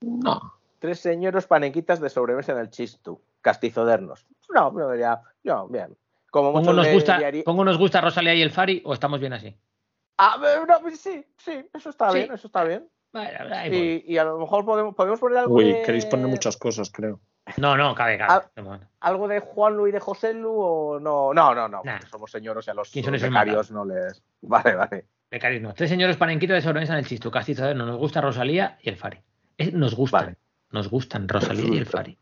No. 0.01 0.55
Tres 0.78 1.01
señoros 1.01 1.46
panenquitas 1.46 2.01
de 2.01 2.09
sobremesa 2.09 2.53
en 2.53 2.59
el 2.59 2.70
chistu. 2.70 3.20
Castizodernos. 3.42 4.26
No, 4.55 4.72
pero 4.74 4.94
ya, 4.96 5.20
no, 5.44 5.68
bien. 5.68 5.96
Como 6.30 6.53
¿Pongo 6.53 6.61
mucho 6.61 6.72
nos, 6.72 6.86
de 6.86 6.94
gusta, 6.94 7.18
diari- 7.18 7.44
¿Pongo 7.44 7.64
nos 7.64 7.78
gusta 7.78 8.01
Rosalía 8.01 8.34
y 8.34 8.42
el 8.42 8.51
Fari 8.51 8.82
o 8.84 8.94
estamos 8.94 9.20
bien 9.20 9.32
así? 9.32 9.57
Ah, 10.18 10.36
no, 10.68 10.90
sí, 10.90 11.24
sí, 11.38 11.64
eso 11.72 11.90
está 11.90 12.11
Sí. 12.11 12.18
bien, 12.18 12.32
eso 12.32 12.46
está 12.46 12.64
bien. 12.64 12.88
Vale. 13.12 13.76
Y, 13.76 14.05
y 14.14 14.18
a 14.18 14.24
lo 14.24 14.38
mejor 14.38 14.64
podemos, 14.64 14.94
podemos 14.94 15.18
poner 15.18 15.38
algo 15.38 15.55
Uy, 15.57 15.72
de... 15.72 15.82
queréis 15.82 16.07
poner 16.07 16.28
muchas 16.28 16.57
cosas, 16.57 16.90
creo. 16.90 17.20
No, 17.57 17.76
no, 17.76 17.94
cabe, 17.94 18.16
cabe. 18.18 18.44
¿Algo 19.01 19.26
de 19.26 19.40
Juan 19.40 19.76
Lu 19.76 19.88
y 19.88 19.92
de 19.92 19.98
José 19.98 20.32
Lu 20.34 20.53
o 20.53 21.01
no? 21.01 21.34
No, 21.34 21.55
no, 21.55 21.66
no, 21.68 21.82
Nah. 21.82 21.98
somos 22.09 22.30
señoros 22.30 22.66
y 22.68 22.70
a 22.70 22.74
los 22.74 22.90
¿Quién 22.90 23.05
son 23.05 23.14
esos 23.16 23.28
becarios 23.28 23.70
no 23.72 23.84
les... 23.84 24.22
Vale, 24.42 24.74
vale. 24.76 25.07
Becarios 25.30 25.62
no. 25.62 25.74
Tres 25.74 25.90
señores 25.90 26.16
panenquitos 26.16 26.55
de 26.55 26.62
sobremesa 26.62 26.92
en 26.92 27.01
el 27.01 27.07
chisto. 27.07 27.30
Castizo 27.30 27.74
no 27.74 27.86
nos 27.86 27.96
gusta 27.98 28.20
Rosalía 28.20 28.78
y 28.82 28.88
el 28.90 28.96
Fari. 28.96 29.18
Nos 29.72 29.94
gustan. 29.94 30.24
Vale. 30.24 30.36
Nos 30.72 30.88
gustan 30.88 31.28
Rosalía 31.28 31.74
y 31.74 31.78
el 31.78 31.86
Fari. 31.86 32.16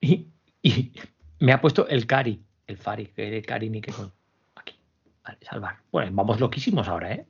Y, 0.00 0.28
y 0.62 0.92
me 1.40 1.52
ha 1.52 1.60
puesto 1.60 1.86
el 1.88 2.06
Cari. 2.06 2.42
El 2.66 2.78
Fari, 2.78 3.06
que 3.06 3.36
el 3.36 3.44
Cari 3.44 3.70
ni 3.70 3.80
qué 3.80 3.92
coño. 3.92 4.12
Aquí. 4.54 4.74
Vale, 5.24 5.38
salvar. 5.42 5.76
Bueno, 5.92 6.10
vamos 6.14 6.40
loquísimos 6.40 6.88
ahora, 6.88 7.12
¿eh? 7.12 7.26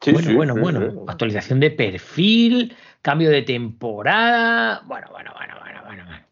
Sí, 0.00 0.12
bueno, 0.12 0.28
sí, 0.28 0.34
bueno, 0.36 0.54
sí, 0.54 0.60
bueno. 0.60 1.04
Actualización 1.08 1.60
de 1.60 1.72
perfil, 1.72 2.76
cambio 3.02 3.30
de 3.30 3.42
temporada. 3.42 4.82
Bueno, 4.86 5.08
bueno, 5.10 5.32
bueno, 5.36 5.54
bueno, 5.60 5.82
bueno. 5.84 6.04
bueno. 6.04 6.24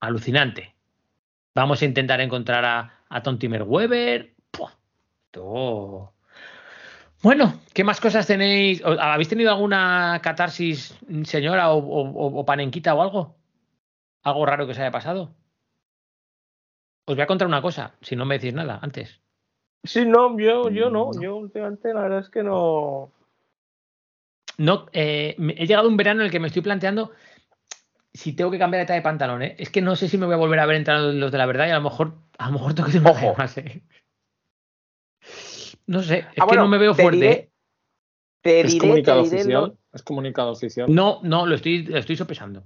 Alucinante. 0.00 0.74
Vamos 1.54 1.82
a 1.82 1.84
intentar 1.84 2.20
encontrar 2.20 2.64
a, 2.64 3.04
a 3.08 3.22
Tontimer 3.22 3.64
Weber. 3.64 4.34
Puah, 4.50 4.72
todo. 5.30 6.14
Bueno, 7.24 7.58
¿qué 7.72 7.84
más 7.84 8.02
cosas 8.02 8.26
tenéis? 8.26 8.84
¿O- 8.84 9.00
¿Habéis 9.00 9.30
tenido 9.30 9.50
alguna 9.50 10.20
catarsis, 10.22 10.94
señora, 11.24 11.70
o, 11.72 11.78
o- 11.78 12.38
o 12.40 12.44
panenquita 12.44 12.94
o 12.94 13.00
algo? 13.00 13.34
¿Algo 14.22 14.44
raro 14.44 14.66
que 14.66 14.72
os 14.72 14.78
haya 14.78 14.90
pasado? 14.90 15.34
Os 17.06 17.14
voy 17.16 17.22
a 17.22 17.26
contar 17.26 17.48
una 17.48 17.62
cosa, 17.62 17.94
si 18.02 18.14
no 18.14 18.26
me 18.26 18.34
decís 18.38 18.52
nada 18.52 18.78
antes. 18.82 19.22
Sí, 19.84 20.04
no, 20.04 20.38
yo, 20.38 20.68
yo 20.68 20.90
no. 20.90 21.14
No. 21.14 21.22
Yo 21.22 21.36
últimamente 21.36 21.94
la 21.94 22.02
verdad 22.02 22.18
es 22.20 22.28
que 22.28 22.42
no... 22.42 23.10
No, 24.58 24.84
eh, 24.92 25.34
he 25.56 25.66
llegado 25.66 25.88
a 25.88 25.90
un 25.90 25.96
verano 25.96 26.20
en 26.20 26.26
el 26.26 26.30
que 26.30 26.40
me 26.40 26.48
estoy 26.48 26.60
planteando 26.60 27.12
si 28.12 28.34
tengo 28.34 28.50
que 28.50 28.58
cambiar 28.58 28.82
de 28.82 28.86
talla 28.86 28.98
de 29.00 29.02
pantalón. 29.02 29.42
¿eh? 29.42 29.56
Es 29.58 29.70
que 29.70 29.80
no 29.80 29.96
sé 29.96 30.08
si 30.10 30.18
me 30.18 30.26
voy 30.26 30.34
a 30.34 30.38
volver 30.38 30.60
a 30.60 30.66
ver 30.66 30.76
entrar 30.76 31.00
los 31.00 31.32
de 31.32 31.38
la 31.38 31.46
verdad 31.46 31.68
y 31.68 31.70
a 31.70 31.76
lo 31.76 31.80
mejor, 31.80 32.16
a 32.36 32.46
lo 32.48 32.52
mejor 32.52 32.74
tengo 32.74 32.86
que 32.88 32.98
tener 32.98 33.10
Ojo. 33.10 33.34
más. 33.38 33.56
¿eh? 33.56 33.82
No 35.86 36.02
sé, 36.02 36.18
es 36.18 36.24
Ah, 36.26 36.32
que 36.34 36.44
bueno, 36.46 36.62
no 36.62 36.68
me 36.68 36.78
veo 36.78 36.94
te 36.94 37.02
fuerte. 37.02 37.18
diré- 37.20 37.32
¿eh? 37.32 37.50
Te 38.42 38.60
¿Es 38.60 38.66
diré, 38.72 38.78
comunicado 38.78 39.22
te 39.22 39.28
diré 39.30 39.40
oficial? 39.42 39.62
lo- 39.62 39.78
¿Es 39.92 40.02
comunicado 40.02 40.50
oficial? 40.52 40.94
No, 40.94 41.20
no, 41.22 41.46
lo 41.46 41.54
estoy, 41.54 41.84
lo 41.84 41.98
estoy 41.98 42.16
sopesando. 42.16 42.64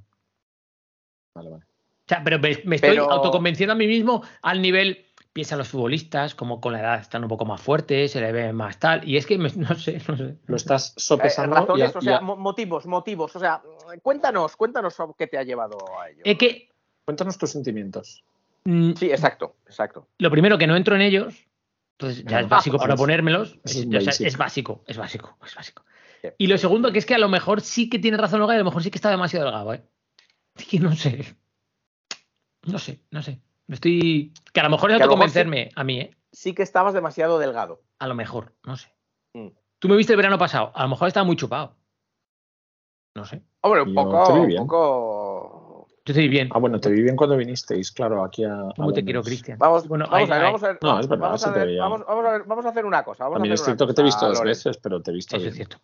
Vale, 1.34 1.50
vale. 1.50 1.64
O 1.64 2.08
sea, 2.08 2.22
pero 2.24 2.38
me, 2.38 2.58
me 2.64 2.76
estoy 2.76 2.90
Pero- 2.90 3.10
autoconvenciendo 3.10 3.72
a 3.72 3.76
mí 3.76 3.86
mismo 3.86 4.22
al 4.42 4.62
nivel. 4.62 5.04
Piensan 5.32 5.58
los 5.58 5.68
futbolistas, 5.68 6.34
como 6.34 6.60
con 6.60 6.72
la 6.72 6.80
edad 6.80 7.00
están 7.00 7.22
un 7.22 7.28
poco 7.28 7.44
más 7.44 7.60
fuertes, 7.60 8.10
se 8.12 8.20
le 8.20 8.32
ve 8.32 8.52
más 8.52 8.78
tal. 8.80 9.06
Y 9.08 9.16
es 9.18 9.26
que 9.26 9.38
me- 9.38 9.50
no 9.56 9.74
sé, 9.76 10.00
no 10.08 10.16
sé. 10.16 10.36
Lo 10.46 10.56
estás 10.56 10.90
eh, 10.90 10.94
sopesando 10.96 11.54
razones, 11.54 11.92
y 11.92 11.94
a- 11.94 11.98
o 11.98 12.00
sea, 12.02 12.20
motivos, 12.20 12.86
motivos. 12.86 13.36
O 13.36 13.38
sea, 13.38 13.62
cuéntanos, 14.02 14.56
cuéntanos 14.56 14.96
qué 15.16 15.26
te 15.26 15.38
ha 15.38 15.42
llevado 15.44 15.76
a 16.00 16.08
ello. 16.10 16.22
Es 16.24 16.38
que 16.38 16.68
Cuéntanos 17.04 17.38
tus 17.38 17.50
sentimientos. 17.50 18.22
mm, 18.64 18.92
Sí, 18.94 19.10
exacto, 19.10 19.54
exacto. 19.66 20.08
lo 20.18 20.30
primero 20.30 20.58
que 20.58 20.66
no 20.66 20.76
entro 20.76 20.94
en 20.96 21.02
ellos, 21.02 21.34
entonces 21.99 22.24
ya 22.24 22.38
es 22.38 22.49
básico 22.49 22.78
para 22.78 22.94
ponérmelos. 22.94 23.59
Es, 23.64 24.20
es 24.20 24.36
básico, 24.36 24.84
es 24.86 24.96
básico, 24.96 25.36
es 25.44 25.55
básico. 25.57 25.84
Sí. 26.22 26.28
Y 26.38 26.46
lo 26.46 26.57
segundo, 26.57 26.92
que 26.92 27.01
es 27.01 27.07
que 27.07 27.16
a 27.16 27.18
lo 27.18 27.28
mejor 27.28 27.61
sí 27.61 27.90
que 27.90 27.99
tiene 27.99 28.16
razón 28.16 28.40
Olga 28.40 28.55
y 28.55 28.57
a 28.57 28.61
lo 28.61 28.66
mejor 28.66 28.84
sí 28.84 28.90
que 28.92 28.99
está 28.99 29.11
demasiado 29.11 29.46
delgado, 29.46 29.74
¿eh? 29.74 29.84
Que 30.70 30.78
no 30.78 30.94
sé. 30.94 31.36
No 32.62 32.78
sé, 32.78 33.01
no 33.11 33.20
sé. 33.20 33.40
Me 33.66 33.74
estoy. 33.74 34.32
Que 34.53 34.61
a 34.61 34.62
lo 34.62 34.70
mejor 34.70 34.92
es 34.92 35.01
autoconvencerme 35.01 35.70
a 35.74 35.82
mí, 35.82 36.01
¿eh? 36.01 36.16
Sí 36.30 36.55
que 36.55 36.62
estabas 36.62 36.94
demasiado 36.94 37.40
delgado. 37.40 37.82
A 37.99 38.07
lo 38.07 38.14
mejor, 38.14 38.55
no 38.64 38.76
sé. 38.76 38.94
Mm. 39.34 39.49
Tú 39.80 39.88
me 39.88 39.96
viste 39.96 40.12
el 40.12 40.18
verano 40.18 40.38
pasado, 40.38 40.70
a 40.76 40.84
lo 40.84 40.90
mejor 40.90 41.09
estaba 41.09 41.24
muy 41.24 41.34
chupado. 41.34 41.76
No 43.16 43.24
sé. 43.24 43.42
Hombre, 43.62 43.82
un 43.82 43.94
poco, 43.94 44.34
un 44.34 44.57
poco. 44.57 45.17
Yo 46.09 46.12
estoy 46.12 46.28
bien. 46.28 46.48
Ah, 46.52 46.59
bueno, 46.59 46.80
te 46.80 46.88
vi 46.88 47.02
bien 47.02 47.16
cuando 47.16 47.36
vinisteis, 47.36 47.92
claro, 47.92 48.24
aquí 48.24 48.42
a. 48.42 48.54
a 48.54 48.72
¿Cómo 48.74 48.94
te 48.94 49.04
quiero. 49.04 49.22
Cristian? 49.22 49.59
Vamos, 49.59 49.86
Bueno, 49.86 50.06
vamos 50.11 50.30
a 50.30 50.34
ver, 50.36 50.42
vamos 50.42 50.62
a 50.62 50.68
ver. 50.68 50.78
No, 50.80 50.98
es 51.00 51.06
verdad, 51.06 51.24
vamos, 51.26 51.46
a 51.46 51.52
te 51.52 51.59
ver, 51.66 51.78
vamos, 51.78 52.00
vamos 52.06 52.24
a 52.24 52.30
ver, 52.30 52.42
vamos 52.44 52.64
a 52.64 52.68
hacer 52.70 52.86
una 52.86 53.02
cosa. 53.04 53.24
Vamos 53.24 53.34
También 53.36 53.52
a 53.52 53.54
es 53.56 53.61
hacer 53.61 53.72
cierto 53.72 53.86
que 53.86 53.92
te 53.92 54.00
he 54.00 54.04
visto 54.04 54.26
dos 54.26 54.42
veces, 54.42 54.78
pero 54.78 55.02
te 55.02 55.11
he 55.11 55.14
visto 55.14 55.36
Eso 55.36 55.42
bien. 55.42 55.50
es 55.50 55.56
cierto. 55.56 55.76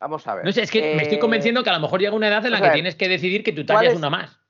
Vamos 0.00 0.26
a 0.26 0.34
ver. 0.34 0.44
No 0.44 0.50
sé, 0.50 0.62
es 0.62 0.72
que 0.72 0.92
me 0.96 1.02
estoy 1.02 1.18
Eh, 1.18 1.20
convenciendo 1.20 1.62
que 1.62 1.70
a 1.70 1.74
lo 1.74 1.78
mejor 1.80 2.00
llega 2.00 2.16
una 2.16 2.26
edad 2.26 2.44
en 2.44 2.50
la 2.50 2.56
o 2.58 2.60
que 2.62 2.66
sea, 2.66 2.72
tienes 2.72 2.96
que 2.96 3.08
decidir 3.08 3.44
que 3.44 3.52
tu 3.52 3.64
¿cuál 3.64 3.76
talla 3.78 3.86
es 3.90 3.92
es- 3.92 3.98
una 3.98 4.10
más. 4.10 4.40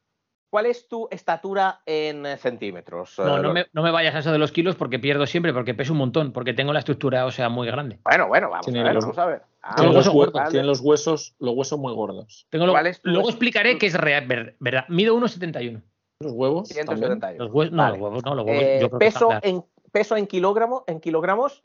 ¿Cuál 0.48 0.64
es 0.66 0.88
tu 0.88 1.06
estatura 1.10 1.80
en 1.84 2.24
centímetros? 2.38 3.18
No, 3.18 3.36
eh, 3.36 3.42
no 3.42 3.52
me, 3.52 3.66
no 3.74 3.82
me 3.82 3.90
vayas 3.90 4.14
a 4.14 4.20
eso 4.20 4.32
de 4.32 4.38
los 4.38 4.52
kilos 4.52 4.74
porque 4.74 4.98
pierdo 4.98 5.26
siempre, 5.26 5.52
porque 5.52 5.74
peso 5.74 5.92
un 5.92 5.98
montón, 5.98 6.32
porque 6.32 6.54
tengo 6.54 6.72
la 6.72 6.78
estructura 6.78 7.26
ósea 7.26 7.50
muy 7.50 7.66
grande. 7.66 7.98
Bueno, 8.04 8.26
bueno, 8.28 8.48
vamos 8.48 8.66
a 8.66 8.82
ver, 8.82 8.94
los- 8.94 9.04
vamos 9.04 9.18
a 9.18 9.26
ver. 9.26 9.42
Ah, 9.68 9.74
Tienen 9.76 9.94
los, 9.94 10.04
son 10.04 10.14
hue- 10.14 10.16
gordos. 10.32 10.48
tienen 10.50 10.66
los 10.66 10.80
huesos, 10.80 11.34
los 11.40 11.54
huesos 11.56 11.78
muy 11.78 11.92
gordos. 11.92 12.46
Tengo 12.50 12.66
lo- 12.66 12.72
¿Cuál 12.72 12.86
es 12.86 13.00
luego 13.02 13.28
explicaré 13.28 13.78
que 13.78 13.86
es 13.86 13.94
real, 13.94 14.26
ver- 14.26 14.54
verdad. 14.60 14.84
Mido 14.88 15.14
1,71. 15.16 15.82
Los 16.20 16.32
huevos. 16.32 16.68
también. 16.68 16.86
171. 16.86 17.44
Los 17.44 17.52
huevos, 17.52 17.72
no, 17.72 17.82
Vale. 17.82 17.98
los 17.98 18.02
huevos 18.04 18.24
no, 18.24 18.34
los 18.36 18.46
huevos. 18.46 18.62
Eh, 18.62 18.78
yo 18.80 18.88
creo 18.88 18.98
que 19.00 19.04
peso, 19.06 19.32
están- 19.32 19.40
en, 19.50 19.64
peso 19.90 20.16
en 20.16 20.26
kilogramo, 20.26 20.84
en 20.86 21.00
kilogramos, 21.00 21.62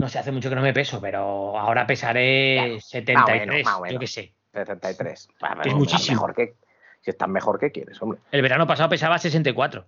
No 0.00 0.08
sé, 0.08 0.18
hace 0.20 0.30
mucho 0.30 0.48
que 0.48 0.54
no 0.54 0.62
me 0.62 0.72
peso, 0.72 1.00
pero 1.00 1.58
ahora 1.58 1.84
pesaré 1.86 2.56
Claro, 2.56 2.80
73, 2.80 3.24
más 3.24 3.24
o 3.26 3.46
menos, 3.46 3.64
más 3.64 3.80
o 3.80 3.92
yo 3.94 3.98
qué 3.98 4.06
sé. 4.06 4.34
73. 4.52 5.28
Bueno, 5.40 5.60
Que 5.62 5.68
es 5.70 5.74
muchísimo. 5.74 6.14
Mejor 6.22 6.34
que, 6.36 6.54
si 7.00 7.10
estás 7.10 7.28
mejor 7.28 7.58
que 7.58 7.72
quieres, 7.72 8.00
hombre. 8.02 8.20
El 8.30 8.42
verano 8.42 8.64
pasado 8.66 8.88
pesaba 8.88 9.18
64. 9.18 9.86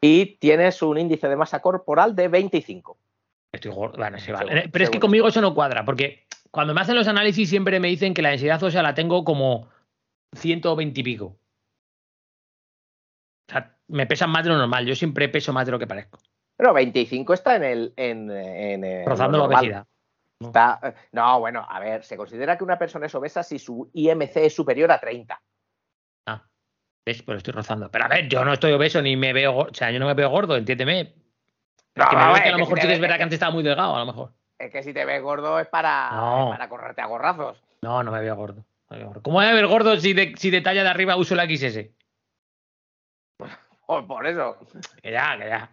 Y 0.00 0.36
tienes 0.36 0.80
un 0.82 0.98
índice 0.98 1.28
de 1.28 1.36
masa 1.36 1.60
corporal 1.60 2.14
de 2.16 2.28
25. 2.28 2.96
Estoy 3.52 3.72
gordo. 3.72 3.98
Bueno, 3.98 4.18
sí, 4.18 4.30
vale. 4.32 4.68
Pero 4.72 4.84
es 4.84 4.90
que 4.90 5.00
conmigo 5.00 5.26
eso 5.28 5.40
no 5.40 5.54
cuadra, 5.54 5.84
porque 5.84 6.24
cuando 6.50 6.74
me 6.74 6.80
hacen 6.80 6.96
los 6.96 7.08
análisis 7.08 7.48
siempre 7.48 7.80
me 7.80 7.88
dicen 7.88 8.14
que 8.14 8.22
la 8.22 8.30
densidad 8.30 8.62
ósea 8.62 8.82
la 8.82 8.94
tengo 8.94 9.24
como 9.24 9.68
120 10.36 11.00
y 11.00 11.04
pico. 11.04 11.24
O 13.48 13.52
sea, 13.52 13.76
me 13.88 14.06
pesan 14.06 14.30
más 14.30 14.44
de 14.44 14.50
lo 14.50 14.58
normal. 14.58 14.86
Yo 14.86 14.94
siempre 14.94 15.28
peso 15.28 15.52
más 15.52 15.66
de 15.66 15.72
lo 15.72 15.78
que 15.78 15.86
parezco. 15.86 16.18
Pero 16.56 16.72
25 16.72 17.34
está 17.34 17.56
en 17.56 17.64
el. 17.64 17.92
En, 17.96 18.30
en, 18.30 18.84
en 18.84 19.06
Rozando 19.06 19.38
la 19.38 19.44
obesidad. 19.44 19.86
Está- 20.40 20.78
eh, 20.82 20.94
no, 21.12 21.40
bueno, 21.40 21.66
a 21.68 21.80
ver, 21.80 22.02
se 22.04 22.16
considera 22.16 22.56
que 22.56 22.64
una 22.64 22.78
persona 22.78 23.06
es 23.06 23.14
obesa 23.14 23.42
si 23.42 23.58
su 23.58 23.90
IMC 23.92 24.36
es 24.36 24.54
superior 24.54 24.90
a 24.92 24.98
30. 25.00 25.40
Ah, 26.26 26.46
¿ves? 27.04 27.22
Pues 27.22 27.38
estoy 27.38 27.52
rozando. 27.52 27.90
Pero 27.90 28.04
a 28.04 28.08
ver, 28.08 28.28
yo 28.28 28.44
no 28.44 28.52
estoy 28.52 28.72
obeso 28.72 29.02
ni 29.02 29.16
me 29.16 29.32
veo. 29.32 29.56
O 29.56 29.74
sea, 29.74 29.90
yo 29.90 29.98
no 29.98 30.06
me 30.06 30.14
veo 30.14 30.30
gordo, 30.30 30.56
entiéndeme. 30.56 31.14
No, 31.96 32.08
que 32.08 32.16
me 32.16 32.22
a 32.22 32.24
veo 32.26 32.34
ver, 32.34 32.42
que 32.42 32.48
a 32.48 32.52
lo 32.52 32.58
mejor 32.58 32.78
sí 32.80 32.86
que 32.86 32.92
es 32.92 32.98
ve- 32.98 33.02
verdad 33.02 33.16
que 33.16 33.22
antes 33.24 33.34
estaba 33.36 33.52
muy 33.52 33.62
delgado, 33.62 33.96
a 33.96 34.00
lo 34.00 34.06
mejor. 34.06 34.32
Es 34.60 34.70
que 34.70 34.82
si 34.82 34.92
te 34.92 35.04
ves 35.06 35.22
gordo 35.22 35.58
es 35.58 35.66
para, 35.68 36.10
No. 36.10 36.50
para 36.50 36.68
correrte 36.68 37.00
a 37.00 37.06
gorrazos. 37.06 37.62
No, 37.82 38.02
no 38.02 38.12
me 38.12 38.20
veo 38.20 38.36
gordo. 38.36 38.56
no 38.56 38.64
me 38.90 38.98
veo 38.98 39.06
gordo. 39.08 39.22
¿Cómo 39.22 39.36
voy 39.38 39.46
a 39.46 39.54
ver 39.54 39.66
gordo 39.66 39.96
si 39.96 40.12
de, 40.12 40.34
si 40.36 40.50
de 40.50 40.60
talla 40.60 40.82
de 40.82 40.90
arriba 40.90 41.16
uso 41.16 41.34
la 41.34 41.46
XS? 41.46 41.86
Oh, 43.86 44.06
por 44.06 44.26
eso. 44.26 44.56
Que 45.02 45.10
ya, 45.12 45.36
que 45.38 45.48
ya. 45.48 45.70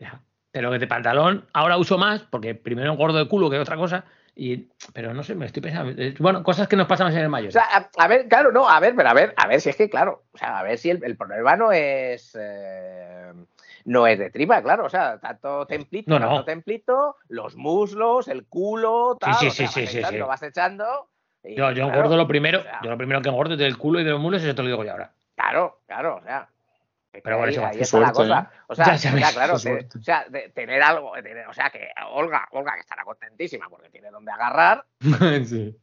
ya. 0.00 0.20
Pero 0.50 0.70
que 0.70 0.78
de 0.78 0.86
pantalón 0.86 1.46
ahora 1.52 1.78
uso 1.78 1.96
más, 1.96 2.22
porque 2.22 2.54
primero 2.54 2.92
engordo 2.92 3.18
de 3.18 3.28
culo 3.28 3.48
que 3.48 3.58
otra 3.58 3.76
cosa. 3.76 4.04
Y, 4.36 4.68
pero 4.92 5.14
no 5.14 5.22
sé, 5.22 5.34
me 5.36 5.46
estoy 5.46 5.62
pensando. 5.62 5.92
eh, 6.02 6.14
Bueno, 6.18 6.42
cosas 6.42 6.66
que 6.66 6.74
nos 6.76 6.88
pasan 6.88 7.12
en 7.12 7.18
el 7.18 7.28
mayor. 7.28 7.48
O 7.48 7.52
sea, 7.52 7.64
a, 7.72 7.88
a 7.96 8.08
ver, 8.08 8.26
claro, 8.28 8.50
no, 8.50 8.68
a 8.68 8.80
ver, 8.80 8.94
pero 8.96 9.08
a 9.08 9.14
ver, 9.14 9.32
a 9.36 9.46
ver 9.46 9.60
si 9.60 9.70
es 9.70 9.76
que, 9.76 9.88
claro, 9.88 10.24
o 10.32 10.36
sea, 10.38 10.58
a 10.58 10.62
ver 10.64 10.76
si 10.76 10.90
el, 10.90 11.02
el 11.04 11.16
problema 11.16 11.54
no 11.56 11.70
es. 11.72 12.36
eh, 12.38 13.32
no 13.84 14.06
es 14.06 14.18
de 14.18 14.30
tripa, 14.30 14.62
claro, 14.62 14.86
o 14.86 14.88
sea, 14.88 15.18
tanto 15.18 15.66
templito, 15.66 16.10
No, 16.10 16.18
no. 16.18 16.26
tanto 16.28 16.44
templito, 16.44 17.16
los 17.28 17.56
muslos, 17.56 18.28
el 18.28 18.46
culo, 18.46 19.16
tal, 19.20 19.34
sí, 19.34 19.48
o 19.48 19.50
sea, 19.50 19.52
sí, 19.52 19.62
vas 19.64 19.72
sí, 19.74 19.86
sí, 19.86 19.98
echando, 19.98 20.24
sí. 20.24 20.28
vas 20.28 20.42
echando. 20.42 21.08
y, 21.44 21.54
yo, 21.54 21.70
yo 21.70 21.84
claro, 21.84 21.88
engordo 21.90 22.16
lo 22.16 22.26
primero, 22.26 22.60
o 22.60 22.62
sea, 22.62 22.80
yo 22.82 22.90
lo 22.90 22.96
primero 22.96 23.20
que 23.22 23.28
engordo 23.28 23.52
es 23.54 23.58
del 23.58 23.76
culo 23.78 24.00
y 24.00 24.04
de 24.04 24.10
los 24.10 24.20
mulos, 24.20 24.42
eso 24.42 24.54
te 24.54 24.62
lo 24.62 24.68
digo 24.68 24.84
yo 24.84 24.92
ahora. 24.92 25.12
Claro, 25.36 25.80
claro, 25.86 26.16
o 26.16 26.22
sea. 26.22 26.48
Pero 27.22 27.38
bueno, 27.38 27.62
ahí, 27.66 27.74
ahí 27.76 27.80
está 27.80 28.00
la 28.00 28.10
cosa. 28.12 28.50
¿eh? 28.52 28.58
O 28.66 28.74
sea, 28.74 28.86
Ya 28.86 28.94
o 28.94 28.98
sea, 28.98 29.10
sabes, 29.12 29.32
claro, 29.34 29.58
te- 29.60 29.98
o 29.98 30.02
sea, 30.02 30.24
de- 30.28 30.48
tener 30.48 30.82
algo, 30.82 31.14
de 31.14 31.22
tener- 31.22 31.46
o 31.46 31.52
sea, 31.52 31.70
que 31.70 31.90
Olga, 32.10 32.48
Olga 32.50 32.74
que 32.74 32.80
estará 32.80 33.04
contentísima 33.04 33.68
porque 33.68 33.88
tiene 33.90 34.10
donde 34.10 34.32
agarrar. 34.32 34.84
Sí. 35.44 35.76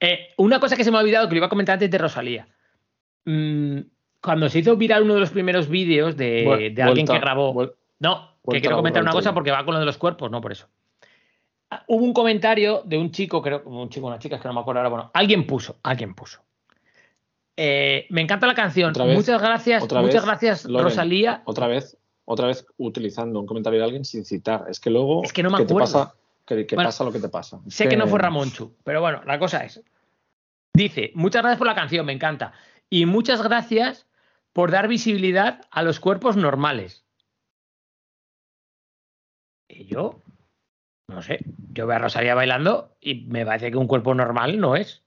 Eh, 0.00 0.28
una 0.36 0.60
cosa 0.60 0.76
que 0.76 0.84
se 0.84 0.90
me 0.90 0.98
ha 0.98 1.00
olvidado, 1.00 1.28
que 1.28 1.34
lo 1.34 1.38
iba 1.38 1.46
a 1.46 1.50
comentar 1.50 1.74
antes 1.74 1.90
de 1.90 1.96
Rosalía. 1.98 2.46
Mm, 3.24 3.80
cuando 4.22 4.48
se 4.48 4.58
hizo 4.60 4.76
viral 4.76 5.04
uno 5.04 5.14
de 5.14 5.20
los 5.20 5.30
primeros 5.30 5.68
vídeos 5.68 6.16
de, 6.16 6.46
alguien 6.82 6.86
vuelta- 7.06 7.12
que 7.14 7.18
grabó. 7.20 7.54
No, 7.98 8.28
que 8.32 8.38
vuelta 8.42 8.60
quiero 8.60 8.68
a 8.68 8.76
la 8.76 8.76
comentar 8.76 9.02
una 9.02 9.12
cosa 9.12 9.32
porque 9.34 9.50
va 9.50 9.64
con 9.64 9.74
lo 9.74 9.80
de 9.80 9.86
los 9.86 9.98
cuerpos, 9.98 10.30
no 10.30 10.40
por 10.40 10.52
eso. 10.52 10.68
Ah, 11.70 11.84
Hubo 11.86 12.04
un 12.04 12.12
comentario 12.12 12.82
de 12.84 12.98
un 12.98 13.10
chico, 13.12 13.40
creo, 13.40 13.62
un 13.64 13.88
chico, 13.88 14.06
una 14.06 14.18
chica, 14.18 14.36
es 14.36 14.42
que 14.42 14.48
no 14.48 14.54
me 14.54 14.60
acuerdo 14.60 14.80
ahora. 14.80 14.88
Bueno, 14.90 15.10
alguien 15.14 15.46
puso, 15.46 15.76
alguien 15.82 16.14
puso. 16.14 16.40
Eh, 17.56 18.06
me 18.10 18.20
encanta 18.22 18.46
la 18.46 18.54
canción. 18.54 18.90
Otra 18.90 19.04
vez, 19.04 19.16
muchas 19.16 19.40
gracias, 19.40 19.82
otra 19.82 20.00
muchas 20.00 20.14
vez, 20.22 20.24
gracias, 20.24 20.64
Loren. 20.64 20.84
Rosalía. 20.84 21.42
Otra 21.44 21.66
vez, 21.66 21.96
otra 22.24 22.46
vez 22.46 22.66
utilizando 22.78 23.38
un 23.40 23.46
comentario 23.46 23.78
de 23.78 23.84
alguien 23.84 24.04
sin 24.04 24.24
citar. 24.24 24.64
Es 24.68 24.80
que 24.80 24.90
luego. 24.90 25.22
Es 25.24 25.32
que 25.32 25.42
no 25.42 25.50
me 25.50 25.58
¿qué 25.58 25.64
te 25.66 25.72
acuerdo. 25.72 25.92
pasa, 25.92 26.14
que, 26.46 26.66
que 26.66 26.74
Bueno, 26.74 26.88
pasa 26.88 27.04
lo 27.04 27.12
que 27.12 27.20
te 27.20 27.28
pasa. 27.28 27.60
Es 27.66 27.74
Sé 27.74 27.88
que 27.88 27.96
no 27.96 28.06
fue 28.06 28.18
Ramonchu, 28.18 28.74
pero 28.82 29.00
bueno, 29.00 29.20
la 29.26 29.38
cosa 29.38 29.64
es. 29.64 29.82
Dice, 30.72 31.10
muchas 31.14 31.42
gracias 31.42 31.58
por 31.58 31.66
la 31.66 31.74
canción, 31.74 32.06
me 32.06 32.12
encanta. 32.12 32.52
Y 32.88 33.04
muchas 33.06 33.42
gracias 33.42 34.06
por 34.52 34.70
dar 34.70 34.88
visibilidad 34.88 35.66
a 35.70 35.82
los 35.82 36.00
cuerpos 36.00 36.36
normales. 36.36 37.06
Y 39.68 39.86
yo, 39.86 40.22
no 41.08 41.22
sé, 41.22 41.40
yo 41.72 41.86
veo 41.86 41.96
a 41.96 42.00
Rosalía 42.00 42.34
bailando 42.34 42.96
y 43.00 43.26
me 43.26 43.46
parece 43.46 43.70
que 43.70 43.76
un 43.76 43.86
cuerpo 43.86 44.14
normal 44.14 44.58
no 44.58 44.76
es. 44.76 45.04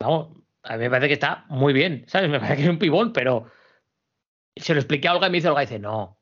Vamos, 0.00 0.36
a 0.62 0.76
mí 0.76 0.84
me 0.84 0.90
parece 0.90 1.08
que 1.08 1.14
está 1.14 1.44
muy 1.48 1.72
bien, 1.72 2.04
¿sabes? 2.06 2.30
Me 2.30 2.40
parece 2.40 2.56
que 2.56 2.62
es 2.64 2.68
un 2.68 2.78
pibón, 2.78 3.12
pero 3.12 3.50
se 4.56 4.74
lo 4.74 4.80
expliqué 4.80 5.08
a 5.08 5.14
Olga 5.14 5.28
y 5.28 5.30
me 5.30 5.38
dice 5.38 5.48
Olga, 5.48 5.60
dice, 5.60 5.78
no. 5.78 6.18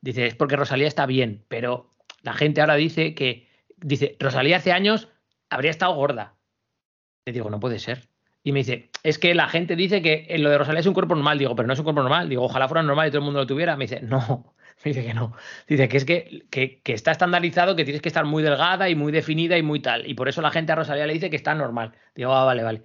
Dice, 0.00 0.26
es 0.26 0.34
porque 0.34 0.56
Rosalía 0.56 0.86
está 0.86 1.06
bien, 1.06 1.44
pero 1.48 1.94
la 2.22 2.32
gente 2.32 2.60
ahora 2.60 2.74
dice 2.74 3.14
que, 3.14 3.48
dice, 3.76 4.16
Rosalía 4.20 4.58
hace 4.58 4.72
años 4.72 5.08
habría 5.50 5.70
estado 5.70 5.94
gorda. 5.94 6.36
Le 7.26 7.32
digo, 7.32 7.50
no 7.50 7.60
puede 7.60 7.78
ser. 7.78 8.08
Y 8.46 8.52
me 8.52 8.60
dice, 8.60 8.90
es 9.02 9.18
que 9.18 9.34
la 9.34 9.48
gente 9.48 9.74
dice 9.74 10.00
que 10.00 10.32
lo 10.38 10.48
de 10.50 10.56
Rosalía 10.56 10.78
es 10.78 10.86
un 10.86 10.94
cuerpo 10.94 11.16
normal. 11.16 11.36
Digo, 11.36 11.56
pero 11.56 11.66
no 11.66 11.72
es 11.72 11.80
un 11.80 11.84
cuerpo 11.84 12.00
normal. 12.00 12.28
Digo, 12.28 12.44
ojalá 12.44 12.68
fuera 12.68 12.80
normal 12.80 13.08
y 13.08 13.10
todo 13.10 13.18
el 13.18 13.24
mundo 13.24 13.40
lo 13.40 13.46
tuviera. 13.48 13.76
Me 13.76 13.86
dice, 13.86 14.00
no. 14.02 14.54
Me 14.84 14.92
dice 14.92 15.04
que 15.04 15.14
no. 15.14 15.34
Dice 15.66 15.88
que 15.88 15.96
es 15.96 16.04
que, 16.04 16.46
que, 16.48 16.80
que 16.80 16.92
está 16.92 17.10
estandarizado, 17.10 17.74
que 17.74 17.82
tienes 17.82 18.00
que 18.00 18.08
estar 18.08 18.24
muy 18.24 18.44
delgada 18.44 18.88
y 18.88 18.94
muy 18.94 19.10
definida 19.10 19.58
y 19.58 19.64
muy 19.64 19.80
tal. 19.80 20.08
Y 20.08 20.14
por 20.14 20.28
eso 20.28 20.42
la 20.42 20.52
gente 20.52 20.70
a 20.70 20.76
Rosalía 20.76 21.08
le 21.08 21.14
dice 21.14 21.28
que 21.28 21.34
está 21.34 21.56
normal. 21.56 21.94
Digo, 22.14 22.32
ah, 22.32 22.44
vale, 22.44 22.62
vale. 22.62 22.82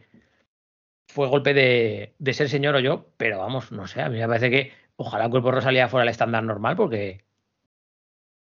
Fue 1.10 1.28
golpe 1.28 1.54
de, 1.54 2.16
de 2.18 2.34
ser 2.34 2.50
señor 2.50 2.74
o 2.74 2.80
yo, 2.80 3.12
pero 3.18 3.38
vamos, 3.38 3.72
no 3.72 3.86
sé. 3.86 4.02
A 4.02 4.10
mí 4.10 4.18
me 4.18 4.28
parece 4.28 4.50
que 4.50 4.74
ojalá 4.96 5.26
el 5.26 5.30
cuerpo 5.30 5.50
de 5.50 5.56
Rosalía 5.58 5.88
fuera 5.90 6.06
el 6.06 6.10
estándar 6.10 6.44
normal 6.44 6.76
porque, 6.76 7.24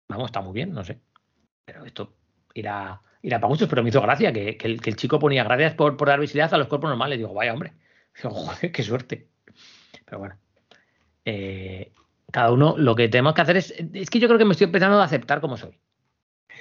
vamos, 0.08 0.26
está 0.26 0.40
muy 0.40 0.52
bien, 0.52 0.72
no 0.72 0.82
sé. 0.82 0.98
Pero 1.64 1.84
esto 1.84 2.16
irá, 2.54 3.00
irá 3.24 3.40
para 3.40 3.48
muchos, 3.48 3.68
pero 3.68 3.82
me 3.82 3.88
hizo 3.88 4.02
gracia 4.02 4.32
que, 4.32 4.56
que, 4.56 4.66
el, 4.66 4.80
que 4.80 4.90
el 4.90 4.96
chico 4.96 5.18
ponía 5.18 5.42
gracias 5.44 5.74
por, 5.74 5.96
por 5.96 6.08
dar 6.08 6.20
visibilidad 6.20 6.52
a 6.52 6.58
los 6.58 6.68
cuerpos 6.68 6.90
normales. 6.90 7.18
Digo, 7.18 7.32
vaya 7.32 7.54
hombre. 7.54 7.72
Digo, 8.16 8.30
joder, 8.30 8.70
qué 8.70 8.82
suerte. 8.82 9.26
Pero 10.04 10.18
bueno. 10.18 10.36
Eh, 11.24 11.90
cada 12.30 12.52
uno 12.52 12.74
lo 12.76 12.94
que 12.94 13.08
tenemos 13.08 13.32
que 13.34 13.40
hacer 13.40 13.56
es. 13.56 13.74
Es 13.94 14.10
que 14.10 14.18
yo 14.18 14.28
creo 14.28 14.38
que 14.38 14.44
me 14.44 14.52
estoy 14.52 14.66
empezando 14.66 15.00
a 15.00 15.04
aceptar 15.04 15.40
como 15.40 15.56
soy. 15.56 15.78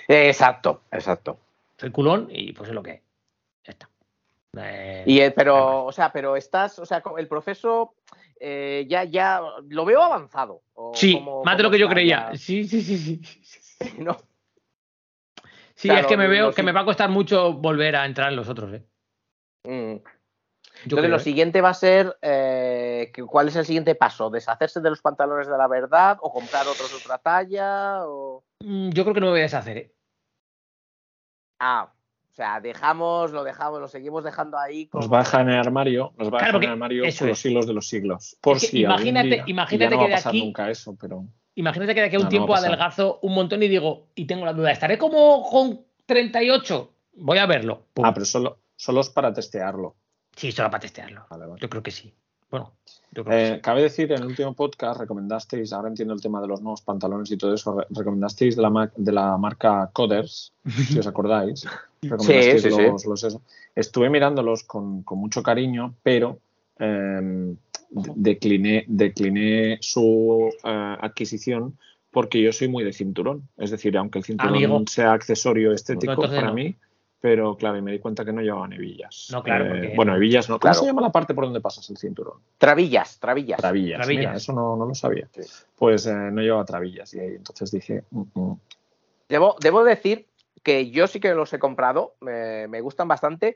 Exacto, 0.07 0.83
exacto. 0.91 1.39
Soy 1.77 1.91
culón 1.91 2.27
y 2.31 2.53
pues 2.53 2.69
es 2.69 2.75
lo 2.75 2.81
que 2.81 2.91
es. 2.91 3.01
Ya 3.65 3.71
está. 3.71 3.89
Eh, 4.57 5.03
Y, 5.05 5.19
eh, 5.19 5.31
pero, 5.31 5.85
o 5.85 5.91
sea, 5.91 6.11
pero 6.13 6.37
estás, 6.37 6.79
o 6.79 6.85
sea, 6.85 7.03
el 7.17 7.27
proceso 7.27 7.95
eh, 8.39 8.85
ya, 8.87 9.03
ya 9.03 9.41
lo 9.67 9.83
veo 9.83 10.01
avanzado. 10.01 10.61
o 10.75 10.93
sí, 10.95 11.21
más 11.43 11.57
de 11.57 11.63
lo 11.63 11.71
que 11.71 11.79
yo 11.79 11.89
creía. 11.89 12.29
ya. 12.31 12.37
Sí, 12.37 12.65
sí, 12.65 12.81
sí, 12.81 12.97
sí. 12.97 13.21
No, 13.97 14.17
Sí, 15.83 15.89
Claro, 15.89 16.01
es 16.03 16.07
que 16.07 16.15
me 16.15 16.27
veo 16.29 16.49
que 16.51 16.61
sí- 16.61 16.65
me 16.65 16.71
va 16.71 16.79
a 16.79 16.85
costar 16.85 17.09
mucho 17.09 17.51
volver 17.55 17.97
a 17.97 18.05
entrar 18.05 18.29
en 18.29 18.37
los 18.37 18.47
otros, 18.47 18.71
¿eh? 18.73 18.85
mm. 19.65 19.69
Yo 19.97 19.99
Entonces, 20.85 20.97
creo, 20.99 21.07
lo 21.09 21.17
¿eh? 21.17 21.19
siguiente 21.19 21.59
va 21.59 21.69
a 21.69 21.73
ser, 21.73 22.17
eh, 22.21 23.11
que- 23.13 23.23
¿cuál 23.25 23.49
es 23.49 23.55
el 23.57 23.65
siguiente 23.65 23.93
paso? 23.93 24.29
¿Deshacerse 24.29 24.79
de 24.79 24.89
los 24.89 25.01
pantalones 25.01 25.47
de 25.49 25.57
la 25.57 25.67
verdad 25.67 26.17
o 26.21 26.31
comprar 26.31 26.65
otros 26.69 26.89
de 26.89 26.97
otra 27.03 27.17
talla? 27.17 28.07
O... 28.07 28.45
Mm, 28.61 28.91
Yo 28.91 29.03
creo 29.03 29.13
que 29.13 29.19
no 29.19 29.25
me 29.25 29.31
voy 29.33 29.39
a 29.41 29.43
deshacer, 29.43 29.77
¿eh? 29.77 29.93
Ah, 31.59 31.91
o 32.31 32.33
sea, 32.33 32.61
dejamos, 32.61 33.31
lo 33.33 33.43
dejamos, 33.43 33.81
lo 33.81 33.89
seguimos 33.89 34.23
dejando 34.23 34.57
ahí. 34.57 34.89
Nos 34.93 35.03
como- 35.03 35.09
va 35.13 35.19
a 35.19 35.23
dejar 35.23 35.41
en 35.41 35.49
el 35.49 35.59
armario, 35.59 36.13
nos 36.17 36.31
va 36.33 36.37
a 36.37 36.39
Claro, 36.39 36.59
dejar 36.59 36.63
en 36.63 36.63
el 36.63 36.69
armario 36.71 37.03
por 37.03 37.09
es. 37.09 37.21
los 37.21 37.39
siglos 37.39 37.67
de 37.67 37.73
los 37.73 37.89
siglos. 37.89 38.37
Por 38.41 38.55
Es 38.55 38.61
que 38.63 38.67
si 38.69 38.85
algún 38.85 39.01
imagínate- 39.01 39.27
día- 39.27 39.43
imagínate 39.47 39.83
ya 39.83 39.89
no 39.89 39.91
que 39.91 39.97
va 39.97 40.03
a 40.05 40.07
de 40.07 40.13
pasar 40.13 40.29
aquí- 40.31 40.43
nunca 40.45 40.69
eso, 40.69 40.95
pero 40.99 41.25
Imagínate 41.55 41.93
que 41.93 42.01
de 42.01 42.07
aquí 42.07 42.15
a 42.15 42.19
un 42.19 42.25
No, 42.25 42.29
tiempo 42.29 42.55
adelgazo 42.55 43.19
un 43.21 43.33
montón 43.35 43.61
y 43.63 43.67
digo, 43.67 44.07
y 44.15 44.25
tengo 44.25 44.45
la 44.45 44.53
duda, 44.53 44.71
¿estaré 44.71 44.97
como 44.97 45.43
con 45.49 45.81
38? 46.05 46.89
Voy 47.17 47.37
a 47.37 47.45
verlo. 47.45 47.83
Pum. 47.93 48.05
ah, 48.05 48.13
pero 48.13 48.25
solo, 48.25 48.57
solo 48.75 49.01
es 49.01 49.09
para 49.09 49.31
testearlo. 49.33 49.95
Sí, 50.35 50.51
solo 50.51 50.69
para 50.71 50.81
testearlo. 50.81 51.25
Vale, 51.29 51.45
vale. 51.45 51.61
Yo 51.61 51.69
creo 51.69 51.83
que 51.83 51.91
sí. 51.91 52.11
Bueno, 52.49 52.71
yo 53.11 53.23
creo 53.23 53.37
que 53.37 53.47
Eh, 53.51 53.55
sí. 53.55 53.61
cabe 53.61 53.81
decir, 53.83 54.11
en 54.11 54.21
el 54.21 54.27
último 54.27 54.53
podcast 54.53 54.99
recomendasteis, 54.99 55.73
ahora 55.73 55.89
entiendo 55.89 56.13
el 56.13 56.21
tema 56.21 56.41
de 56.41 56.47
los 56.47 56.61
nuevos 56.61 56.81
pantalones 56.81 57.29
y 57.31 57.37
todo 57.37 57.53
eso, 57.53 57.79
re- 57.79 57.85
recomendasteis 57.89 58.55
de 58.55 58.61
la, 58.61 58.91
de 58.95 59.11
la 59.11 59.37
marca 59.37 59.89
Coders, 59.93 60.53
si 60.87 60.99
os 60.99 61.07
acordáis. 61.07 61.65
Recomendasteis 62.01 62.61
sí, 62.63 62.71
sí. 62.71 62.81
los, 62.81 63.05
los 63.05 63.23
eso. 63.23 63.41
Estuve 63.75 64.09
mirándolos 64.09 64.63
con, 64.63 65.03
con 65.03 65.19
mucho 65.19 65.41
cariño, 65.43 65.93
pero 66.03 66.39
eh, 66.79 66.85
de- 67.21 67.55
decliné, 68.15 68.85
decliné 68.87 69.77
su 69.81 70.49
eh, 70.63 70.95
adquisición 71.01 71.77
porque 72.11 72.41
yo 72.41 72.51
soy 72.53 72.67
muy 72.67 72.83
de 72.83 72.93
cinturón. 72.93 73.47
Es 73.57 73.71
decir, 73.71 73.97
aunque 73.97 74.19
el 74.19 74.25
cinturón 74.25 74.55
Amigo. 74.55 74.83
sea 74.87 75.13
accesorio 75.13 75.73
estético 75.73 76.21
para 76.21 76.41
no. 76.47 76.53
mí, 76.53 76.75
pero 77.19 77.55
claro, 77.57 77.77
y 77.77 77.81
me 77.81 77.91
di 77.91 77.99
cuenta 77.99 78.23
que 78.23 78.31
no 78.33 78.41
llevaban 78.41 78.73
hebillas. 78.73 79.29
No, 79.31 79.41
claro, 79.41 79.65
Eh, 79.65 79.69
porque- 79.69 79.93
Bueno, 79.95 80.15
hebillas 80.15 80.47
no. 80.49 80.55
¿Cómo 80.55 80.71
Claro. 80.71 80.79
se 80.79 80.85
llama 80.85 81.01
la 81.01 81.11
parte 81.11 81.33
por 81.33 81.45
donde 81.45 81.61
pasas 81.61 81.89
el 81.89 81.97
cinturón? 81.97 82.39
Trabillas, 82.57 83.19
trabillas. 83.19 83.59
Trabillas. 83.59 83.97
Trabillas. 84.01 84.19
Mira, 84.27 84.35
eso 84.35 84.53
no, 84.53 84.75
no 84.75 84.85
lo 84.85 84.93
sabía. 84.93 85.27
Pues 85.75 86.05
eh, 86.05 86.13
no 86.13 86.41
llevaba 86.41 86.65
trabillas 86.65 87.13
y 87.13 87.19
ahí 87.19 87.35
entonces 87.35 87.71
dije, 87.71 88.03
mm, 88.11 88.21
mm. 88.33 88.59
Debo, 89.29 89.55
debo 89.61 89.83
decir 89.83 90.27
que 90.61 90.91
yo 90.91 91.07
sí 91.07 91.19
que 91.19 91.33
los 91.33 91.51
he 91.53 91.59
comprado, 91.59 92.13
me, 92.21 92.67
me 92.67 92.81
gustan 92.81 93.07
bastante. 93.07 93.55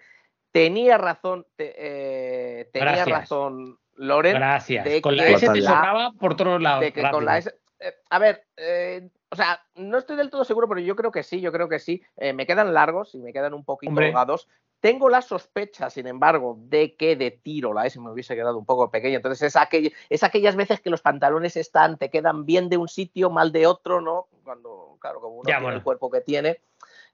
Tenía 0.51 0.97
razón, 0.97 1.45
te- 1.55 1.75
eh, 1.77 2.69
tenía 2.73 2.93
Gracias. 3.05 3.07
razón 3.19 3.77
Loren. 3.97 4.35
Gracias. 4.35 4.85
de 4.85 5.01
Con 5.01 5.17
la 5.17 5.27
S 5.27 5.47
te 5.49 5.61
sobraba 5.61 6.13
por 6.13 6.35
todos 6.35 6.61
lados. 6.61 6.81
de 6.81 6.93
que 6.93 7.01
con 7.09 7.25
la 7.25 7.37
S- 7.39 7.53
eh, 7.79 7.93
a 8.09 8.19
ver, 8.19 8.45
eh, 8.55 9.09
o 9.29 9.35
sea, 9.35 9.59
no 9.75 9.97
estoy 9.97 10.15
del 10.15 10.29
todo 10.29 10.43
seguro, 10.45 10.67
pero 10.67 10.79
yo 10.79 10.95
creo 10.95 11.11
que 11.11 11.23
sí, 11.23 11.41
yo 11.41 11.51
creo 11.51 11.67
que 11.69 11.79
sí. 11.79 12.01
Eh, 12.15 12.33
me 12.33 12.45
quedan 12.47 12.73
largos 12.73 13.13
y 13.15 13.19
me 13.19 13.33
quedan 13.33 13.53
un 13.53 13.63
poquito 13.65 13.89
Hombre. 13.91 14.07
holgados. 14.07 14.47
Tengo 14.79 15.09
la 15.09 15.21
sospecha, 15.23 15.89
sin 15.89 16.05
embargo, 16.07 16.55
de 16.59 16.95
que 16.95 17.15
de 17.15 17.31
tiro 17.31 17.73
la 17.73 17.87
S 17.87 17.99
me 17.99 18.11
hubiese 18.11 18.35
quedado 18.35 18.57
un 18.59 18.65
poco 18.65 18.91
pequeña. 18.91 19.17
Entonces 19.17 19.41
es, 19.41 19.55
aquell- 19.55 19.93
es 20.09 20.23
aquellas 20.23 20.55
veces 20.55 20.79
que 20.81 20.91
los 20.91 21.01
pantalones 21.01 21.57
están, 21.57 21.97
te 21.97 22.09
quedan 22.11 22.45
bien 22.45 22.69
de 22.69 22.77
un 22.77 22.87
sitio, 22.87 23.29
mal 23.31 23.51
de 23.51 23.65
otro, 23.65 24.01
¿no? 24.01 24.27
Cuando, 24.43 24.97
claro, 25.01 25.19
como 25.19 25.35
uno 25.37 25.47
Ya, 25.49 25.55
tiene 25.55 25.63
bueno. 25.63 25.77
el 25.77 25.83
cuerpo 25.83 26.09
que 26.11 26.21
tiene. 26.21 26.61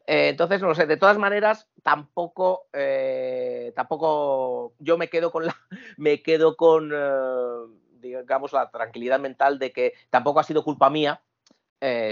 Eh, 0.05 0.29
entonces, 0.29 0.61
no 0.61 0.67
lo 0.67 0.75
sé, 0.75 0.85
de 0.85 0.97
todas 0.97 1.17
maneras, 1.17 1.69
tampoco, 1.81 2.67
eh, 2.73 3.71
tampoco 3.75 4.73
yo 4.79 4.97
me 4.97 5.09
quedo 5.09 5.31
con 5.31 5.45
la, 5.45 5.55
me 5.97 6.21
quedo 6.21 6.57
con, 6.57 6.91
eh, 6.93 7.65
digamos, 7.99 8.51
la 8.53 8.69
tranquilidad 8.69 9.19
mental 9.19 9.59
de 9.59 9.71
que 9.71 9.93
tampoco 10.09 10.39
ha 10.39 10.43
sido 10.43 10.63
culpa 10.63 10.89
mía. 10.89 11.21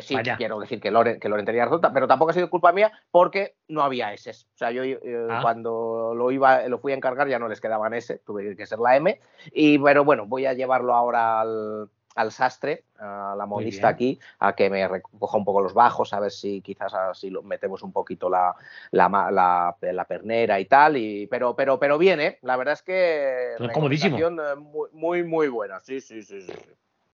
Sí, 0.02 0.16
Vaya. 0.16 0.36
quiero 0.36 0.60
decir 0.60 0.82
que 0.82 0.92
Loren, 0.92 1.18
que 1.18 1.30
Loren 1.30 1.46
tenía 1.46 1.64
razón, 1.64 1.80
pero 1.94 2.06
tampoco 2.06 2.32
ha 2.32 2.34
sido 2.34 2.50
culpa 2.50 2.74
mía 2.74 2.92
porque 3.10 3.56
no 3.70 3.82
había 3.84 4.12
S. 4.12 4.30
O 4.30 4.58
sea, 4.58 4.70
yo 4.72 4.84
Ah. 5.30 5.40
cuando 5.42 6.14
lo 6.14 6.30
iba, 6.30 6.68
lo 6.68 6.78
fui 6.80 6.92
a 6.92 6.96
encargar 6.96 7.30
ya 7.30 7.40
no 7.40 7.48
les 7.48 7.62
quedaban 7.62 7.94
S, 7.94 8.18
tuve 8.26 8.58
que 8.58 8.66
ser 8.66 8.80
la 8.80 8.98
M. 8.98 9.22
Y 9.54 9.80
pero 9.80 10.04
bueno, 10.04 10.26
voy 10.26 10.46
a 10.46 10.52
llevarlo 10.52 10.94
ahora 10.94 11.40
al, 11.40 11.90
al 12.16 12.32
sastre, 12.32 12.84
a 13.00 13.36
la 13.38 13.46
modista 13.46 13.88
aquí, 13.88 14.20
a 14.40 14.54
que 14.54 14.70
me 14.70 14.88
recoja 14.88 15.38
un 15.38 15.46
poco 15.46 15.62
los 15.62 15.74
bajos, 15.74 16.14
a 16.14 16.20
ver 16.20 16.32
si 16.32 16.62
quizás 16.62 16.94
así 16.94 17.30
lo 17.30 17.44
metemos 17.44 17.84
un 17.84 17.92
poquito 17.92 18.30
la, 18.30 18.56
la, 18.92 19.08
la, 19.32 19.76
la 19.82 20.06
pernera 20.06 20.60
y 20.60 20.66
tal. 20.66 20.98
Y, 20.98 21.28
pero, 21.28 21.56
pero, 21.56 21.80
pero 21.80 21.98
bien, 21.98 22.20
¿eh? 22.20 22.40
La 22.42 22.58
verdad 22.58 22.74
es 22.74 22.82
que. 22.82 23.54
Pero 23.58 23.74
comodísimo. 23.74 24.18
recomendación, 24.18 24.60
eh, 24.60 24.62
Muy, 24.62 24.90
muy, 24.94 25.24
muy 25.24 25.48
buena. 25.48 25.80
Sí, 25.80 26.02
sí, 26.02 26.22
sí, 26.22 26.42
sí. 26.42 26.52
sí. 26.52 26.70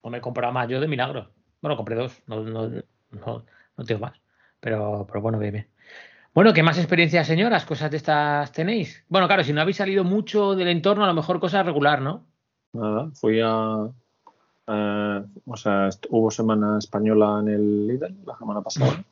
No 0.02 0.10
me 0.10 0.18
he 0.18 0.20
comprado 0.20 0.52
más 0.52 0.68
yo 0.68 0.80
de 0.80 0.88
milagro. 0.88 1.30
Bueno, 1.60 1.76
compré 1.76 1.96
dos, 1.96 2.22
no, 2.26 2.40
no, 2.40 2.68
no, 2.68 3.44
no 3.76 3.84
tengo 3.84 4.00
más. 4.00 4.20
Pero, 4.60 5.06
pero 5.06 5.20
bueno, 5.20 5.38
bien, 5.38 5.52
bien. 5.52 5.68
Bueno, 6.34 6.52
¿qué 6.52 6.62
más 6.62 6.78
experiencias, 6.78 7.26
señoras? 7.26 7.64
¿Cosas 7.64 7.90
de 7.90 7.96
estas 7.96 8.50
tenéis? 8.52 9.04
Bueno, 9.08 9.28
claro, 9.28 9.44
si 9.44 9.52
no 9.52 9.60
habéis 9.60 9.76
salido 9.76 10.02
mucho 10.02 10.56
del 10.56 10.68
entorno, 10.68 11.04
a 11.04 11.06
lo 11.06 11.14
mejor 11.14 11.38
cosas 11.38 11.64
regular, 11.64 12.00
¿no? 12.00 12.26
nada, 12.72 13.10
fui 13.14 13.40
a... 13.40 13.88
eh, 14.66 15.24
o 15.46 15.56
sea, 15.56 15.88
hubo 16.10 16.30
semana 16.30 16.78
española 16.78 17.38
en 17.40 17.48
el 17.48 17.86
Lidl 17.86 18.14
la 18.26 18.36
semana 18.38 18.60
pasada. 18.62 19.04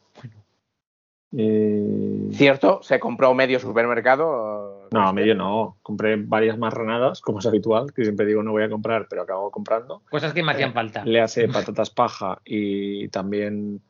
Cierto, 2.32 2.82
se 2.82 3.00
compró 3.00 3.32
medio 3.34 3.58
supermercado. 3.58 4.88
No, 4.90 5.02
este. 5.04 5.12
medio 5.14 5.34
no. 5.34 5.76
Compré 5.82 6.16
varias 6.16 6.58
marranadas, 6.58 7.20
como 7.20 7.38
es 7.38 7.46
habitual, 7.46 7.92
que 7.92 8.04
siempre 8.04 8.26
digo 8.26 8.42
no 8.42 8.52
voy 8.52 8.64
a 8.64 8.70
comprar, 8.70 9.06
pero 9.08 9.22
acabo 9.22 9.50
comprando. 9.50 10.02
Cosas 10.10 10.32
que 10.34 10.42
me 10.42 10.52
hacían 10.52 10.72
falta. 10.74 11.04
Le 11.04 11.20
hace 11.20 11.48
patatas 11.48 11.90
paja 11.90 12.38
y 12.44 13.08
también 13.08 13.80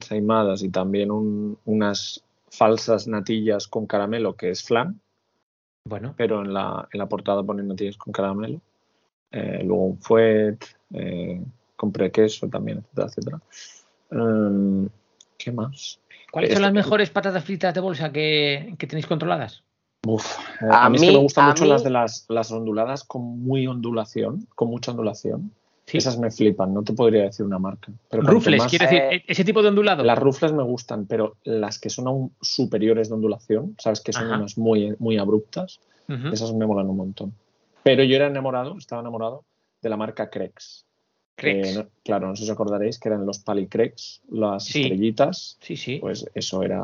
ensaimadas 0.00 0.62
y 0.62 0.70
también 0.70 1.10
un- 1.10 1.58
unas 1.64 2.24
falsas 2.50 3.06
natillas 3.06 3.68
con 3.68 3.86
caramelo, 3.86 4.34
que 4.34 4.50
es 4.50 4.64
flan, 4.64 5.00
Bueno, 5.84 6.14
pero 6.16 6.40
en 6.42 6.52
la, 6.52 6.88
en 6.92 6.98
la 6.98 7.06
portada 7.06 7.42
ponen 7.42 7.68
natillas 7.68 7.96
con 7.96 8.12
caramelo. 8.12 8.60
Eh, 9.30 9.62
luego 9.64 9.84
un 9.86 9.98
fuet, 9.98 10.58
eh, 10.94 11.40
compré 11.76 12.10
queso 12.10 12.48
también, 12.48 12.78
etcétera, 12.78 13.06
etcétera. 13.08 13.40
Em, 14.10 14.88
¿Qué 15.36 15.52
más? 15.52 16.00
¿cuáles 16.30 16.52
son 16.52 16.62
las 16.62 16.72
mejores 16.72 17.10
patatas 17.10 17.44
fritas 17.44 17.72
de 17.74 17.80
bolsa 17.80 18.10
que, 18.12 18.74
que 18.78 18.86
tenéis 18.86 19.06
controladas? 19.06 19.62
Uf, 20.06 20.24
eh, 20.62 20.66
A 20.70 20.86
a, 20.86 20.90
mí, 20.90 20.96
es 20.96 21.02
que 21.02 21.08
mí- 21.08 21.14
me 21.16 21.22
gustan 21.22 21.44
a 21.44 21.48
mucho 21.48 21.64
mí- 21.64 21.70
las 21.70 21.84
de 21.84 21.90
las, 21.90 22.26
las 22.28 22.50
onduladas 22.52 23.04
con 23.04 23.22
muy 23.42 23.66
ondulación, 23.66 24.46
con 24.54 24.68
mucha 24.68 24.90
ondulación. 24.92 25.52
Sí. 25.86 25.96
Esas 25.98 26.18
me 26.18 26.30
flipan, 26.30 26.74
no 26.74 26.82
te 26.82 26.92
podría 26.92 27.22
decir 27.24 27.46
una 27.46 27.58
marca. 27.58 27.90
Pero 28.10 28.22
Rufles, 28.22 28.58
más- 28.60 28.68
quiero 28.70 28.84
decir, 28.84 28.98
Eh, 29.00 29.14
e- 29.16 29.24
ese 29.26 29.42
tipo 29.44 29.62
de 29.62 29.68
ondulado. 29.68 30.04
Las 30.04 30.18
rufles 30.18 30.52
me 30.52 30.62
gustan, 30.62 31.06
pero 31.06 31.36
las 31.44 31.78
que 31.78 31.88
son 31.88 32.06
aún 32.08 32.32
superiores 32.42 33.08
de 33.08 33.14
ondulación, 33.14 33.74
sabes 33.78 34.00
que 34.02 34.12
son 34.12 34.26
Ajá. 34.26 34.36
unas 34.36 34.58
muy, 34.58 34.94
muy 34.98 35.16
abruptas, 35.16 35.80
Ujú. 36.08 36.28
esas 36.28 36.52
me 36.52 36.66
molan 36.66 36.88
un 36.90 36.96
montón. 36.98 37.32
Pero 37.82 38.02
yo 38.04 38.16
era 38.16 38.26
enamorado, 38.26 38.76
estaba 38.78 39.00
enamorado 39.00 39.44
de 39.82 39.88
la 39.88 39.96
marca 39.96 40.28
Crex. 40.30 40.84
Crex. 41.36 41.68
Eh, 41.68 41.74
no- 41.74 41.86
claro, 42.04 42.28
no 42.28 42.36
sé 42.36 42.44
si 42.44 42.50
os 42.50 42.54
acordaréis 42.54 42.98
que 42.98 43.08
eran 43.08 43.24
los 43.24 43.38
Palicrex, 43.38 44.22
las 44.30 44.64
Sí. 44.64 44.82
estrellitas. 44.82 45.56
Sí, 45.60 45.76
sí. 45.76 45.98
Pues 46.00 46.26
eso 46.34 46.62
era 46.62 46.82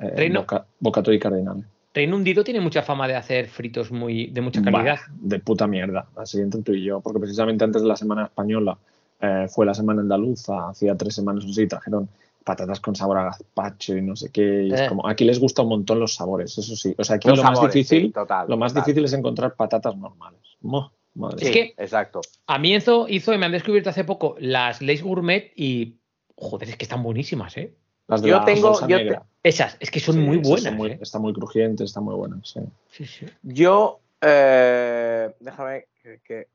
eh, 0.00 0.10
Reino- 0.14 0.40
Boca- 0.40 0.66
Bocato 0.80 1.12
y 1.12 1.18
Cardinal. 1.18 1.64
Reino 1.94 2.16
Hundido 2.16 2.42
tiene 2.44 2.60
mucha 2.60 2.82
fama 2.82 3.06
de 3.08 3.14
hacer 3.14 3.46
fritos 3.48 3.90
muy 3.92 4.26
de 4.26 4.40
mucha 4.40 4.60
Bah, 4.60 4.72
calidad. 4.72 4.98
de 5.20 5.38
puta 5.38 5.66
mierda. 5.66 6.06
La 6.16 6.26
siguiente 6.26 6.60
tú 6.62 6.72
y 6.72 6.82
yo, 6.84 7.00
porque 7.00 7.20
precisamente 7.20 7.64
antes 7.64 7.82
de 7.82 7.88
la 7.88 7.96
semana 7.96 8.24
española 8.24 8.76
eh, 9.20 9.46
fue 9.48 9.64
la 9.64 9.72
semana 9.74 10.02
andaluza, 10.02 10.68
hacía 10.68 10.94
tres 10.96 11.14
semanas 11.14 11.44
o 11.46 11.48
así, 11.48 11.66
trajeron 11.66 12.08
patatas 12.44 12.78
con 12.80 12.94
sabor 12.94 13.16
a 13.18 13.24
gazpacho 13.24 13.96
y 13.96 14.02
no 14.02 14.14
sé 14.16 14.30
qué. 14.30 14.64
y 14.64 14.72
es 14.72 14.82
Eh. 14.82 14.86
como, 14.88 15.08
aquí 15.08 15.24
les 15.24 15.40
gusta 15.40 15.62
un 15.62 15.70
montón 15.70 15.98
los 15.98 16.14
sabores, 16.14 16.56
eso 16.58 16.76
sí. 16.76 16.94
O 16.98 17.02
sea, 17.04 17.16
aquí 17.16 17.28
Los 17.28 17.38
lo 17.38 17.44
más 17.44 17.60
difícil, 17.62 18.02
sí, 18.06 18.12
total, 18.12 18.46
lo 18.48 18.56
más 18.56 18.72
total. 18.72 18.84
difícil 18.84 19.04
es 19.06 19.12
encontrar 19.14 19.54
patatas 19.56 19.96
normales. 19.96 20.40
Mo, 20.60 20.92
madre 21.14 21.38
Sí, 21.38 21.46
Es 21.46 21.50
que- 21.52 21.74
exacto. 21.82 22.20
A 22.46 22.58
mí 22.58 22.74
Enzo 22.74 23.06
hizo 23.08 23.32
y 23.32 23.38
me 23.38 23.46
han 23.46 23.52
descubierto 23.52 23.90
hace 23.90 24.04
poco 24.04 24.36
las 24.38 24.82
Lays 24.82 25.02
Gourmet 25.02 25.52
y 25.56 25.94
joder, 26.36 26.68
es 26.68 26.76
que 26.76 26.84
están 26.84 27.02
buenísimas, 27.02 27.56
¿eh? 27.56 27.74
Las 28.08 28.20
de 28.20 28.28
Yo 28.28 28.38
la 28.38 28.44
tengo- 28.44 28.86
yo 28.86 28.96
te-. 28.98 29.18
Esas, 29.42 29.76
es 29.80 29.90
que 29.90 30.00
son 30.00 30.16
Sí, 30.16 30.20
muy 30.20 30.36
buenas. 30.38 30.72
muy- 30.74 30.90
¿eh? 30.92 30.98
Está 31.00 31.18
muy 31.18 31.32
crujiente, 31.32 31.84
está 31.84 32.00
muy 32.00 32.14
buena, 32.14 32.38
sí. 32.44 32.60
Sí, 32.90 33.06
sí. 33.06 33.26
Yo, 33.42 34.00
eh, 34.20 35.34
déjame 35.40 35.86
que, 36.02 36.20
que- 36.24 36.48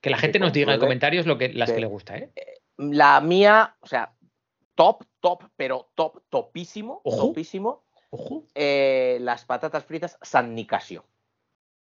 Que 0.00 0.10
la 0.10 0.16
Que 0.16 0.20
gente 0.22 0.38
nos 0.38 0.52
diga 0.52 0.72
en 0.74 0.78
comentarios 0.78 1.26
lo 1.26 1.36
que, 1.38 1.52
las 1.52 1.68
que- 1.68 1.74
que 1.74 1.80
le 1.80 1.86
gusta, 1.88 2.16
¿eh? 2.16 2.30
la 2.76 3.20
mía, 3.20 3.74
o 3.80 3.86
sea, 3.88 4.12
top, 4.76 5.02
top, 5.20 5.44
pero 5.56 5.88
top, 5.94 6.22
topísimo, 6.28 7.00
Ojo. 7.04 7.28
topísimo, 7.28 7.82
Ojo, 8.10 8.44
eh, 8.54 9.18
las 9.20 9.44
patatas 9.44 9.84
fritas 9.84 10.18
San 10.22 10.54
Nicasio. 10.54 11.04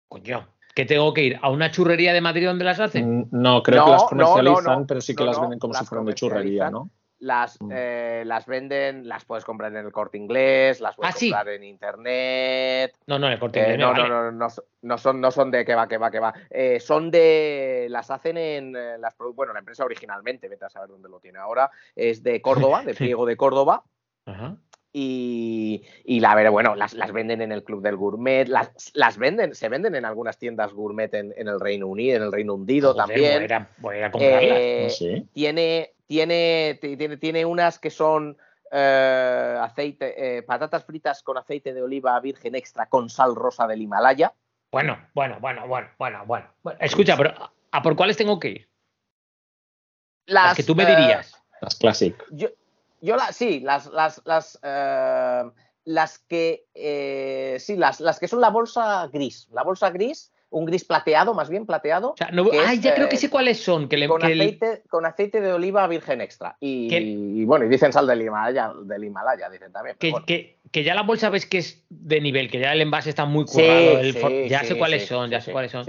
coño. 0.08 0.48
Que 0.74 0.84
tengo 0.84 1.12
que 1.12 1.24
ir 1.24 1.38
a 1.42 1.50
una 1.50 1.70
churrería 1.70 2.12
de 2.12 2.20
Madrid 2.20 2.46
donde 2.46 2.64
las 2.64 2.78
hacen. 2.78 3.20
Mm, 3.20 3.28
No, 3.32 3.62
creo 3.62 3.78
No, 3.78 3.84
que 3.86 3.90
las 3.90 4.04
comercializan, 4.04 4.80
no, 4.80 4.86
pero 4.86 5.00
sí 5.00 5.14
que 5.16 5.24
no, 5.24 5.30
las 5.30 5.40
venden 5.40 5.58
como 5.58 5.74
si 5.74 5.84
fueran 5.84 6.06
de 6.06 6.14
churrería. 6.14 6.70
¿no? 6.70 6.90
Las, 7.20 7.60
Mm. 7.60 7.70
eh, 7.72 8.22
las 8.26 8.46
venden, 8.46 9.06
las 9.06 9.24
puedes 9.26 9.44
comprar 9.44 9.70
en 9.70 9.84
el 9.84 9.92
corte 9.92 10.16
inglés, 10.16 10.80
las 10.80 10.96
puedes 10.96 11.14
Ah, 11.14 11.18
sí. 11.18 11.30
comprar 11.30 11.54
en 11.54 11.64
internet. 11.64 12.94
No, 13.06 13.18
no, 13.18 13.26
en 13.26 13.34
el 13.34 13.38
corte 13.38 13.60
Eh, 13.60 13.62
inglés 13.62 13.78
no, 13.78 13.90
vale. 13.92 14.08
no, 14.08 14.08
no, 14.08 14.32
no, 14.32 14.48
no 14.82 14.98
son, 14.98 15.20
no 15.20 15.30
son 15.30 15.50
de 15.50 15.64
que 15.64 15.74
va, 15.74 15.86
que 15.86 15.98
va, 15.98 16.10
que 16.10 16.18
va. 16.18 16.32
Eh, 16.48 16.80
son 16.80 17.10
de. 17.10 17.86
Las 17.90 18.10
hacen 18.10 18.38
en. 18.38 18.74
eh, 18.74 18.96
Las, 18.98 19.14
bueno, 19.34 19.52
la 19.52 19.58
empresa 19.58 19.84
originalmente, 19.84 20.48
vete 20.48 20.64
a 20.64 20.70
saber 20.70 20.88
dónde 20.88 21.08
lo 21.10 21.20
tiene 21.20 21.38
ahora, 21.38 21.70
es 21.94 22.22
de 22.22 22.40
Córdoba, 22.40 22.82
de 22.84 22.94
Pliego 22.94 23.26
de 23.26 23.36
Córdoba. 23.36 23.82
Ajá. 24.26 24.56
Y, 24.92 25.84
y 26.04 26.18
la 26.18 26.34
verdad, 26.34 26.50
bueno, 26.50 26.74
las, 26.74 26.94
las 26.94 27.12
venden 27.12 27.42
en 27.42 27.52
el 27.52 27.62
Club 27.62 27.80
del 27.80 27.96
Gourmet, 27.96 28.48
las, 28.48 28.72
las 28.94 29.18
venden, 29.18 29.54
se 29.54 29.68
venden 29.68 29.94
en 29.94 30.04
algunas 30.04 30.36
tiendas 30.36 30.72
gourmet 30.72 31.12
en, 31.14 31.32
en 31.36 31.46
el 31.46 31.60
Reino 31.60 31.86
Unido, 31.86 32.16
en 32.16 32.22
el 32.24 32.32
Reino 32.32 32.54
Hundido 32.54 32.92
Joder, 32.92 33.06
también. 33.06 33.32
Voy 33.34 33.42
a, 33.42 33.44
ir 33.44 33.54
a- 33.54 33.70
voy 33.78 33.94
a 33.94 33.98
ir 33.98 34.04
a 34.04 34.10
comprarlas. 34.10 34.58
Eh, 34.58 35.24
tiene, 35.32 35.94
tiene, 36.06 36.78
ti- 36.80 36.96
tiene, 36.96 37.16
tiene 37.18 37.44
unas 37.44 37.78
que 37.78 37.90
son 37.90 38.36
eh, 38.72 39.58
aceite, 39.60 40.38
eh, 40.38 40.42
patatas 40.42 40.84
fritas 40.84 41.22
con 41.22 41.38
aceite 41.38 41.72
de 41.72 41.82
oliva 41.82 42.18
virgen 42.18 42.56
extra 42.56 42.86
con 42.86 43.08
sal 43.10 43.36
rosa 43.36 43.68
del 43.68 43.82
Himalaya. 43.82 44.32
Bueno, 44.72 44.98
bueno, 45.14 45.38
bueno, 45.40 45.68
bueno, 45.68 45.88
bueno, 45.98 46.24
bueno. 46.26 46.48
Escucha, 46.80 47.16
pero 47.16 47.30
¿a- 47.30 47.52
¿a 47.70 47.82
por 47.82 47.94
cuáles 47.94 48.16
tengo 48.16 48.40
que 48.40 48.48
ir? 48.48 48.68
Las, 50.26 50.46
Las 50.46 50.56
que 50.56 50.62
tú 50.64 50.74
me 50.74 50.82
eh, 50.82 50.86
dirías. 50.86 51.40
Las 51.60 51.76
Classic. 51.76 52.14
yo, 52.30 52.48
yo 53.00 53.16
la, 53.16 53.32
sí, 53.32 53.60
las, 53.60 53.86
las, 53.86 54.22
las, 54.24 54.58
eh, 54.62 55.42
las 55.84 56.18
que 56.18 56.66
eh, 56.74 57.56
sí, 57.58 57.76
las, 57.76 58.00
las 58.00 58.18
que 58.18 58.28
son 58.28 58.40
la 58.40 58.50
bolsa 58.50 59.08
gris. 59.12 59.48
La 59.52 59.62
bolsa 59.62 59.90
gris, 59.90 60.32
un 60.50 60.64
gris 60.66 60.84
plateado, 60.84 61.32
más 61.32 61.48
bien 61.48 61.64
plateado. 61.64 62.10
O 62.10 62.16
sea, 62.16 62.30
no, 62.32 62.50
es, 62.52 62.80
ya 62.80 62.94
creo 62.94 63.06
eh, 63.06 63.08
que 63.08 63.16
sé 63.16 63.30
cuáles 63.30 63.62
son. 63.62 63.88
Que 63.88 63.96
le, 63.96 64.08
con, 64.08 64.20
que 64.20 64.32
el- 64.32 64.40
aceite, 64.40 64.82
con 64.90 65.06
aceite 65.06 65.40
de 65.40 65.52
oliva 65.52 65.86
virgen 65.86 66.20
extra. 66.20 66.56
Y, 66.60 67.44
bueno, 67.44 67.64
y 67.64 67.68
dicen 67.68 67.92
sal 67.92 68.06
del 68.06 68.20
Himalaya, 68.22 68.72
del 68.84 69.04
Himalaya 69.04 69.48
dicen 69.48 69.72
también. 69.72 69.96
que, 69.98 70.10
bueno. 70.10 70.26
que- 70.26 70.58
que 70.70 70.84
ya 70.84 70.94
la 70.94 71.02
bolsa 71.02 71.30
ves 71.30 71.46
que 71.46 71.58
es 71.58 71.84
de 71.88 72.20
nivel, 72.20 72.48
que 72.48 72.60
ya 72.60 72.72
el 72.72 72.80
envase 72.80 73.10
está 73.10 73.24
muy 73.24 73.44
Sí, 73.48 73.60
currado. 73.60 74.02
sí, 74.02 74.48
ya 74.48 74.60
sí, 74.60 74.66
sé 74.66 74.78
cuáles 74.78 75.06
son, 75.06 75.28
ya 75.30 75.40
sé 75.40 75.50
cuáles 75.50 75.72
son. 75.72 75.84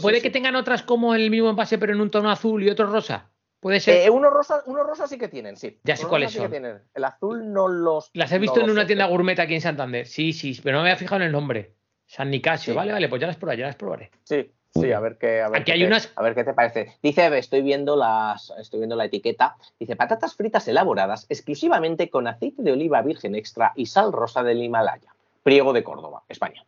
¿Puede 0.00 0.20
que 0.22 0.30
tengan 0.30 0.54
otras 0.54 0.82
como 0.82 1.14
el 1.16 1.30
mismo 1.30 1.50
envase, 1.50 1.78
pero 1.78 1.92
en 1.92 2.00
un 2.00 2.10
tono 2.10 2.30
azul 2.30 2.62
y 2.62 2.68
otro 2.70 2.86
rosa? 2.86 3.29
Puede 3.60 3.78
ser. 3.80 4.06
Eh, 4.06 4.10
unos 4.10 4.32
rosas 4.32 4.62
unos 4.66 4.86
rosas 4.86 5.10
sí 5.10 5.18
que 5.18 5.28
tienen, 5.28 5.56
sí. 5.56 5.78
Ya 5.84 5.94
sé 5.96 6.06
cuáles 6.06 6.30
sí 6.30 6.38
que 6.38 6.42
son. 6.44 6.50
tienen. 6.50 6.82
El 6.94 7.04
azul 7.04 7.52
no 7.52 7.68
los. 7.68 8.10
Las 8.14 8.32
he 8.32 8.36
no 8.36 8.40
visto 8.40 8.60
en 8.60 8.70
una 8.70 8.86
tienda 8.86 9.06
gourmet 9.06 9.38
aquí 9.38 9.54
en 9.54 9.60
Santander. 9.60 10.06
Sí, 10.06 10.32
sí, 10.32 10.58
pero 10.62 10.78
no 10.78 10.82
me 10.82 10.90
había 10.90 10.98
fijado 10.98 11.20
en 11.20 11.26
el 11.26 11.32
nombre. 11.32 11.74
San 12.06 12.30
Nicasio. 12.30 12.72
Sí. 12.72 12.76
Vale, 12.76 12.92
vale, 12.92 13.08
pues 13.08 13.20
ya 13.20 13.26
las 13.26 13.36
probaré, 13.36 13.60
ya 13.60 13.66
las 13.66 13.76
probaré. 13.76 14.10
Sí, 14.24 14.50
sí, 14.74 14.90
a 14.92 14.98
ver 14.98 15.16
qué. 15.18 15.42
A 15.42 15.48
ver 15.48 15.60
Aquí 15.60 15.66
qué 15.66 15.72
hay 15.74 15.80
te- 15.80 15.86
unas- 15.86 16.10
A 16.16 16.22
ver 16.22 16.34
qué 16.34 16.42
te 16.42 16.54
parece. 16.54 16.96
Dice, 17.02 17.38
estoy 17.38 17.62
viendo 17.62 17.94
las, 17.96 18.52
estoy 18.58 18.80
viendo 18.80 18.96
la 18.96 19.04
etiqueta. 19.04 19.56
Dice 19.78 19.94
patatas 19.94 20.34
fritas 20.34 20.66
elaboradas 20.66 21.26
exclusivamente 21.28 22.08
con 22.10 22.26
aceite 22.26 22.62
de 22.62 22.72
oliva 22.72 23.02
virgen 23.02 23.34
extra 23.34 23.72
y 23.76 23.86
sal 23.86 24.10
rosa 24.12 24.42
del 24.42 24.62
Himalaya. 24.62 25.14
Priego 25.42 25.72
de 25.72 25.84
Córdoba, 25.84 26.24
España. 26.28 26.64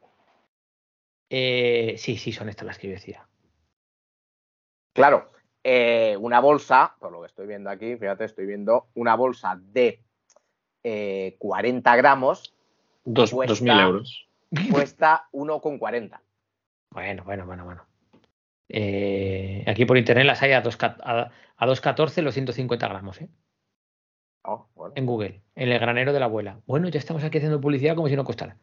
Eh, 1.30 1.94
sí, 1.98 2.18
sí, 2.18 2.32
son 2.32 2.48
estas 2.50 2.66
las 2.66 2.78
que 2.78 2.88
yo 2.88 2.92
decía. 2.92 3.26
Claro, 4.92 5.32
eh, 5.64 6.16
una 6.20 6.40
bolsa, 6.40 6.94
por 6.98 7.12
lo 7.12 7.20
que 7.20 7.26
estoy 7.28 7.46
viendo 7.46 7.70
aquí, 7.70 7.96
fíjate, 7.96 8.24
estoy 8.24 8.46
viendo 8.46 8.88
una 8.94 9.14
bolsa 9.14 9.58
de 9.60 10.02
eh, 10.82 11.36
40 11.38 11.96
gramos, 11.96 12.54
Dos, 13.04 13.32
Cuesta- 13.32 13.54
2.000 13.54 13.80
euros. 13.80 14.28
cuesta 14.70 15.28
1,40. 15.32 16.20
Bueno, 16.90 17.24
bueno, 17.24 17.46
bueno, 17.46 17.64
bueno. 17.64 17.86
Eh, 18.68 19.64
aquí 19.66 19.84
por 19.84 19.98
internet 19.98 20.24
las 20.26 20.42
hay 20.42 20.52
a 20.52 20.62
2.14 20.62 20.96
a, 21.02 21.30
a 21.56 21.66
2.14 21.66 22.22
los 22.22 22.34
150 22.34 22.88
gramos, 22.88 23.20
¿eh? 23.20 23.28
Oh, 24.44 24.66
bueno. 24.74 24.92
En 24.96 25.06
Google, 25.06 25.42
en 25.54 25.68
el 25.70 25.78
granero 25.78 26.12
de 26.12 26.18
la 26.20 26.26
abuela. 26.26 26.58
Bueno, 26.66 26.88
ya 26.88 26.98
estamos 26.98 27.22
aquí 27.22 27.38
haciendo 27.38 27.60
publicidad 27.60 27.94
como 27.94 28.08
si 28.08 28.16
no 28.16 28.24
costara. 28.24 28.56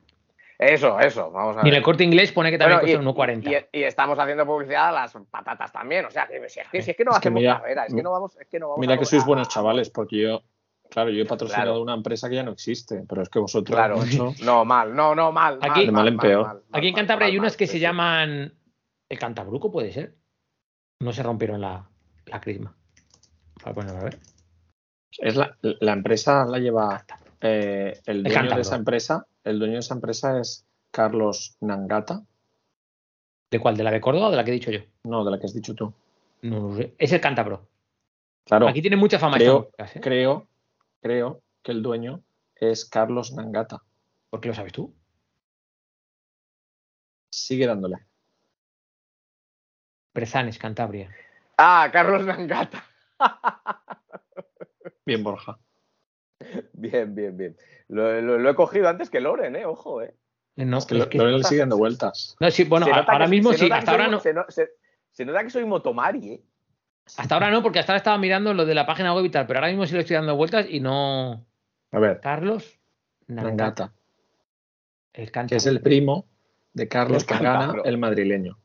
Eso, 0.59 0.99
eso, 0.99 1.31
vamos 1.31 1.55
a 1.55 1.59
Y 1.59 1.61
en 1.61 1.65
ver. 1.71 1.75
el 1.75 1.83
corte 1.83 2.03
inglés 2.03 2.33
pone 2.33 2.51
que 2.51 2.57
también 2.57 2.81
Bueno, 2.81 3.13
cuesta 3.13 3.39
1.40. 3.39 3.67
y- 3.71 3.79
y 3.79 3.83
estamos 3.83 4.19
haciendo 4.19 4.45
publicidad 4.45 4.89
a 4.89 4.91
las 4.91 5.13
patatas 5.31 5.71
también. 5.71 6.03
O 6.05 6.11
sea, 6.11 6.27
que 6.27 6.49
si 6.49 6.59
es 6.59 6.67
que, 6.67 6.81
si 6.81 6.91
es 6.91 6.97
que 6.97 7.05
no 7.05 7.11
Es 7.11 7.15
que 7.15 7.19
hacemos 7.19 7.39
mira, 7.39 7.59
carrera, 7.61 7.85
es 7.85 7.93
que 7.93 8.03
no 8.03 8.11
vamos, 8.11 8.35
es 8.37 8.47
que 8.47 8.59
no 8.59 8.67
vamos 8.67 8.81
Mira 8.81 8.95
a 8.95 8.97
que 8.97 9.05
sois 9.05 9.25
buenos 9.25 9.47
chavales, 9.47 9.89
porque 9.89 10.17
yo, 10.21 10.41
claro, 10.89 11.11
yo 11.11 11.23
he 11.23 11.25
patrocinado 11.25 11.69
Claro. 11.71 11.81
una 11.81 11.93
empresa 11.93 12.27
que 12.27 12.35
ya 12.35 12.43
no 12.43 12.51
existe, 12.51 13.05
pero 13.07 13.21
es 13.21 13.29
que 13.29 13.39
vosotros, 13.39 13.73
Claro, 13.73 13.97
macho, 13.99 14.33
no, 14.43 14.65
mal, 14.65 14.93
no, 14.93 15.15
no, 15.15 15.31
mal. 15.31 15.59
Aquí- 15.61 15.85
De 15.85 15.91
mal 15.93 16.09
en 16.09 16.17
peor. 16.17 16.65
Aquí 16.73 16.89
en 16.89 16.93
Cantabria 16.95 17.27
mal, 17.27 17.31
hay 17.31 17.39
unas 17.39 17.55
que 17.55 17.65
sí, 17.65 17.71
se 17.71 17.77
sí. 17.77 17.81
llaman 17.81 18.53
el 19.07 19.17
Cantabruco, 19.19 19.71
puede 19.71 19.93
ser. 19.93 20.15
No 21.01 21.13
se 21.13 21.23
rompieron 21.23 21.61
la, 21.61 21.87
la 22.25 22.41
crisma. 22.41 22.75
Voy 23.63 23.71
a 23.71 23.73
ponerlo 23.73 23.99
a 24.01 24.03
ver. 24.03 24.19
es 25.19 25.37
la, 25.37 25.55
la 25.61 25.93
empresa 25.93 26.45
la 26.45 26.59
lleva 26.59 27.05
eh, 27.39 27.97
el 28.05 28.23
dueño 28.23 28.55
de 28.55 28.61
esa 28.61 28.75
empresa, 28.75 29.25
el 29.49 29.59
dueño 29.59 29.73
de 29.73 29.79
esa 29.79 29.95
empresa 29.95 30.39
es 30.39 30.65
Carlos 30.91 31.57
Nangata, 31.59 32.23
¿De 33.51 33.59
cuál? 33.59 33.75
¿De 33.75 33.83
la 33.83 33.91
de 33.91 33.99
Córdoba 33.99 34.27
o 34.27 34.31
de 34.31 34.37
la 34.37 34.43
que 34.43 34.51
he 34.51 34.53
dicho 34.53 34.69
yo? 34.71 34.81
no, 35.03 35.25
de 35.25 35.31
la 35.31 35.39
que 35.39 35.45
has 35.47 35.53
dicho 35.55 35.73
tú. 35.73 35.91
No. 36.43 36.77
Es 36.97 37.11
el 37.11 37.19
Cántabro. 37.19 37.67
Claro, 38.45 38.67
Aquí 38.67 38.81
tiene 38.81 38.95
mucha 38.95 39.19
fama 39.19 39.37
creo, 39.37 39.71
esta 39.77 39.97
¿eh? 39.97 40.01
creo, 40.01 40.47
creo 41.01 41.41
que 41.61 41.71
el 41.71 41.81
dueño 41.81 42.21
es 42.55 42.85
Carlos 42.85 43.33
Nangata. 43.33 43.81
¿Por 44.29 44.39
qué 44.39 44.49
lo 44.49 44.53
sabes 44.53 44.71
tú? 44.71 44.93
Sigue 47.31 47.65
dándole. 47.67 47.97
Brezanes, 50.13 50.57
Cantabria. 50.57 51.09
Ah, 51.57 51.89
Carlos 51.91 52.25
Nangata. 52.25 52.83
Bien, 55.05 55.23
Borja. 55.23 55.59
Bien, 56.79 57.13
bien, 57.13 57.35
bien. 57.35 57.57
Lo, 57.89 58.21
lo- 58.21 58.37
lo 58.39 58.49
he 58.49 58.55
cogido 58.55 58.87
antes 58.87 59.09
que 59.09 59.19
Loren, 59.19 59.55
eh, 59.55 59.65
ojo, 59.65 60.01
eh. 60.01 60.13
Eh, 60.55 60.65
No, 60.65 60.77
Es 60.77 60.85
que 60.85 60.97
es 60.97 61.07
que- 61.07 61.19
sigue 61.43 61.59
dando 61.59 61.77
vueltas. 61.77 62.35
no, 62.39 62.49
sí, 62.51 62.63
bueno, 62.63 62.85
a- 62.87 62.99
ahora 62.99 63.25
que- 63.25 63.31
mismo 63.31 63.51
sí, 63.53 63.69
hasta 63.71 63.91
ahora 63.91 64.05
soy- 64.05 64.11
no. 64.11 64.19
Se, 64.21 64.33
no- 64.33 64.45
se- 64.47 64.69
se 65.11 65.25
nota 65.25 65.43
que 65.43 65.49
soy 65.49 65.65
motomari, 65.65 66.33
eh. 66.33 66.43
Hasta 67.17 67.35
ahora 67.35 67.49
no, 67.51 67.61
porque 67.63 67.79
hasta 67.79 67.91
ahora 67.93 67.97
estaba 67.97 68.17
mirando 68.17 68.53
lo 68.53 68.65
de 68.65 68.75
la 68.75 68.85
página 68.85 69.13
web 69.13 69.25
y 69.25 69.29
tal, 69.31 69.47
pero 69.47 69.59
ahora 69.59 69.69
mismo 69.69 69.85
sí 69.85 69.93
le 69.93 70.01
estoy 70.01 70.15
dando 70.15 70.35
vueltas 70.35 70.67
y 70.69 70.79
no. 70.79 71.45
A 71.91 71.99
ver, 71.99 72.19
Carlos 72.21 72.79
Nangata. 73.27 73.49
Nangata, 73.49 73.93
El 75.13 75.31
que 75.47 75.55
es 75.55 75.65
el 75.65 75.81
primo 75.81 76.27
de 76.73 76.87
Carlos 76.87 77.25
cántabro. 77.25 77.83
el 77.83 77.97
madrileño. 77.97 78.57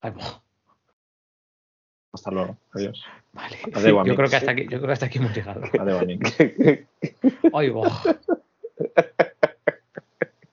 Ay, 0.00 0.12
Hasta 2.12 2.30
luego. 2.30 2.56
Adiós. 2.72 3.02
vale. 3.32 3.56
Adeu, 3.72 4.04
yo 4.04 4.14
creo 4.16 4.28
que 4.28 4.36
hasta 4.36 4.50
aquí, 4.52 4.62
yo 4.64 4.68
creo 4.78 4.86
que 4.86 4.92
hasta 4.92 5.06
aquí 5.06 5.18
hemos 5.18 5.34
llegado. 5.34 5.62
Adeu, 5.78 6.00
buah. 7.72 8.02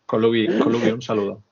Colubi, 0.06 0.48
Colubi, 0.60 0.90
un 0.90 1.02
saludo. 1.03 1.44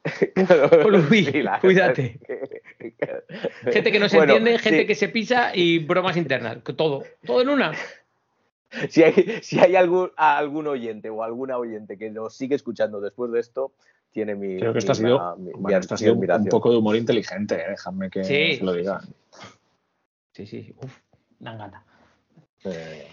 Colubi, 0.82 1.26
Sí, 1.26 1.44
cuídate. 1.62 2.20
Gente 3.72 3.92
que 3.92 4.00
no 4.00 4.10
se 4.10 4.18
Bueno, 4.18 4.34
entiende, 4.36 4.58
gente 4.60 4.82
sí. 4.82 4.88
que 4.88 4.96
se 4.96 5.10
pisa 5.10 5.52
y 5.54 5.80
bromas 5.80 6.18
internas. 6.18 6.58
Todo. 6.76 7.04
Todo 7.26 7.42
en 7.42 7.50
una. 7.50 7.74
Si 8.90 9.04
hay, 9.04 9.14
si 9.44 9.60
hay 9.60 9.76
algún, 9.76 10.12
algún 10.16 10.66
oyente 10.68 11.10
o 11.10 11.24
alguna 11.24 11.58
oyente 11.58 11.98
que 11.98 12.10
nos 12.10 12.36
sigue 12.36 12.56
escuchando 12.56 13.00
después 13.00 13.32
de 13.32 13.40
esto, 13.42 13.74
tiene 14.12 14.34
mi. 14.36 14.58
Creo 14.58 14.74
que 14.74 14.80
esto 14.80 14.92
ha 14.94 14.96
sido, 14.96 15.38
mi- 15.38 15.52
bueno, 15.52 15.68
mi- 15.68 15.74
esto 15.76 15.94
ha 15.94 15.98
sido 15.98 16.14
un, 16.16 16.46
poco 16.50 16.72
de 16.72 16.78
humor 16.78 16.96
inteligente, 16.96 17.56
eh, 17.56 17.70
dejadme 17.70 18.10
que 18.10 18.24
Sí, 18.24 18.56
se 18.58 18.64
lo 18.64 18.74
sí, 18.74 18.80
diga. 18.80 19.02
Sí, 20.38 20.46
sí. 20.46 20.74
Uf, 20.84 21.00
dan 21.40 21.58
gana. 21.58 21.84
Eh, 22.64 23.08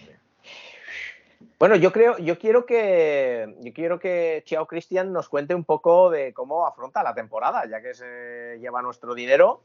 Bueno, 1.58 1.76
yo 1.76 1.90
creo, 1.92 2.18
yo 2.18 2.38
quiero 2.38 2.66
que 2.66 3.54
yo 3.62 3.72
quiero 3.72 3.98
que 3.98 4.42
Chiao 4.44 4.66
Cristian 4.66 5.10
nos 5.12 5.28
cuente 5.30 5.54
un 5.54 5.64
poco 5.64 6.10
de 6.10 6.34
cómo 6.34 6.66
afronta 6.66 7.02
la 7.02 7.14
temporada, 7.14 7.62
ya 7.70 7.80
que 7.80 7.94
se 7.94 8.58
lleva 8.60 8.82
nuestro 8.82 9.14
dinero. 9.14 9.62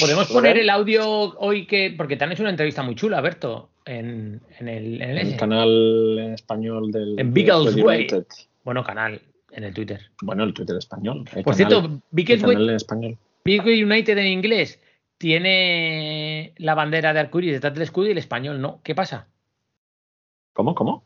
Podemos 0.00 0.28
¿Lo 0.28 0.34
poner 0.34 0.58
el 0.58 0.68
audio 0.70 1.04
hoy 1.38 1.66
que. 1.68 1.94
Porque 1.96 2.16
te 2.16 2.24
han 2.24 2.32
hecho 2.32 2.42
una 2.42 2.50
entrevista 2.50 2.82
muy 2.82 2.96
chula, 2.96 3.20
Berto, 3.20 3.70
en, 3.84 4.40
en 4.58 4.68
el, 4.68 5.00
en 5.00 5.10
el 5.10 5.18
el 5.18 5.28
ese. 5.28 5.36
canal 5.36 6.18
en 6.18 6.34
español 6.34 6.90
del 6.90 7.20
En 7.20 7.32
Beagles 7.32 7.76
Way. 7.76 7.98
United. 8.00 8.26
Bueno, 8.64 8.82
canal, 8.82 9.22
en 9.52 9.62
el 9.62 9.72
Twitter. 9.72 10.00
Bueno, 10.22 10.42
el 10.42 10.52
Twitter 10.52 10.76
español. 10.76 11.18
el 11.32 11.44
Por 11.44 11.54
canal- 11.54 11.70
cierto, 11.70 12.02
Biggest 12.10 12.42
canal 12.44 12.68
en 12.70 12.74
español. 12.74 13.18
Big 13.44 13.62
United 13.62 14.18
en 14.18 14.26
inglés 14.26 14.80
tiene 15.18 16.52
la 16.58 16.74
bandera 16.74 17.12
de 17.12 17.20
arcoíris 17.20 17.52
detrás 17.52 17.74
del 17.74 17.82
escudo 17.82 18.08
y 18.08 18.12
el 18.12 18.18
español 18.18 18.60
no. 18.60 18.80
¿Qué 18.82 18.94
pasa? 18.94 19.28
¿Cómo? 20.52 20.74
¿Cómo? 20.74 21.04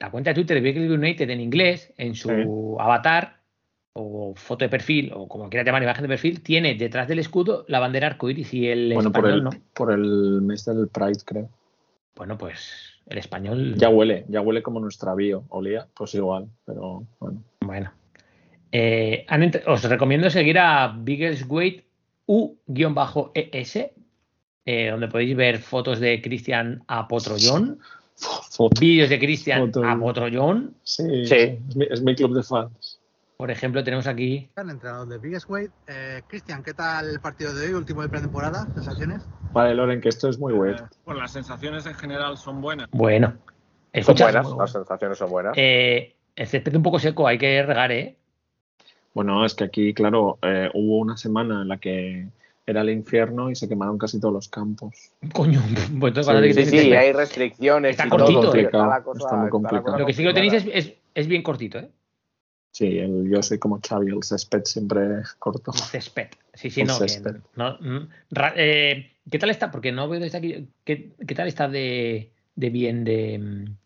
La 0.00 0.10
cuenta 0.10 0.30
de 0.30 0.34
Twitter 0.34 0.60
de 0.62 0.72
Big 0.72 0.90
United 0.90 1.28
en 1.30 1.40
inglés, 1.40 1.92
en 1.96 2.14
su 2.14 2.28
Sí. 2.28 2.34
avatar 2.80 3.38
o 3.94 4.32
foto 4.36 4.64
de 4.64 4.68
perfil, 4.68 5.10
o 5.12 5.26
como 5.26 5.50
quieras 5.50 5.66
llamar, 5.66 5.82
imagen 5.82 6.02
de 6.02 6.08
perfil, 6.08 6.40
tiene 6.40 6.76
detrás 6.76 7.08
del 7.08 7.18
escudo 7.18 7.64
la 7.66 7.80
bandera 7.80 8.06
arcoíris 8.06 8.54
y 8.54 8.68
el 8.68 8.94
Bueno, 8.94 9.10
por 9.10 9.26
español 9.26 9.38
el, 9.38 9.44
no. 9.44 9.50
por 9.74 9.92
el 9.92 10.40
mes 10.42 10.64
del 10.64 10.86
Pride, 10.86 11.18
creo. 11.24 11.48
Bueno, 12.14 12.38
pues 12.38 13.00
el 13.06 13.18
español. 13.18 13.74
Ya 13.76 13.88
huele, 13.88 14.24
ya 14.28 14.40
huele 14.40 14.62
como 14.62 14.78
nuestra 14.78 15.14
bio. 15.16 15.44
Olía, 15.48 15.88
pues 15.94 16.14
igual, 16.14 16.46
pero 16.64 17.04
bueno. 17.18 17.42
Bueno. 17.60 17.92
Eh, 18.70 19.26
os 19.66 19.82
recomiendo 19.82 20.30
seguir 20.30 20.58
a 20.60 20.94
Biggest 20.96 21.50
Weight 21.50 21.87
U-ES, 22.28 23.76
eh, 24.66 24.90
donde 24.90 25.08
podéis 25.08 25.34
ver 25.36 25.58
fotos 25.58 25.98
de 25.98 26.20
Cristian 26.20 26.84
Apotrollón, 26.86 27.80
vídeos 28.78 29.08
de 29.08 29.18
Cristian. 29.18 29.72
Apotrollón. 29.84 30.74
Sí, 30.82 31.26
Sí. 31.26 31.34
Es, 31.34 31.76
mi, 31.76 31.86
es 31.90 32.02
mi 32.02 32.14
club 32.14 32.34
de 32.34 32.42
fans. 32.42 33.00
Por 33.38 33.50
ejemplo, 33.50 33.82
tenemos 33.84 34.06
aquí. 34.06 34.50
El 34.56 34.68
entrenador 34.70 35.08
de 35.08 35.18
Biggest 35.18 35.48
Weight. 35.48 35.70
Eh, 35.86 36.22
Cristian, 36.26 36.62
¿qué 36.62 36.74
tal 36.74 37.08
el 37.08 37.20
partido 37.20 37.54
de 37.54 37.68
hoy, 37.68 37.72
último 37.72 38.02
de 38.02 38.08
pretemporada? 38.08 38.66
¿Sensaciones? 38.74 39.22
Vale, 39.52 39.74
Loren, 39.74 40.00
que 40.00 40.08
esto 40.10 40.28
es 40.28 40.38
muy. 40.38 40.52
Bueno, 40.52 40.88
las 41.06 41.30
sensaciones 41.32 41.86
en 41.86 41.94
general 41.94 42.36
son 42.36 42.60
buenas. 42.60 42.88
Bueno, 42.90 43.28
Son 43.28 43.38
escucha, 43.92 44.24
buenas, 44.24 44.50
las 44.58 44.72
sensaciones 44.72 45.18
son 45.18 45.30
buenas. 45.30 45.54
eh, 45.56 46.16
el 46.36 46.46
césped 46.46 46.74
un 46.76 46.82
poco 46.82 46.98
seco, 46.98 47.26
hay 47.26 47.38
que 47.38 47.62
regar, 47.62 47.90
¿eh? 47.92 48.17
Bueno, 49.14 49.44
es 49.44 49.54
que 49.54 49.64
aquí, 49.64 49.94
claro, 49.94 50.38
eh, 50.42 50.70
hubo 50.74 50.98
una 50.98 51.16
semana 51.16 51.62
en 51.62 51.68
la 51.68 51.78
que 51.78 52.28
era 52.66 52.82
el 52.82 52.90
infierno 52.90 53.50
y 53.50 53.56
se 53.56 53.68
quemaron 53.68 53.96
casi 53.98 54.20
todos 54.20 54.34
los 54.34 54.48
campos. 54.48 54.94
Coño, 55.32 55.60
pues 56.00 56.16
entonces, 56.16 56.54
Sí, 56.54 56.64
sí, 56.64 56.70
sí, 56.70 56.76
césped. 56.78 56.96
hay 56.96 57.12
restricciones. 57.12 57.90
Está 57.92 58.06
y 58.06 58.10
cortito, 58.10 58.40
todo, 58.42 58.54
eh. 58.54 58.60
está 58.62 58.86
la 58.86 59.02
cosa- 59.02 59.24
Está 59.24 59.36
muy 59.36 59.46
está 59.46 59.46
la 59.46 59.50
complicado. 59.50 59.82
cosa 59.84 59.98
Lo 59.98 60.06
que 60.06 60.12
sí 60.12 60.22
que 60.22 60.28
lo 60.28 60.34
tenéis 60.34 60.52
es, 60.52 60.66
es, 60.72 60.94
es 61.14 61.26
bien 61.26 61.42
cortito, 61.42 61.78
¿eh? 61.78 61.88
Sí, 62.70 62.98
el- 62.98 63.28
yo 63.30 63.42
soy 63.42 63.58
como 63.58 63.80
Xavi, 63.80 64.08
el 64.12 64.22
césped 64.22 64.62
siempre 64.64 65.00
corto. 65.38 65.72
El 65.74 65.80
césped. 65.80 66.28
Sí, 66.54 66.70
sí, 66.70 66.82
El 66.82 66.88
no. 66.88 66.98
que 66.98 67.08
césped. 67.08 67.36
no, 67.56 67.78
mm, 67.80 68.08
ra- 68.30 68.52
eh, 68.56 69.12
¿Qué 69.30 69.38
tal 69.38 69.50
está? 69.50 69.70
Porque 69.70 69.90
no 69.90 70.08
veo 70.08 70.20
desde 70.20 70.38
aquí. 70.38 70.68
¿Qué, 70.84 71.10
qué 71.26 71.34
tal 71.34 71.48
está 71.48 71.66
de, 71.68 72.30
de 72.54 72.70
bien 72.70 73.04
de, 73.04 73.38
mm, 73.38 73.76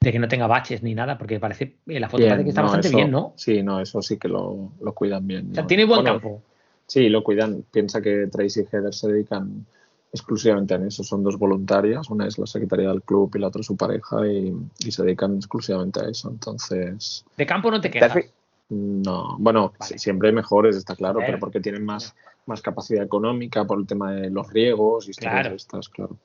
de 0.00 0.12
que 0.12 0.18
no 0.18 0.28
tenga 0.28 0.46
baches 0.46 0.82
ni 0.82 0.94
nada? 0.94 1.18
Porque 1.18 1.40
parece. 1.40 1.76
eh, 1.86 2.00
la 2.00 2.08
foto 2.08 2.18
Bien, 2.18 2.30
parece 2.30 2.44
que 2.44 2.48
está 2.50 2.60
no, 2.62 2.66
bastante 2.66 2.88
eso- 2.88 2.96
bien, 2.96 3.10
¿no? 3.10 3.32
Sí, 3.36 3.62
no, 3.62 3.80
eso 3.80 4.02
sí 4.02 4.18
que 4.18 4.28
lo, 4.28 4.72
lo 4.80 4.92
cuidan 4.94 5.26
bien. 5.26 5.50
O 5.50 5.54
sea, 5.54 5.62
¿no? 5.62 5.66
tiene 5.66 5.84
buen 5.84 6.02
Bueno, 6.02 6.20
campo. 6.20 6.42
Sí, 6.86 7.08
lo 7.08 7.24
cuidan. 7.24 7.64
Piensa 7.70 8.00
que 8.00 8.28
Tracy 8.30 8.60
y 8.60 8.64
Heather 8.70 8.94
se 8.94 9.08
dedican 9.08 9.66
exclusivamente 10.12 10.74
a 10.74 10.78
eso. 10.78 11.02
Son 11.02 11.24
dos 11.24 11.36
voluntarias, 11.38 12.08
una 12.10 12.26
es 12.28 12.38
la 12.38 12.46
secretaria 12.46 12.88
del 12.90 13.02
club 13.02 13.32
y 13.34 13.38
la 13.40 13.48
otra 13.48 13.62
su 13.62 13.76
pareja 13.76 14.24
y, 14.26 14.54
y 14.78 14.92
se 14.92 15.02
dedican 15.02 15.36
exclusivamente 15.36 16.00
a 16.00 16.08
eso. 16.08 16.28
Entonces, 16.30 17.24
De 17.36 17.46
campo 17.46 17.70
no 17.70 17.80
te 17.80 17.88
¿Te 17.90 17.98
has 18.04 18.12
quejas. 18.12 18.24
fi- 18.24 18.30
no, 18.68 19.36
bueno, 19.38 19.72
Vale. 19.78 19.98
siempre 19.98 20.28
hay 20.28 20.34
mejores, 20.34 20.76
está 20.76 20.94
claro, 20.96 21.20
pero 21.24 21.38
porque 21.38 21.60
tienen 21.60 21.84
más, 21.84 22.14
más 22.46 22.60
capacidad 22.62 23.04
económica 23.04 23.64
por 23.64 23.78
el 23.78 23.86
tema 23.86 24.12
de 24.12 24.28
los 24.30 24.52
riegos 24.52 25.08
y 25.08 25.12
Claro. 25.12 25.54
estas, 25.54 25.88
claro. 25.88 26.16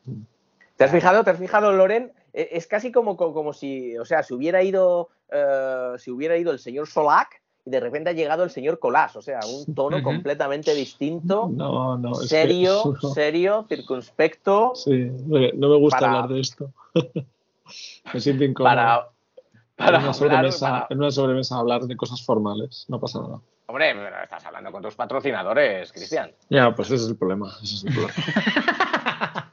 ¿Te 0.75 0.83
has 0.83 0.91
fijado, 0.91 1.23
te 1.23 1.29
has 1.31 1.37
fijado, 1.37 1.71
Loren? 1.71 2.11
Eh, 2.33 2.49
Es 2.51 2.67
casi 2.67 2.91
como, 2.91 3.15
como, 3.17 3.33
como 3.33 3.53
si, 3.53 3.97
o 3.97 4.05
sea, 4.05 4.23
si 4.23 4.33
hubiera 4.33 4.63
ido, 4.63 5.09
eh, 5.31 5.93
si 5.97 6.11
hubiera 6.11 6.37
ido 6.37 6.51
el 6.51 6.59
señor 6.59 6.87
Solac 6.87 7.41
y 7.65 7.69
de 7.69 7.79
repente 7.79 8.09
ha 8.09 8.13
llegado 8.13 8.43
el 8.43 8.49
señor 8.49 8.79
Colás, 8.79 9.15
o 9.15 9.21
sea, 9.21 9.39
un 9.47 9.75
tono 9.75 10.01
completamente 10.01 10.73
distinto, 10.73 11.47
No, 11.53 11.97
no, 11.97 12.13
es 12.13 12.19
que- 12.21 12.27
serio, 12.27 12.95
serio, 13.13 13.65
circunspecto, 13.69 14.73
Sí, 14.75 15.11
no 15.27 15.69
me 15.69 15.77
gusta 15.77 15.99
Para- 15.99 16.11
hablar 16.13 16.29
de 16.29 16.39
esto. 16.41 16.71
me 18.13 18.19
siento 18.19 18.43
incómodo. 18.43 18.69
para, 18.75 18.95
en, 18.95 19.75
para 19.77 19.89
una 19.89 19.97
hablar, 19.99 20.13
sobremesa, 20.15 20.69
para- 20.71 20.87
en 20.89 20.97
una 20.97 21.11
sobremesa 21.11 21.57
hablar 21.57 21.81
de 21.83 21.95
cosas 21.95 22.25
formales, 22.25 22.85
no 22.87 22.99
pasa 22.99 23.21
nada. 23.21 23.39
Hombre, 23.67 23.93
pero 23.93 24.23
estás 24.23 24.43
hablando 24.45 24.71
con 24.71 24.81
tus 24.81 24.95
patrocinadores, 24.95 25.91
Cristian. 25.93 26.31
Ya, 26.49 26.75
pues 26.75 26.89
ese 26.91 27.03
es 27.03 27.09
el 27.11 27.15
problema. 27.15 27.53
Ese 27.63 27.75
es 27.75 27.83
el 27.85 27.93
problema. 27.93 28.13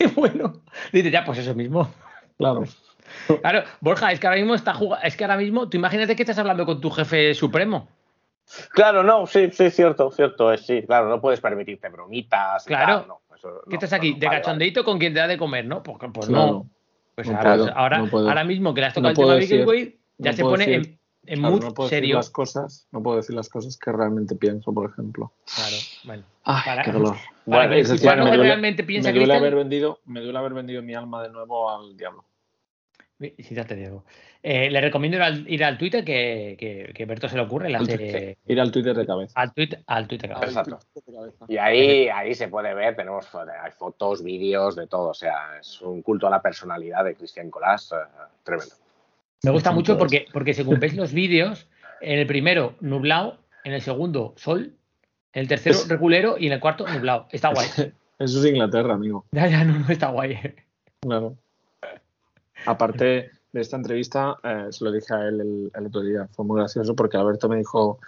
Qué 0.00 0.06
bueno. 0.16 0.54
Dice, 0.92 1.10
ya, 1.10 1.24
pues 1.24 1.38
eso 1.38 1.54
mismo. 1.54 1.88
Claro. 2.38 2.64
Claro, 3.42 3.64
Borja, 3.80 4.12
es 4.12 4.18
que 4.18 4.26
ahora 4.26 4.38
mismo 4.38 4.54
está 4.54 4.72
jugando. 4.72 5.04
Es 5.06 5.14
que 5.14 5.24
ahora 5.24 5.36
mismo, 5.36 5.68
tú 5.68 5.76
imagínate 5.76 6.16
que 6.16 6.22
estás 6.22 6.38
hablando 6.38 6.64
con 6.64 6.80
tu 6.80 6.90
jefe 6.90 7.34
supremo. 7.34 7.86
Claro, 8.70 9.02
no, 9.02 9.26
sí, 9.26 9.50
sí, 9.52 9.70
cierto, 9.70 10.10
cierto, 10.10 10.50
es, 10.50 10.64
sí, 10.64 10.82
claro, 10.86 11.10
no 11.10 11.20
puedes 11.20 11.38
permitirte 11.38 11.90
bromitas. 11.90 12.64
Claro. 12.64 13.00
tal, 13.00 13.08
no, 13.08 13.20
eso 13.36 13.60
¿Qué 13.64 13.70
no, 13.72 13.74
estás 13.74 13.92
aquí? 13.92 14.14
no, 14.14 14.20
¿De 14.20 14.26
vale, 14.26 14.38
cachondeito 14.40 14.84
con 14.84 14.98
quien 14.98 15.12
te 15.12 15.20
da 15.20 15.26
de 15.26 15.36
comer, 15.36 15.66
no? 15.66 15.82
Pues, 15.82 15.98
pues 16.14 16.28
Claro. 16.28 16.46
no. 16.46 16.66
Pues 17.14 17.28
ahora, 17.28 17.56
puedo, 17.56 17.72
ahora, 17.76 18.08
ahora 18.30 18.44
mismo 18.44 18.72
que 18.72 18.80
le 18.80 18.86
has 18.86 18.94
tocado 18.94 19.10
el 19.10 19.46
tema 19.46 19.60
de 19.60 19.66
Way, 19.66 19.98
ya 20.16 20.32
se 20.32 20.42
pone 20.42 20.74
en, 20.74 20.99
en 21.30 21.38
Claro, 21.38 21.54
mood 21.54 21.64
no 21.64 21.74
puedo 21.74 21.88
decir 21.88 22.14
las 22.14 22.30
cosas, 22.30 22.86
no 22.90 23.02
puedo 23.02 23.16
decir 23.18 23.34
las 23.36 23.48
cosas 23.48 23.76
que 23.78 23.92
realmente 23.92 24.34
pienso, 24.34 24.72
por 24.74 24.90
ejemplo. 24.90 25.32
Claro, 25.54 25.76
bueno. 26.04 26.22
Ay, 26.44 26.62
Para- 26.66 26.82
qué 26.82 26.92
dolor. 26.92 27.16
Para 27.48 27.68
que 27.70 27.76
decir, 27.76 27.92
me 28.08 28.14
que 28.16 28.20
duele, 28.20 28.42
realmente 28.42 28.84
piensa 28.84 29.08
me 29.08 29.12
duele 29.14 29.24
Cristian- 29.26 29.38
haber 29.38 29.54
vendido, 29.54 30.00
me 30.06 30.20
duele 30.20 30.38
haber 30.38 30.54
vendido 30.54 30.82
mi 30.82 30.94
alma 30.94 31.22
de 31.22 31.30
nuevo 31.30 31.70
al 31.70 31.96
diablo. 31.96 32.24
Sí, 33.20 33.34
ya 33.50 33.64
te 33.66 33.76
digo. 33.76 34.04
Eh, 34.42 34.70
le 34.70 34.80
recomiendo 34.80 35.18
ir 35.18 35.22
al, 35.22 35.50
ir 35.52 35.62
al 35.62 35.76
Twitter 35.76 36.02
que, 36.02 36.56
que, 36.58 36.92
que 36.94 37.04
Berto 37.04 37.28
se 37.28 37.36
le 37.36 37.42
ocurre. 37.42 37.68
Le 37.68 37.76
hace, 37.76 37.96
Twitter. 37.98 38.38
Ir 38.46 38.60
al 38.60 38.72
Twitter 38.72 38.96
de 38.96 39.06
cabeza. 39.06 39.38
al 39.38 39.52
Twitter, 39.52 39.82
al 39.86 40.08
Twitter. 40.08 40.30
claro. 40.30 40.46
Exacto. 40.46 40.78
Y 41.46 41.58
ahí, 41.58 42.08
ahí 42.08 42.34
se 42.34 42.48
puede 42.48 42.72
ver, 42.72 42.96
tenemos 42.96 43.26
hay 43.34 43.70
fotos, 43.72 44.22
vídeos, 44.22 44.74
de 44.76 44.86
todo. 44.86 45.10
O 45.10 45.14
sea, 45.14 45.58
es 45.60 45.82
un 45.82 46.00
culto 46.00 46.26
a 46.26 46.30
la 46.30 46.40
personalidad 46.40 47.04
de 47.04 47.14
Cristian 47.14 47.50
Colás, 47.50 47.92
eh, 47.92 47.96
tremendo. 48.42 48.74
Me 49.42 49.50
gusta 49.50 49.70
mucho 49.72 49.96
porque, 49.98 50.26
porque 50.32 50.54
según 50.54 50.80
ves 50.80 50.94
los 50.96 51.12
vídeos, 51.12 51.66
en 52.00 52.18
el 52.18 52.26
primero 52.26 52.74
nublado, 52.80 53.38
en 53.64 53.72
el 53.72 53.80
segundo 53.82 54.34
sol, 54.36 54.72
en 55.32 55.40
el 55.42 55.48
tercero 55.48 55.76
Es- 55.76 55.88
regulero 55.88 56.36
y 56.38 56.46
en 56.46 56.52
el 56.52 56.60
cuarto 56.60 56.86
nublado. 56.86 57.26
Está 57.30 57.52
guay. 57.52 57.66
Eso 58.18 58.38
es 58.40 58.44
Inglaterra, 58.46 58.94
amigo. 58.94 59.24
Ya, 59.32 59.46
ya, 59.46 59.64
no, 59.64 59.78
no 59.78 59.88
está 59.88 60.08
guay. 60.08 60.38
Claro. 61.00 61.36
Aparte 62.66 63.30
de 63.52 63.60
esta 63.60 63.76
entrevista, 63.76 64.36
eh, 64.44 64.66
se 64.70 64.84
lo 64.84 64.92
dije 64.92 65.14
a 65.14 65.26
él 65.28 65.40
el, 65.40 65.72
el 65.74 65.86
otro 65.86 66.02
día. 66.02 66.28
Fue 66.32 66.44
muy 66.44 66.58
gracioso 66.58 66.94
porque 66.94 67.16
Alberto 67.16 67.48
me 67.48 67.56
dijo, 67.56 67.98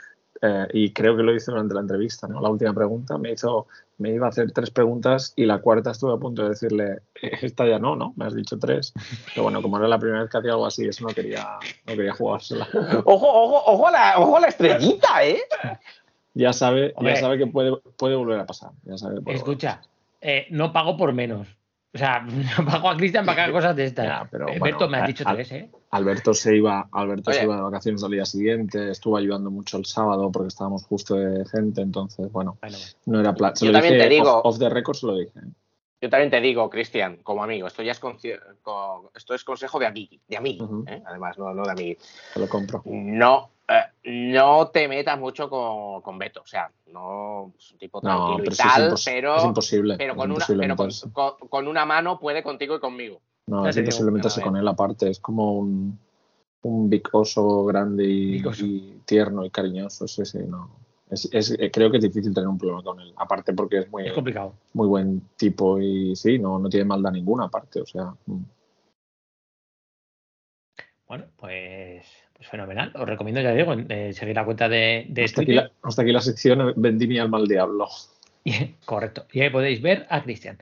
eh, 0.43 0.67
y 0.73 0.93
creo 0.93 1.17
que 1.17 1.23
lo 1.23 1.33
hice 1.33 1.53
durante 1.53 1.73
la 1.75 1.81
entrevista, 1.81 2.27
¿no? 2.27 2.41
La 2.41 2.49
última 2.51 2.75
pregunta 2.75 3.17
me 3.17 3.31
hizo, 3.31 3.69
me 3.99 4.11
iba 4.11 4.27
a 4.27 4.31
hacer 4.31 4.51
tres 4.51 4.71
preguntas 4.71 5.33
y 5.37 5.47
la 5.47 5.59
cuarta 5.59 5.93
estuve 5.93 6.15
a 6.15 6.17
punto 6.17 6.43
de 6.43 6.49
decirle, 6.51 6.99
"Eh, 7.23 7.39
esta 7.43 7.65
ya 7.65 7.79
no, 7.79 7.95
¿no? 7.95 8.13
Me 8.17 8.25
has 8.25 8.35
dicho 8.35 8.59
tres. 8.59 8.93
Pero 9.33 9.45
bueno, 9.45 9.63
como 9.63 9.79
era 9.79 9.87
la 9.87 9.99
primera 10.01 10.23
vez 10.23 10.31
que 10.31 10.39
hacía 10.39 10.51
algo 10.51 10.67
así, 10.67 10.85
eso 10.85 11.07
no 11.07 11.15
quería, 11.15 11.47
no 11.87 11.95
quería 11.95 12.13
jugársela. 12.13 12.67
Ojo, 13.05 13.29
ojo, 13.29 13.63
ojo 13.67 13.87
a 13.87 13.91
la, 13.93 14.19
ojo 14.19 14.37
a 14.37 14.41
la 14.41 14.49
estrellita, 14.49 15.25
¿eh? 15.25 15.41
Ya 16.35 16.53
sabe, 16.53 16.93
ya 17.01 17.17
sabe 17.17 17.39
que 17.39 17.47
puede, 17.47 17.77
puede 17.97 18.17
volver 18.17 18.41
a 18.41 18.47
pasar. 18.47 18.71
Ya 18.85 18.99
sabe 18.99 19.17
que 19.17 19.21
puede 19.21 19.37
Escucha, 19.37 19.83
eh, 20.21 20.47
no 20.51 20.73
pago 20.73 20.97
por 20.97 21.13
menos. 21.13 21.47
O 21.95 21.99
sea, 21.99 22.25
pago 22.67 22.89
a 22.89 22.97
Cristian 22.97 23.27
para 23.27 23.37
que 23.37 23.43
haga 23.43 23.53
cosas 23.53 23.77
de 23.77 23.85
estas. 23.85 24.07
Ya, 24.07 24.29
pero 24.31 24.49
Eh, 24.49 24.59
bueno, 24.59 24.89
me 24.89 24.97
has 24.99 25.05
a- 25.05 25.07
dicho 25.07 25.25
tres, 25.25 25.53
¿eh? 25.53 25.71
Alberto 25.91 26.33
se 26.33 26.57
iba, 26.57 26.89
Alberto 26.91 27.33
se 27.33 27.43
iba 27.45 27.57
de 27.57 27.63
vacaciones 27.63 28.03
al 28.03 28.11
día 28.13 28.25
siguiente, 28.25 28.91
estuvo 28.91 29.17
ayudando 29.19 29.51
mucho 29.51 29.77
el 29.77 29.85
sábado 29.85 30.31
porque 30.33 30.49
estábamos 30.49 30.85
justo 30.87 31.17
de 31.17 31.45
gente, 31.47 31.83
entonces 31.83 32.33
bueno, 32.33 32.57
Bueno, 32.63 32.79
no 33.07 33.21
era 33.21 33.35
plan. 33.35 33.55
Se 33.55 33.67
Yo 33.67 33.73
lo 33.73 33.79
también 33.79 33.95
dije 33.95 34.09
te 34.09 34.15
digo- 34.15 34.39
off, 34.39 34.47
off 34.55 34.59
the 34.59 34.71
record 34.71 34.97
se 34.97 35.07
lo 35.07 35.17
dije. 35.17 35.39
¿eh? 35.39 35.49
Yo 36.01 36.09
también 36.11 36.31
te 36.31 36.41
digo, 36.41 36.69
Cristian, 36.69 37.19
como 37.23 37.45
amigo, 37.45 37.69
esto 37.69 37.83
ya 37.83 37.93
es, 37.93 38.01
esto 39.15 39.35
es 39.35 39.45
consejo 39.45 39.79
de 39.79 39.87
amigo, 39.87 40.17
de 40.27 40.37
amigo, 40.37 40.65
Ujú. 40.65 40.85
¿eh? 40.89 41.01
además, 41.07 41.39
no, 41.39 41.53
no 41.55 41.63
de 41.63 41.71
amigo. 41.71 42.01
Te 42.35 42.41
lo 42.41 42.49
compro. 42.49 42.83
No, 42.87 43.51
eh, 43.69 43.83
no 44.33 44.69
te 44.69 44.89
metas 44.89 45.19
mucho 45.19 45.49
con, 45.49 46.03
con 46.03 46.19
Beto, 46.19 46.43
o 46.43 46.47
sea, 46.47 46.71
no 46.87 47.53
es 47.59 47.71
un 47.73 47.79
tipo 47.79 48.01
No, 48.03 48.09
tranquilo 48.09 48.39
pero 48.39 48.51
y 48.51 48.53
es 48.53 48.59
tal, 48.59 48.91
impos- 48.91 49.05
pero, 49.05 49.37
es 49.37 49.45
imposible. 49.45 49.95
pero, 49.97 50.13
es 50.13 50.19
con, 50.19 50.31
una, 50.33 50.45
pero 50.47 50.59
con, 50.77 50.87
meterse. 50.87 51.13
con- 51.13 51.49
con 51.49 51.69
una 51.69 51.85
mano 51.85 52.19
puede 52.19 52.43
contigo 52.43 52.77
y 52.77 52.81
conmigo. 52.81 53.21
No, 53.47 53.67
es 53.69 53.77
imposible 53.77 54.11
meterse 54.13 54.41
con 54.43 54.57
él 54.57 54.67
aparte. 54.69 55.11
Es 55.11 55.19
como 55.21 55.55
un, 55.59 55.99
un 56.63 56.89
big 56.91 57.09
oso 57.13 57.65
grande 57.65 58.05
y, 58.05 58.33
Big 58.33 58.47
oso. 58.47 58.65
y 58.65 59.01
tierno 59.05 59.45
y 59.45 59.51
cariñoso. 59.51 60.07
Sí, 60.07 60.25
sí, 60.25 60.39
no. 60.47 60.71
Es, 61.11 61.29
es- 61.33 61.51
eh, 61.59 61.71
creo 61.71 61.91
que 61.91 61.97
es 61.99 62.03
difícil 62.03 62.33
tener 62.33 62.49
un 62.49 62.57
problema 62.59 62.83
con 62.83 63.01
él. 63.01 63.13
Aparte 63.17 63.53
porque 63.53 63.79
es 63.81 63.91
muy, 63.91 64.07
Es 64.07 64.13
complicado. 64.13 64.55
muy 64.75 64.87
buen 64.89 65.21
tipo 65.37 65.79
y 65.81 66.15
sí, 66.17 66.39
no, 66.39 66.59
no 66.59 66.69
tiene 66.69 66.85
maldad 66.87 67.11
ninguna 67.13 67.45
aparte. 67.47 67.81
O 67.81 67.87
sea, 67.87 68.15
mm. 68.27 68.43
Bueno, 71.07 71.27
pues 71.37 72.07
fenomenal. 72.43 72.93
Os 72.95 73.07
recomiendo, 73.09 73.41
ya 73.41 73.53
digo, 73.53 73.75
eh, 73.89 74.13
seguir 74.13 74.35
la 74.37 74.45
cuenta 74.45 74.69
de, 74.69 75.07
de 75.09 75.25
hasta, 75.25 75.43
aquí 75.43 75.53
la, 75.53 75.71
hasta 75.83 76.03
aquí 76.03 76.13
la 76.13 76.21
sección 76.21 76.69
eh, 76.69 76.73
vendí 76.77 77.07
mi 77.07 77.19
alma 77.19 77.39
al 77.39 77.47
diablo. 77.49 77.89
Correcto. 78.85 79.27
Y 79.33 79.41
ahí 79.41 79.51
podéis 79.51 79.81
ver 79.83 80.07
a 80.11 80.23
Cristian. 80.23 80.59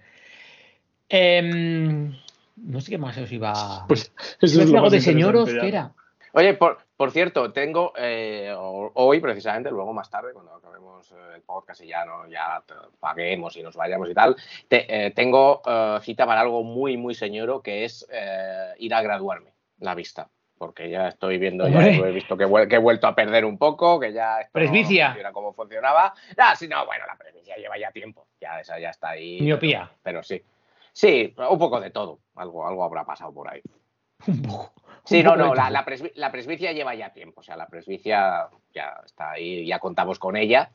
Em, 1.09 2.15
no 2.57 2.81
sé 2.81 2.91
qué 2.91 2.99
más 2.99 3.17
os 3.19 3.31
iba. 3.33 3.85
Pues 3.89 4.13
¿Ibas 4.41 4.53
eso 4.53 4.61
a 4.61 4.65
es 4.65 4.71
lo 4.71 4.77
algo 4.79 4.91
de 4.91 5.01
señoros? 5.01 5.49
interesante 5.49 5.67
¿Qué 5.67 5.73
ya. 5.73 5.79
era? 5.79 5.95
Oye, 6.33 6.55
por, 6.55 6.79
por 6.97 7.11
cierto, 7.11 7.53
tengo 7.53 7.93
eh, 7.97 8.55
ho- 8.57 8.93
hoy 8.95 9.19
precisamente, 9.21 9.71
luego 9.71 9.93
más 9.93 10.09
tarde, 10.09 10.33
cuando 10.33 10.55
acabemos 10.55 11.11
eh, 11.11 11.15
el 11.35 11.43
podcast 11.43 11.81
y 11.83 11.89
ya 11.89 12.05
no 12.05 12.29
ya 12.29 12.63
te- 12.65 12.75
paguemos 13.01 13.57
y 13.57 13.63
nos 13.65 13.75
vayamos 13.75 14.09
y 14.09 14.15
tal, 14.15 14.37
te- 14.69 15.07
eh, 15.07 15.11
tengo 15.11 15.61
eh, 15.67 15.99
cita 16.03 16.27
para 16.27 16.43
algo 16.43 16.63
muy, 16.63 16.97
muy 16.97 17.17
señoro, 17.17 17.63
que 17.63 17.85
es 17.85 18.07
eh, 18.13 18.75
ir 18.79 18.95
a 18.95 19.03
graduarme 19.03 19.51
la 19.81 19.97
vista. 19.97 20.29
Porque 20.61 20.91
ya 20.91 21.09
estoy 21.09 21.39
viendo, 21.39 21.67
ya 21.69 21.87
he 21.87 22.13
visto 22.13 22.37
que, 22.37 22.45
he 22.45 22.79
vuelto 22.79 23.07
a 23.07 23.15
perder 23.15 23.47
un 23.47 23.57
poco, 23.57 23.99
que 23.99 24.13
ya 24.13 24.47
Presbicia. 24.53 25.05
no 25.07 25.13
funciona 25.15 25.33
como 25.33 25.55
funcionaba. 25.55 26.13
Ah, 26.37 26.55
sí, 26.55 26.69
no, 26.69 26.85
bueno, 26.85 27.07
la 27.07 27.17
presbicia 27.17 27.57
lleva 27.57 27.79
ya 27.79 27.91
tiempo, 27.91 28.27
ya 28.39 28.61
esa 28.61 28.79
ya 28.79 28.91
está 28.91 29.09
ahí. 29.09 29.41
Miopía. 29.41 29.85
Pero, 29.85 29.99
pero 30.03 30.23
sí. 30.23 30.45
Sí, 30.93 31.35
un 31.49 31.59
poco 31.59 31.81
de 31.81 31.89
todo. 31.89 32.19
Algo, 32.35 32.69
algo 32.69 32.85
habrá 32.85 33.07
pasado 33.07 33.33
por 33.33 33.49
ahí. 33.51 33.63
Un 34.27 34.43
poco. 34.43 34.75
Sí, 35.03 35.23
no, 35.23 35.35
no, 35.35 35.55
la, 35.55 35.83
presbicia 36.31 36.73
lleva 36.73 36.95
ya 36.95 37.11
tiempo, 37.11 37.41
o 37.41 37.43
sea, 37.43 37.57
la 37.57 37.67
presbicia 37.67 38.49
ya 38.75 39.01
está 39.03 39.31
ahí, 39.31 39.67
ya 39.67 39.79
contamos 39.79 40.19
con 40.19 40.37
ella, 40.37 40.71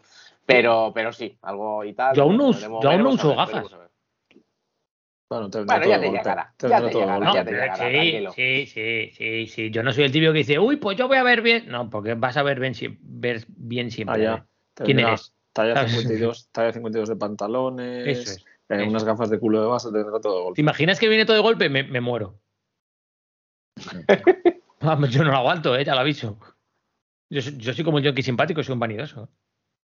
pero, 0.47 0.93
pero 0.95 1.13
sí, 1.13 1.37
algo 1.43 1.83
y 1.83 1.93
tal. 1.93 2.15
Yo 2.15 2.23
aún 2.23 2.37
no 2.37 2.45
uso- 2.47 2.61
veremos- 2.61 2.81
yo 2.83 2.89
aún 2.89 3.03
no 3.03 3.09
uso 3.09 3.27
ver, 3.27 3.37
gafas. 3.37 3.63
veremos. 3.65 3.91
Bueno, 5.35 5.49
te 5.49 5.63
Bueno, 5.65 5.85
ya 5.85 5.99
te 5.99 6.09
llegará, 6.09 6.53
Te 6.55 6.69
ya 6.69 6.77
te 6.81 6.93
llegará, 6.93 7.33
ya 7.33 7.43
te 7.43 7.51
llegará, 7.51 7.75
sí, 7.75 8.25
sí, 8.33 8.65
sí, 8.67 9.11
sí, 9.13 9.47
sí. 9.47 9.69
Yo 9.69 9.83
no 9.83 9.91
soy 9.91 10.05
el 10.05 10.11
típico 10.13 10.31
que 10.31 10.37
dice, 10.37 10.57
uy, 10.59 10.77
pues 10.77 10.97
yo 10.97 11.09
voy 11.09 11.17
a 11.17 11.23
ver 11.23 11.41
bien. 11.41 11.67
No, 11.67 11.89
porque 11.89 12.13
vas 12.13 12.37
a 12.37 12.43
ver 12.43 12.57
bien, 12.61 12.73
si- 12.73 12.97
ver 13.01 13.43
bien 13.49 13.91
siempre. 13.91 14.15
Ah, 14.25 14.37
ya. 14.37 14.45
Te 14.73 14.85
¿Quién 14.85 14.99
eres? 14.99 15.35
Talla 15.51 15.73
¿Sabes? 15.73 15.91
52, 15.91 16.49
talla 16.53 16.71
52 16.71 17.09
de 17.09 17.15
pantalones, 17.17 18.07
Eso 18.07 18.31
es. 18.31 18.37
eh, 18.69 18.75
eso. 18.77 18.87
unas 18.87 19.03
gafas 19.03 19.29
de 19.29 19.39
culo 19.39 19.59
de 19.61 19.67
base, 19.67 19.89
te 19.91 19.97
vendrá 19.97 20.21
todo 20.21 20.35
de 20.35 20.39
¿Te 20.39 20.43
golpe. 20.45 20.61
imaginas 20.61 20.99
que 21.01 21.09
viene 21.09 21.25
todo 21.25 21.35
de 21.35 21.43
golpe? 21.43 21.69
Me, 21.69 21.83
me 21.83 21.99
muero. 21.99 22.39
Vamos, 24.79 25.09
yo 25.09 25.21
no 25.25 25.31
lo 25.31 25.37
aguanto, 25.37 25.75
¿eh? 25.75 25.83
ya 25.83 25.95
lo 25.95 26.01
aviso. 26.01 26.39
Yo, 27.29 27.41
soy- 27.41 27.57
yo 27.57 27.73
soy 27.73 27.83
como 27.83 27.97
un 27.97 28.05
jockey 28.05 28.23
simpático, 28.23 28.63
soy 28.63 28.71
un 28.73 28.79
vanidoso. 28.79 29.23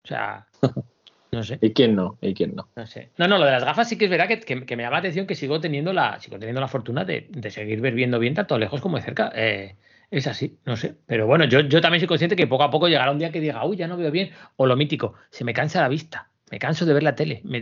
O 0.03 0.07
sea, 0.07 0.47
no 1.31 1.43
sé. 1.43 1.57
¿Y 1.61 1.71
quién 1.73 1.95
no? 1.95 2.17
¿Y 2.21 2.33
quién 2.33 2.55
no? 2.55 2.67
No 2.75 2.85
sé. 2.87 3.09
No, 3.17 3.27
no, 3.27 3.37
lo 3.37 3.45
de 3.45 3.51
las 3.51 3.63
gafas 3.63 3.87
sí 3.89 3.97
que 3.97 4.05
es 4.05 4.11
verdad 4.11 4.27
que, 4.27 4.39
que- 4.39 4.65
que 4.65 4.75
me 4.75 4.83
llama 4.83 4.93
la 4.95 4.99
atención 4.99 5.27
que 5.27 5.35
sigo 5.35 5.59
teniendo 5.59 5.93
la, 5.93 6.19
sigo 6.19 6.37
teniendo 6.39 6.61
la 6.61 6.67
fortuna 6.67 7.05
de, 7.05 7.27
de 7.29 7.51
seguir 7.51 7.81
ver- 7.81 7.93
viendo 7.93 8.19
bien 8.19 8.33
tanto 8.33 8.57
lejos 8.57 8.81
como 8.81 8.97
de 8.97 9.03
cerca. 9.03 9.31
Eh, 9.35 9.75
es 10.11 10.25
así, 10.27 10.57
no 10.65 10.75
sé. 10.75 10.95
Pero 11.05 11.27
bueno, 11.27 11.45
yo, 11.45 11.59
yo 11.61 11.81
también 11.81 11.99
soy 11.99 12.07
consciente 12.07 12.35
que 12.35 12.47
poco 12.47 12.63
a 12.63 12.71
poco 12.71 12.87
llegará 12.87 13.11
un 13.11 13.19
día 13.19 13.31
que 13.31 13.39
diga, 13.41 13.63
uy, 13.65 13.77
ya 13.77 13.87
no 13.87 13.95
veo 13.97 14.09
bien. 14.11 14.31
O 14.55 14.65
lo 14.65 14.75
mítico, 14.75 15.13
se 15.29 15.43
me 15.43 15.53
cansa 15.53 15.81
la 15.81 15.87
vista. 15.87 16.29
Me 16.51 16.57
canso 16.57 16.83
de 16.85 16.93
ver 16.93 17.03
la 17.03 17.13
tele. 17.13 17.41
Me, 17.43 17.61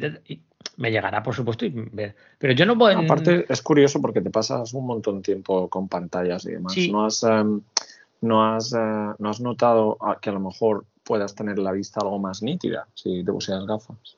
llegará, 0.91 1.21
por 1.23 1.35
supuesto, 1.35 1.65
y 1.65 1.69
ver. 1.91 2.15
Pero 2.37 2.53
yo 2.53 2.65
no 2.65 2.89
en- 2.89 2.99
Aparte, 2.99 3.45
es 3.49 3.61
curioso 3.61 3.99
porque 4.01 4.21
te 4.21 4.29
pasas 4.29 4.73
un 4.73 4.85
montón 4.85 5.17
de 5.17 5.21
tiempo 5.23 5.67
con 5.69 5.89
pantallas 5.89 6.45
y 6.45 6.51
demás. 6.51 6.73
Sí. 6.73 6.89
No, 6.91 7.05
has, 7.05 7.21
em, 7.23 7.61
no, 8.21 8.45
has, 8.55 8.71
eh, 8.73 8.77
no 9.19 9.29
has 9.29 9.41
notado 9.41 9.97
a- 9.99 10.19
que 10.21 10.29
a 10.29 10.33
lo 10.33 10.39
mejor 10.39 10.85
puedas 11.07 11.33
tener 11.33 11.57
la 11.57 11.71
vista 11.71 12.01
algo 12.01 12.19
más 12.19 12.43
nítida 12.43 12.87
si 12.93 13.23
te 13.23 13.31
pusieras 13.31 13.65
gafas. 13.65 14.17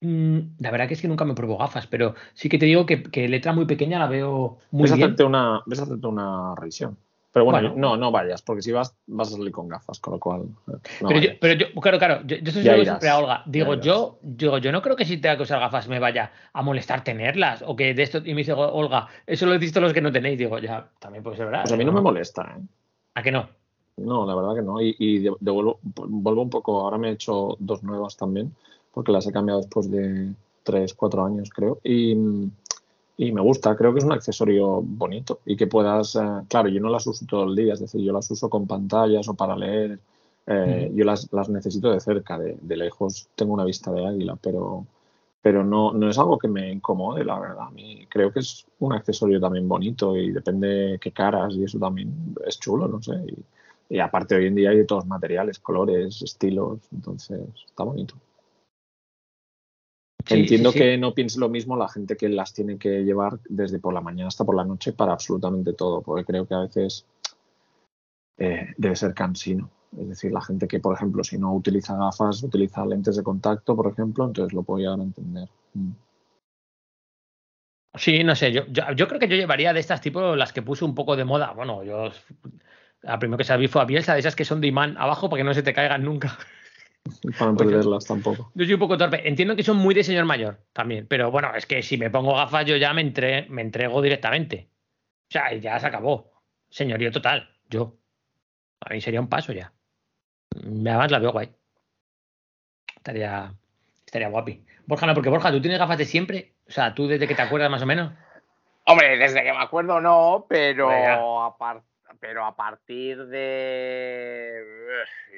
Mm, 0.00 0.38
La 0.60 0.70
verdad 0.70 0.86
que 0.86 0.94
es 0.94 1.02
que 1.02 1.08
nunca 1.08 1.24
me 1.24 1.34
pruebo 1.34 1.58
gafas, 1.58 1.86
pero 1.88 2.14
sí 2.34 2.48
que 2.48 2.58
te 2.58 2.66
digo 2.66 2.86
que, 2.86 3.02
que 3.02 3.28
letra 3.28 3.52
muy 3.52 3.66
pequeña 3.66 3.98
la 3.98 4.06
veo 4.06 4.58
muy 4.70 4.84
ves, 4.84 4.92
bien. 4.94 5.04
hacerte 5.06 5.24
una, 5.24 5.60
ves 5.66 5.80
a 5.80 5.82
hacerte 5.82 6.06
una 6.06 6.54
revisión. 6.54 6.96
Pero 7.30 7.44
bueno, 7.44 7.68
Bueno. 7.72 7.80
no, 7.90 7.96
no 7.96 8.10
vayas, 8.10 8.40
porque 8.40 8.62
si 8.62 8.72
vas, 8.72 8.96
vas 9.06 9.28
a 9.28 9.36
salir 9.36 9.52
con 9.52 9.68
gafas, 9.68 10.00
con 10.00 10.14
lo 10.14 10.18
cual. 10.20 10.42
eh, 10.68 10.78
no 11.02 11.08
pero, 11.08 11.20
yo, 11.20 11.30
pero 11.40 11.54
yo, 11.54 11.80
claro, 11.80 11.98
claro, 11.98 12.22
yo, 12.24 12.36
yo 12.36 12.52
digo 12.52 12.74
irás, 12.76 12.84
siempre 12.86 13.08
a 13.10 13.18
Olga. 13.18 13.42
Digo, 13.44 13.74
yo, 13.74 14.18
digo, 14.22 14.58
yo 14.58 14.72
no 14.72 14.80
creo 14.80 14.96
que 14.96 15.04
si 15.04 15.18
tenga 15.18 15.36
que 15.36 15.42
usar 15.42 15.60
gafas 15.60 15.88
me 15.88 15.98
vaya 15.98 16.32
a 16.52 16.62
molestar 16.62 17.04
tenerlas. 17.04 17.62
O 17.66 17.76
que 17.76 17.92
de 17.92 18.02
esto, 18.02 18.18
y 18.18 18.32
me 18.34 18.38
dice 18.42 18.54
Olga, 18.54 19.08
eso 19.26 19.44
lo 19.46 19.52
decís 19.52 19.72
todos 19.72 19.82
los 19.84 19.92
que 19.92 20.00
no 20.00 20.10
tenéis. 20.10 20.38
Digo, 20.38 20.58
ya, 20.58 20.88
también 21.00 21.22
puede 21.22 21.36
ser 21.36 21.46
verdad. 21.46 21.62
Pues 21.62 21.72
a 21.72 21.76
mí 21.76 21.84
no 21.84 21.92
me 21.92 22.00
molesta, 22.00 22.42
¿eh? 22.56 22.62
¿A 23.14 23.22
que 23.22 23.30
no? 23.32 23.48
No, 23.98 24.24
la 24.26 24.34
verdad 24.34 24.54
que 24.54 24.62
no. 24.62 24.80
Y, 24.80 24.94
y 24.98 25.18
de- 25.18 25.36
devuelvo, 25.40 25.78
vuelvo 25.82 26.42
un 26.42 26.50
poco. 26.50 26.80
Ahora 26.80 26.98
me 26.98 27.08
he 27.10 27.12
hecho 27.12 27.56
dos 27.58 27.82
nuevas 27.82 28.16
también, 28.16 28.54
porque 28.92 29.12
las 29.12 29.26
he 29.26 29.32
cambiado 29.32 29.60
después 29.60 29.90
de 29.90 30.34
tres, 30.62 30.94
cuatro 30.94 31.24
años, 31.24 31.50
creo. 31.50 31.78
Y, 31.84 32.14
y 33.16 33.32
me 33.32 33.40
gusta. 33.40 33.76
Creo 33.76 33.92
que 33.92 33.98
es 34.00 34.04
un 34.04 34.12
accesorio 34.12 34.80
bonito 34.82 35.40
y 35.46 35.56
que 35.56 35.66
puedas. 35.66 36.16
eh, 36.16 36.20
claro, 36.48 36.68
yo 36.68 36.80
no 36.80 36.90
las 36.90 37.06
uso 37.06 37.26
todo 37.26 37.44
el 37.44 37.56
día, 37.56 37.74
es 37.74 37.80
decir, 37.80 38.02
yo 38.02 38.12
las 38.12 38.30
uso 38.30 38.48
con 38.48 38.66
pantallas 38.66 39.28
o 39.28 39.34
para 39.34 39.56
leer. 39.56 39.98
eh, 40.46 40.90
Yo 40.94 41.04
las, 41.04 41.32
las 41.32 41.48
necesito 41.48 41.90
de 41.90 42.00
cerca, 42.00 42.38
de, 42.38 42.56
de 42.60 42.76
lejos. 42.76 43.28
Tengo 43.34 43.54
una 43.54 43.64
vista 43.64 43.90
de 43.92 44.06
águila, 44.06 44.36
pero, 44.40 44.86
pero 45.42 45.64
no, 45.64 45.92
no 45.92 46.08
es 46.10 46.18
algo 46.18 46.38
que 46.38 46.48
me 46.48 46.72
incomode, 46.72 47.24
la 47.24 47.38
verdad. 47.38 47.66
A 47.68 47.70
mí 47.70 48.06
creo 48.08 48.32
que 48.32 48.40
es 48.40 48.66
un 48.80 48.92
accesorio 48.92 49.40
también 49.40 49.68
bonito 49.68 50.16
y 50.16 50.30
depende 50.32 50.98
qué 51.00 51.12
caras 51.12 51.54
y 51.54 51.64
eso 51.64 51.78
también 51.78 52.34
es 52.46 52.58
chulo, 52.60 52.88
no 52.88 53.02
sé. 53.02 53.14
Y, 53.26 53.34
y 53.88 54.00
aparte 54.00 54.34
hoy 54.34 54.46
en 54.46 54.54
día 54.54 54.70
hay 54.70 54.78
de 54.78 54.84
todos 54.84 55.06
materiales, 55.06 55.58
colores, 55.58 56.20
estilos, 56.22 56.80
entonces 56.92 57.40
está 57.66 57.84
bonito. 57.84 58.14
Sí, 60.26 60.40
Entiendo 60.40 60.72
sí, 60.72 60.78
sí. 60.78 60.84
que 60.84 60.98
no 60.98 61.14
piense 61.14 61.40
lo 61.40 61.48
mismo 61.48 61.74
la 61.76 61.88
gente 61.88 62.16
que 62.16 62.28
las 62.28 62.52
tiene 62.52 62.78
que 62.78 63.02
llevar 63.02 63.40
desde 63.48 63.78
por 63.78 63.94
la 63.94 64.02
mañana 64.02 64.28
hasta 64.28 64.44
por 64.44 64.56
la 64.56 64.64
noche 64.64 64.92
para 64.92 65.12
absolutamente 65.12 65.72
todo, 65.72 66.02
porque 66.02 66.24
creo 66.24 66.46
que 66.46 66.54
a 66.54 66.60
veces 66.60 67.06
eh, 68.36 68.74
debe 68.76 68.94
ser 68.94 69.14
cansino. 69.14 69.70
Es 69.98 70.06
decir, 70.06 70.32
la 70.32 70.42
gente 70.42 70.68
que, 70.68 70.80
por 70.80 70.94
ejemplo, 70.94 71.24
si 71.24 71.38
no 71.38 71.54
utiliza 71.54 71.96
gafas, 71.96 72.42
utiliza 72.42 72.84
lentes 72.84 73.16
de 73.16 73.22
contacto, 73.22 73.74
por 73.74 73.90
ejemplo, 73.90 74.26
entonces 74.26 74.52
lo 74.52 74.62
puedo 74.62 74.80
llegar 74.80 75.00
a 75.00 75.02
entender. 75.02 75.48
Mm. 75.72 75.92
Sí, 77.94 78.22
no 78.22 78.36
sé, 78.36 78.52
yo, 78.52 78.66
yo, 78.66 78.82
yo 78.94 79.08
creo 79.08 79.18
que 79.18 79.28
yo 79.28 79.36
llevaría 79.36 79.72
de 79.72 79.80
estas 79.80 80.02
tipo 80.02 80.36
las 80.36 80.52
que 80.52 80.60
puse 80.60 80.84
un 80.84 80.94
poco 80.94 81.16
de 81.16 81.24
moda. 81.24 81.52
Bueno, 81.52 81.82
yo 81.82 82.10
la 83.02 83.18
primero 83.18 83.38
que 83.38 83.44
sabí 83.44 83.68
fue 83.68 83.82
a 83.82 83.84
Bielsa, 83.84 84.14
de 84.14 84.20
esas 84.20 84.36
que 84.36 84.44
son 84.44 84.60
de 84.60 84.68
imán 84.68 84.96
abajo 84.98 85.28
para 85.28 85.40
que 85.40 85.44
no 85.44 85.54
se 85.54 85.62
te 85.62 85.72
caigan 85.74 86.04
nunca. 86.04 86.36
Para 87.38 87.52
no 87.52 87.56
perderlas 87.56 88.06
tampoco. 88.06 88.50
Yo 88.54 88.64
soy 88.66 88.74
un 88.74 88.80
poco 88.80 88.98
torpe. 88.98 89.26
Entiendo 89.26 89.56
que 89.56 89.62
son 89.62 89.78
muy 89.78 89.94
de 89.94 90.04
señor 90.04 90.26
mayor 90.26 90.60
también, 90.74 91.06
pero 91.06 91.30
bueno, 91.30 91.54
es 91.54 91.64
que 91.64 91.82
si 91.82 91.96
me 91.96 92.10
pongo 92.10 92.34
gafas 92.34 92.66
yo 92.66 92.76
ya 92.76 92.92
me, 92.92 93.00
entre, 93.00 93.48
me 93.48 93.62
entrego 93.62 94.02
directamente. 94.02 94.68
O 95.28 95.30
sea, 95.30 95.54
ya 95.54 95.78
se 95.78 95.86
acabó. 95.86 96.32
Señorío 96.68 97.10
total, 97.10 97.48
yo. 97.70 97.96
A 98.80 98.92
mí 98.92 99.00
sería 99.00 99.20
un 99.20 99.28
paso 99.28 99.52
ya. 99.52 99.72
Además 100.54 101.10
la 101.10 101.18
veo 101.18 101.32
guay. 101.32 101.50
Estaría, 102.96 103.54
estaría 104.04 104.28
guapi. 104.28 104.62
Borja 104.86 105.06
no, 105.06 105.14
porque 105.14 105.30
Borja, 105.30 105.50
¿tú 105.50 105.60
tienes 105.60 105.78
gafas 105.78 105.98
de 105.98 106.04
siempre? 106.04 106.54
O 106.68 106.70
sea, 106.72 106.94
tú 106.94 107.06
desde 107.06 107.26
que 107.26 107.34
te 107.34 107.42
acuerdas 107.42 107.70
más 107.70 107.82
o 107.82 107.86
menos. 107.86 108.12
Hombre, 108.84 109.16
desde 109.18 109.42
que 109.42 109.52
me 109.52 109.62
acuerdo 109.62 110.00
no, 110.00 110.46
pero 110.48 110.88
Venga. 110.88 111.46
a, 111.46 111.56
par- 111.58 111.82
pero 112.20 112.44
a 112.44 112.54
partir 112.54 113.26
de, 113.26 114.62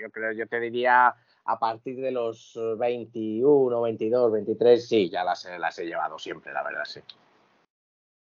yo 0.01 0.11
creo, 0.11 0.33
yo 0.33 0.47
te 0.47 0.61
diría 0.61 1.15
a 1.45 1.59
partir 1.59 1.97
de 2.01 2.11
los 2.11 2.59
21, 2.79 3.81
22, 3.83 4.33
23, 4.33 4.89
sí, 4.89 5.09
ya 5.11 5.25
las, 5.25 5.45
he- 5.47 5.59
las 5.59 5.79
he 5.79 5.87
llevado 5.87 6.19
siempre, 6.19 6.53
la 6.53 6.63
verdad, 6.63 6.85
sí. 6.85 7.01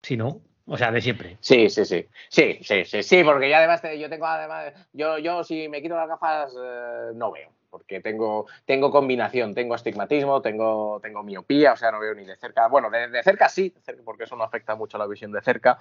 Si 0.01 0.17
no, 0.17 0.41
o 0.65 0.77
sea, 0.77 0.91
de 0.91 1.01
siempre. 1.01 1.37
Sí, 1.39 1.69
sí, 1.69 1.85
sí. 1.85 2.05
Sí, 2.29 2.59
sí, 2.61 2.83
sí, 2.85 3.03
sí, 3.03 3.23
porque 3.23 3.49
ya 3.49 3.59
además 3.59 3.81
te- 3.81 3.97
yo 3.97 4.09
tengo 4.09 4.25
además, 4.25 4.73
yo, 4.93 5.17
yo 5.17 5.43
si 5.43 5.69
me 5.69 5.81
quito 5.81 5.95
las 5.95 6.09
gafas 6.09 6.53
eh, 6.57 7.11
no 7.15 7.31
veo, 7.31 7.49
porque 7.69 8.01
tengo, 8.01 8.45
tengo 8.65 8.91
combinación, 8.91 9.53
tengo 9.55 9.73
astigmatismo, 9.75 10.41
tengo, 10.41 10.99
tengo 11.01 11.23
miopía, 11.23 11.73
o 11.73 11.77
sea, 11.77 11.91
no 11.91 11.99
veo 11.99 12.13
ni 12.13 12.25
de 12.25 12.35
cerca. 12.35 12.67
Bueno, 12.67 12.89
de, 12.89 13.07
de 13.07 13.23
cerca 13.23 13.47
sí, 13.47 13.73
porque 14.03 14.25
eso 14.25 14.35
no 14.35 14.43
afecta 14.43 14.75
mucho 14.75 14.97
a 14.97 14.99
la 14.99 15.07
visión 15.07 15.31
de 15.31 15.41
cerca, 15.41 15.77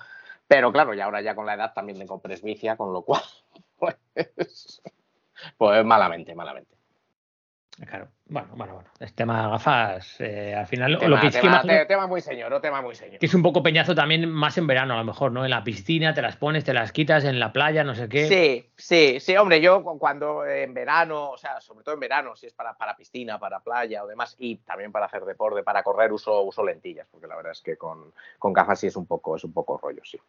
pero 0.46 0.72
claro, 0.72 0.94
y 0.94 1.00
ahora 1.00 1.20
ya 1.20 1.34
con 1.34 1.46
la 1.46 1.54
edad 1.54 1.72
también 1.74 1.98
tengo 1.98 2.20
presbicia, 2.20 2.76
con 2.76 2.92
lo 2.92 3.02
cual, 3.02 3.22
pues, 3.78 4.82
pues 5.56 5.84
malamente, 5.84 6.34
malamente. 6.34 6.76
Claro, 7.86 8.08
bueno, 8.26 8.48
bueno, 8.54 8.74
bueno. 8.74 8.88
Este 9.00 9.16
tema 9.16 9.42
de 9.44 9.48
gafas, 9.50 10.20
eh, 10.20 10.54
al 10.54 10.66
final 10.66 10.98
tema, 10.98 11.08
lo 11.16 11.20
que 11.20 11.26
es 11.28 11.34
que 11.34 11.40
tema- 11.40 11.52
imagino 11.54 11.72
te- 11.80 11.86
tema 11.86 12.06
muy 12.06 12.20
señor, 12.20 12.60
tema 12.60 12.82
muy 12.82 12.94
señor. 12.94 13.18
que 13.18 13.26
es 13.26 13.34
un 13.34 13.42
poco 13.42 13.62
peñazo 13.62 13.94
también 13.94 14.30
más 14.30 14.58
en 14.58 14.66
verano, 14.66 14.92
a 14.94 14.98
lo 14.98 15.04
mejor, 15.04 15.32
¿no? 15.32 15.42
En 15.44 15.50
la 15.50 15.64
piscina, 15.64 16.12
te 16.12 16.20
las 16.20 16.36
pones, 16.36 16.64
te 16.64 16.74
las 16.74 16.92
quitas, 16.92 17.24
en 17.24 17.40
la 17.40 17.52
playa, 17.52 17.82
no 17.82 17.94
sé 17.94 18.08
qué. 18.10 18.28
Sí, 18.28 18.70
sí, 18.76 19.20
sí, 19.20 19.36
hombre, 19.38 19.60
yo 19.62 19.82
cu- 19.82 19.98
cuando 19.98 20.44
eh, 20.44 20.64
en 20.64 20.74
verano, 20.74 21.30
o 21.30 21.38
sea, 21.38 21.60
sobre 21.62 21.82
todo 21.82 21.94
en 21.94 22.00
verano, 22.00 22.36
si 22.36 22.46
es 22.46 22.52
para, 22.52 22.74
para 22.74 22.94
piscina, 22.94 23.38
para 23.38 23.60
playa 23.60 24.04
o 24.04 24.06
demás, 24.06 24.36
y 24.38 24.56
también 24.56 24.92
para 24.92 25.06
hacer 25.06 25.24
deporte, 25.24 25.62
para 25.62 25.82
correr, 25.82 26.12
uso, 26.12 26.42
uso 26.42 26.62
lentillas, 26.64 27.08
porque 27.10 27.26
la 27.26 27.36
verdad 27.36 27.52
es 27.52 27.62
que 27.62 27.76
con, 27.78 28.12
con 28.38 28.52
gafas 28.52 28.78
sí 28.80 28.88
es 28.88 28.96
un 28.96 29.06
poco, 29.06 29.34
es 29.36 29.44
un 29.44 29.52
poco 29.54 29.78
rollo, 29.78 30.02
sí. 30.04 30.20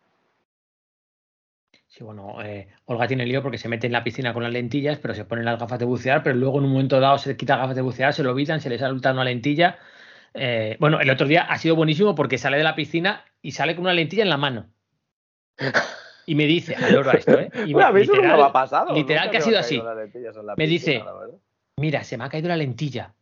Sí, 1.95 2.03
bueno, 2.03 2.41
eh, 2.43 2.67
Olga 2.85 3.07
tiene 3.07 3.23
lío 3.23 3.43
porque 3.43 3.59
se 3.59 3.69
mete 3.69 3.85
en 3.85 3.93
la 3.93 4.03
piscina 4.03 4.33
con 4.33 4.41
las 4.41 4.51
lentillas, 4.51 4.97
pero 4.97 5.13
se 5.13 5.25
ponen 5.25 5.45
las 5.45 5.59
gafas 5.59 5.77
de 5.77 5.85
bucear, 5.85 6.23
pero 6.23 6.35
luego 6.35 6.57
en 6.57 6.65
un 6.65 6.71
momento 6.71 6.99
dado 6.99 7.19
se 7.19 7.37
quita 7.37 7.55
gafas 7.55 7.75
de 7.75 7.83
bucear, 7.83 8.15
se 8.15 8.23
lo 8.23 8.31
evitan, 8.31 8.61
se 8.61 8.69
le 8.71 8.79
salta 8.79 9.11
una 9.11 9.23
lentilla. 9.23 9.77
Eh, 10.33 10.75
bueno, 10.79 10.99
el 10.99 11.11
otro 11.11 11.27
día 11.27 11.43
ha 11.43 11.55
sido 11.59 11.75
buenísimo 11.75 12.15
porque 12.15 12.39
sale 12.39 12.57
de 12.57 12.63
la 12.63 12.73
piscina 12.73 13.23
y 13.43 13.51
sale 13.51 13.75
con 13.75 13.83
una 13.83 13.93
lentilla 13.93 14.23
en 14.23 14.29
la 14.29 14.37
mano. 14.37 14.65
Y 16.25 16.35
me 16.35 16.45
dice, 16.45 16.73
adoro 16.73 17.11
a 17.11 17.13
esto, 17.15 17.37
¿eh? 17.37 17.49
Y 17.65 17.73
literal- 18.13 18.31
no 18.37 18.37
me 18.37 18.43
ha 18.49 18.53
pasado. 18.53 18.95
Literal 18.95 19.29
que 19.29 19.37
ha 19.37 19.41
sido 19.41 19.59
así. 19.59 19.75
Me 20.55 20.67
dice, 20.67 21.03
mira, 21.77 22.03
se 22.05 22.17
me 22.17 22.23
ha 22.23 22.29
caído 22.29 22.47
la 22.47 22.55
lentilla. 22.55 23.13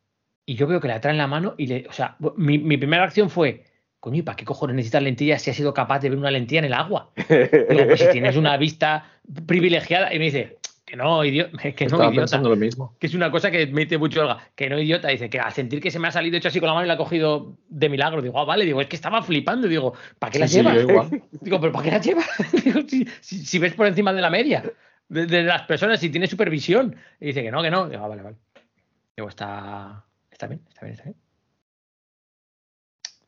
Y 0.45 0.53
yo 0.53 0.67
veo 0.67 0.79
que 0.79 0.87
la 0.87 1.01
trae 1.01 1.11
en 1.11 1.17
la 1.17 1.25
mano 1.25 1.55
y 1.57 1.65
le, 1.65 1.87
o 1.89 1.91
sea, 1.91 2.15
mi, 2.37 2.59
mi 2.59 2.77
primera 2.77 3.01
reacción 3.01 3.31
fue, 3.31 3.63
coño, 4.01 4.17
¿y 4.17 4.21
para 4.23 4.35
qué 4.35 4.43
cojones 4.43 4.75
necesitas 4.75 5.01
lentillas 5.03 5.41
si 5.41 5.51
has 5.51 5.55
sido 5.55 5.73
capaz 5.73 5.99
de 5.99 6.09
ver 6.09 6.17
una 6.17 6.31
lentilla 6.31 6.59
en 6.59 6.65
el 6.65 6.73
agua? 6.73 7.11
Digo, 7.69 7.85
pues 7.87 7.99
si 8.01 8.09
tienes 8.11 8.35
una 8.35 8.57
vista 8.57 9.05
privilegiada. 9.45 10.13
Y 10.13 10.17
me 10.19 10.25
dice, 10.25 10.57
que 10.83 10.95
no, 10.97 11.23
idiota, 11.23 11.51
que 11.75 11.85
no, 11.85 11.91
Estaba 11.93 12.05
idiota. 12.09 12.21
pensando 12.23 12.49
lo 12.49 12.55
mismo. 12.57 12.95
Que 12.99 13.07
es 13.07 13.13
una 13.13 13.31
cosa 13.31 13.49
que 13.51 13.67
me 13.67 13.83
dice 13.83 13.97
mucho 13.97 14.21
Olga, 14.21 14.39
que 14.55 14.69
no, 14.69 14.77
idiota. 14.79 15.07
Dice 15.07 15.29
que 15.29 15.39
al 15.39 15.53
sentir 15.53 15.79
que 15.79 15.91
se 15.91 15.99
me 15.99 16.07
ha 16.07 16.11
salido 16.11 16.35
hecho 16.35 16.47
así 16.49 16.59
con 16.59 16.67
la 16.67 16.73
mano 16.73 16.85
y 16.85 16.87
la 16.87 16.95
ha 16.95 16.97
cogido 16.97 17.55
de 17.69 17.87
milagro. 17.89 18.21
Digo, 18.21 18.37
ah, 18.39 18.43
vale, 18.45 18.65
digo, 18.65 18.81
es 18.81 18.87
que 18.87 18.95
estaba 18.97 19.21
flipando. 19.21 19.67
Digo, 19.67 19.93
¿para 20.19 20.31
qué 20.31 20.39
la 20.39 20.47
Sí, 20.47 20.57
llevas? 20.57 20.81
igual. 20.81 21.21
Digo, 21.39 21.61
¿pero 21.61 21.71
para 21.71 21.85
qué 21.85 21.91
la 21.91 22.01
llevas? 22.01 22.27
Digo, 22.65 22.81
si, 22.87 23.07
si- 23.21 23.45
si 23.45 23.59
ves 23.59 23.73
por 23.75 23.85
encima 23.87 24.11
de 24.13 24.21
la 24.21 24.29
media 24.31 24.63
de, 25.09 25.27
de 25.27 25.43
las 25.43 25.61
personas, 25.61 25.99
si 25.99 26.09
tienes 26.09 26.29
supervisión. 26.31 26.95
Y 27.19 27.27
dice 27.27 27.43
que 27.43 27.51
no, 27.51 27.61
que 27.61 27.69
no. 27.71 27.87
Digo, 27.87 28.03
ah, 28.03 28.07
vale, 28.07 28.23
vale. 28.23 28.35
Digo, 29.15 29.29
está, 29.29 30.03
está 30.31 30.47
bien, 30.47 30.61
está 30.67 30.81
bien, 30.85 30.93
está 30.93 31.03
bien. 31.05 31.15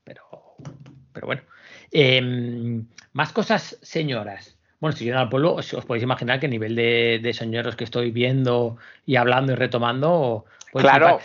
Pero, 0.03 0.21
pero 1.13 1.27
bueno. 1.27 1.41
Em, 1.91 2.85
más 3.13 3.31
cosas, 3.31 3.77
señoras. 3.81 4.57
Bueno, 4.79 4.97
si 4.97 5.05
yo 5.05 5.17
al 5.17 5.29
pueblo, 5.29 5.53
os, 5.53 5.73
os 5.73 5.85
podéis 5.85 6.03
imaginar 6.03 6.39
que 6.39 6.47
el 6.47 6.51
nivel 6.51 6.75
de, 6.75 7.19
de 7.21 7.33
señoros 7.33 7.75
que 7.75 7.85
estoy 7.85 8.11
viendo 8.11 8.77
y 9.05 9.15
hablando 9.15 9.53
y 9.53 9.55
retomando. 9.55 10.45
podéis 10.71 10.91
Claro. 10.91 11.19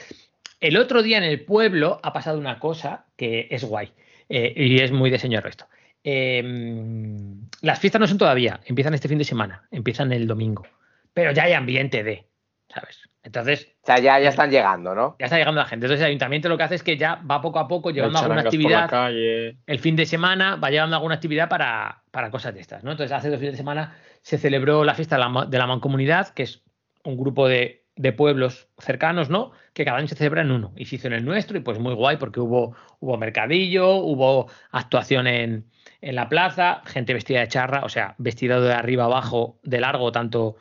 El 0.60 0.76
otro 0.76 1.02
día 1.02 1.18
en 1.18 1.24
el 1.24 1.40
pueblo 1.40 2.00
ha 2.02 2.12
pasado 2.12 2.38
una 2.38 2.58
cosa 2.58 3.04
que 3.16 3.46
es 3.50 3.64
guay 3.64 3.92
eh, 4.28 4.52
y 4.56 4.80
es 4.80 4.90
muy 4.90 5.10
de 5.10 5.18
señor 5.18 5.46
esto. 5.46 5.66
Em, 6.02 7.48
las 7.60 7.78
fiestas 7.78 8.00
no 8.00 8.06
son 8.06 8.18
todavía, 8.18 8.60
empiezan 8.66 8.94
este 8.94 9.08
fin 9.08 9.18
de 9.18 9.24
semana, 9.24 9.66
empiezan 9.70 10.12
el 10.12 10.26
domingo, 10.26 10.66
pero 11.12 11.32
ya 11.32 11.44
hay 11.44 11.52
ambiente 11.52 12.02
de, 12.02 12.24
¿sabes? 12.72 13.08
Entonces, 13.28 13.76
O 13.82 13.86
sea, 13.86 13.98
ya, 13.98 14.18
ya 14.18 14.30
están 14.30 14.50
llegando, 14.50 14.94
¿no? 14.94 15.16
ya 15.18 15.26
está 15.26 15.36
llegando 15.36 15.60
la 15.60 15.66
gente. 15.66 15.84
Entonces 15.84 16.00
el 16.00 16.08
ayuntamiento 16.08 16.48
lo 16.48 16.56
que 16.56 16.62
hace 16.62 16.76
es 16.76 16.82
que 16.82 16.96
ya 16.96 17.16
va 17.16 17.42
poco 17.42 17.58
a 17.58 17.68
poco 17.68 17.90
llevando 17.90 18.18
alguna 18.18 18.42
charangas 18.42 18.54
por 18.54 18.60
la 18.62 18.78
actividad 18.78 18.90
calle. 18.90 19.58
el 19.66 19.78
fin 19.78 19.96
de 19.96 20.06
semana 20.06 20.56
va 20.56 20.70
llevando 20.70 20.96
alguna 20.96 21.16
actividad 21.16 21.48
para, 21.50 22.02
para 22.10 22.30
cosas 22.30 22.54
de 22.54 22.60
estas, 22.60 22.84
¿no? 22.84 22.90
Entonces, 22.90 23.14
hace 23.14 23.28
dos 23.28 23.38
fines 23.38 23.52
de 23.52 23.58
semana 23.58 23.94
se 24.22 24.38
celebró 24.38 24.82
la 24.82 24.94
fiesta 24.94 25.16
de 25.16 25.24
la, 25.24 25.44
de 25.46 25.58
la 25.58 25.66
mancomunidad, 25.66 26.30
que 26.30 26.44
es 26.44 26.62
un 27.04 27.18
grupo 27.18 27.46
de, 27.48 27.84
de 27.96 28.12
pueblos 28.14 28.68
cercanos, 28.78 29.28
¿no? 29.28 29.52
Que 29.74 29.84
cada 29.84 29.98
año 29.98 30.08
se 30.08 30.14
celebra 30.14 30.40
en 30.40 30.50
uno. 30.50 30.72
Y 30.74 30.86
se 30.86 30.96
hizo 30.96 31.08
en 31.08 31.12
el 31.12 31.24
nuestro, 31.26 31.58
y 31.58 31.60
pues 31.60 31.78
muy 31.78 31.92
guay, 31.92 32.16
porque 32.16 32.40
hubo, 32.40 32.74
hubo 33.00 33.18
mercadillo, 33.18 33.96
hubo 33.96 34.50
actuación 34.70 35.26
en, 35.26 35.66
en 36.00 36.14
la 36.14 36.30
plaza, 36.30 36.80
gente 36.86 37.12
vestida 37.12 37.40
de 37.40 37.48
charra, 37.48 37.84
o 37.84 37.90
sea, 37.90 38.14
vestida 38.16 38.58
de 38.58 38.72
arriba 38.72 39.04
abajo, 39.04 39.58
de 39.64 39.80
largo, 39.80 40.12
tanto 40.12 40.56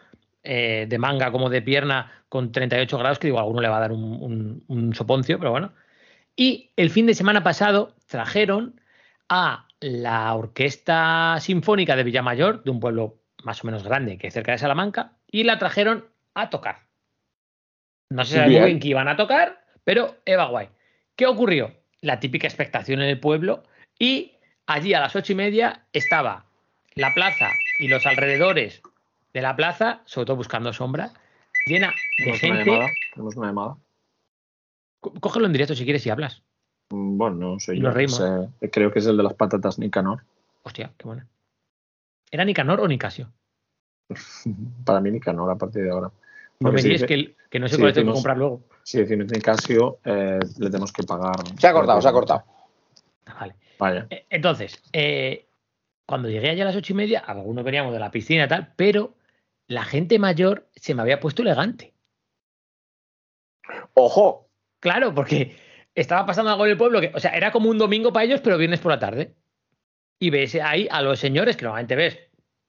eh, 0.49 0.85
de 0.87 0.97
manga 0.97 1.31
como 1.31 1.49
de 1.49 1.61
pierna, 1.61 2.11
con 2.29 2.51
38 2.51 2.97
grados, 2.97 3.19
que 3.19 3.27
digo, 3.27 3.37
a 3.39 3.41
alguno 3.41 3.61
le 3.61 3.67
va 3.67 3.77
a 3.77 3.81
dar 3.81 3.91
un, 3.91 4.03
un- 4.03 4.63
un 4.67 4.95
soponcio, 4.95 5.37
pero 5.39 5.51
bueno. 5.51 5.73
Y 6.35 6.71
el 6.75 6.89
fin 6.89 7.05
de 7.05 7.13
semana 7.13 7.43
pasado 7.43 7.95
trajeron 8.07 8.79
a 9.29 9.67
la 9.81 10.33
Orquesta 10.33 11.37
Sinfónica 11.41 11.95
de 11.95 12.03
Villamayor, 12.03 12.63
de 12.63 12.71
un 12.71 12.79
pueblo 12.79 13.17
más 13.43 13.63
o 13.63 13.67
menos 13.67 13.83
grande 13.83 14.17
que 14.17 14.27
es 14.27 14.33
cerca 14.33 14.51
de 14.53 14.57
Salamanca, 14.57 15.17
y 15.29 15.43
la 15.43 15.57
trajeron 15.59 16.05
a 16.33 16.49
tocar. 16.49 16.87
No 18.09 18.23
se 18.23 18.39
Bien. 18.47 18.63
bien 18.65 18.79
qué 18.79 18.87
iban 18.89 19.07
a 19.07 19.17
tocar, 19.17 19.65
pero 19.83 20.15
Eva 20.25 20.45
Guay. 20.45 20.69
¿Qué 21.15 21.25
ocurrió? 21.25 21.73
La 22.01 22.19
típica 22.19 22.47
expectación 22.47 23.01
en 23.01 23.09
el 23.09 23.19
pueblo 23.19 23.63
y 23.99 24.33
allí 24.65 24.93
a 24.93 24.99
las 25.01 25.15
ocho 25.15 25.33
y 25.33 25.35
media 25.35 25.85
estaba 25.91 26.45
la 26.95 27.13
plaza 27.13 27.49
y 27.79 27.87
los 27.87 28.05
alrededores 28.05 28.81
de 29.37 29.43
la 29.43 29.55
plaza, 29.55 30.01
sobre 30.05 30.25
todo 30.25 30.35
buscando 30.37 30.73
sombra, 30.73 31.11
llena 31.67 31.89
de 32.17 32.25
Tenemos 32.25 32.41
una 32.43 32.55
gente. 32.55 32.71
llamada. 32.71 32.89
Tenemos 33.13 33.35
una 33.35 33.47
llamada. 33.47 33.77
Có- 34.99 35.13
Cógelo 35.19 35.45
en 35.45 35.53
directo 35.53 35.75
si 35.75 35.83
quieres 35.83 36.03
y 36.07 36.09
hablas. 36.09 36.41
Mm, 36.89 37.17
Bueno, 37.19 37.35
no 37.35 37.59
sé 37.59 37.75
Y 37.75 37.81
yo. 37.81 37.91
reímos. 37.91 38.17
sé- 38.17 38.69
creo 38.71 38.91
que 38.91 38.97
es 38.97 39.05
el 39.05 39.15
de 39.15 39.21
las 39.21 39.35
patatas 39.35 39.77
Nicanor. 39.77 40.23
Hostia, 40.63 40.91
qué 40.97 41.05
buena. 41.05 41.27
¿Era 42.31 42.45
Nicanor 42.45 42.81
o 42.81 42.87
Nicasio? 42.87 43.31
Para 44.85 44.99
mí 45.01 45.11
Nicanor 45.11 45.51
a 45.51 45.55
partir 45.55 45.83
de 45.83 45.91
ahora. 45.91 46.07
No 46.07 46.13
Porque 46.59 46.75
me 46.77 46.81
si 46.81 46.87
digas 46.87 47.01
dice- 47.01 47.07
que, 47.07 47.13
el- 47.13 47.35
que 47.51 47.59
no 47.59 47.67
sé 47.67 47.75
si 47.75 47.81
cuál 47.81 47.93
tengo 47.93 48.11
que 48.11 48.13
comprar 48.15 48.37
luego. 48.39 48.63
Si 48.81 48.97
decimos 48.97 49.27
Nicasio, 49.31 49.99
eh, 50.03 50.39
le 50.57 50.65
tenemos 50.71 50.91
que 50.91 51.03
pagar. 51.03 51.35
Se 51.59 51.67
ha 51.67 51.73
cortado, 51.73 52.01
se 52.01 52.07
ha 52.07 52.11
cortado. 52.11 52.43
Ah, 53.27 53.35
Vale. 53.39 53.55
Vaya. 53.77 54.07
Eh, 54.09 54.25
Entonces, 54.31 54.81
eh, 54.93 55.45
cuando 56.07 56.27
llegué 56.27 56.49
allá 56.49 56.63
a 56.63 56.67
las 56.67 56.75
ocho 56.75 56.93
y 56.93 56.95
media, 56.95 57.19
algunos 57.19 57.63
veníamos 57.63 57.93
de 57.93 57.99
la 57.99 58.09
piscina 58.09 58.45
y 58.45 58.47
tal, 58.47 58.73
pero 58.75 59.13
la 59.67 59.83
gente 59.83 60.19
mayor 60.19 60.69
se 60.75 60.95
me 60.95 61.01
había 61.01 61.19
puesto 61.19 61.41
elegante. 61.41 61.93
Ojo, 63.93 64.47
Claro, 64.79 65.13
porque 65.13 65.55
estaba 65.95 66.25
pasando 66.25 66.51
algo 66.51 66.65
en 66.65 66.71
el 66.71 66.77
pueblo 66.77 67.01
que, 67.01 67.11
o 67.13 67.19
sea, 67.19 67.31
era 67.31 67.51
como 67.51 67.69
un 67.69 67.77
domingo 67.77 68.13
para 68.13 68.25
ellos, 68.25 68.41
pero 68.41 68.57
viernes 68.57 68.79
por 68.79 68.91
la 68.91 68.99
tarde. 68.99 69.35
Y 70.19 70.29
ves 70.29 70.55
ahí 70.55 70.87
a 70.91 71.01
los 71.01 71.19
señores 71.19 71.57
que 71.57 71.63
normalmente 71.63 71.95
ves, 71.95 72.19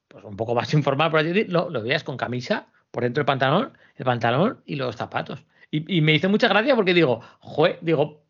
pues 0.09 0.25
un 0.25 0.37
poco 0.37 0.55
más 0.55 0.73
informal, 0.75 1.11
por 1.11 1.21
así 1.21 1.29
decirlo, 1.29 1.69
lo 1.71 1.83
veías 1.83 2.05
con 2.05 2.17
camisa, 2.17 2.69
por 2.91 3.03
dentro 3.03 3.21
el 3.21 3.27
pantalón, 3.27 3.77
el 3.97 4.05
pantalón 4.05 4.63
y 4.65 4.77
los 4.77 4.97
zapatos. 4.97 5.45
Y, 5.71 5.99
y 5.99 6.01
me 6.01 6.15
hizo 6.15 6.29
mucha 6.31 6.49
gracia 6.49 6.75
porque 6.75 6.95
digo, 6.95 7.21
joder, 7.41 7.79
digo, 7.83 8.25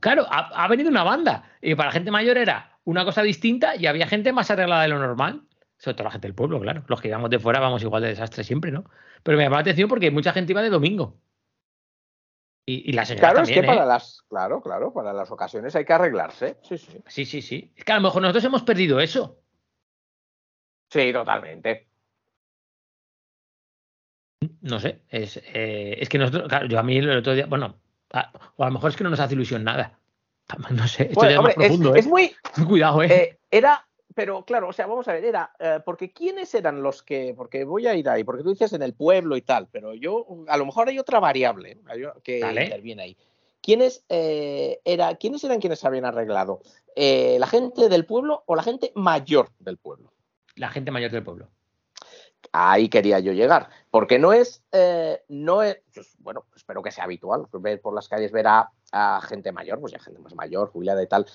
claro, 0.00 0.24
ha, 0.30 0.64
ha 0.64 0.68
venido 0.68 0.88
una 0.88 1.02
banda. 1.02 1.50
Y 1.60 1.74
para 1.74 1.88
la 1.88 1.92
gente 1.92 2.12
mayor 2.12 2.38
era 2.38 2.78
una 2.84 3.04
cosa 3.04 3.22
distinta 3.22 3.74
y 3.74 3.86
había 3.86 4.06
gente 4.06 4.32
más 4.32 4.50
arreglada 4.50 4.82
de 4.82 4.88
lo 4.88 5.00
normal. 5.00 5.42
Sobre 5.78 5.94
todo 5.94 6.04
la 6.04 6.10
gente 6.10 6.28
del 6.28 6.34
pueblo, 6.34 6.60
claro. 6.60 6.84
Los 6.88 7.00
que 7.00 7.08
íbamos 7.08 7.30
de 7.30 7.38
fuera 7.38 7.60
vamos 7.60 7.82
igual 7.82 8.02
de 8.02 8.08
desastre 8.08 8.44
siempre, 8.44 8.70
¿no? 8.70 8.84
Pero 9.22 9.36
me 9.36 9.44
llamó 9.44 9.56
la 9.56 9.62
atención 9.62 9.88
porque 9.88 10.10
mucha 10.10 10.32
gente 10.32 10.52
iba 10.52 10.62
de 10.62 10.70
domingo. 10.70 11.18
Y, 12.64 12.90
y 12.90 12.92
la 12.94 13.04
señora 13.04 13.28
claro, 13.28 13.42
es 13.42 13.48
también, 13.48 13.62
que 13.62 13.66
para 13.66 13.84
¿eh? 13.84 13.86
las, 13.86 14.22
claro, 14.28 14.60
claro, 14.60 14.92
para 14.92 15.12
las 15.12 15.30
ocasiones 15.30 15.76
hay 15.76 15.84
que 15.84 15.92
arreglarse. 15.92 16.58
Sí, 16.62 16.78
sí. 16.78 17.02
Sí, 17.06 17.24
sí, 17.24 17.42
sí. 17.42 17.72
Es 17.76 17.84
que 17.84 17.92
a 17.92 17.96
lo 17.96 18.02
mejor 18.02 18.22
nosotros 18.22 18.44
hemos 18.44 18.62
perdido 18.62 18.98
eso. 18.98 19.38
Sí, 20.90 21.12
totalmente. 21.12 21.88
No 24.62 24.80
sé. 24.80 25.02
Es, 25.08 25.36
eh, 25.36 25.96
es 26.00 26.08
que 26.08 26.18
nosotros, 26.18 26.48
claro, 26.48 26.66
yo 26.66 26.78
a 26.78 26.82
mí 26.82 26.96
el 26.98 27.18
otro 27.18 27.34
día, 27.34 27.46
bueno, 27.46 27.76
a, 28.12 28.32
o 28.56 28.64
a 28.64 28.66
lo 28.66 28.72
mejor 28.72 28.90
es 28.90 28.96
que 28.96 29.04
no 29.04 29.10
nos 29.10 29.20
hace 29.20 29.34
ilusión 29.34 29.62
nada. 29.62 29.98
No 30.70 30.86
sé, 30.86 31.04
esto 31.04 31.14
Bueno, 31.14 31.30
ya 31.32 31.38
hombre, 31.38 31.52
es 31.52 31.58
más 31.58 31.66
profundo, 31.66 31.90
es, 31.90 31.96
¿eh? 31.96 31.98
es 32.00 32.06
muy. 32.06 32.36
Cuidado, 32.66 33.02
¿eh? 33.02 33.14
eh, 33.14 33.38
era, 33.50 33.85
pero 34.16 34.46
claro, 34.46 34.68
o 34.68 34.72
sea, 34.72 34.86
vamos 34.86 35.06
a 35.08 35.12
ver, 35.12 35.26
era. 35.26 35.52
eh, 35.58 35.78
porque 35.84 36.10
¿quiénes 36.10 36.54
eran 36.54 36.82
los 36.82 37.02
que.? 37.02 37.34
Porque 37.36 37.64
voy 37.64 37.86
a 37.86 37.94
ir 37.94 38.08
ahí, 38.08 38.24
porque 38.24 38.42
tú 38.42 38.48
dices 38.48 38.72
en 38.72 38.80
el 38.80 38.94
pueblo 38.94 39.36
y 39.36 39.42
tal, 39.42 39.68
pero 39.70 39.92
yo. 39.92 40.26
A 40.48 40.56
lo 40.56 40.64
mejor 40.64 40.88
hay 40.88 40.98
otra 40.98 41.20
variable 41.20 41.76
que 42.24 42.38
interviene 42.38 43.02
ahí. 43.02 43.16
¿Quiénes, 43.60 44.06
eh, 44.08 44.80
era, 44.86 45.16
¿Quiénes 45.16 45.44
eran 45.44 45.60
quienes 45.60 45.84
habían 45.84 46.06
arreglado? 46.06 46.62
Eh, 46.94 47.36
¿La 47.38 47.46
gente 47.46 47.90
del 47.90 48.06
pueblo 48.06 48.42
o 48.46 48.56
la 48.56 48.62
gente 48.62 48.90
mayor 48.94 49.50
del 49.58 49.76
pueblo? 49.76 50.14
La 50.54 50.70
gente 50.70 50.90
mayor 50.90 51.10
del 51.10 51.22
pueblo. 51.22 51.50
Ahí 52.58 52.88
quería 52.88 53.18
yo 53.18 53.32
llegar, 53.32 53.68
porque 53.90 54.18
no 54.18 54.32
es, 54.32 54.62
eh, 54.72 55.22
no 55.28 55.62
es, 55.62 55.78
pues, 55.94 56.16
bueno, 56.20 56.46
espero 56.56 56.82
que 56.82 56.90
sea 56.90 57.04
habitual, 57.04 57.46
ver 57.52 57.82
por 57.82 57.94
las 57.94 58.08
calles 58.08 58.32
ver 58.32 58.46
a, 58.46 58.70
a 58.92 59.20
gente 59.20 59.52
mayor, 59.52 59.78
pues 59.78 59.92
ya 59.92 59.98
gente 59.98 60.20
más 60.20 60.34
mayor, 60.34 60.70
jubilada 60.70 61.02
y 61.02 61.06
tal, 61.06 61.26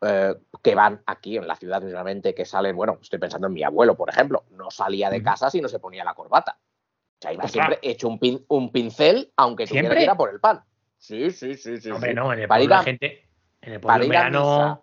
eh, 0.00 0.34
que 0.62 0.74
van 0.74 1.02
aquí 1.04 1.36
en 1.36 1.46
la 1.46 1.56
ciudad 1.56 1.82
mismamente, 1.82 2.34
que 2.34 2.46
salen, 2.46 2.74
bueno, 2.74 2.98
estoy 3.02 3.18
pensando 3.18 3.48
en 3.48 3.52
mi 3.52 3.62
abuelo, 3.62 3.94
por 3.94 4.08
ejemplo, 4.08 4.44
no 4.52 4.70
salía 4.70 5.10
de 5.10 5.22
casa 5.22 5.50
si 5.50 5.60
no 5.60 5.68
se 5.68 5.80
ponía 5.80 6.02
la 6.02 6.14
corbata. 6.14 6.56
O 6.58 7.18
sea, 7.20 7.32
iba 7.34 7.44
Ostras. 7.44 7.66
siempre 7.66 7.78
hecho 7.90 8.08
un, 8.08 8.18
pin- 8.18 8.44
un 8.48 8.72
pincel, 8.72 9.30
aunque 9.36 9.66
tuviera 9.66 9.88
¿Siempre? 9.88 9.98
que 9.98 10.04
ir 10.04 10.10
a 10.10 10.16
por 10.16 10.30
el 10.30 10.40
pan. 10.40 10.64
Sí, 10.96 11.30
sí, 11.30 11.56
sí, 11.56 11.78
sí. 11.78 11.90
Hombre, 11.90 12.10
sí. 12.10 12.16
no, 12.16 12.32
en 12.32 12.38
el 12.38 12.48
Para 12.48 12.64
la 12.64 12.82
gente. 12.82 13.28
En 13.60 13.74
el 13.74 13.80
para 13.80 14.02
ir 14.02 14.16
a 14.16 14.22
verano. 14.30 14.40
misa. 14.40 14.82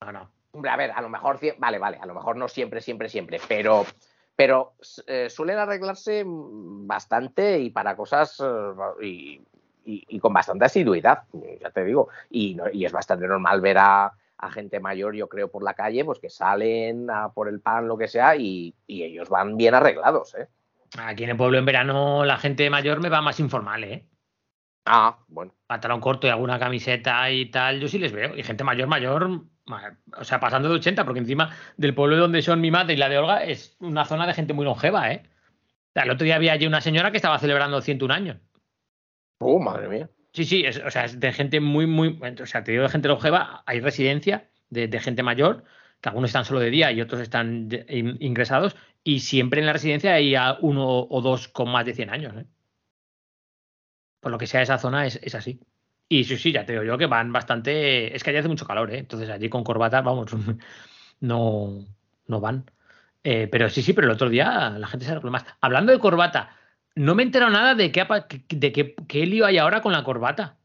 No, 0.00 0.12
no. 0.12 0.30
Hombre, 0.52 0.70
a 0.70 0.76
ver, 0.76 0.90
a 0.92 1.02
lo 1.02 1.10
mejor, 1.10 1.38
vale, 1.58 1.78
vale, 1.78 1.98
a 2.00 2.06
lo 2.06 2.14
mejor 2.14 2.36
no 2.36 2.48
siempre, 2.48 2.80
siempre, 2.80 3.10
siempre, 3.10 3.38
pero, 3.46 3.84
pero 4.38 4.74
eh, 5.08 5.28
suelen 5.28 5.58
arreglarse 5.58 6.22
bastante 6.24 7.58
y 7.58 7.70
para 7.70 7.96
cosas 7.96 8.40
eh, 8.40 9.04
y, 9.04 9.42
y- 9.84 10.04
y 10.08 10.20
con 10.20 10.32
bastante 10.32 10.64
asiduidad, 10.64 11.24
ya 11.60 11.70
te 11.72 11.84
digo. 11.84 12.08
Y, 12.30 12.54
no- 12.54 12.70
y 12.72 12.84
es 12.84 12.92
bastante 12.92 13.26
normal 13.26 13.60
ver 13.60 13.78
a, 13.78 14.12
a 14.36 14.50
gente 14.52 14.78
mayor, 14.78 15.16
yo 15.16 15.28
creo, 15.28 15.50
por 15.50 15.64
la 15.64 15.74
calle, 15.74 16.04
pues 16.04 16.20
que 16.20 16.30
salen 16.30 17.10
a 17.10 17.30
por 17.32 17.48
el 17.48 17.58
pan, 17.58 17.88
lo 17.88 17.98
que 17.98 18.06
sea, 18.06 18.36
y, 18.36 18.72
ellos 18.86 19.28
van 19.28 19.56
bien 19.56 19.74
arreglados, 19.74 20.36
¿eh? 20.36 20.46
Aquí 21.00 21.24
en 21.24 21.30
el 21.30 21.36
pueblo 21.36 21.58
en 21.58 21.64
verano 21.64 22.24
la 22.24 22.36
gente 22.36 22.70
mayor 22.70 23.00
me 23.00 23.08
va 23.08 23.20
más 23.20 23.40
informal, 23.40 23.82
¿eh? 23.82 24.06
Ah, 24.86 25.18
bueno. 25.26 25.52
Pantalón 25.66 26.00
corto 26.00 26.28
y 26.28 26.30
alguna 26.30 26.60
camiseta 26.60 27.28
y 27.32 27.50
tal, 27.50 27.80
yo 27.80 27.88
sí 27.88 27.98
les 27.98 28.12
veo. 28.12 28.36
Y 28.36 28.44
gente 28.44 28.62
mayor, 28.62 28.86
mayor, 28.86 29.28
ma- 29.28 29.42
o 30.16 30.24
sea, 30.24 30.40
pasando 30.40 30.68
de 30.68 30.76
80, 30.76 31.04
porque 31.04 31.20
encima 31.20 31.54
del 31.76 31.94
pueblo 31.94 32.16
donde 32.16 32.42
son 32.42 32.60
mi 32.60 32.70
madre 32.70 32.94
y 32.94 32.96
la 32.96 33.08
de 33.08 33.18
Olga 33.18 33.44
es 33.44 33.76
una 33.80 34.04
zona 34.04 34.26
de 34.26 34.34
gente 34.34 34.52
muy 34.54 34.64
longeva, 34.64 35.12
¿eh? 35.12 35.22
O 35.24 35.92
sea, 35.94 36.02
el 36.04 36.10
otro 36.10 36.24
día 36.24 36.36
había 36.36 36.52
allí 36.52 36.66
una 36.66 36.80
señora 36.80 37.10
que 37.10 37.16
estaba 37.18 37.38
celebrando 37.38 37.80
101 37.80 38.12
años. 38.14 38.36
Oh, 39.40 39.58
madre 39.58 39.88
mía. 39.88 40.10
Sí, 40.32 40.44
sí, 40.44 40.64
es, 40.64 40.78
o 40.78 40.90
sea, 40.90 41.04
es 41.04 41.18
de 41.18 41.32
gente 41.32 41.60
muy, 41.60 41.86
muy. 41.86 42.18
O 42.40 42.46
sea, 42.46 42.62
te 42.64 42.72
digo 42.72 42.82
de 42.84 42.88
gente 42.90 43.08
longeva, 43.08 43.62
hay 43.66 43.80
residencia 43.80 44.48
de, 44.70 44.86
de 44.88 45.00
gente 45.00 45.22
mayor, 45.22 45.64
que 46.00 46.08
algunos 46.08 46.28
están 46.30 46.44
solo 46.44 46.60
de 46.60 46.70
día 46.70 46.92
y 46.92 47.00
otros 47.00 47.20
están 47.20 47.68
de- 47.68 47.84
in- 47.88 48.16
ingresados, 48.20 48.76
y 49.02 49.20
siempre 49.20 49.60
en 49.60 49.66
la 49.66 49.72
residencia 49.72 50.14
hay 50.14 50.34
a 50.34 50.58
uno 50.60 51.06
o 51.08 51.20
dos 51.22 51.48
con 51.48 51.70
más 51.70 51.84
de 51.86 51.94
100 51.94 52.10
años. 52.10 52.34
¿eh? 52.36 52.44
Por 54.20 54.32
lo 54.32 54.38
que 54.38 54.46
sea, 54.46 54.62
esa 54.62 54.78
zona 54.78 55.06
es, 55.06 55.18
es 55.22 55.34
así. 55.34 55.60
Y 56.08 56.24
sí, 56.24 56.36
sí, 56.38 56.52
ya 56.52 56.64
te 56.64 56.72
digo 56.72 56.84
yo 56.84 56.96
que 56.96 57.06
van 57.06 57.32
bastante. 57.32 58.14
Es 58.14 58.24
que 58.24 58.30
allí 58.30 58.38
hace 58.38 58.48
mucho 58.48 58.66
calor, 58.66 58.90
¿eh? 58.92 58.98
Entonces 58.98 59.28
allí 59.28 59.48
con 59.48 59.62
corbata, 59.64 60.00
vamos, 60.00 60.30
no, 61.20 61.84
no 62.26 62.40
van. 62.40 62.64
Eh, 63.22 63.48
pero 63.50 63.68
sí, 63.68 63.82
sí, 63.82 63.92
pero 63.92 64.06
el 64.06 64.12
otro 64.14 64.30
día 64.30 64.70
la 64.70 64.86
gente 64.86 65.04
se 65.04 65.12
arregló 65.12 65.30
más. 65.30 65.44
Hablando 65.60 65.92
de 65.92 65.98
corbata, 65.98 66.56
no 66.94 67.14
me 67.14 67.22
he 67.22 67.26
enterado 67.26 67.50
nada 67.52 67.74
de 67.74 67.92
qué, 67.92 68.06
de 68.48 68.72
qué, 68.72 68.94
qué 69.06 69.26
lío 69.26 69.44
hay 69.44 69.58
ahora 69.58 69.82
con 69.82 69.92
la 69.92 70.02
corbata 70.04 70.56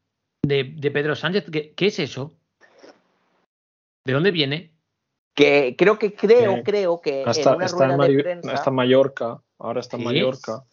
de, 0.42 0.64
de 0.76 0.90
Pedro 0.90 1.14
Sánchez. 1.14 1.44
¿Qué, 1.50 1.72
qué 1.74 1.86
es 1.86 1.98
eso? 1.98 2.32
¿De 4.06 4.12
dónde 4.12 4.30
viene? 4.30 4.70
Que 5.34 5.74
creo 5.76 5.98
que, 5.98 6.14
creo, 6.14 6.56
Eh, 6.58 6.62
creo 6.64 7.00
que 7.00 7.24
Está, 7.28 7.50
en 7.50 7.56
una 7.56 7.66
está 7.66 7.84
en 7.84 7.90
rueda 7.90 8.06
de 8.06 8.12
Mari- 8.14 8.22
prensa. 8.22 8.52
está 8.54 8.70
en 8.70 8.76
Mallorca, 8.76 9.42
ahora 9.58 9.80
está 9.80 9.96
en 9.96 10.02
¿Sí? 10.02 10.04
Mallorca 10.06 10.64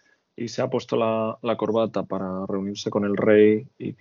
y 0.43 0.47
se 0.47 0.61
ha 0.61 0.69
puesto 0.69 0.95
la, 0.97 1.38
la 1.41 1.55
corbata 1.55 2.03
para 2.03 2.45
reunirse 2.47 2.89
con 2.89 3.05
el 3.05 3.15
rey 3.15 3.68
y, 3.77 3.93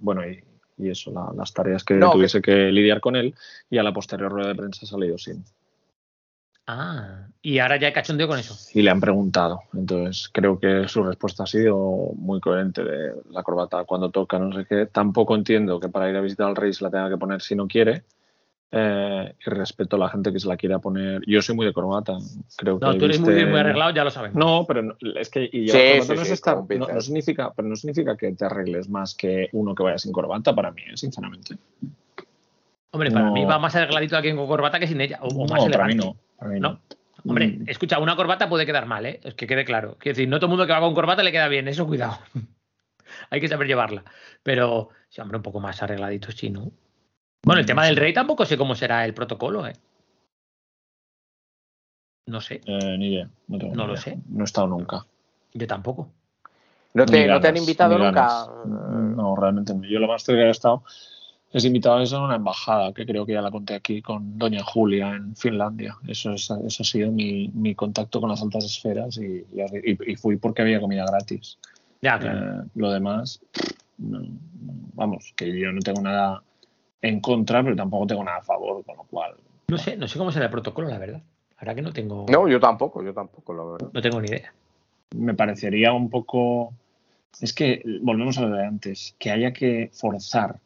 bueno 0.00 0.26
y, 0.28 0.42
y 0.78 0.90
eso, 0.90 1.10
la- 1.12 1.32
las 1.36 1.52
tareas 1.52 1.84
que 1.84 1.94
No, 1.94 2.12
tuviese 2.12 2.40
que 2.42 2.70
lidiar 2.72 3.00
con 3.00 3.16
él 3.16 3.34
y 3.70 3.78
a 3.78 3.82
la 3.82 3.92
posterior 3.92 4.30
rueda 4.32 4.48
de 4.48 4.54
prensa 4.56 4.80
ha 4.84 4.88
salido 4.88 5.16
sin. 5.18 5.44
Ah, 6.68 7.28
y 7.42 7.60
ahora 7.60 7.76
ya 7.78 7.86
hay 7.86 7.92
cachondeo 7.92 8.26
con 8.26 8.38
eso. 8.40 8.56
Y 8.74 8.82
le 8.82 8.90
han 8.90 9.00
preguntado, 9.00 9.60
entonces 9.72 10.28
creo 10.32 10.58
que 10.58 10.88
su 10.88 11.04
respuesta 11.04 11.44
ha 11.44 11.46
sido 11.46 11.76
muy 12.16 12.40
coherente 12.40 12.82
de 12.82 13.12
la 13.30 13.44
corbata 13.44 13.84
cuando 13.84 14.10
toca, 14.10 14.38
no 14.40 14.52
sé 14.52 14.66
qué. 14.68 14.86
Tampoco 14.86 15.36
entiendo 15.36 15.78
que 15.78 15.88
para 15.88 16.10
ir 16.10 16.16
a 16.16 16.20
visitar 16.20 16.48
al 16.48 16.56
rey 16.56 16.72
se 16.72 16.82
la 16.82 16.90
tenga 16.90 17.08
que 17.08 17.16
poner 17.18 17.40
si 17.40 17.54
no 17.54 17.68
quiere. 17.68 18.02
Eh, 18.72 19.34
y 19.46 19.50
respeto 19.50 19.94
a 19.94 19.98
la 20.00 20.08
gente 20.08 20.32
que 20.32 20.40
se 20.40 20.48
la 20.48 20.56
quiera 20.56 20.80
poner. 20.80 21.22
Yo 21.26 21.40
soy 21.40 21.54
muy 21.54 21.64
de 21.66 21.72
corbata, 21.72 22.14
creo 22.56 22.80
que 22.80 22.84
No, 22.84 22.98
tú 22.98 23.04
eres 23.04 23.20
muy, 23.20 23.32
viste- 23.34 23.48
muy 23.48 23.60
arreglado, 23.60 23.92
ya 23.92 24.02
lo 24.02 24.10
sabemos. 24.10 24.36
No, 24.36 24.64
pero 24.66 24.82
no- 24.82 24.96
es 25.14 25.30
que 25.30 25.44
y 25.44 25.68
Sí, 25.68 25.78
sí, 26.02 26.12
no, 26.14 26.22
es 26.22 26.28
sí, 26.28 26.40
como 26.42 26.66
no- 26.76 26.88
no 26.88 27.00
significa, 27.00 27.52
pero 27.54 27.68
no 27.68 27.76
significa 27.76 28.16
que 28.16 28.32
te 28.32 28.44
arregles 28.44 28.88
más 28.88 29.14
que 29.14 29.48
uno 29.52 29.72
que 29.74 29.84
vaya 29.84 29.98
sin 29.98 30.10
corbata 30.12 30.52
para 30.54 30.72
mí, 30.72 30.82
eh, 30.82 30.96
sinceramente. 30.96 31.56
Hombre, 32.90 33.10
para 33.12 33.26
no. 33.26 33.32
mí 33.32 33.44
va 33.44 33.58
más 33.58 33.74
arregladito 33.76 34.16
alguien 34.16 34.36
con 34.36 34.46
corbata 34.46 34.78
que 34.80 34.86
sin 34.88 35.00
ella. 35.00 35.18
O, 35.22 35.28
o 35.28 35.46
No, 35.46 35.54
más 35.54 35.64
para 35.70 35.86
mí 35.86 35.94
no. 35.94 36.16
Para 36.38 36.50
mí 36.50 36.60
No. 36.60 36.72
no. 36.72 36.80
Hombre, 37.28 37.48
Mm. 37.48 37.68
escucha, 37.68 37.98
una 37.98 38.14
corbata 38.16 38.48
puede 38.48 38.66
quedar 38.66 38.86
mal, 38.86 39.04
¿eh? 39.06 39.20
Es 39.24 39.34
que 39.34 39.46
quede 39.46 39.64
claro. 39.64 39.96
Quiero 39.98 40.16
decir, 40.16 40.28
no 40.28 40.38
todo 40.38 40.46
el 40.46 40.50
mundo 40.50 40.66
que 40.66 40.72
va 40.72 40.80
con 40.80 40.94
corbata 40.94 41.22
le 41.22 41.32
queda 41.32 41.48
bien, 41.48 41.66
eso 41.68 41.86
cuidado. 41.86 42.18
Hay 43.30 43.40
que 43.40 43.48
saber 43.48 43.66
llevarla. 43.68 44.04
Pero, 44.42 44.88
sí, 45.08 45.20
hombre, 45.20 45.36
un 45.36 45.42
poco 45.42 45.60
más 45.60 45.82
arregladito, 45.82 46.30
sí, 46.32 46.50
¿no? 46.50 46.70
Bueno, 47.46 47.60
el 47.60 47.66
tema 47.66 47.86
del 47.86 47.94
rey 47.94 48.12
tampoco 48.12 48.44
sé 48.44 48.58
cómo 48.58 48.74
será 48.74 49.04
el 49.04 49.14
protocolo, 49.14 49.64
¿eh? 49.68 49.72
No 52.26 52.40
sé, 52.40 52.60
Eh, 52.66 52.96
ni 52.98 53.12
idea. 53.14 53.30
No, 53.46 53.56
tengo 53.58 53.74
No 53.76 53.82
ni 53.82 53.86
lo 53.86 53.92
idea. 53.92 54.02
sé. 54.02 54.18
No 54.28 54.40
he 54.42 54.44
estado 54.44 54.66
nunca. 54.66 55.06
yo 55.54 55.66
tampoco. 55.68 56.10
¿No 56.94 57.06
te, 57.06 57.20
Ni 57.24 57.26
¿no 57.28 57.40
te 57.40 57.46
han 57.48 57.56
invitado 57.56 57.96
nunca? 57.98 58.46
No, 58.66 59.36
realmente 59.36 59.72
no. 59.74 59.84
Yo 59.84 60.00
lo 60.00 60.08
más 60.08 60.24
cerca 60.24 60.42
que 60.42 60.48
he 60.48 60.50
estado 60.50 60.82
es 61.52 61.64
invitado 61.64 61.98
a 61.98 62.02
eso 62.02 62.16
en 62.16 62.22
una 62.24 62.34
embajada, 62.34 62.92
que 62.92 63.06
creo 63.06 63.24
que 63.24 63.34
ya 63.34 63.42
la 63.42 63.52
conté 63.52 63.74
aquí 63.76 64.02
con 64.02 64.36
Doña 64.38 64.64
Julia 64.64 65.14
en 65.14 65.36
Finlandia. 65.36 65.96
Eso, 66.08 66.32
es- 66.32 66.50
eso 66.50 66.82
ha 66.82 66.86
sido 66.86 67.12
mi, 67.12 67.48
mi 67.54 67.76
contacto 67.76 68.20
con 68.20 68.28
las 68.28 68.42
altas 68.42 68.64
esferas 68.64 69.18
y, 69.18 69.46
y- 69.52 69.90
y- 69.92 70.12
y 70.12 70.16
fui 70.16 70.36
porque 70.36 70.62
había 70.62 70.80
comida 70.80 71.04
gratis. 71.06 71.58
Ya, 72.02 72.18
claro. 72.18 72.62
Eh, 72.64 72.64
lo 72.74 72.90
demás, 72.90 73.40
no, 73.98 74.18
no, 74.18 74.28
vamos, 74.94 75.32
que 75.36 75.56
yo 75.58 75.70
no 75.70 75.80
tengo 75.80 76.00
nada 76.02 76.42
en 77.02 77.20
contra, 77.20 77.62
pero 77.62 77.76
tampoco 77.76 78.06
tengo 78.06 78.24
nada 78.24 78.38
a 78.38 78.42
favor, 78.42 78.84
con 78.84 78.96
lo 78.96 79.04
cual. 79.04 79.34
No 79.68 79.78
sé, 79.78 79.96
no 79.96 80.06
sé 80.08 80.18
cómo 80.18 80.30
será 80.32 80.46
el 80.46 80.50
protocolo, 80.50 80.88
la 80.88 80.98
verdad. 80.98 81.22
Ahora 81.58 81.74
que 81.74 81.82
no 81.82 81.92
tengo, 81.92 82.26
No, 82.30 82.48
yo 82.48 82.60
tampoco, 82.60 83.02
yo 83.02 83.12
tampoco, 83.14 83.54
la 83.54 83.64
verdad. 83.64 83.88
no 83.92 84.02
tengo 84.02 84.20
ni 84.20 84.28
idea. 84.28 84.52
me 85.14 85.34
parecería 85.34 85.92
un 85.92 86.10
poco. 86.10 86.72
Es 87.40 87.52
que 87.52 87.82
volvemos 88.02 88.38
a 88.38 88.42
lo 88.42 88.56
de 88.56 88.64
antes, 88.66 89.14
que 89.18 89.30
haya 89.30 89.52
que 89.52 89.90
forzar 89.92 90.58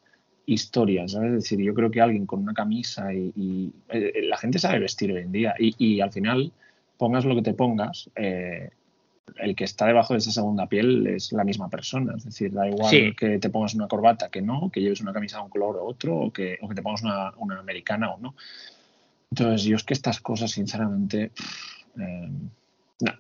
historias, 0.47 1.13
¿sabes? 1.13 1.29
Es 1.33 1.43
decir, 1.43 1.61
yo 1.61 1.75
creo 1.75 1.91
que 1.91 2.01
alguien 2.01 2.27
con 2.27 2.41
una 2.43 2.55
camisa 2.55 3.13
y, 3.13 3.33
y- 3.37 3.73
eh, 3.89 4.23
la 4.25 4.37
gente 4.37 4.59
sabe 4.59 4.79
vestir 4.81 5.13
hoy 5.13 5.23
en 5.23 5.33
día 5.33 5.55
y, 5.59 5.75
y 5.79 6.01
al 6.01 6.13
final, 6.13 6.53
pongas 6.97 7.25
lo 7.25 7.35
que 7.37 7.43
te 7.43 7.55
pongas, 7.55 8.11
eh, 8.17 8.71
el 9.39 9.55
que 9.55 9.65
está 9.65 9.87
debajo 9.87 10.15
de 10.15 10.19
esa 10.19 10.31
segunda 10.33 10.67
piel 10.67 11.07
es 11.07 11.33
la 11.33 11.45
misma 11.45 11.69
persona. 11.69 12.15
Es 12.17 12.25
decir, 12.25 12.53
da 12.53 12.69
igual 12.69 12.91
Sí. 12.91 13.15
que 13.17 13.39
te 13.39 13.51
pongas 13.51 13.75
una 13.75 13.89
corbata 13.89 14.29
que 14.31 14.43
no, 14.43 14.71
que 14.73 14.81
lleves 14.81 15.01
una 15.01 15.13
camisa 15.13 15.39
de 15.39 15.45
un 15.45 15.51
color 15.51 15.77
u 15.77 15.87
otro, 15.87 16.17
o 16.19 16.33
que, 16.33 16.59
o 16.61 16.69
que 16.69 16.75
te 16.75 16.83
pongas 16.83 17.03
una, 17.03 17.33
una 17.37 17.59
americana 17.59 18.11
o 18.13 18.19
no. 18.19 18.35
Entonces, 19.31 19.63
yo 19.65 19.77
es 19.77 19.85
que 19.85 19.95
estas 19.95 20.21
cosas, 20.21 20.51
sinceramente, 20.51 21.31
eh, 21.99 22.29
no, 23.01 23.13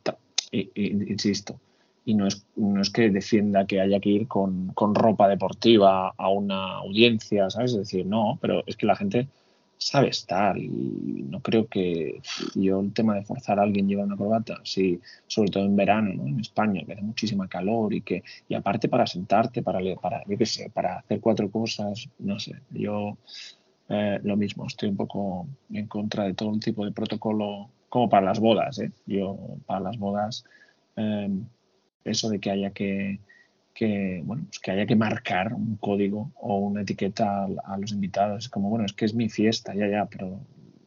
y- 0.50 0.70
y- 0.74 1.10
insisto, 1.12 1.60
y 2.04 2.14
no 2.14 2.26
es, 2.26 2.44
no 2.56 2.80
es 2.80 2.90
que 2.90 3.10
defienda 3.10 3.66
que 3.66 3.80
haya 3.80 4.00
que 4.00 4.08
ir 4.08 4.26
con, 4.26 4.68
con 4.74 4.94
ropa 4.94 5.28
deportiva 5.28 6.12
a 6.16 6.28
una 6.28 6.78
audiencia, 6.78 7.48
¿sabes? 7.50 7.72
Es 7.72 7.78
decir, 7.78 8.06
no, 8.06 8.38
pero 8.40 8.64
es 8.66 8.76
que 8.76 8.86
la 8.86 8.96
gente 8.96 9.28
sabe 9.80 10.08
estar 10.08 10.58
y 10.58 10.68
no 10.68 11.40
creo 11.40 11.66
que 11.66 12.20
yo 12.54 12.80
el 12.80 12.92
tema 12.92 13.14
de 13.14 13.24
forzar 13.24 13.58
a 13.58 13.62
alguien 13.62 13.88
llevar 13.88 14.04
una 14.06 14.16
corbata, 14.16 14.60
sí, 14.62 15.00
sobre 15.26 15.50
todo 15.50 15.64
en 15.64 15.74
verano, 15.74 16.12
¿no? 16.14 16.26
En 16.28 16.38
España, 16.38 16.84
que 16.84 16.92
hace 16.92 17.02
muchísima 17.02 17.48
calor 17.48 17.94
y 17.94 18.02
que 18.02 18.22
y 18.46 18.54
aparte 18.54 18.88
para 18.88 19.06
sentarte, 19.06 19.62
para 19.62 19.80
leer, 19.80 19.96
para 19.98 20.22
yo 20.26 20.36
qué 20.36 20.44
sé, 20.44 20.70
para 20.70 20.98
hacer 20.98 21.20
cuatro 21.20 21.50
cosas, 21.50 22.08
no 22.18 22.38
sé, 22.38 22.56
yo 22.70 23.16
eh, 23.88 24.20
lo 24.22 24.36
mismo, 24.36 24.66
estoy 24.66 24.90
un 24.90 24.96
poco 24.96 25.48
en 25.72 25.86
contra 25.86 26.24
de 26.24 26.34
todo 26.34 26.52
el 26.52 26.60
tipo 26.60 26.84
de 26.84 26.92
protocolo, 26.92 27.70
como 27.88 28.08
para 28.08 28.26
las 28.26 28.38
bodas, 28.38 28.78
¿eh? 28.80 28.92
Yo 29.06 29.38
para 29.66 29.80
las 29.80 29.98
bodas 29.98 30.44
eh, 30.96 31.30
eso 32.04 32.28
de 32.28 32.38
que 32.38 32.50
haya 32.50 32.70
que, 32.70 33.18
que, 33.74 34.22
bueno, 34.24 34.44
pues 34.46 34.58
que 34.58 34.70
haya 34.72 34.86
que 34.86 34.96
marcar 34.96 35.52
un 35.54 35.76
código 35.76 36.30
o 36.36 36.58
una 36.58 36.82
etiqueta 36.82 37.44
a, 37.44 37.48
a 37.74 37.78
los 37.78 37.92
invitados. 37.92 38.44
Es 38.44 38.48
como, 38.50 38.68
bueno, 38.68 38.84
es 38.84 38.92
que 38.92 39.04
es 39.04 39.14
mi 39.14 39.28
fiesta, 39.28 39.74
ya, 39.74 39.88
ya, 39.88 40.06
pero 40.06 40.40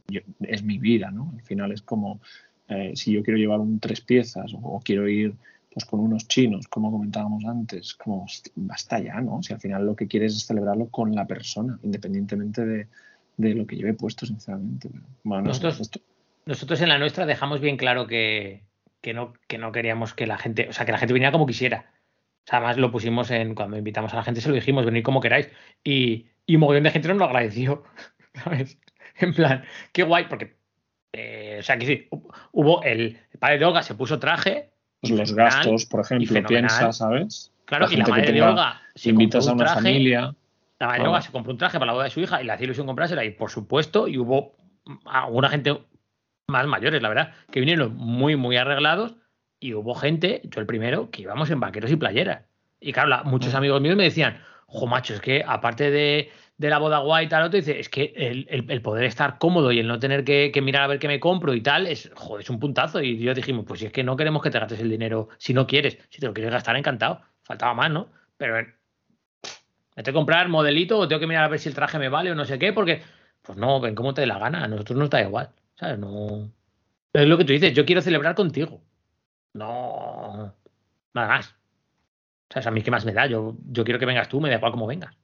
yo- 0.08 0.22
es 0.42 0.64
mi 0.64 0.78
vida, 0.78 1.10
¿no? 1.12 1.32
Al 1.36 1.42
final 1.44 1.72
es 1.72 1.82
como, 1.82 2.20
eh, 2.68 2.94
si 2.96 3.12
yo 3.14 3.24
quiero 3.24 3.38
llevar 3.40 3.60
un 3.60 3.80
tres 3.80 4.02
piezas 4.02 4.54
o, 4.54 4.58
o 4.58 4.80
quiero 4.82 5.08
ir 5.08 5.34
pues 5.72 5.86
con 5.86 6.02
unos 6.02 6.28
chinos, 6.28 6.68
como 6.68 6.92
comentábamos 6.92 7.44
antes, 7.46 7.96
como 7.96 8.26
"Host, 8.26 8.50
basta 8.56 9.00
ya, 9.00 9.20
¿no? 9.22 9.42
Si 9.42 9.54
al 9.54 9.60
final 9.60 9.86
lo 9.88 9.96
que 9.96 10.06
quieres 10.08 10.36
es 10.36 10.46
celebrarlo 10.46 10.88
con 10.90 11.16
la 11.16 11.26
persona, 11.26 11.80
independientemente 11.82 12.64
de, 12.64 12.88
de 13.38 13.56
lo 13.56 13.66
que 13.66 13.76
lleve 13.78 13.96
puesto, 13.96 14.28
sinceramente. 14.28 14.90
Bueno, 15.24 15.46
Nosotros- 15.48 15.80
esto- 15.82 16.00
Nosotros 16.46 16.80
en 16.82 16.90
la 16.90 17.00
nuestra 17.00 17.26
dejamos 17.26 17.60
bien 17.60 17.78
claro 17.78 18.06
que, 18.06 18.62
que 19.02 19.14
no, 19.16 19.34
que 19.48 19.58
no 19.58 19.72
queríamos 19.72 20.14
que 20.14 20.28
la 20.28 20.38
gente, 20.38 20.68
o 20.70 20.74
sea, 20.74 20.86
que 20.86 20.92
la 20.92 20.98
gente 21.00 21.14
viniera 21.14 21.32
como 21.32 21.48
quisiera. 21.48 21.86
O 22.46 22.50
sea, 22.50 22.60
además 22.60 22.78
lo 22.78 22.92
pusimos 22.92 23.32
en, 23.32 23.56
cuando 23.56 23.78
invitamos 23.78 24.14
a 24.14 24.18
la 24.18 24.24
gente, 24.24 24.42
se 24.42 24.50
lo 24.50 24.56
dijimos, 24.56 24.86
venid 24.86 25.04
como 25.04 25.22
queráis. 25.22 25.50
Y, 25.84 26.28
y 26.46 26.56
un 26.56 26.60
mogollón 26.62 26.84
de 26.84 26.92
gente 26.92 27.08
nos 27.08 27.18
lo 27.18 27.26
agradeció, 27.26 27.84
¿sabes? 28.34 28.78
En 29.18 29.34
plan, 29.34 29.64
qué 29.94 30.04
guay, 30.04 30.26
porque, 30.28 30.58
eh, 31.14 31.58
o 31.60 31.64
sea, 31.64 31.78
que 31.78 31.86
sí, 31.86 32.08
hu- 32.12 32.34
hubo 32.52 32.84
el, 32.84 33.18
el 33.32 33.40
padre 33.40 33.60
de 33.60 33.66
Olga 33.66 33.82
se 33.84 33.96
puso 33.96 34.20
traje. 34.20 34.72
pues 35.00 35.12
y 35.14 35.16
los 35.16 35.34
gastos, 35.34 35.86
por 35.86 36.02
ejemplo, 36.02 36.44
piensa, 36.46 36.92
¿sabes? 36.92 37.52
Claro, 37.66 37.86
y 37.90 37.96
la 37.96 38.06
gente 38.06 38.12
que 38.12 38.12
madre 38.12 38.32
de 38.34 38.42
Olga 38.42 38.82
se 38.96 39.10
invitas 39.10 39.46
compró 39.48 39.52
a 39.52 39.54
un 39.54 39.60
una 39.62 39.66
traje, 39.66 39.82
familia. 39.88 40.36
La 40.80 40.88
madre 40.88 41.02
de. 41.04 41.08
Olga 41.08 41.22
se 41.22 41.32
compró 41.32 41.52
un 41.54 41.58
traje 41.58 41.80
para 41.80 41.86
la 41.88 41.94
boda 41.94 42.04
de 42.06 42.10
su 42.10 42.20
hija 42.20 42.42
y 42.42 42.46
le 42.46 42.52
hacía 42.52 42.66
ilusión 42.66 42.88
comprársela 42.88 43.24
y 43.24 43.32
por 43.32 43.50
supuesto, 43.52 44.08
y 44.10 44.18
hubo 44.18 44.58
alguna 45.06 45.48
gente 45.50 45.80
más 46.48 46.68
mayores, 46.68 47.02
la 47.02 47.08
verdad, 47.10 47.34
que 47.52 47.62
vinieron 47.62 47.96
muy, 47.96 48.36
muy 48.36 48.58
arreglados 48.58 49.16
y 49.64 49.74
hubo 49.74 49.96
gente, 49.96 50.42
yo 50.44 50.60
el 50.60 50.66
primero, 50.68 51.10
que 51.10 51.22
íbamos 51.22 51.50
en 51.50 51.60
vaqueros 51.60 51.90
y 51.92 51.96
playeras. 51.96 52.44
Y 52.80 52.92
claro, 52.92 53.10
la- 53.10 53.24
muchos 53.24 53.54
Mm. 53.54 53.58
amigos 53.58 53.82
míos 53.82 53.96
me 53.96 54.04
decían, 54.04 54.42
jo, 54.68 54.86
macho, 54.88 55.14
es 55.14 55.22
que 55.22 55.44
aparte 55.48 55.90
de, 55.90 56.30
de 56.58 56.70
la 56.70 56.78
boda 56.80 56.98
guay 57.00 57.26
y 57.26 57.30
tal, 57.30 57.44
otro, 57.44 57.58
dice, 57.58 57.80
es 57.80 57.88
que 57.90 58.14
el, 58.16 58.46
el- 58.50 58.70
el 58.70 58.82
poder 58.82 59.06
estar 59.06 59.38
cómodo 59.38 59.72
y 59.72 59.80
el 59.80 59.88
no 59.88 60.00
tener 60.00 60.24
que, 60.24 60.52
que 60.54 60.62
mirar 60.62 60.84
a 60.84 60.88
ver 60.88 61.00
qué 61.00 61.08
me 61.08 61.20
compro 61.20 61.54
y 61.54 61.62
tal, 61.62 61.88
es, 61.88 62.12
joder, 62.14 62.44
es 62.44 62.50
un 62.50 62.60
puntazo. 62.60 63.02
Y 63.02 63.18
yo 63.20 63.34
dijimos, 63.34 63.64
pues 63.66 63.80
si 63.80 63.86
es 63.86 63.92
que 63.94 64.04
no 64.04 64.18
queremos 64.18 64.42
que 64.44 64.50
te 64.50 64.60
gastes 64.60 64.80
el 64.82 64.90
dinero 64.90 65.30
si 65.38 65.54
no 65.54 65.66
quieres, 65.66 65.98
si 66.10 66.20
te 66.20 66.26
lo 66.28 66.34
quieres 66.34 66.52
gastar, 66.52 66.76
encantado. 66.76 67.22
Faltaba 67.44 67.74
más, 67.74 67.90
¿no? 67.90 68.08
Pero 68.38 68.56
Me 69.96 70.02
tengo 70.02 70.06
que 70.06 70.20
comprar 70.20 70.50
modelito 70.50 70.98
o 70.98 71.08
tengo 71.08 71.20
que 71.20 71.28
mirar 71.28 71.44
a 71.46 71.48
ver 71.48 71.60
si 71.60 71.70
el 71.70 71.76
traje 71.76 72.00
me 72.00 72.10
vale 72.10 72.32
o 72.32 72.36
no 72.36 72.46
sé 72.46 72.58
qué, 72.60 72.74
porque, 72.74 73.02
pues 73.44 73.58
no, 73.58 73.80
ven 73.80 73.94
cómo 73.96 74.14
te 74.14 74.22
dé 74.22 74.28
la 74.28 74.40
gana. 74.40 74.64
A 74.64 74.68
nosotros 74.68 74.98
nos 74.98 75.10
da 75.10 75.22
igual. 75.22 75.50
¿Sabes? 75.76 76.00
No. 76.00 76.50
Es 77.14 77.28
lo 77.28 77.38
que 77.38 77.46
tú 77.46 77.54
dices, 77.54 77.74
yo 77.74 77.86
quiero 77.86 78.02
celebrar 78.02 78.34
contigo. 78.34 78.82
No. 79.54 80.54
Nada 81.14 81.28
más. 81.28 81.56
¿Sabes? 82.50 82.68
A 82.68 82.72
mí 82.72 82.82
qué 82.82 82.92
más 82.92 83.06
me 83.06 83.14
da. 83.14 83.28
Yo, 83.28 83.56
yo 83.72 83.84
quiero 83.84 84.00
que 84.00 84.06
vengas 84.06 84.30
tú, 84.30 84.42
me 84.42 84.50
da 84.50 84.56
igual 84.56 84.72
cómo 84.72 84.88
vengas. 84.88 85.16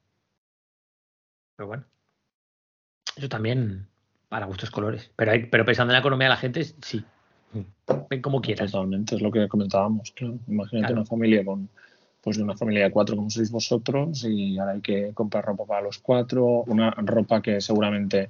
Pero 1.56 1.68
bueno. 1.68 1.84
Eso 3.16 3.30
también 3.30 3.88
para 4.30 4.46
gustos 4.46 4.72
colores. 4.72 5.12
Pero, 5.16 5.32
hay, 5.32 5.46
pero 5.46 5.66
pensando 5.66 5.92
en 5.92 5.96
la 5.96 6.00
economía 6.00 6.28
de 6.28 6.34
la 6.34 6.38
gente, 6.38 6.64
sí. 6.64 7.04
Ven 8.10 8.22
como 8.22 8.42
quieras. 8.42 8.72
Totalmente, 8.72 9.16
es 9.16 9.22
lo 9.22 9.32
que 9.32 9.48
comentábamos. 9.48 10.12
Claro. 10.12 10.38
Imagínate 10.48 10.88
Claro. 10.88 11.02
una 11.02 11.06
familia 11.06 11.44
con, 11.44 11.68
pues 12.22 12.38
de 12.38 12.44
una 12.44 12.56
familia 12.56 12.84
de 12.84 12.92
cuatro 12.92 13.16
como 13.16 13.30
sois 13.30 13.52
vosotros 13.52 14.24
y 14.24 14.58
ahora 14.60 14.74
hay 14.74 14.82
que 14.82 15.14
comprar 15.14 15.46
ropa 15.46 15.66
para 15.66 15.82
los 15.82 16.00
cuatro, 16.00 16.64
una 16.68 16.92
ropa 16.92 17.42
que 17.42 17.62
seguramente 17.62 18.30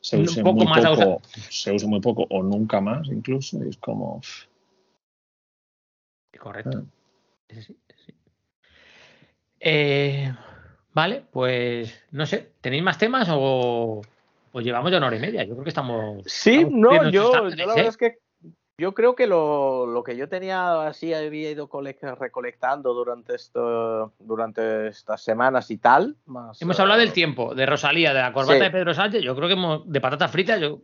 se 0.00 0.18
use 0.18 0.42
poco 0.42 0.64
muy 0.64 0.82
poco, 0.82 1.22
se 1.48 1.72
use 1.72 1.86
muy 1.86 2.00
poco 2.00 2.26
o 2.30 2.42
nunca 2.42 2.80
más 2.80 3.08
incluso, 3.08 3.62
y 3.64 3.68
es 3.68 3.76
como 3.78 4.20
Correcto. 6.38 6.84
Sí, 7.48 7.62
sí, 7.62 7.78
sí. 8.06 8.14
Eh, 9.60 10.32
vale, 10.94 11.24
pues 11.30 12.04
no 12.12 12.26
sé, 12.26 12.52
¿tenéis 12.60 12.82
más 12.82 12.98
temas 12.98 13.28
o, 13.30 14.00
o 14.52 14.60
llevamos 14.60 14.90
ya 14.90 14.98
una 14.98 15.08
hora 15.08 15.16
y 15.16 15.20
media? 15.20 15.44
Yo 15.44 15.54
creo 15.54 15.64
que 15.64 15.70
estamos. 15.70 16.22
Sí, 16.26 16.56
estamos 16.58 16.78
no, 16.78 17.10
yo, 17.10 17.32
yo 17.32 17.44
la 17.50 17.66
verdad 17.66 17.78
¿eh? 17.78 17.86
es 17.88 17.96
que 17.96 18.18
yo 18.80 18.94
creo 18.94 19.16
que 19.16 19.26
lo, 19.26 19.86
lo 19.86 20.04
que 20.04 20.16
yo 20.16 20.28
tenía 20.28 20.86
así 20.86 21.12
había 21.12 21.50
ido 21.50 21.68
colec- 21.68 22.16
recolectando 22.16 22.94
durante 22.94 23.34
esto, 23.34 24.12
durante 24.20 24.86
estas 24.88 25.24
semanas 25.24 25.70
y 25.72 25.78
tal. 25.78 26.16
Más, 26.26 26.62
Hemos 26.62 26.78
eh, 26.78 26.82
hablado 26.82 27.00
del 27.00 27.12
tiempo, 27.12 27.56
de 27.56 27.66
Rosalía, 27.66 28.14
de 28.14 28.20
la 28.20 28.32
corbata 28.32 28.58
Sí. 28.58 28.64
de 28.64 28.70
Pedro 28.70 28.94
Sánchez. 28.94 29.22
Yo 29.22 29.34
creo 29.34 29.48
que 29.48 29.54
hemos- 29.54 29.90
de 29.90 30.00
patata 30.00 30.28
frita, 30.28 30.56
yo. 30.58 30.80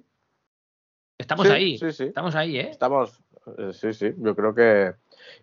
Estamos 1.17 1.47
Sí, 1.47 1.53
ahí. 1.53 1.79
sí, 1.79 1.93
sí. 1.93 2.05
Estamos 2.07 2.35
ahí, 2.35 2.59
¿eh? 2.59 2.71
Estamos, 2.71 3.23
eh, 3.57 3.73
sí, 3.73 3.93
sí, 3.93 4.13
yo 4.19 4.35
creo 4.35 4.53
que, 4.53 4.95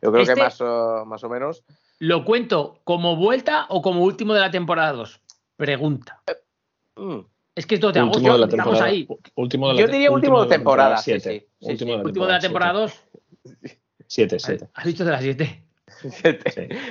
yo 0.02 0.12
creo 0.12 0.24
Este- 0.24 0.36
que 0.36 0.41
más, 0.41 0.60
o- 0.62 1.06
más 1.06 1.24
o 1.24 1.30
menos. 1.30 1.64
¿Lo 1.99 2.26
cuento 2.26 2.80
como 2.84 3.16
vuelta 3.16 3.66
o 3.70 3.82
como 3.82 4.03
último 4.03 4.34
de 4.34 4.40
la 4.41 4.52
temporada 4.52 4.94
2? 4.94 5.20
Pregunta. 5.58 6.22
mm, 6.95 7.20
Es 7.56 7.66
que 7.66 7.76
es 7.76 7.82
2 7.82 7.94
de 7.94 7.99
agosto, 7.99 8.18
último 8.20 8.34
de 8.34 8.40
la 8.40 8.45
estamos 8.48 8.82
ahí. 8.82 9.08
último 9.36 9.68
de 9.68 9.74
la 9.76 9.80
Yo 9.82 9.86
te- 9.88 9.91
diría 9.94 10.12
último 10.12 10.40
de 10.44 10.49
la 10.49 10.56
temporada, 10.56 10.98
sí, 10.98 11.03
siete. 11.12 11.48
sí, 11.60 11.66
sí, 11.66 11.72
último 11.72 11.78
sí. 11.78 11.86
de 11.91 11.98
la 11.98 12.03
Último 12.03 12.26
de 12.26 12.32
la 12.32 12.40
temporada 12.40 12.74
2. 12.74 12.94
7, 14.08 14.40
7. 14.40 14.70
Has 14.74 14.86
dicho 14.86 15.06
de 15.06 15.12
las 15.12 15.22
7. 15.22 15.64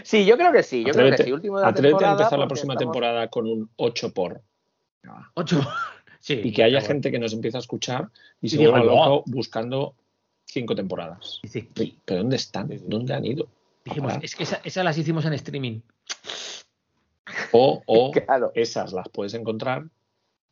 Sí, 0.04 0.24
yo 0.24 0.36
creo 0.36 0.52
que 0.52 0.62
sí, 0.62 0.84
yo 0.84 0.92
creo 0.92 1.06
que 1.06 1.12
Atrévete, 1.14 1.24
sí, 1.24 1.32
último 1.32 1.56
de 1.58 1.62
la 1.62 1.68
atrévete 1.70 2.04
a 2.04 2.10
empezar 2.12 2.38
la 2.38 2.46
próxima 2.46 2.74
estamos- 2.74 2.92
temporada 2.92 3.28
con 3.28 3.46
un 3.46 3.70
8 3.76 4.12
por 4.12 4.40
8. 5.34 5.60
Sí, 6.22 6.38
y 6.44 6.52
que 6.52 6.62
haya 6.62 6.82
gente 6.82 7.10
que 7.10 7.18
nos 7.18 7.32
empiece 7.32 7.56
a 7.56 7.60
escuchar 7.60 8.08
y 8.42 8.50
se 8.50 8.56
Y 8.56 8.58
diga, 8.58 8.72
vuelva 8.72 8.94
loco 8.94 9.22
buscando 9.26 9.94
cinco 10.52 10.74
temporadas. 10.74 11.40
Dice, 11.42 11.68
¿Pero 12.04 12.20
dónde 12.20 12.36
están? 12.36 12.68
¿Dónde 12.86 13.14
han 13.14 13.24
ido? 13.24 13.48
Dijimos, 13.84 14.14
es 14.22 14.36
que 14.36 14.42
esa- 14.42 14.60
esas 14.64 14.84
las 14.84 14.96
hicimos 14.98 15.24
en 15.24 15.32
streaming. 15.34 15.80
O, 17.52 17.82
o 17.86 18.10
Claro. 18.12 18.52
esas 18.54 18.92
las 18.92 19.08
puedes 19.08 19.34
encontrar 19.34 19.84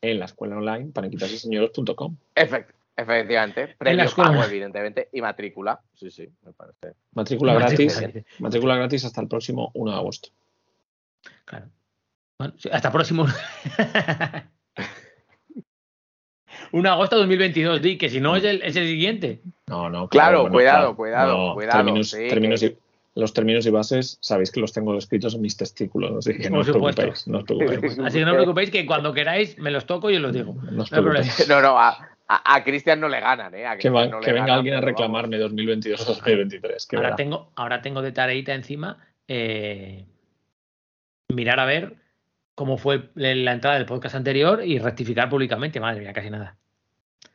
en 0.00 0.18
la 0.18 0.26
escuela 0.26 0.56
online 0.56 0.90
panequitasyseñoros.com. 0.92 2.16
Efect- 2.34 2.72
efectivamente, 2.96 3.76
escuela. 4.04 4.30
pago, 4.30 4.44
evidentemente, 4.44 5.08
y 5.12 5.20
matrícula. 5.20 5.80
Sí, 5.94 6.10
sí, 6.10 6.28
me 6.42 6.52
parece. 6.52 6.94
Matrícula 7.12 7.54
Matrícula, 7.54 8.00
gratis. 8.00 8.24
Matrícula 8.38 8.76
gratis 8.76 9.04
hasta 9.04 9.20
el 9.20 9.28
próximo 9.28 9.70
1 9.74 9.90
de 9.90 9.96
agosto. 9.96 10.28
Claro. 11.44 11.68
Bueno, 12.38 12.54
hasta 12.72 12.92
próximo. 12.92 13.26
1 16.72 16.82
de 16.82 16.88
agosto 16.88 17.16
de 17.16 17.20
2022, 17.22 17.82
di 17.82 17.96
que 17.98 18.08
si 18.10 18.20
no 18.20 18.36
es 18.36 18.44
el, 18.44 18.62
es 18.62 18.76
el 18.76 18.86
siguiente. 18.86 19.40
No, 19.66 19.88
no. 19.90 20.08
Claro, 20.08 20.48
cuidado, 20.50 20.94
cuidado, 20.96 21.48
no, 21.48 21.54
cuidado, 21.54 21.78
términos- 21.84 22.10
sí, 22.10 22.28
términos 22.28 22.60
que- 22.60 22.66
y- 22.66 22.76
los 23.14 23.32
términos 23.34 23.66
y 23.66 23.70
bases 23.70 24.16
sabéis 24.20 24.52
que 24.52 24.60
los 24.60 24.72
tengo 24.72 24.96
escritos 24.96 25.34
en 25.34 25.40
mis 25.40 25.56
testículos, 25.56 26.18
así 26.18 26.38
que 26.38 26.48
no 26.50 26.60
os 26.60 26.68
preocupéis. 26.68 27.26
No 27.26 27.38
os 27.38 27.44
preocupéis. 27.44 27.98
Así 28.04 28.18
que 28.18 28.24
no 28.24 28.30
os 28.30 28.36
preocupéis 28.36 28.70
que 28.70 28.86
cuando 28.86 29.12
queráis 29.12 29.58
me 29.58 29.70
los 29.72 29.86
toco 29.86 30.08
y 30.10 30.16
os 30.16 30.22
los 30.22 30.32
digo. 30.32 30.54
No 30.70 30.82
os 30.84 30.92
No 30.92 30.98
hay 30.98 31.02
problema. 31.02 31.24
preocupéis. 31.24 31.48
No, 31.48 31.60
no, 31.60 31.78
a, 31.78 31.88
a, 32.28 32.54
a 32.54 32.62
Cristian 32.64 33.00
no 33.00 33.08
le 33.08 33.18
ganan, 33.20 33.52
¿eh? 33.54 33.66
A 33.66 33.70
Que, 33.72 33.76
Cristian 33.90 33.94
va- 33.96 34.06
no 34.06 34.20
le 34.20 34.24
que 34.26 34.32
venga 34.32 34.46
ganan, 34.46 34.58
alguien 34.58 34.74
a 34.76 34.80
reclamarme 34.82 35.36
2022 35.38 36.00
o 36.00 36.04
2023. 36.04 36.86
Que 36.86 36.96
Ahora 36.96 37.08
verá. 37.08 37.16
tengo, 37.16 37.50
ahora 37.56 37.82
tengo 37.82 38.02
de 38.02 38.12
tareita 38.12 38.54
encima 38.54 38.98
eh, 39.26 40.04
mirar 41.34 41.58
a 41.60 41.64
ver 41.64 41.96
cómo 42.58 42.76
fue 42.76 43.10
la 43.14 43.52
entrada 43.52 43.76
del 43.76 43.86
podcast 43.86 44.16
anterior 44.16 44.64
y 44.64 44.80
rectificar 44.80 45.28
públicamente. 45.30 45.78
Madre 45.78 46.00
mía, 46.00 46.12
casi 46.12 46.28
nada. 46.28 46.56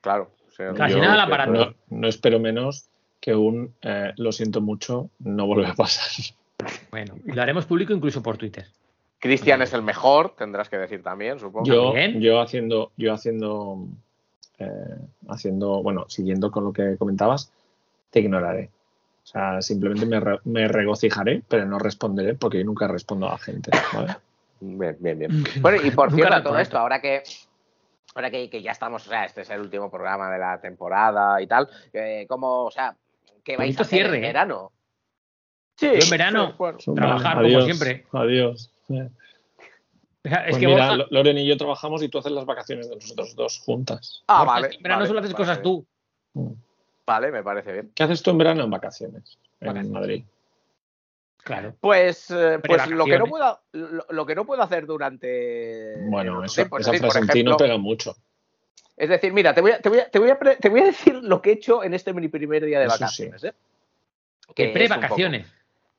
Claro. 0.02 0.32
o 0.50 0.52
sea, 0.52 0.74
Casi 0.74 1.00
nada 1.00 1.16
la 1.16 1.24
aparato. 1.24 1.52
No, 1.54 1.74
no 2.02 2.08
espero 2.10 2.42
menos 2.42 2.90
que 3.22 3.34
un 3.34 3.74
eh, 3.84 4.12
lo 4.18 4.34
siento 4.34 4.60
mucho, 4.60 5.10
no 5.20 5.46
vuelve 5.48 5.68
a 5.68 5.74
pasar. 5.76 6.10
Bueno, 6.92 7.16
lo 7.26 7.42
haremos 7.42 7.66
público 7.66 7.94
incluso 7.94 8.22
por 8.22 8.38
Twitter. 8.38 8.68
Cristian 9.20 9.62
es 9.62 9.74
el 9.74 9.82
mejor, 9.82 10.36
tendrás 10.38 10.68
que 10.70 10.78
decir 10.78 11.02
también, 11.02 11.40
supongo. 11.40 11.66
Yo, 11.66 11.86
También. 11.88 12.22
yo 12.22 12.40
haciendo, 12.42 12.92
yo 12.96 13.14
haciendo, 13.14 13.86
eh, 14.60 14.68
haciendo, 15.30 15.82
bueno, 15.84 16.06
siguiendo 16.10 16.52
con 16.52 16.64
lo 16.66 16.72
que 16.74 16.96
comentabas, 16.98 17.52
te 18.12 18.20
ignoraré. 18.20 18.70
O 19.24 19.26
sea, 19.28 19.62
simplemente 19.62 20.06
me, 20.06 20.20
re- 20.20 20.40
me 20.46 20.68
regocijaré, 20.68 21.42
pero 21.48 21.66
no 21.66 21.80
responderé 21.80 22.34
porque 22.36 22.60
yo 22.60 22.66
nunca 22.66 22.88
respondo 22.88 23.28
a 23.28 23.32
la 23.32 23.38
gente. 23.40 23.72
¿vale? 23.94 24.16
Bien, 24.64 24.98
bien, 25.00 25.20
bien. 25.20 25.44
Bueno, 25.62 25.82
y 25.86 25.92
por 25.92 26.12
cierto, 26.14 26.42
todo 26.44 26.58
esto, 26.60 26.78
ahora 26.78 27.02
que 27.02 27.24
ahora 28.16 28.30
que, 28.32 28.50
que 28.50 28.62
ya 28.62 28.72
estamos, 28.72 29.06
o 29.06 29.10
sea, 29.10 29.26
este 29.26 29.42
es 29.42 29.50
el 29.50 29.60
último 29.62 29.90
programa 29.90 30.32
de 30.32 30.40
la 30.40 30.62
temporada 30.62 31.42
y 31.42 31.48
tal, 31.48 31.68
eh, 31.92 32.26
¿cómo, 32.30 32.66
o 32.66 32.72
sea, 32.72 32.96
qué 33.44 33.58
vais 33.58 33.76
Bonito 33.76 33.84
a 33.84 33.86
hacer 33.86 34.00
cierre, 34.00 34.18
en 34.18 34.24
¿eh? 34.24 34.28
verano? 34.28 34.72
Sí, 35.76 35.88
Yo 35.88 36.04
en 36.04 36.10
verano, 36.10 36.48
sí, 36.50 36.54
bueno. 36.58 36.78
trabajar 36.96 37.38
Adiós, 37.40 37.64
como 37.64 37.74
siempre. 37.74 38.06
Adiós. 38.14 38.72
Eh, 38.90 39.10
Es 40.24 40.32
pues 40.52 40.58
que 40.58 40.68
mira, 40.68 40.96
Lo- 40.96 41.08
Loren 41.10 41.38
y 41.38 41.46
yo 41.46 41.58
trabajamos 41.58 42.02
y 42.04 42.08
tú 42.08 42.20
haces 42.20 42.32
las 42.32 42.46
vacaciones 42.46 42.88
de 42.88 42.96
nosotros 42.96 43.36
dos 43.36 43.60
juntas. 43.60 44.24
Ah, 44.28 44.46
vale. 44.46 44.68
en 44.76 44.82
verano 44.84 45.00
vale, 45.00 45.08
solo 45.08 45.20
haces 45.20 45.34
vale, 45.34 45.44
cosas 45.46 45.62
tú. 45.62 45.86
Vale, 47.06 47.32
me 47.32 47.44
parece 47.44 47.74
bien. 47.74 47.92
¿Qué 47.94 48.04
haces 48.04 48.24
tú 48.24 48.32
en 48.32 48.38
verano 48.38 48.64
en 48.64 48.70
vacaciones? 48.70 49.38
En. 49.60 49.92
Madrid. 49.92 50.24
Claro. 51.44 51.76
Pues, 51.80 52.32
eh, 52.32 52.60
pues 52.66 52.88
lo 52.90 53.04
que 53.06 53.18
no 53.18 53.26
Prevacaciones. 53.26 53.30
puedo 53.30 53.60
lo, 53.74 54.06
lo 54.10 54.26
que 54.26 54.36
no 54.36 54.46
puedo 54.46 54.62
hacer 54.64 54.86
durante 54.86 55.96
Bueno, 56.10 56.44
eso, 56.44 56.56
tiempo, 56.56 56.78
es 56.78 56.88
esa 56.88 56.92
por 56.92 57.00
frase 57.12 57.20
en 57.20 57.28
ti 57.28 57.44
no 57.44 57.58
pega 57.58 57.78
mucho. 57.78 58.16
Es 58.96 59.10
decir, 59.10 59.34
mira, 59.34 59.54
te 59.54 59.60
voy 59.62 59.72
a, 59.72 59.80
te 59.82 59.90
voy 59.90 60.00
a, 60.00 60.10
te 60.10 60.20
voy 60.20 60.30
a, 60.30 60.38
te 60.38 60.70
voy 60.70 60.80
a 60.82 60.86
decir 60.86 61.16
lo 61.16 61.42
que 61.42 61.50
he 61.50 61.54
hecho 61.54 61.84
en 61.84 61.94
este 61.94 62.14
mi 62.14 62.28
primer 62.30 62.64
día 62.64 62.80
de 62.80 62.86
Eso 62.86 62.94
vacaciones. 63.00 63.44
¿eh? 63.44 63.54
De 64.48 64.54
Que 64.54 64.64
es 64.64 64.68
un 64.70 64.74
pre-vacaciones. 64.74 65.48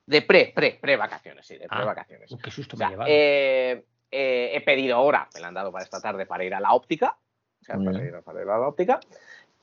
De 0.07 0.23
pre, 0.23 0.53
pre, 0.55 0.79
pre 0.81 0.97
vacaciones, 0.97 1.47
sí, 1.47 1.57
de 1.59 1.67
Ah. 1.69 1.77
pre 1.77 1.85
vacaciones. 1.87 2.31
Uy, 2.33 2.39
qué 2.43 2.51
susto 2.51 2.77
O 2.77 2.79
sea, 2.79 2.87
me 2.89 2.93
he 2.93 2.95
llevado. 2.95 3.11
eh, 3.13 3.85
eh, 4.13 4.51
he 4.55 4.61
pedido 4.61 5.01
hora, 5.01 5.29
me 5.35 5.41
la 5.41 5.49
han 5.49 5.55
dado 5.55 5.73
para 5.73 5.83
esta 5.85 6.01
tarde 6.01 6.25
para 6.25 6.45
ir 6.45 6.55
a 6.55 6.61
la 6.61 6.73
óptica. 6.73 7.17
O 7.61 7.65
sea, 7.65 7.77
para 7.77 8.05
ir, 8.05 8.15
para 8.23 8.43
ir 8.43 8.49
a 8.49 8.59
la 8.59 8.69
óptica. 8.69 9.01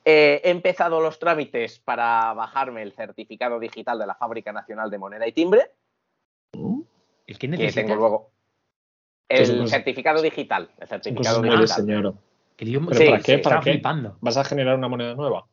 Eh, 0.04 0.40
he 0.44 0.50
empezado 0.50 1.00
los 1.00 1.18
trámites 1.18 1.78
para 1.78 2.32
bajarme 2.34 2.82
el 2.82 2.92
certificado 2.92 3.60
digital 3.60 3.98
de 3.98 4.06
la 4.06 4.14
Fábrica 4.14 4.52
Nacional 4.52 4.90
de 4.90 4.98
Moneda 4.98 5.26
y 5.26 5.32
Timbre, 5.32 5.70
¿El 6.52 7.38
que 7.38 7.48
tengo 7.72 7.94
luego. 7.94 8.30
El 9.28 9.68
certificado 9.68 10.20
digital. 10.20 10.68
El 10.78 10.88
certificado 10.88 11.40
digital. 11.40 11.68
señor. 11.68 12.14
¿Pero 12.56 12.84
Sí, 12.92 13.06
para 13.06 13.18
qué? 13.18 13.36
sí, 13.36 13.42
¿Para 13.42 13.60
qué? 13.60 13.72
flipando. 13.72 14.16
¿Vas 14.20 14.36
a 14.36 14.44
generar 14.44 14.76
una 14.76 14.88
moneda 14.88 15.14
nueva? 15.14 15.46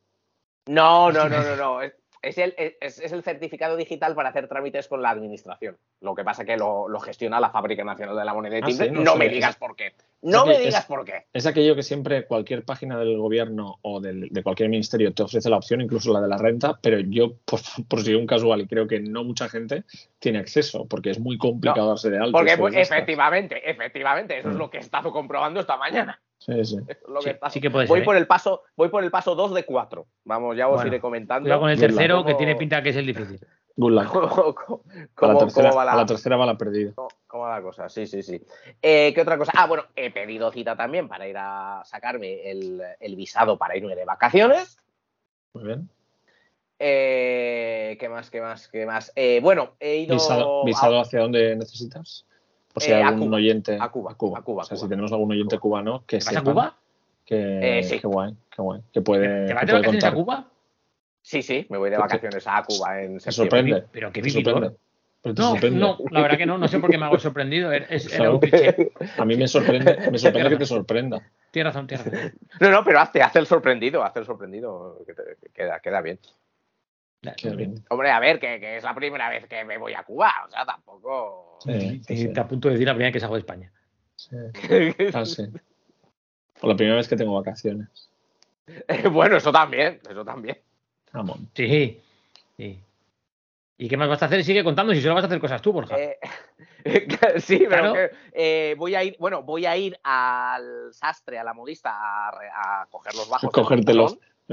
No, 0.68 1.12
no, 1.12 1.30
no, 1.30 1.42
no, 1.42 1.56
no. 1.56 1.80
Es, 2.22 2.38
es 2.38 2.38
el, 2.38 2.54
es, 2.82 3.00
es 3.00 3.12
el 3.12 3.24
certificado 3.24 3.76
digital 3.78 4.14
para 4.16 4.30
hacer 4.30 4.48
trámites 4.48 4.88
con 4.88 5.02
la 5.02 5.10
administración. 5.10 5.78
Lo 6.02 6.16
que 6.16 6.24
pasa 6.24 6.44
que 6.46 6.58
lo, 6.58 6.88
lo 6.90 7.00
gestiona 7.00 7.40
la 7.40 7.50
Fábrica 7.50 7.84
Nacional 7.84 8.16
de 8.18 8.26
la 8.26 8.34
Moneda 8.34 8.58
y 8.58 8.62
Ah, 8.62 8.66
Timbre. 8.68 8.88
sí, 8.88 8.92
no 8.94 9.02
no 9.04 9.16
me 9.16 9.30
digas 9.30 9.52
es- 9.52 9.56
por 9.58 9.76
qué. 9.76 9.94
No 10.22 10.46
me 10.46 10.56
es- 10.56 10.60
digas 10.66 10.86
por 10.86 11.06
qué. 11.06 11.28
Es 11.32 11.46
aquello 11.46 11.76
que 11.76 11.84
siempre 11.84 12.26
cualquier 12.26 12.66
página 12.66 13.00
del 13.00 13.18
gobierno 13.18 13.78
o 13.84 14.02
del- 14.02 14.28
de 14.30 14.44
cualquier 14.44 14.68
ministerio 14.68 15.14
te 15.14 15.24
ofrece 15.24 15.50
la 15.50 15.56
opción, 15.56 15.80
incluso 15.80 16.12
la 16.12 16.20
de 16.20 16.28
la 16.28 16.38
renta, 16.38 16.78
pero 16.82 17.00
yo, 17.00 17.38
por, 17.46 17.62
por 17.88 18.02
si 18.02 18.14
un 18.16 18.28
casual, 18.28 18.60
y 18.62 18.68
creo 18.68 18.86
que 18.86 19.00
no 19.00 19.24
mucha 19.24 19.48
gente 19.48 19.86
tiene 20.20 20.40
acceso, 20.40 20.86
porque 20.90 21.12
es 21.12 21.20
muy 21.20 21.38
complicado 21.38 21.84
No, 21.84 21.90
darse 21.90 22.10
de 22.10 22.18
alta. 22.18 22.38
Porque 22.38 22.58
pues, 22.58 22.76
efectivamente, 22.76 23.70
efectivamente, 23.70 24.38
eso 24.40 24.50
es 24.50 24.56
Mm. 24.56 24.60
lo 24.60 24.70
que 24.70 24.78
he 24.78 24.82
estado 24.82 25.12
comprobando 25.14 25.62
esta 25.62 25.78
mañana. 25.78 26.20
Sí, 26.40 26.54
sí. 26.66 26.78
Eso 26.78 26.80
es 26.88 26.98
lo 27.08 27.20
que 27.20 27.22
Sí, 27.22 27.30
he 27.30 27.32
estado- 27.34 27.52
sí 27.52 27.62
que 27.62 27.70
puede 27.70 27.86
voy 27.88 28.00
ser, 28.00 28.06
por 28.06 28.16
¿eh? 28.16 28.20
el 28.20 28.28
paso, 28.28 28.64
voy 28.76 28.90
por 28.90 29.04
el 29.04 29.12
paso 29.12 29.36
2 29.36 29.54
de 29.54 29.66
4. 29.66 30.08
Vamos, 30.26 30.58
ya 30.58 30.68
os 30.68 30.76
Bueno, 30.76 30.88
iré 30.88 31.00
comentando. 31.00 31.44
Cuidado 31.44 31.62
con 31.62 31.70
el 31.70 31.76
Good 31.78 31.82
luck. 31.84 31.90
tercero, 31.98 32.18
que 32.20 32.32
¿Cómo- 32.32 32.38
tiene 32.38 32.56
pinta 32.56 32.82
que 32.82 32.90
es 32.90 32.96
el 32.96 33.06
difícil. 33.06 33.40
¿Cómo, 33.80 34.56
cómo- 34.56 34.84
a, 34.92 34.98
la 35.00 35.08
cómo- 35.16 35.38
tercera, 35.40 35.72
va 35.72 35.82
a 35.84 35.96
la, 35.96 36.06
tercera 36.06 36.36
va 36.38 36.46
la 36.46 36.58
perdida. 36.58 36.92
¿Cómo, 37.28 37.44
va 37.44 37.58
la 37.58 37.62
cosa? 37.62 37.88
Sí, 37.90 38.08
sí, 38.08 38.24
sí. 38.24 38.42
Eh, 38.82 39.12
¿Qué 39.14 39.22
otra 39.22 39.38
cosa? 39.38 39.52
Ah, 39.56 39.68
bueno, 39.68 39.86
he 39.96 40.12
pedido 40.12 40.52
cita 40.52 40.76
también 40.76 41.08
para 41.08 41.28
ir 41.28 41.36
a 41.38 41.82
sacarme 41.86 42.50
el, 42.50 42.82
el 43.00 43.16
visado 43.16 43.58
para 43.58 43.78
irme 43.78 43.96
de 43.96 44.04
vacaciones. 44.06 44.78
Muy 45.54 45.64
bien. 45.66 45.90
Eh, 46.82 47.98
¿Qué 48.00 48.08
más? 48.10 48.30
¿Qué 48.30 48.40
más? 48.42 48.68
¿Qué 48.70 48.86
más? 48.86 49.12
Eh, 49.16 49.40
bueno, 49.42 49.76
he 49.80 49.98
ido. 49.98 50.16
¿Visado, 50.16 50.62
a- 50.62 50.66
visado 50.66 51.00
hacia 51.02 51.20
dónde 51.20 51.56
necesitas? 51.56 52.26
Hay 52.76 52.88
Eh, 52.92 52.94
a 53.04 53.08
algún 53.08 53.28
Cuba, 53.28 53.38
oyente. 53.38 53.78
a 53.80 53.90
Cuba, 53.90 54.12
a 54.12 54.16
Cuba, 54.16 54.40
O 54.40 54.64
sea, 54.64 54.76
Cuba. 54.76 54.86
si 54.86 54.90
tenemos 54.90 55.12
algún 55.12 55.32
oyente 55.32 55.58
cubano 55.58 56.04
que 56.06 56.18
¿Te 56.20 56.26
vas 56.26 56.28
a 56.28 56.30
sepan 56.40 56.54
Cuba? 56.54 56.78
Que, 57.26 57.80
Eh, 57.80 57.84
sí. 57.84 58.00
Qué 58.00 58.08
guay, 58.08 58.34
qué 58.56 58.62
guay. 58.62 58.82
Que 58.92 59.02
puede, 59.02 59.48
¿Te 59.48 59.54
vas 59.54 59.66
de 59.68 59.74
vacaciones 59.74 60.04
a. 60.04 60.14
Cuba? 60.14 60.46
Sí, 61.22 61.42
sí, 61.42 61.66
me 61.70 61.78
voy 61.78 61.90
de 61.90 61.96
Te- 61.98 62.02
vacaciones 62.02 62.48
a 62.48 62.64
Cuba 62.64 63.02
en 63.02 63.18
Te 63.18 63.32
septiembre. 63.32 63.60
sorprende. 63.72 63.88
Pero 63.92 64.12
qué 64.12 64.22
te 64.22 64.30
sorprende. 64.30 64.76
Pero 65.22 65.36
te 65.36 65.42
No, 65.42 65.50
sorprende. 65.50 65.80
no, 65.80 65.98
la 66.12 66.22
verdad 66.22 66.38
que 66.38 66.46
no, 66.46 66.58
no 66.58 66.68
sé 66.68 66.80
por 66.80 66.90
qué 66.90 66.98
me 66.98 67.06
hago 67.06 67.20
sorprendido. 67.20 67.72
Es, 67.74 67.84
es- 67.90 68.06
era 68.08 68.18
Claro. 68.18 68.34
un 68.36 68.40
cliché. 68.40 68.92
A 69.18 69.26
mí 69.26 69.36
me 69.36 69.48
sorprende, 69.48 69.98
me 70.12 70.18
sorprende 70.18 70.50
que 70.50 70.58
te 70.58 70.66
sorprenda. 70.66 71.22
Tienes 71.52 71.74
razón, 71.74 71.88
tienes 71.88 72.06
razón. 72.06 72.32
No, 72.62 72.72
no, 72.72 72.84
pero 72.86 73.00
hazte, 73.00 73.22
hazte 73.22 73.40
el 73.40 73.46
sorprendido, 73.48 74.04
hazte 74.04 74.20
el 74.22 74.26
sorprendido, 74.26 75.00
que, 75.06 75.14
te- 75.14 75.24
que 75.42 75.50
queda, 75.54 75.80
queda 75.82 76.02
bien. 76.02 76.20
Hombre, 77.90 78.12
a 78.12 78.20
ver, 78.20 78.40
que, 78.40 78.60
que 78.60 78.78
es 78.78 78.84
la 78.84 78.96
primera 78.96 79.30
vez 79.30 79.46
que 79.48 79.66
me 79.66 79.78
voy 79.78 79.94
a 79.94 80.04
Cuba, 80.04 80.32
o 80.48 80.50
sea, 80.50 80.66
tampoco... 80.66 81.60
Sí, 81.64 82.02
sí. 82.08 82.32
Te 82.34 82.40
apunto 82.40 82.70
de 82.70 82.76
decir 82.76 82.88
la 82.88 82.94
primera 82.94 83.08
vez 83.08 83.14
que 83.14 83.20
salgo 83.20 83.36
de 83.36 83.40
España. 83.42 83.72
Sí. 84.16 84.36
Ah, 85.14 85.26
sí. 85.26 85.44
O 86.62 86.68
la 86.68 86.76
primera 86.76 86.96
vez 86.98 87.08
que 87.08 87.16
tengo 87.16 87.36
vacaciones. 87.36 88.10
bueno, 89.12 89.38
eso 89.38 89.52
también, 89.52 90.00
eso 90.10 90.24
también. 90.24 90.58
Vamos. 91.12 91.40
Sí, 91.54 92.00
sí. 92.58 92.80
¿Y 93.78 93.88
qué 93.88 93.96
más 93.96 94.10
vas 94.10 94.22
a 94.22 94.26
hacer? 94.26 94.44
Sigue 94.44 94.64
contando 94.64 94.94
si 94.94 95.02
solo 95.02 95.16
vas 95.16 95.24
a 95.24 95.28
hacer 95.28 95.40
cosas 95.40 95.62
tú, 95.62 95.72
Borja. 95.72 95.98
Eh, 95.98 96.18
sí, 97.38 97.66
Claro. 97.66 97.94
pero 97.94 98.10
que, 98.10 98.16
eh, 98.34 98.76
voy 98.78 98.96
a 98.96 99.04
ir, 99.04 99.16
bueno, 99.20 99.42
voy 99.44 99.66
a 99.66 99.76
ir 99.78 99.98
al 100.04 100.94
sastre, 100.94 101.40
a 101.40 101.44
la 101.46 101.54
modista, 101.54 101.92
a, 101.92 102.82
a 102.82 102.88
coger 102.90 103.14
los 103.16 103.30
bajos. 103.30 103.52
del 103.86 103.98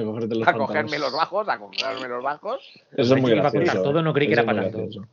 Cogerte 0.05 0.35
los 0.35 0.47
a 0.48 0.52
cogerme 0.52 0.98
los 0.98 1.12
bajos, 1.12 1.48
a 1.48 1.59
cogerme 1.59 2.09
los 2.09 2.23
bajos. 2.23 2.70
Eso 2.97 3.14
es 3.14 3.20
muy 3.23 3.32
gracioso. 3.32 3.82
todo, 3.82 4.01
¿eh? 4.01 4.02
no 4.02 4.12
creí 4.12 4.27
que 4.27 4.35
era 4.35 4.44
para 4.44 4.70
tanto. 4.70 5.02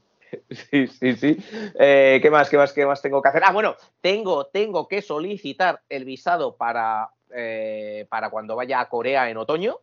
Sí, 0.49 0.87
sí, 0.87 1.15
sí. 1.15 1.37
Eh, 1.77 2.17
¿Qué 2.19 2.31
más, 2.31 2.49
qué 2.49 2.57
más, 2.57 2.73
qué 2.73 2.87
más 2.87 2.99
tengo 3.03 3.21
que 3.21 3.29
hacer? 3.29 3.43
Ah, 3.45 3.51
bueno, 3.51 3.75
tengo, 4.01 4.47
tengo 4.47 4.87
que 4.87 5.03
solicitar 5.03 5.81
el 5.89 6.05
visado 6.05 6.55
para, 6.55 7.09
eh, 7.31 8.07
para 8.09 8.31
cuando 8.31 8.55
vaya 8.55 8.79
a 8.79 8.89
Corea 8.89 9.29
en 9.29 9.37
otoño. 9.37 9.77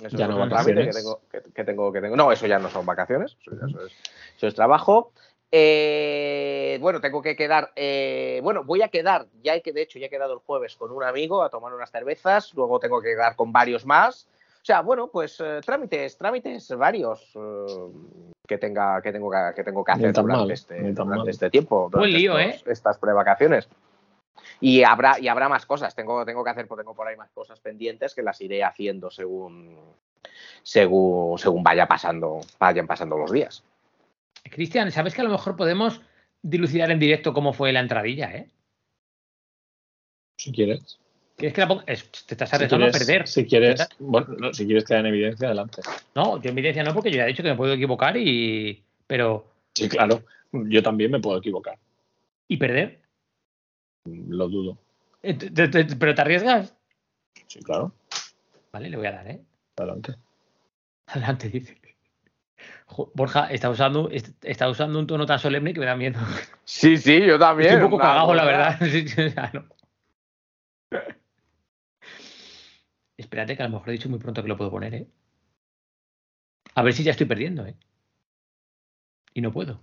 Eso 0.00 0.16
Ya 0.16 0.26
es 0.26 0.30
no 0.30 0.48
trámite 0.48 0.52
que 0.84 0.86
vacaciones. 0.86 0.94
tengo, 0.94 1.20
que, 1.28 1.52
que 1.52 1.64
tengo, 1.64 1.92
que 1.92 2.00
tengo. 2.00 2.14
No, 2.14 2.30
eso 2.30 2.46
ya 2.46 2.60
no 2.60 2.70
son 2.70 2.86
vacaciones, 2.86 3.36
eso, 3.40 3.50
ya- 3.60 3.66
eso 3.66 3.84
es, 3.86 3.92
eso 4.36 4.46
es 4.46 4.54
trabajo. 4.54 5.10
Eh, 5.50 6.78
bueno, 6.80 7.00
tengo 7.00 7.20
que 7.20 7.34
quedar. 7.34 7.72
eh, 7.74 8.38
bueno, 8.44 8.62
voy 8.62 8.82
a 8.82 8.88
quedar, 8.88 9.26
ya 9.42 9.56
he 9.56 9.62
que 9.62 9.72
de 9.72 9.82
hecho 9.82 9.98
ya 9.98 10.06
he 10.06 10.10
quedado 10.10 10.34
el 10.34 10.38
jueves 10.40 10.76
con 10.76 10.92
un 10.92 11.02
amigo 11.02 11.42
a 11.42 11.50
tomar 11.50 11.74
unas 11.74 11.90
cervezas, 11.90 12.54
luego 12.54 12.78
tengo 12.78 13.02
que 13.02 13.08
quedar 13.08 13.34
con 13.34 13.52
varios 13.52 13.84
más. 13.84 14.28
O 14.68 14.70
sea, 14.70 14.82
bueno, 14.82 15.08
pues 15.10 15.40
eh, 15.40 15.60
trámites, 15.64 16.18
trámites 16.18 16.68
varios 16.76 17.32
eh, 17.34 17.90
que 18.46 18.58
tenga, 18.58 19.00
que 19.00 19.12
tengo 19.12 19.30
que, 19.30 19.38
que 19.56 19.64
tengo 19.64 19.82
que 19.82 19.92
hacer 19.92 20.12
durante, 20.12 20.42
mal, 20.42 20.50
este, 20.50 20.92
durante 20.92 21.30
este 21.30 21.48
tiempo. 21.48 21.88
Buen 21.88 21.92
durante 21.92 22.18
lío, 22.18 22.38
estos- 22.38 22.68
Estas 22.68 22.98
prevacaciones. 22.98 23.66
Y 24.60 24.82
habrá, 24.82 25.18
y 25.18 25.28
habrá 25.28 25.48
más 25.48 25.64
cosas. 25.64 25.94
Tengo, 25.94 26.22
tengo 26.26 26.44
que 26.44 26.50
hacer, 26.50 26.68
pues 26.68 26.80
tengo 26.80 26.94
por 26.94 27.08
ahí 27.08 27.16
más 27.16 27.30
cosas 27.30 27.58
pendientes 27.60 28.14
que 28.14 28.22
las 28.22 28.38
iré 28.42 28.62
haciendo 28.62 29.10
según, 29.10 29.74
según, 30.62 31.38
según 31.38 31.62
vaya 31.62 31.88
pasando, 31.88 32.40
vayan 32.60 32.86
pasando 32.86 33.16
los 33.16 33.32
días. 33.32 33.64
Cristian, 34.50 34.92
¿sabes 34.92 35.14
que 35.14 35.22
a 35.22 35.24
lo 35.24 35.30
mejor 35.30 35.56
podemos 35.56 36.02
dilucidar 36.42 36.90
en 36.90 36.98
directo 36.98 37.32
cómo 37.32 37.54
fue 37.54 37.72
la 37.72 37.80
entradilla, 37.80 38.32
eh? 38.36 38.50
Si 40.38 40.52
quieres. 40.52 41.00
¿Quieres 41.38 41.54
que 41.54 41.60
la 41.60 41.68
ponga? 41.68 41.84
Es- 41.86 42.10
te 42.10 42.34
estás 42.34 42.50
Si 42.50 42.56
arriesgando 42.56 42.86
a 42.86 42.90
perder. 42.90 43.28
si 43.28 43.46
quieres, 43.46 43.88
bueno, 44.00 44.26
no, 44.38 44.52
si 44.52 44.66
quieres 44.66 44.84
quedar 44.84 45.00
en 45.00 45.06
evidencia, 45.14 45.46
adelante. 45.46 45.82
No, 46.14 46.42
yo 46.42 46.50
en 46.50 46.58
evidencia 46.58 46.82
no, 46.82 46.92
porque 46.92 47.10
yo 47.12 47.18
ya 47.18 47.24
he 47.24 47.28
dicho 47.28 47.44
que 47.44 47.50
me 47.50 47.56
puedo 47.56 47.72
equivocar 47.74 48.16
y. 48.16 48.82
Pero. 49.06 49.46
Sí, 49.74 49.88
claro. 49.88 50.24
Yo 50.52 50.82
también 50.82 51.12
me 51.12 51.20
puedo 51.20 51.38
equivocar. 51.38 51.78
¿Y 52.48 52.56
perder? 52.56 53.00
Lo 54.06 54.48
dudo. 54.48 54.78
Eh, 55.22 55.34
te- 55.34 55.50
te- 55.50 55.68
te- 55.68 55.96
¿Pero 55.96 56.14
te 56.14 56.20
arriesgas? 56.22 56.74
Sí, 57.46 57.60
claro. 57.62 57.92
Vale, 58.72 58.90
le 58.90 58.96
voy 58.96 59.06
a 59.06 59.12
dar, 59.12 59.28
¿eh? 59.28 59.40
Adelante. 59.76 60.14
Adelante, 61.06 61.48
dice. 61.50 61.80
Borja 63.14 63.46
está 63.52 63.70
usando, 63.70 64.10
est- 64.10 64.44
está 64.44 64.68
usando 64.68 64.98
un 64.98 65.06
tono 65.06 65.24
tan 65.24 65.38
solemne 65.38 65.72
que 65.72 65.78
me 65.80 65.86
da 65.86 65.94
miedo. 65.94 66.18
Sí, 66.64 66.96
sí, 66.96 67.20
yo 67.24 67.38
también. 67.38 67.70
Estoy 67.70 67.84
un 67.84 67.90
poco 67.90 68.02
cagado, 68.02 68.34
la 68.34 68.44
verdad. 68.44 68.76
Sí, 68.90 69.06
sí, 69.06 69.22
o 69.22 69.30
sea, 69.30 69.50
no. 69.54 69.64
Espérate, 73.18 73.56
que 73.56 73.62
a 73.62 73.66
lo 73.66 73.72
mejor 73.72 73.88
he 73.90 73.92
dicho 73.92 74.08
muy 74.08 74.20
pronto 74.20 74.42
que 74.42 74.48
lo 74.48 74.56
puedo 74.56 74.70
poner, 74.70 74.94
¿eh? 74.94 75.08
A 76.74 76.82
ver 76.82 76.94
si 76.94 77.02
ya 77.02 77.10
estoy 77.10 77.26
perdiendo, 77.26 77.66
¿eh? 77.66 77.74
Y 79.34 79.40
no 79.40 79.52
puedo. 79.52 79.80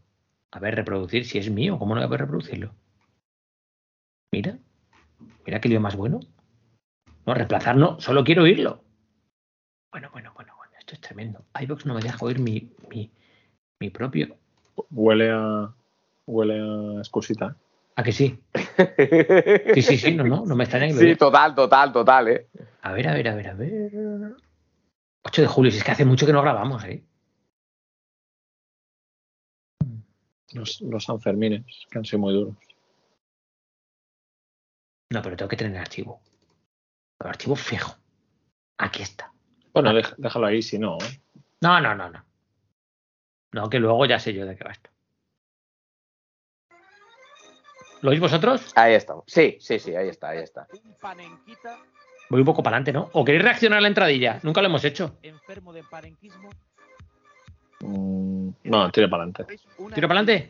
A 0.51 0.59
ver, 0.59 0.75
reproducir, 0.75 1.25
si 1.25 1.37
es 1.37 1.51
mío, 1.51 1.77
¿cómo 1.77 1.95
no 1.95 2.07
voy 2.07 2.15
a 2.15 2.17
reproducirlo? 2.17 2.73
Mira. 4.31 4.57
Mira 5.45 5.59
qué 5.59 5.67
lío 5.67 5.81
más 5.81 5.97
bueno. 5.97 6.21
No, 7.25 7.33
reemplazar 7.33 7.75
no, 7.75 7.99
solo 7.99 8.23
quiero 8.23 8.43
oírlo. 8.43 8.83
Bueno, 9.91 10.09
bueno, 10.11 10.31
bueno, 10.33 10.53
bueno, 10.55 10.73
esto 10.79 10.93
es 10.93 11.01
tremendo. 11.01 11.45
iVox 11.61 11.85
no 11.85 11.93
me 11.93 12.01
deja 12.01 12.23
oír 12.23 12.39
mi, 12.39 12.71
mi, 12.89 13.11
mi 13.81 13.89
propio. 13.89 14.37
Huele 14.91 15.31
a. 15.31 15.73
Huele 16.25 16.59
a 16.59 16.99
excusita. 16.99 17.57
¿A 17.95 18.03
que 18.03 18.11
sí? 18.11 18.39
Sí, 19.73 19.81
sí, 19.81 19.97
sí, 19.97 20.15
no, 20.15 20.23
no, 20.23 20.45
no 20.45 20.55
me 20.55 20.65
extraña 20.65 20.87
que 20.87 20.93
lo 20.93 20.99
Sí, 20.99 21.15
total, 21.15 21.55
total, 21.55 21.91
total, 21.93 22.27
¿eh? 22.27 22.49
A 22.81 22.91
ver, 22.91 23.07
a 23.07 23.13
ver, 23.13 23.27
a 23.29 23.35
ver, 23.35 23.47
a 23.47 23.53
ver. 23.53 24.35
8 25.23 25.41
de 25.41 25.47
julio, 25.47 25.71
si 25.71 25.77
es 25.77 25.83
que 25.83 25.91
hace 25.91 26.05
mucho 26.05 26.25
que 26.25 26.33
no 26.33 26.41
grabamos, 26.41 26.83
¿eh? 26.85 27.03
Los, 30.53 30.81
los 30.81 31.03
Sanfermines, 31.03 31.65
que 31.89 31.97
han 31.97 32.05
sido 32.05 32.19
muy 32.19 32.33
duros. 32.33 32.55
No, 35.11 35.21
pero 35.21 35.35
tengo 35.35 35.49
que 35.49 35.57
tener 35.57 35.73
el 35.73 35.79
archivo. 35.79 36.21
El 37.19 37.27
archivo 37.27 37.55
fijo. 37.55 37.95
Aquí 38.77 39.01
está. 39.01 39.31
Bueno, 39.73 39.93
déjalo 40.17 40.47
ahí 40.47 40.61
si 40.61 40.79
no. 40.79 40.97
¿eh? 40.97 41.21
No, 41.61 41.79
no, 41.79 41.95
no, 41.95 42.09
no. 42.09 42.25
No, 43.53 43.69
que 43.69 43.79
luego 43.79 44.05
ya 44.05 44.19
sé 44.19 44.33
yo 44.33 44.45
de 44.45 44.55
qué 44.55 44.63
va 44.63 44.71
esto. 44.71 44.89
¿Lo 48.05 48.11
oís 48.11 48.19
vosotros? 48.19 48.71
Ahí 48.75 48.93
estamos. 48.93 49.23
Sí, 49.25 49.57
sí, 49.59 49.79
sí, 49.79 49.95
ahí 49.95 50.09
está, 50.09 50.29
ahí 50.29 50.37
está. 50.37 50.67
Un 50.71 50.93
panenquita 51.01 51.79
Voy 52.29 52.39
un 52.39 52.45
poco 52.45 52.61
para 52.61 52.77
adelante, 52.77 52.93
¿no? 52.93 53.09
¿O 53.13 53.25
queréis 53.25 53.43
reaccionar 53.43 53.79
a 53.79 53.81
la 53.81 53.87
entradilla? 53.87 54.39
Nunca 54.43 54.61
lo 54.61 54.67
hemos 54.67 54.83
hecho. 54.85 55.17
enfermo 55.23 55.73
de 55.73 55.83
panenquismo 55.83 56.49
Mm, 57.79 58.49
no, 58.65 58.91
tire 58.91 59.07
para 59.09 59.23
adelante. 59.23 59.57
¿Tiro 59.95 60.07
para 60.07 60.19
adelante? 60.19 60.47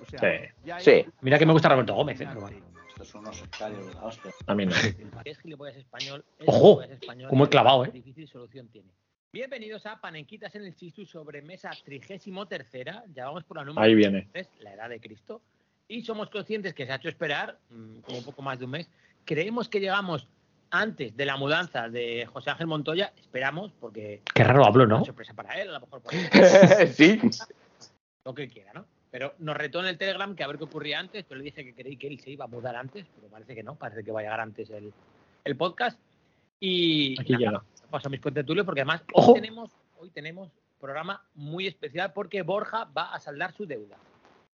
O 0.00 0.06
sea, 0.06 0.52
Sí. 0.78 1.02
Sí. 1.02 1.06
Mira 1.20 1.38
que 1.38 1.44
me 1.44 1.52
gusta 1.52 1.68
Roberto 1.68 1.94
Gómez, 1.94 2.18
¿eh? 2.22 2.28
Estos 2.88 3.08
son 3.08 3.20
unos 3.20 3.36
sectarios 3.36 3.86
de 3.86 3.94
la 3.94 4.02
hostia. 4.02 4.32
A 4.46 4.54
mí 4.54 4.64
no. 4.64 4.72
Ojo, 6.46 6.80
cómo 7.28 7.44
he 7.44 7.48
clavado, 7.50 7.84
¿eh? 7.84 7.90
Difícil 7.92 8.26
solución 8.26 8.68
tiene. 8.68 8.88
Bienvenidos 9.32 9.84
a 9.84 10.00
Panenquitas 10.00 10.54
en 10.54 10.64
el 10.64 10.74
Chistu 10.74 11.04
sobre 11.04 11.42
mesa 11.42 11.70
trigésimo 11.84 12.48
tercera. 12.48 13.04
Ya 13.14 13.26
vamos 13.26 13.44
por 13.44 13.58
la 13.58 13.64
número 13.64 13.84
Ahí 13.84 13.94
viene. 13.94 14.28
3, 14.32 14.48
la 14.60 14.72
edad 14.72 14.88
de 14.88 14.98
Cristo. 14.98 15.42
Y 15.90 16.02
somos 16.04 16.30
conscientes 16.30 16.72
que 16.72 16.86
se 16.86 16.92
ha 16.92 16.96
hecho 16.96 17.08
esperar 17.08 17.58
mm, 17.68 17.98
como 18.02 18.18
un 18.18 18.24
poco 18.24 18.42
más 18.42 18.60
de 18.60 18.64
un 18.64 18.70
mes. 18.70 18.88
Creemos 19.24 19.68
que 19.68 19.80
llegamos 19.80 20.28
antes 20.70 21.16
de 21.16 21.26
la 21.26 21.36
mudanza 21.36 21.88
de 21.88 22.26
José 22.26 22.50
Ángel 22.50 22.68
Montoya. 22.68 23.12
Esperamos, 23.20 23.72
porque. 23.80 24.22
Qué 24.32 24.44
raro 24.44 24.64
hablo, 24.64 24.84
Una 24.84 24.98
¿no? 24.98 25.04
sorpresa 25.04 25.34
para 25.34 25.60
él, 25.60 25.68
a 25.70 25.72
lo 25.72 25.80
mejor 25.80 26.02
sí. 26.94 27.20
lo 28.24 28.34
que 28.34 28.48
quiera, 28.48 28.72
¿no? 28.72 28.86
Pero 29.10 29.34
nos 29.40 29.56
retó 29.56 29.80
en 29.80 29.86
el 29.86 29.98
Telegram 29.98 30.36
que 30.36 30.44
a 30.44 30.46
ver 30.46 30.58
qué 30.58 30.64
ocurría 30.64 31.00
antes. 31.00 31.26
Yo 31.28 31.34
le 31.34 31.42
dije 31.42 31.64
que 31.64 31.74
creí 31.74 31.96
que 31.96 32.06
él 32.06 32.20
se 32.20 32.30
iba 32.30 32.44
a 32.44 32.48
mudar 32.48 32.76
antes, 32.76 33.04
pero 33.16 33.28
parece 33.28 33.56
que 33.56 33.64
no, 33.64 33.74
parece 33.74 34.04
que 34.04 34.12
va 34.12 34.20
a 34.20 34.22
llegar 34.22 34.38
antes 34.38 34.70
el, 34.70 34.92
el 35.42 35.56
podcast. 35.56 35.98
Y 36.60 37.20
Aquí 37.20 37.32
nada, 37.32 37.64
paso 37.90 38.06
a 38.06 38.10
mis 38.10 38.20
contertulios 38.20 38.64
porque 38.64 38.82
además 38.82 39.02
Ojo. 39.12 39.32
hoy 39.32 39.40
tenemos, 39.40 39.70
hoy 39.98 40.10
tenemos 40.10 40.52
programa 40.78 41.24
muy 41.34 41.66
especial 41.66 42.12
porque 42.12 42.42
Borja 42.42 42.84
va 42.96 43.12
a 43.12 43.18
saldar 43.18 43.52
su 43.52 43.66
deuda. 43.66 43.96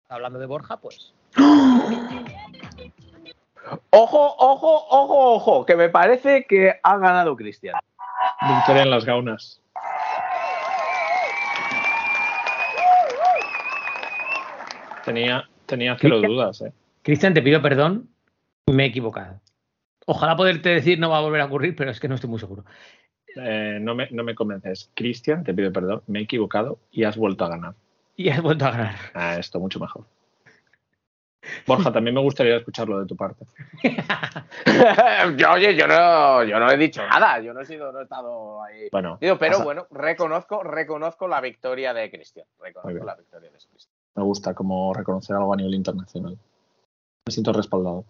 Hablando 0.08 0.38
de 0.38 0.46
Borja, 0.46 0.78
pues 0.78 1.12
Ojo, 3.90 4.36
ojo, 4.38 4.86
ojo, 4.90 5.34
ojo, 5.34 5.66
que 5.66 5.74
me 5.74 5.88
parece 5.88 6.44
que 6.48 6.74
ha 6.82 6.98
ganado 6.98 7.34
Cristian. 7.36 7.74
Victoria 8.42 8.82
en 8.82 8.90
las 8.90 9.04
gaunas. 9.04 9.60
Tenía, 15.04 15.48
tenía 15.66 15.96
cero 15.98 16.20
dudas, 16.20 16.60
¿eh? 16.62 16.72
Cristian, 17.02 17.34
te 17.34 17.42
pido 17.42 17.62
perdón, 17.62 18.08
me 18.66 18.84
he 18.84 18.86
equivocado. 18.86 19.40
Ojalá 20.06 20.36
poderte 20.36 20.68
decir 20.68 20.98
no 20.98 21.10
va 21.10 21.18
a 21.18 21.22
volver 21.22 21.40
a 21.40 21.46
ocurrir, 21.46 21.74
pero 21.76 21.90
es 21.90 22.00
que 22.00 22.08
no 22.08 22.16
estoy 22.16 22.30
muy 22.30 22.38
seguro. 22.38 22.64
Eh, 23.36 23.78
no, 23.80 23.94
me, 23.94 24.08
no 24.10 24.24
me 24.24 24.34
convences. 24.34 24.90
Cristian, 24.94 25.44
te 25.44 25.54
pido 25.54 25.72
perdón, 25.72 26.02
me 26.06 26.20
he 26.20 26.22
equivocado 26.22 26.78
y 26.90 27.04
has 27.04 27.16
vuelto 27.16 27.44
a 27.44 27.48
ganar. 27.48 27.74
Y 28.16 28.28
has 28.30 28.42
vuelto 28.42 28.66
a 28.66 28.70
ganar. 28.70 28.96
Ah, 29.14 29.36
esto 29.38 29.60
mucho 29.60 29.78
mejor. 29.78 30.04
Borja, 31.66 31.92
también 31.92 32.14
me 32.14 32.20
gustaría 32.20 32.56
escucharlo 32.56 32.98
de 33.00 33.06
tu 33.06 33.16
parte. 33.16 33.44
Yo, 35.36 35.52
oye, 35.52 35.74
yo 35.76 35.86
no, 35.86 36.44
yo 36.44 36.58
no 36.58 36.70
he 36.70 36.76
dicho 36.76 37.02
nada, 37.06 37.40
yo 37.40 37.52
no 37.52 37.60
he 37.60 37.66
sido, 37.66 37.90
no 37.92 38.00
he 38.00 38.02
estado 38.04 38.62
ahí. 38.62 38.88
Bueno, 38.92 39.16
pero 39.20 39.38
pasa- 39.38 39.64
bueno, 39.64 39.86
reconozco, 39.90 40.62
reconozco 40.62 41.28
la 41.28 41.40
victoria 41.40 41.92
de 41.94 42.10
Cristian. 42.10 42.46
Reconozco 42.60 43.04
la 43.04 43.14
victoria 43.14 43.50
de 43.50 43.56
Cristian. 43.58 43.92
me 44.14 44.22
gusta 44.22 44.54
como 44.54 44.92
reconocer 44.94 45.36
algo 45.36 45.52
a 45.52 45.56
nivel 45.56 45.74
internacional. 45.74 46.36
Me 47.26 47.32
siento 47.32 47.52
respaldado. 47.52 48.04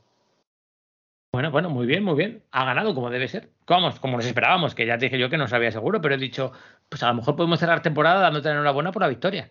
Bueno, 1.32 1.50
bueno, 1.50 1.68
muy 1.70 1.86
bien, 1.86 2.02
muy 2.04 2.14
bien. 2.14 2.42
Ha 2.52 2.64
ganado 2.64 2.94
como 2.94 3.10
debe 3.10 3.28
ser. 3.28 3.50
Vamos, 3.66 4.00
como 4.00 4.16
nos 4.16 4.26
esperábamos, 4.26 4.74
que 4.74 4.86
ya 4.86 4.96
te 4.98 5.06
dije 5.06 5.18
yo 5.18 5.28
que 5.28 5.36
no 5.36 5.48
sabía 5.48 5.70
seguro, 5.70 6.00
pero 6.00 6.14
he 6.14 6.18
dicho, 6.18 6.52
pues 6.88 7.02
a 7.02 7.08
lo 7.08 7.14
mejor 7.14 7.36
podemos 7.36 7.58
cerrar 7.58 7.82
temporada 7.82 8.20
dándote 8.20 8.48
enhorabuena 8.50 8.92
por 8.92 9.02
la 9.02 9.08
victoria. 9.08 9.50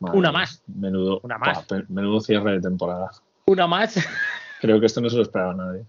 Madre 0.00 0.18
Una 0.18 0.32
más. 0.32 0.62
Menudo, 0.66 1.20
Una 1.22 1.38
más. 1.38 1.64
Menudo 1.88 2.20
cierre 2.20 2.52
de 2.52 2.60
temporada. 2.60 3.10
Una 3.46 3.66
más. 3.66 3.94
Creo 4.60 4.80
que 4.80 4.86
esto 4.86 5.00
no 5.00 5.08
se 5.10 5.16
lo 5.16 5.22
esperaba 5.22 5.54
nadie. 5.54 5.84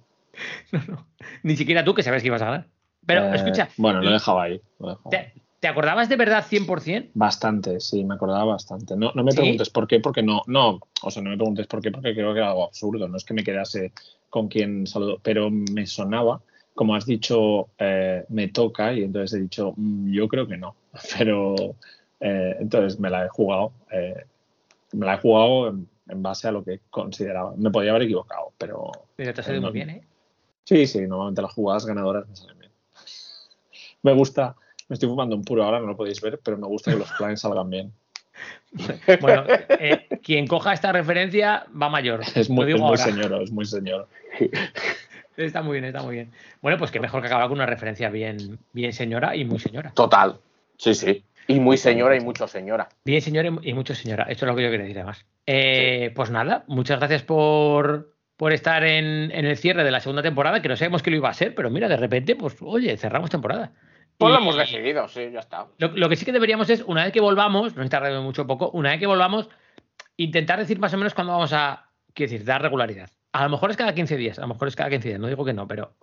Ni 1.44 1.56
siquiera 1.56 1.84
tú 1.84 1.94
que 1.94 2.04
sabes 2.04 2.22
que 2.22 2.28
ibas 2.28 2.42
a 2.42 2.46
ganar. 2.46 2.68
Pero 3.06 3.22
Eh, 3.26 3.36
escucha, 3.36 3.70
Bueno, 3.78 4.02
lo 4.02 4.12
dejaba 4.12 4.44
ahí. 4.44 4.62
lo 4.80 4.90
dejaba. 4.90 5.10
¿te, 5.10 5.34
te 5.60 5.68
acordabas 5.68 6.10
de 6.10 6.16
verdad 6.16 6.44
100%? 6.48 7.12
Bastante, 7.14 7.80
sí, 7.80 8.04
me 8.04 8.16
acordaba 8.16 8.46
bastante. 8.46 8.96
No, 8.96 9.12
no 9.14 9.24
me 9.24 9.32
¿Sí? 9.32 9.38
preguntes 9.38 9.70
por 9.70 9.88
qué, 9.88 10.00
porque 10.00 10.24
no, 10.24 10.42
no, 10.48 10.80
o 11.02 11.12
sea, 11.12 11.22
no 11.22 11.30
me 11.32 11.38
preguntes 11.38 11.68
por 11.68 11.82
qué, 11.82 11.92
porque 11.92 12.14
creo 12.14 12.34
que 12.34 12.40
era 12.40 12.50
algo 12.50 12.66
absurdo. 12.66 13.08
No 13.08 13.18
es 13.18 13.26
que 13.26 13.34
me 13.34 13.44
quedase 13.44 13.92
con 14.30 14.48
quien 14.48 14.88
saludo, 14.88 15.20
pero 15.22 15.50
me 15.52 15.86
sonaba, 15.86 16.42
como 16.74 16.96
has 16.96 17.06
dicho, 17.06 17.70
eh, 17.78 18.26
me 18.30 18.48
toca, 18.48 18.94
y 18.94 19.04
entonces 19.04 19.38
he 19.38 19.42
dicho, 19.44 19.74
"Mm, 19.78 20.12
yo 20.12 20.28
creo 20.28 20.48
que 20.48 20.58
no. 20.58 20.76
Pero 21.18 21.56
eh, 22.24 22.56
entonces 22.60 23.00
me 23.00 23.10
la 23.10 23.26
he 23.26 23.30
jugado, 23.30 23.74
eh, 23.92 24.26
me 24.94 25.06
la 25.06 25.16
he 25.16 25.18
jugado 25.18 25.68
en, 25.70 25.88
en 26.08 26.24
base 26.24 26.48
a 26.48 26.52
lo 26.52 26.64
que 26.64 26.80
consideraba. 26.90 27.54
Me 27.58 27.70
podía 27.70 27.92
haber 27.92 28.04
equivocado, 28.04 28.54
pero 28.58 28.92
Pero 29.16 29.34
te 29.34 29.42
ha 29.42 29.44
salido 29.44 29.62
no- 29.62 29.68
muy 29.68 29.74
bien, 29.74 29.90
¿eh? 29.90 30.02
Sí, 30.64 30.88
sí, 30.88 31.02
normalmente 31.08 31.42
las 31.42 31.54
jugadas 31.54 31.86
ganadoras 31.86 32.28
me 32.28 32.36
salen 32.36 32.58
bien. 32.60 32.72
Me 34.02 34.14
gusta, 34.14 34.56
me 34.88 34.94
estoy 34.94 35.10
fumando 35.10 35.36
un 35.36 35.44
puro 35.44 35.64
ahora, 35.64 35.80
no 35.80 35.88
lo 35.88 35.98
podéis 35.98 36.22
ver, 36.22 36.40
pero 36.44 36.58
me 36.58 36.68
gusta 36.68 36.92
que 36.92 36.98
los 36.98 37.12
planes 37.14 37.42
salgan 37.42 37.70
bien. 37.70 37.92
Bueno, 39.22 39.44
eh, 39.80 40.08
quien 40.24 40.48
coja 40.48 40.74
esta 40.74 40.92
referencia 40.92 41.66
va 41.80 41.90
mayor. 41.90 42.22
Es 42.36 42.50
muy, 42.50 42.66
digo 42.66 42.80
es 42.80 42.84
muy 42.86 42.98
señor, 42.98 43.42
es 43.42 43.52
muy 43.52 43.66
señor. 43.66 44.08
Está 45.38 45.62
muy 45.64 45.74
bien, 45.74 45.86
está 45.86 46.04
muy 46.04 46.14
bien. 46.16 46.32
Bueno, 46.62 46.78
pues 46.78 46.92
que 46.92 47.00
mejor 47.00 47.22
que 47.22 47.28
acabar 47.28 47.48
con 47.48 47.58
una 47.58 47.66
referencia 47.66 48.10
bien, 48.12 48.60
bien 48.72 48.94
señora 48.94 49.36
y 49.36 49.44
muy 49.46 49.58
señora. 49.58 49.92
Total. 49.96 50.38
Sí, 50.78 50.94
sí. 50.94 51.24
Y 51.48 51.60
muy 51.60 51.78
señora 51.78 52.16
y 52.16 52.20
mucho 52.22 52.48
señora. 52.48 52.90
Bien 53.06 53.22
señora 53.22 53.50
y 53.62 53.74
mucho 53.74 53.96
señora. 53.96 54.24
Esto 54.30 54.46
es 54.46 54.50
lo 54.50 54.56
que 54.56 54.64
yo 54.64 54.70
quería 54.72 54.86
decir 54.86 54.98
además. 55.00 55.26
Eh, 55.46 56.12
Pues 56.16 56.30
nada, 56.32 56.64
muchas 56.68 57.00
gracias 57.00 57.24
por, 57.24 58.14
por 58.38 58.54
estar 58.54 58.84
en, 58.84 59.32
en 59.32 59.46
el 59.46 59.58
cierre 59.58 59.84
de 59.84 59.92
la 59.92 60.00
segunda 60.00 60.22
temporada, 60.22 60.62
que 60.62 60.70
no 60.70 60.76
sabemos 60.78 61.04
que 61.04 61.12
lo 61.12 61.18
iba 61.18 61.30
a 61.30 61.34
ser, 61.34 61.54
pero 61.56 61.70
mira, 61.70 61.88
de 61.88 61.98
repente, 61.98 62.36
pues 62.36 62.56
oye, 62.62 62.96
cerramos 62.98 63.30
temporada. 63.30 63.72
Pues 64.18 64.32
lo 64.32 64.38
hemos 64.40 64.56
decidido, 64.56 65.08
sí, 65.08 65.30
ya 65.34 65.40
está. 65.40 65.68
Lo, 65.80 65.90
lo 65.90 66.08
que 66.08 66.16
sí 66.16 66.24
que 66.24 66.32
deberíamos 66.32 66.70
es, 66.70 66.84
una 66.84 67.04
vez 67.04 67.12
que 67.12 67.20
volvamos, 67.20 67.76
no 67.76 67.84
está 67.84 68.00
tardando 68.00 68.22
mucho 68.22 68.46
poco, 68.46 68.70
una 68.70 68.92
vez 68.92 69.00
que 69.00 69.08
volvamos, 69.08 69.50
intentar 70.18 70.60
decir 70.60 70.80
más 70.80 70.94
o 70.94 70.98
menos 70.98 71.14
cuándo 71.14 71.34
vamos 71.34 71.52
a, 71.52 71.90
quiero 72.14 72.32
decir, 72.32 72.46
dar 72.46 72.62
regularidad. 72.62 73.10
A 73.34 73.44
lo 73.44 73.50
mejor 73.50 73.72
es 73.72 73.78
cada 73.78 73.96
15 73.96 74.16
días, 74.16 74.38
a 74.38 74.42
lo 74.42 74.50
mejor 74.50 74.68
es 74.68 74.76
cada 74.76 74.92
15 74.92 75.08
días, 75.10 75.20
no 75.20 75.28
digo 75.28 75.44
que 75.44 75.54
no, 75.54 75.68
pero 75.68 75.96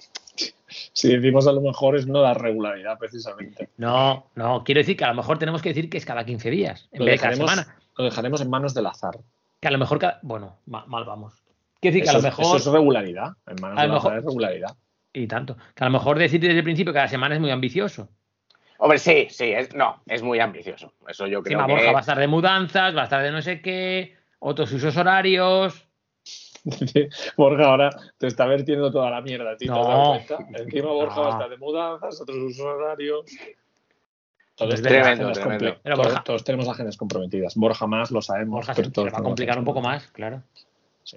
Si 0.93 1.09
decimos 1.15 1.47
a 1.47 1.53
lo 1.53 1.61
mejor 1.61 1.97
es 1.97 2.07
no 2.07 2.21
dar 2.21 2.41
regularidad, 2.41 2.99
precisamente. 2.99 3.69
no, 3.77 4.31
no, 4.35 4.63
quiero 4.65 4.79
decir 4.81 4.97
que 4.97 5.05
a 5.05 5.09
lo 5.09 5.15
mejor 5.15 5.39
tenemos 5.39 5.63
que 5.63 5.71
decir 5.71 5.91
que 5.91 5.99
es 5.99 6.07
cada 6.07 6.25
15 6.25 6.51
días, 6.51 6.89
en 6.93 7.01
Lo 7.01 7.05
vez 7.07 7.15
de 7.15 7.19
cada 7.19 7.31
dejaremos, 7.33 7.51
semana. 7.65 7.77
lo 7.97 8.05
dejaremos 8.05 8.41
en 8.41 8.51
manos 8.51 8.75
del 8.75 8.87
azar. 8.87 9.19
Que 9.61 9.69
a 9.69 9.71
lo 9.71 9.79
mejor 9.79 9.99
cada, 9.99 10.19
bueno, 10.23 10.59
ma- 10.67 10.87
mal 10.87 11.05
vamos. 11.05 11.35
Quiero 11.81 11.95
decir 11.95 12.05
que 12.05 12.11
a 12.11 12.19
lo 12.19 12.23
mejor, 12.23 12.45
eso 12.45 12.57
es 12.57 12.67
regularidad. 12.67 13.33
En 13.47 13.57
manos 13.61 13.79
a 13.79 13.83
lo 13.87 13.89
del 13.89 13.99
azar 13.99 14.11
mejor- 14.13 14.19
es 14.19 14.25
regularidad. 14.25 14.77
y 15.13 15.27
tanto, 15.27 15.57
que 15.75 15.85
a 15.85 15.87
lo 15.89 15.93
mejor 15.93 16.19
decir 16.19 16.41
desde 16.41 16.59
el 16.59 16.65
principio 16.65 16.93
cada 16.93 17.09
semana 17.09 17.35
es 17.35 17.41
muy 17.41 17.51
ambicioso. 17.51 18.09
Hombre, 18.79 18.99
sí, 18.99 19.27
sí, 19.29 19.53
es, 19.53 19.75
no, 19.75 20.01
es 20.07 20.23
muy 20.23 20.41
ambicioso. 20.41 20.95
Eso 21.07 21.27
yo 21.27 21.43
creo 21.43 21.67
que... 21.67 21.73
Borja 21.73 21.93
va 21.93 21.99
a 21.99 22.01
estar 22.01 22.19
de 22.19 22.27
mudanzas, 22.29 22.97
va 22.97 23.03
a 23.03 23.05
estar 23.05 23.23
de 23.23 23.31
no 23.31 23.43
sé 23.43 23.61
qué, 23.61 24.17
otros 24.39 24.73
usos 24.73 24.97
horarios. 24.97 25.87
Borja 27.37 27.65
ahora 27.65 27.91
te 28.19 28.27
está 28.27 28.47
vertiendo 28.47 28.91
toda 28.91 29.11
la 29.11 29.21
mierda, 29.21 29.57
tío. 29.57 29.73
¿te 29.73 29.81
has 29.81 29.87
No. 29.87 29.93
dado 29.93 30.11
cuenta? 30.11 30.63
Encima 30.63 30.93
Borja 30.93 31.17
No. 31.17 31.23
va 31.23 31.29
a 31.29 31.33
estar 31.33 31.51
de 31.51 31.57
mudanzas, 31.57 32.21
otros 32.21 32.37
usos 32.39 32.65
horarios. 32.67 33.25
Todos 34.57 34.83
tremendo, 34.83 35.33
todos- 36.25 36.45
tenemos 36.45 36.69
agendas 36.69 36.97
comprometidas. 36.99 37.55
Borja 37.57 37.87
más, 37.87 38.11
lo 38.11 38.21
sabemos. 38.21 38.57
Borja 38.57 38.75
pero 38.75 38.89
se 38.89 38.93
todos 38.93 39.13
va 39.15 39.19
a 39.19 39.23
complicar 39.23 39.59
un 39.59 39.65
poco 39.65 39.81
más, 39.81 40.07
claro. 40.09 40.43
Sí, 41.03 41.17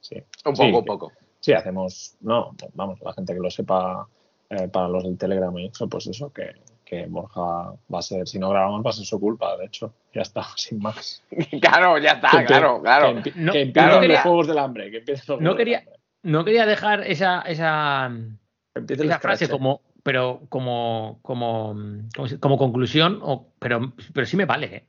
sí. 0.00 0.16
Un 0.44 0.54
Sí, 0.56 0.62
poco, 0.66 0.78
un 0.80 0.84
poco. 0.84 1.12
Sí, 1.40 1.52
hacemos. 1.54 2.16
No, 2.20 2.54
vamos, 2.74 3.00
la 3.00 3.14
gente 3.14 3.32
que 3.32 3.40
lo 3.40 3.50
sepa 3.50 4.06
eh, 4.50 4.68
para 4.68 4.88
los 4.88 5.04
del 5.04 5.16
Telegram 5.16 5.56
y 5.58 5.68
eso, 5.68 5.88
pues 5.88 6.06
eso, 6.06 6.30
que, 6.30 6.52
que 6.92 7.06
Borja 7.06 7.40
va 7.40 7.98
a 7.98 8.02
ser, 8.02 8.28
si 8.28 8.38
no 8.38 8.50
grabamos, 8.50 8.84
va 8.84 8.90
a 8.90 8.92
ser 8.92 9.06
su 9.06 9.18
culpa, 9.18 9.56
de 9.56 9.64
hecho. 9.64 9.94
Ya 10.12 10.20
está, 10.20 10.44
sin 10.56 10.78
más. 10.78 11.22
Claro, 11.60 11.96
ya 11.96 12.12
está, 12.12 12.30
Que- 12.40 12.44
claro, 12.44 12.82
claro. 12.82 13.22
Que, 13.22 13.32
No- 13.34 13.52
que 13.52 13.62
empiecen 13.62 13.88
no 13.88 13.94
los 13.94 14.00
quería- 14.02 14.22
juegos 14.22 14.46
del 14.46 14.58
hambre. 14.58 14.90
Que 14.90 14.98
empiecen 14.98 15.24
los 15.28 15.40
no 15.40 15.56
quería- 15.56 15.78
hambre. 15.78 15.94
No 16.24 16.44
quería 16.44 16.66
dejar 16.66 17.00
esa, 17.06 17.40
esa, 17.42 18.12
esa 18.74 19.18
frase 19.18 19.46
scratch. 19.46 19.50
como, 19.50 19.80
pero 20.02 20.42
como, 20.50 21.18
como, 21.22 21.74
como, 22.14 22.28
si- 22.28 22.38
como 22.38 22.58
conclusión, 22.58 23.20
o, 23.22 23.48
pero, 23.58 23.92
pero 24.12 24.26
sí 24.26 24.36
me 24.36 24.44
vale, 24.44 24.66
¿eh? 24.76 24.86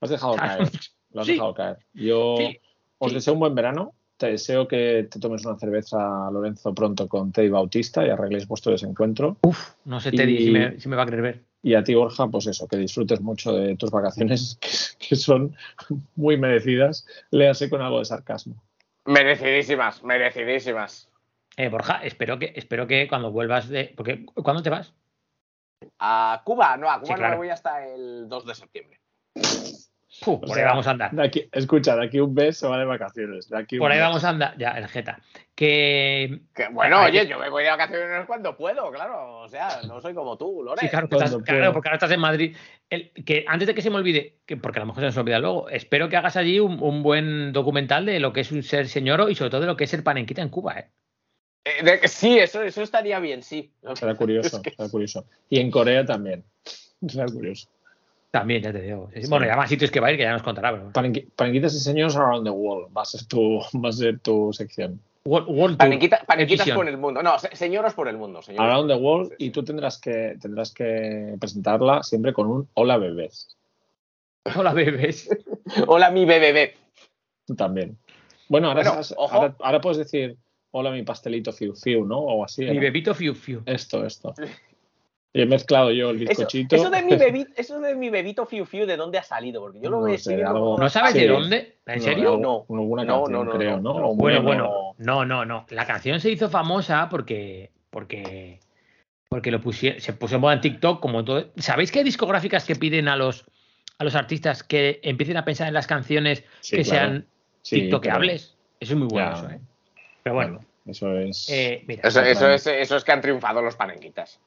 Lo 0.00 0.04
has 0.04 0.10
dejado 0.10 0.36
caer. 0.36 0.68
Lo 1.12 1.20
has 1.22 1.26
Sí. 1.26 1.32
dejado 1.32 1.54
caer. 1.54 1.78
Yo 1.94 2.34
Sí, 2.36 2.60
os 2.98 3.08
sí. 3.10 3.14
deseo 3.14 3.32
un 3.34 3.40
buen 3.40 3.54
verano. 3.54 3.94
Te 4.20 4.32
deseo 4.32 4.68
que 4.68 5.08
te 5.10 5.18
tomes 5.18 5.46
una 5.46 5.58
cerveza, 5.58 5.96
Lorenzo, 6.30 6.74
pronto 6.74 7.08
con 7.08 7.32
Teddy 7.32 7.48
Bautista 7.48 8.06
y 8.06 8.10
arregléis 8.10 8.46
vuestro 8.46 8.70
desencuentro. 8.70 9.38
Uf, 9.40 9.76
no 9.86 9.98
sé, 9.98 10.12
Teddy, 10.12 10.36
Y- 10.36 10.44
si, 10.44 10.50
me, 10.50 10.78
si 10.78 10.88
me 10.90 10.96
va 10.96 11.04
a 11.04 11.06
querer 11.06 11.22
ver. 11.22 11.44
Y 11.62 11.72
a 11.72 11.82
ti, 11.82 11.94
Borja, 11.94 12.28
pues 12.28 12.46
eso, 12.46 12.68
que 12.68 12.76
disfrutes 12.76 13.22
mucho 13.22 13.54
de 13.54 13.76
tus 13.76 13.90
vacaciones, 13.90 14.58
que, 14.60 14.68
que 15.08 15.16
son 15.16 15.56
muy 16.16 16.36
merecidas. 16.36 17.06
Léase 17.30 17.70
con 17.70 17.80
algo 17.80 17.98
de 17.98 18.04
sarcasmo. 18.04 18.62
Merecidísimas, 19.06 20.04
merecidísimas. 20.04 21.08
Eh, 21.56 21.70
Borja, 21.70 22.04
espero 22.04 22.38
que, 22.38 22.52
espero 22.54 22.86
que 22.86 23.08
cuando 23.08 23.32
vuelvas 23.32 23.70
de. 23.70 23.94
Porque, 23.96 24.26
¿Cuándo 24.26 24.62
te 24.62 24.68
vas? 24.68 24.92
A 25.98 26.42
Cuba, 26.44 26.76
no, 26.76 26.90
a 26.90 27.00
Cuba 27.00 27.06
Sí, 27.06 27.12
no 27.12 27.16
claro. 27.16 27.32
me 27.32 27.38
voy 27.38 27.48
hasta 27.48 27.86
el 27.86 28.28
2 28.28 28.44
de 28.44 28.54
septiembre. 28.54 29.00
Por 30.24 30.58
ahí 30.58 30.64
vamos 30.64 30.86
a 30.86 30.90
andar. 30.90 31.10
De 31.12 31.22
aquí, 31.24 31.48
escucha, 31.52 31.96
de 31.96 32.06
aquí 32.06 32.20
un 32.20 32.34
mes 32.34 32.56
se 32.58 32.66
va 32.68 32.78
de 32.78 32.84
vacaciones. 32.84 33.48
De 33.48 33.56
aquí 33.58 33.76
un 33.76 33.80
Por 33.80 33.90
ahí 33.90 33.98
mes. 33.98 34.06
vamos 34.06 34.24
a 34.24 34.28
andar. 34.28 34.54
Ya, 34.58 34.70
el 34.72 34.86
Jeta. 34.88 35.18
Que. 35.54 36.40
Que, 36.54 36.68
bueno, 36.68 37.02
oye, 37.04 37.26
yo 37.26 37.38
me 37.38 37.48
voy 37.50 37.64
de 37.64 37.70
vacaciones 37.70 38.26
cuando 38.26 38.56
puedo, 38.56 38.90
claro. 38.90 39.38
O 39.40 39.48
sea, 39.48 39.80
no 39.86 40.00
soy 40.00 40.14
como 40.14 40.36
tú, 40.38 40.62
Lore. 40.62 40.80
Sí, 40.82 40.88
claro, 40.88 41.08
estás- 41.10 41.36
claro, 41.44 41.72
porque 41.72 41.88
ahora 41.88 41.96
estás 41.96 42.10
en 42.12 42.20
Madrid. 42.20 42.56
El- 42.88 43.10
que 43.24 43.44
antes 43.46 43.66
de 43.68 43.74
que 43.74 43.82
se 43.82 43.90
me 43.90 43.96
olvide, 43.96 44.36
que 44.46 44.56
porque 44.56 44.78
a 44.78 44.82
lo 44.82 44.86
mejor 44.86 45.02
se 45.02 45.06
nos 45.06 45.16
olvida 45.16 45.38
luego, 45.38 45.68
espero 45.68 46.08
que 46.08 46.16
hagas 46.16 46.36
allí 46.36 46.58
un, 46.60 46.82
un 46.82 47.02
buen 47.02 47.52
documental 47.52 48.06
de 48.06 48.20
lo 48.20 48.32
que 48.32 48.40
es 48.40 48.52
un 48.52 48.62
ser 48.62 48.88
señoro 48.88 49.28
y 49.28 49.34
sobre 49.34 49.50
todo 49.50 49.60
de 49.60 49.66
lo 49.66 49.76
que 49.76 49.84
es 49.84 49.94
el 49.94 50.02
panenquita 50.02 50.42
en 50.42 50.48
Cuba. 50.48 50.78
¿eh? 50.78 50.86
Eh, 51.64 51.84
de- 51.84 52.08
sí, 52.08 52.38
eso, 52.38 52.62
eso 52.62 52.82
estaría 52.82 53.18
bien, 53.20 53.42
sí. 53.42 53.72
Será 53.94 54.14
curioso, 54.16 54.56
Es 54.56 54.62
que- 54.62 54.70
será 54.70 54.88
curioso. 54.88 55.26
Y 55.50 55.60
en 55.60 55.70
Corea 55.70 56.04
también. 56.04 56.44
Será 57.06 57.26
curioso. 57.26 57.68
También, 58.30 58.62
ya 58.62 58.72
te 58.72 58.80
digo. 58.82 59.10
Sí. 59.12 59.28
Bueno, 59.28 59.46
y 59.46 59.48
además 59.48 59.68
sitios 59.68 59.90
que 59.90 59.98
va 59.98 60.08
a 60.08 60.12
ir, 60.12 60.16
que 60.16 60.22
ya 60.22 60.32
nos 60.32 60.42
contará. 60.42 60.72
Pero... 60.72 60.92
Panenquitas 60.92 61.74
y 61.74 61.80
señores 61.80 62.14
around 62.16 62.44
the 62.44 62.50
world. 62.50 62.96
Va 62.96 63.02
a 63.02 63.04
ser 63.04 63.24
tu, 63.26 63.60
va 63.84 63.88
a 63.88 63.92
ser 63.92 64.20
tu 64.20 64.52
sección. 64.52 65.00
World, 65.24 65.48
World 65.48 65.82
Edition. 65.82 66.76
por 66.76 66.88
el 66.88 66.96
mundo. 66.96 67.22
No, 67.22 67.38
se- 67.38 67.54
señoros 67.54 67.92
por 67.94 68.08
el 68.08 68.16
mundo, 68.16 68.40
señores. 68.40 68.70
Around 68.70 68.90
the 68.90 68.96
world. 68.96 69.28
Sí, 69.30 69.34
sí. 69.38 69.44
Y 69.46 69.50
tú 69.50 69.64
tendrás 69.64 69.98
que, 69.98 70.36
tendrás 70.40 70.72
que 70.72 71.36
presentarla 71.38 72.02
siempre 72.02 72.32
con 72.32 72.46
un 72.46 72.68
hola 72.74 72.96
bebés. 72.96 73.56
Hola, 74.56 74.72
bebés. 74.72 75.28
Hola, 75.86 76.10
mi 76.10 76.24
bebé. 76.24 76.76
Tú 77.46 77.54
también. 77.54 77.98
Bueno, 78.48 78.68
ahora, 78.68 78.82
Bueno, 78.82 79.02
ahora, 79.18 79.54
ahora 79.60 79.80
puedes 79.80 79.98
decir 79.98 80.36
hola 80.72 80.90
mi 80.90 81.02
pastelito 81.02 81.52
fiu 81.52 81.74
fiu, 81.74 82.06
¿no? 82.06 82.18
O 82.18 82.44
así. 82.44 82.64
Mi 82.64 82.74
¿no? 82.74 82.80
bebito 82.80 83.14
Fiu 83.14 83.34
Fiu. 83.34 83.62
Esto, 83.66 84.06
esto. 84.06 84.34
Y 85.32 85.42
he 85.42 85.46
mezclado 85.46 85.92
yo 85.92 86.10
el 86.10 86.16
Eso, 86.16 86.28
bizcochito. 86.42 86.74
eso 86.76 86.90
de 86.90 87.02
mi 87.02 87.14
bebito, 87.16 87.52
eso 87.56 87.78
de 87.80 87.94
mi 87.94 88.10
bebito 88.10 88.46
fiu 88.46 88.64
fiu, 88.64 88.84
¿de 88.86 88.96
dónde 88.96 89.18
ha 89.18 89.22
salido? 89.22 89.60
Porque 89.60 89.80
yo 89.80 89.88
lo 89.90 90.00
No 90.00 90.08
he 90.08 90.18
sé, 90.18 90.42
algo- 90.42 90.76
¿No 90.78 90.88
sabes 90.88 91.12
Sí. 91.12 91.20
de 91.20 91.28
dónde? 91.28 91.76
¿En 91.86 92.00
serio? 92.00 92.36
No. 92.36 92.66
Alguna 92.68 93.04
No, 93.04 93.22
canción, 93.24 93.32
no, 93.32 93.44
no, 93.52 93.58
creo, 93.58 93.76
no. 93.76 93.94
¿no? 94.00 94.08
O 94.10 94.14
Bueno, 94.16 94.42
bueno, 94.42 94.94
no, 94.98 95.24
no, 95.24 95.44
no. 95.44 95.66
La 95.70 95.86
canción 95.86 96.18
se 96.20 96.30
hizo 96.30 96.48
famosa 96.50 97.08
porque, 97.08 97.70
porque, 97.90 98.58
porque 99.28 99.50
lo 99.52 99.60
pusieron, 99.60 100.00
se 100.00 100.12
puso 100.12 100.34
en 100.36 100.40
moda 100.40 100.54
en 100.54 100.60
TikTok 100.62 101.00
como 101.00 101.24
todo. 101.24 101.50
¿Sabéis 101.56 101.92
que 101.92 102.00
hay 102.00 102.04
discográficas 102.04 102.64
que 102.64 102.74
piden 102.74 103.06
a 103.06 103.14
los, 103.16 103.44
a 103.98 104.04
los 104.04 104.16
artistas 104.16 104.64
que 104.64 104.98
empiecen 105.04 105.36
a 105.36 105.44
pensar 105.44 105.68
en 105.68 105.74
las 105.74 105.86
canciones 105.86 106.44
Sí, 106.60 106.76
que 106.76 106.82
claro. 106.82 106.98
sean 107.00 107.26
Sí, 107.62 107.80
tiktokeables? 107.82 108.56
Eso 108.80 108.94
es 108.94 108.98
muy 108.98 109.08
bueno, 109.08 109.30
Ya. 109.30 109.36
eso, 109.38 109.50
¿eh? 109.50 109.60
Pero 110.24 110.34
bueno, 110.34 110.52
Bueno, 110.54 110.66
eso 110.86 111.16
es. 111.18 111.48
eh, 111.50 111.84
mira, 111.86 112.02
Eso, 112.08 112.20
eso 112.22 112.48
es, 112.50 112.66
eso 112.66 112.96
es 112.96 113.04
que 113.04 113.12
han 113.12 113.20
triunfado 113.20 113.62
los 113.62 113.76
panenquitas. 113.76 114.40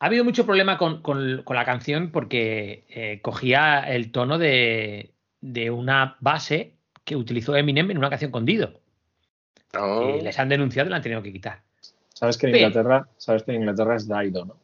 Ha 0.00 0.06
habido 0.06 0.24
mucho 0.24 0.44
problema 0.44 0.76
con, 0.78 1.02
con- 1.02 1.42
con 1.44 1.54
la 1.56 1.64
canción 1.64 2.10
porque 2.10 2.84
eh, 2.88 3.20
cogía 3.22 3.80
el 3.80 4.10
tono 4.10 4.38
de, 4.38 5.12
de 5.40 5.70
una 5.70 6.16
base 6.20 6.74
que 7.04 7.16
utilizó 7.16 7.54
Eminem 7.54 7.90
en 7.90 7.98
una 7.98 8.10
canción 8.10 8.30
con 8.30 8.44
Dido. 8.44 8.80
Y 10.18 10.22
les 10.22 10.38
han 10.38 10.48
denunciado 10.48 10.88
y 10.88 10.90
la 10.90 10.96
han 10.96 11.02
tenido 11.02 11.22
que 11.22 11.32
quitar. 11.32 11.60
Sabes 12.12 12.36
que 12.36 12.46
en 12.46 12.52
Pero- 12.52 12.66
Inglaterra, 12.68 13.08
sabes 13.18 13.42
que 13.44 13.52
en 13.52 13.58
Inglaterra 13.60 13.94
es 13.96 14.08
Daido, 14.08 14.44
¿no? 14.44 14.56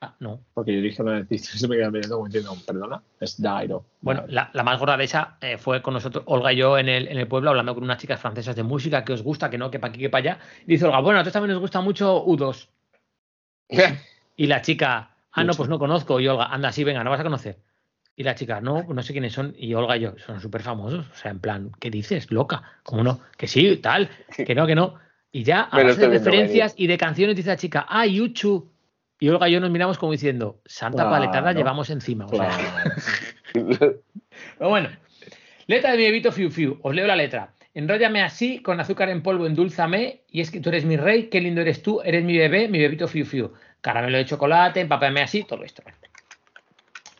Ah, 0.00 0.14
no. 0.20 0.40
Porque 0.52 0.74
yo 0.74 0.80
dije 0.82 1.00
una 1.02 1.12
vez 1.20 1.26
y 1.30 1.38
se 1.38 1.68
me 1.68 1.76
queda 1.76 1.90
mirando 1.90 2.16
como 2.16 2.26
diciendo, 2.26 2.54
perdona, 2.66 3.02
es 3.20 3.40
Dairo. 3.40 3.84
Bueno, 4.00 4.24
la, 4.28 4.50
la 4.52 4.62
más 4.62 4.78
gorda 4.78 4.96
de 4.96 5.04
esa 5.04 5.38
eh, 5.40 5.56
fue 5.58 5.80
con 5.80 5.94
nosotros, 5.94 6.24
Olga 6.26 6.52
y 6.52 6.56
yo, 6.56 6.76
en 6.76 6.88
el, 6.88 7.08
en 7.08 7.16
el 7.18 7.26
pueblo, 7.28 7.50
hablando 7.50 7.74
con 7.74 7.84
unas 7.84 7.98
chicas 7.98 8.20
francesas 8.20 8.54
de 8.56 8.62
música 8.62 9.04
que 9.04 9.12
os 9.14 9.22
gusta, 9.22 9.48
que 9.48 9.56
no, 9.58 9.70
que 9.70 9.78
para 9.78 9.90
aquí, 9.92 10.00
que 10.00 10.10
para 10.10 10.32
allá. 10.32 10.38
Y 10.66 10.72
dice 10.72 10.84
Olga, 10.86 11.00
bueno, 11.00 11.18
a 11.18 11.20
nosotros 11.20 11.32
también 11.34 11.52
nos 11.52 11.60
gusta 11.60 11.80
mucho 11.80 12.24
U2. 12.26 12.68
y 14.36 14.46
la 14.46 14.62
chica, 14.62 15.10
ah, 15.32 15.44
no, 15.44 15.54
pues 15.54 15.68
no 15.68 15.78
conozco. 15.78 16.20
Y 16.20 16.28
Olga, 16.28 16.46
anda, 16.46 16.70
sí, 16.72 16.84
venga, 16.84 17.02
no 17.02 17.10
vas 17.10 17.20
a 17.20 17.24
conocer. 17.24 17.58
Y 18.14 18.22
la 18.22 18.34
chica, 18.34 18.60
no, 18.60 18.82
no 18.82 19.02
sé 19.02 19.12
quiénes 19.12 19.32
son. 19.32 19.54
Y 19.58 19.74
Olga 19.74 19.96
y 19.96 20.00
yo, 20.00 20.14
son 20.18 20.40
súper 20.40 20.62
famosos. 20.62 21.06
O 21.10 21.14
sea, 21.14 21.30
en 21.30 21.40
plan, 21.40 21.72
¿qué 21.80 21.90
dices? 21.90 22.30
Loca. 22.30 22.62
¿Cómo 22.82 23.02
no? 23.02 23.20
Que 23.36 23.46
sí, 23.46 23.76
tal, 23.76 24.08
que 24.34 24.54
no, 24.54 24.66
que 24.66 24.74
no. 24.74 24.94
Y 25.32 25.42
ya, 25.42 25.62
a 25.62 25.82
base 25.82 26.00
de 26.00 26.08
referencias 26.08 26.74
y 26.76 26.86
de 26.86 26.96
canciones, 26.96 27.36
dice 27.36 27.50
la 27.50 27.56
chica, 27.56 27.86
ah, 27.88 28.06
Yuchu. 28.06 28.70
Y 29.18 29.28
Olga 29.28 29.48
y 29.48 29.52
yo 29.52 29.60
nos 29.60 29.70
miramos 29.70 29.98
como 29.98 30.12
diciendo, 30.12 30.60
santa 30.66 31.08
paletada 31.08 31.52
llevamos 31.52 31.88
encima. 31.90 32.26
O 32.26 32.36
sea, 32.36 32.50
pero 33.52 34.70
bueno, 34.70 34.90
letra 35.66 35.92
de 35.92 35.96
mi 35.96 36.04
bebito 36.04 36.32
Fiu 36.32 36.50
Fiu. 36.50 36.78
Os 36.82 36.94
leo 36.94 37.06
la 37.06 37.16
letra. 37.16 37.54
Enróllame 37.72 38.22
así, 38.22 38.60
con 38.60 38.80
azúcar 38.80 39.10
en 39.10 39.22
polvo, 39.22 39.46
endulzame. 39.46 40.22
Y 40.30 40.40
es 40.40 40.50
que 40.50 40.60
tú 40.60 40.70
eres 40.70 40.84
mi 40.84 40.96
rey, 40.96 41.28
qué 41.28 41.40
lindo 41.40 41.60
eres 41.60 41.82
tú, 41.82 42.00
eres 42.02 42.24
mi 42.24 42.36
bebé, 42.36 42.68
mi 42.68 42.78
bebito 42.78 43.08
Fiu 43.08 43.24
Fiu. 43.26 43.52
Caramelo 43.86 44.18
de 44.18 44.24
chocolate, 44.24 44.80
empapame 44.80 45.20
así, 45.22 45.44
todo 45.44 45.62
esto. 45.62 45.80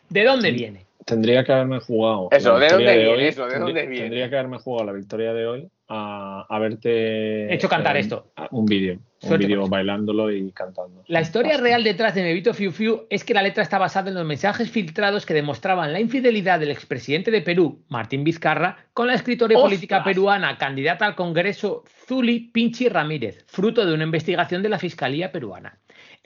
¿De 0.09 0.25
dónde 0.25 0.51
viene? 0.51 0.85
Tendría 1.05 1.45
que 1.45 1.53
haberme 1.53 1.79
jugado. 1.79 2.27
Eso, 2.29 2.59
¿de 2.59 2.67
dónde 2.67 2.93
viene 2.97 3.07
hoy, 3.07 3.23
eso? 3.23 3.45
¿De 3.45 3.51
tendría- 3.51 3.65
dónde 3.65 3.87
viene? 3.87 4.01
Tendría 4.03 4.29
que 4.29 4.35
haberme 4.35 4.57
jugado 4.57 4.85
la 4.87 4.91
victoria 4.91 5.31
de 5.33 5.47
hoy 5.47 5.69
a, 5.87 6.45
a 6.49 6.59
verte. 6.59 7.53
Hecho 7.53 7.69
cantar 7.69 7.95
eh, 7.95 8.01
esto. 8.01 8.33
Un 8.51 8.65
vídeo. 8.65 8.99
Un 9.21 9.37
vídeo 9.37 9.65
bailándolo 9.67 10.29
y 10.29 10.51
cantando. 10.51 11.05
La 11.07 11.21
historia 11.21 11.55
real 11.55 11.85
detrás 11.85 12.13
de 12.13 12.21
Mi 12.23 12.27
Bebito 12.27 12.53
Fiu 12.53 12.73
Fiu 12.73 13.07
es 13.09 13.23
que 13.23 13.33
la 13.33 13.41
letra 13.41 13.63
está 13.63 13.77
basada 13.77 14.09
en 14.09 14.15
los 14.15 14.25
mensajes 14.25 14.69
filtrados 14.69 15.25
que 15.25 15.33
demostraban 15.33 15.93
la 15.93 16.01
infidelidad 16.01 16.59
del 16.59 16.71
expresidente 16.71 17.31
de 17.31 17.41
Perú, 17.41 17.81
Martín 17.87 18.25
Vizcarra, 18.25 18.75
con 18.93 19.07
la 19.07 19.13
escritora 19.13 19.53
y 19.53 19.55
política 19.55 20.03
peruana, 20.03 20.57
candidata 20.57 21.05
al 21.05 21.15
Congreso, 21.15 21.85
Zuli 22.05 22.41
Pinchi 22.51 22.89
Ramírez, 22.89 23.45
fruto 23.47 23.85
de 23.85 23.93
una 23.93 24.03
investigación 24.03 24.61
de 24.61 24.67
la 24.69 24.79
Fiscalía 24.79 25.31
peruana. 25.31 25.77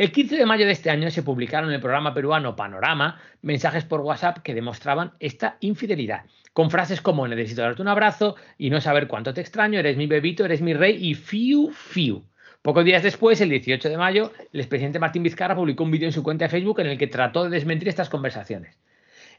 El 0.02 0.12
15 0.12 0.36
de 0.36 0.48
mayo 0.48 0.66
de 0.66 0.72
este 0.72 0.90
año 0.90 1.12
se 1.12 1.22
publicaron 1.22 1.70
en 1.70 1.76
el 1.76 1.80
programa 1.80 2.12
peruano 2.12 2.56
Panorama 2.56 3.22
mensajes 3.44 3.86
por 3.86 4.02
WhatsApp 4.02 4.40
que 4.40 4.56
demostraban 4.56 5.12
esta 5.20 5.58
infidelidad, 5.60 6.26
con 6.54 6.72
frases 6.72 7.02
como 7.02 7.28
necesito 7.28 7.62
darte 7.62 7.84
un 7.84 7.88
abrazo 7.88 8.36
y 8.58 8.72
no 8.72 8.82
saber 8.82 9.06
cuánto 9.06 9.32
te 9.32 9.42
extraño, 9.42 9.78
eres 9.78 9.98
mi 9.98 10.08
bebito, 10.08 10.44
eres 10.44 10.60
mi 10.60 10.74
rey 10.74 10.98
y 11.00 11.14
fiu 11.14 11.70
fiu. 11.70 12.24
Pocos 12.64 12.84
días 12.84 13.04
después, 13.04 13.42
el 13.42 13.50
18 13.50 13.90
de 13.90 13.98
mayo, 13.98 14.32
el 14.52 14.62
expresidente 14.62 14.98
Martín 14.98 15.22
Vizcarra 15.22 15.56
publicó 15.56 15.84
un 15.84 15.92
vídeo 15.92 16.08
en 16.08 16.14
su 16.14 16.24
cuenta 16.24 16.46
de 16.46 16.50
Facebook 16.50 16.80
en 16.80 16.88
el 16.88 16.98
que 16.98 17.06
trató 17.06 17.44
de 17.44 17.52
desmentir 17.52 17.88
estas 17.88 18.10
conversaciones. 18.10 18.80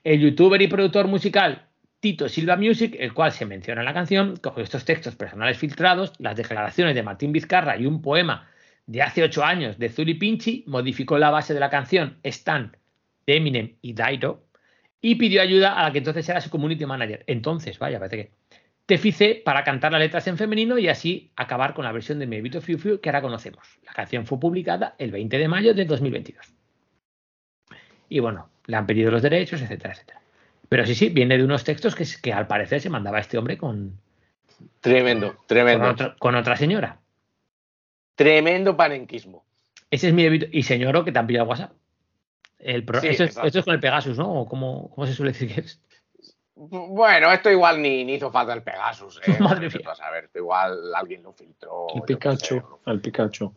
El 0.04 0.20
youtuber 0.20 0.62
y 0.62 0.68
productor 0.68 1.08
musical 1.08 1.66
Tito 1.98 2.28
Silva 2.28 2.56
Music, 2.56 2.94
el 3.00 3.14
cual 3.14 3.32
se 3.32 3.46
menciona 3.46 3.80
en 3.80 3.86
la 3.86 3.94
canción, 3.94 4.36
cogió 4.36 4.62
estos 4.62 4.84
textos 4.84 5.16
personales 5.16 5.58
filtrados, 5.58 6.12
las 6.20 6.36
declaraciones 6.36 6.94
de 6.94 7.02
Martín 7.02 7.32
Vizcarra 7.32 7.76
y 7.76 7.86
un 7.86 8.00
poema 8.00 8.48
de 8.86 9.02
hace 9.02 9.22
ocho 9.22 9.44
años 9.44 9.78
de 9.78 9.88
Zuli 9.88 10.14
Pinchi, 10.14 10.64
modificó 10.66 11.18
la 11.18 11.30
base 11.30 11.54
de 11.54 11.60
la 11.60 11.70
canción 11.70 12.18
Stan 12.22 12.76
de 13.26 13.36
Eminem 13.36 13.76
y 13.80 13.92
Dairo 13.94 14.44
y 15.00 15.14
pidió 15.16 15.42
ayuda 15.42 15.78
a 15.78 15.84
la 15.84 15.92
que 15.92 15.98
entonces 15.98 16.28
era 16.28 16.40
su 16.40 16.50
community 16.50 16.84
manager. 16.86 17.24
Entonces, 17.26 17.78
vaya, 17.78 17.98
parece 17.98 18.16
que 18.16 18.32
te 18.86 18.98
fice 18.98 19.40
para 19.44 19.62
cantar 19.64 19.92
las 19.92 20.00
letras 20.00 20.26
en 20.26 20.36
femenino 20.36 20.76
y 20.78 20.88
así 20.88 21.30
acabar 21.36 21.72
con 21.74 21.84
la 21.84 21.92
versión 21.92 22.18
de 22.18 22.26
Mi 22.26 22.36
Bebito 22.36 22.60
Fiu 22.60 22.78
Fiu 22.78 23.00
que 23.00 23.08
ahora 23.08 23.22
conocemos. 23.22 23.66
La 23.86 23.92
canción 23.92 24.26
fue 24.26 24.38
publicada 24.40 24.94
el 24.98 25.10
20 25.12 25.38
de 25.38 25.48
mayo 25.48 25.74
de 25.74 25.84
2022. 25.84 26.52
Y 28.08 28.20
bueno, 28.20 28.50
le 28.66 28.76
han 28.76 28.86
pedido 28.86 29.10
los 29.10 29.22
derechos, 29.22 29.62
etcétera, 29.62 29.94
etcétera. 29.94 30.20
Pero 30.68 30.86
sí, 30.86 30.94
sí, 30.94 31.08
viene 31.08 31.38
de 31.38 31.44
unos 31.44 31.64
textos 31.64 31.94
que, 31.94 32.04
que 32.20 32.32
al 32.32 32.46
parecer 32.46 32.80
se 32.80 32.90
mandaba 32.90 33.18
este 33.20 33.38
hombre 33.38 33.56
con, 33.56 33.98
Tremendo, 34.80 35.36
con, 35.36 35.46
tremendo. 35.46 35.88
otro- 35.88 36.16
con 36.18 36.34
otra 36.34 36.56
señora. 36.56 36.98
Tremendo 38.22 38.76
panenquismo. 38.76 39.44
Ese 39.90 40.08
es 40.08 40.14
mi 40.14 40.22
bebito. 40.24 40.46
Y 40.50 40.62
señoro 40.62 41.04
que 41.04 41.12
te 41.12 41.18
han 41.18 41.26
pillado 41.26 41.48
WhatsApp. 41.48 41.72
El 42.58 42.84
pro- 42.84 43.00
Sí, 43.00 43.08
eso, 43.08 43.24
es, 43.24 43.30
exacto. 43.30 43.46
esto 43.48 43.58
es 43.58 43.64
con 43.64 43.74
el 43.74 43.80
Pegasus, 43.80 44.16
¿no? 44.18 44.32
¿O 44.42 44.48
cómo, 44.48 44.90
cómo 44.94 45.06
se 45.06 45.14
suele 45.14 45.32
decir 45.32 45.52
que 45.52 45.60
es? 45.62 45.80
Bueno, 46.54 47.32
esto 47.32 47.50
igual 47.50 47.82
ni, 47.82 48.04
ni 48.04 48.14
hizo 48.14 48.30
falta 48.30 48.52
el 48.52 48.62
Pegasus. 48.62 49.20
¿eh? 49.26 49.36
Madre 49.40 49.68
mía. 49.68 49.90
a 49.90 49.94
saber, 49.96 50.24
esto 50.24 50.38
igual 50.38 50.94
alguien 50.94 51.22
lo 51.22 51.32
filtró. 51.32 51.86
El 51.94 52.00
yo 52.00 52.06
qué 52.06 52.14
Pikachu. 52.16 52.54
sé. 52.56 52.62
El 52.86 53.00
Pikachu. 53.00 53.52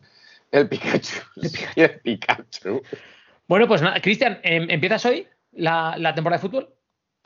El 0.50 0.68
Pikachu. 0.68 1.20
el 1.76 2.00
Pikachu. 2.00 2.82
Bueno, 3.46 3.68
pues 3.68 3.80
nada, 3.82 4.00
Cristian, 4.00 4.40
em, 4.42 4.68
¿empiezas 4.70 5.04
hoy 5.06 5.26
la, 5.52 5.94
la 5.98 6.14
temporada 6.14 6.42
de 6.42 6.48
fútbol? 6.48 6.68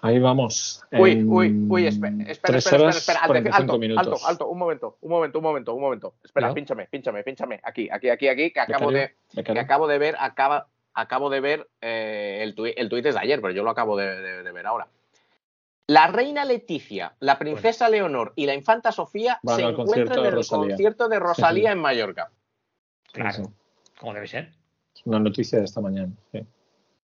Ahí 0.02 0.18
vamos. 0.18 0.82
Uy, 0.92 1.10
En 1.12 1.28
uy, 1.30 1.66
uy, 1.68 1.86
espera, 1.86 2.14
espera, 2.26 2.58
espera, 2.58 2.58
espera, 2.58 2.88
espera, 2.90 3.20
45 3.26 3.62
alto, 3.62 3.78
minutos. 3.78 4.06
alto, 4.06 4.26
alto, 4.26 4.46
un 4.48 4.58
momento, 4.58 4.96
un 5.02 5.10
momento, 5.10 5.38
un 5.38 5.42
momento, 5.44 5.74
un 5.74 5.80
momento. 5.82 6.14
Espera, 6.24 6.54
pínchame, 6.54 6.86
pínchame, 6.86 7.22
pínchame. 7.22 7.60
Aquí, 7.62 7.88
aquí, 7.90 8.08
aquí, 8.08 8.28
aquí, 8.28 8.50
que 8.50 8.60
acabo 8.60 8.90
de, 8.92 9.14
que 9.44 9.58
acabo 9.58 9.86
de 9.86 9.98
ver, 9.98 10.16
acaba, 10.18 10.68
acabo 10.94 11.28
de 11.28 11.40
ver 11.40 11.68
eh, 11.82 12.38
el 12.42 12.54
tuit, 12.54 12.74
el 12.78 12.88
tuit 12.88 13.04
es 13.04 13.14
de 13.14 13.20
ayer, 13.20 13.40
pero 13.42 13.52
yo 13.52 13.62
lo 13.62 13.70
acabo 13.70 13.96
de, 13.96 14.06
de- 14.20 14.42
de 14.42 14.52
ver 14.52 14.66
ahora. 14.66 14.88
La 15.86 16.06
reina 16.06 16.44
Leticia, 16.44 17.14
la 17.20 17.38
princesa 17.38 17.88
Leonor 17.88 18.32
y 18.36 18.46
la 18.46 18.54
infanta 18.54 18.92
Sofía 18.92 19.38
se 19.44 19.62
encuentran 19.62 20.18
en 20.20 20.24
el 20.26 20.32
Rosalía. 20.32 20.68
concierto 20.68 21.08
de 21.08 21.18
Rosalía 21.18 21.72
en 21.72 21.78
Mallorca. 21.78 22.30
Claro, 23.12 23.52
como 23.98 24.14
debe 24.14 24.28
ser. 24.28 24.52
Una 25.04 25.18
noticia 25.18 25.58
de 25.58 25.64
esta 25.64 25.80
mañana. 25.80 26.12
sí. 26.32 26.40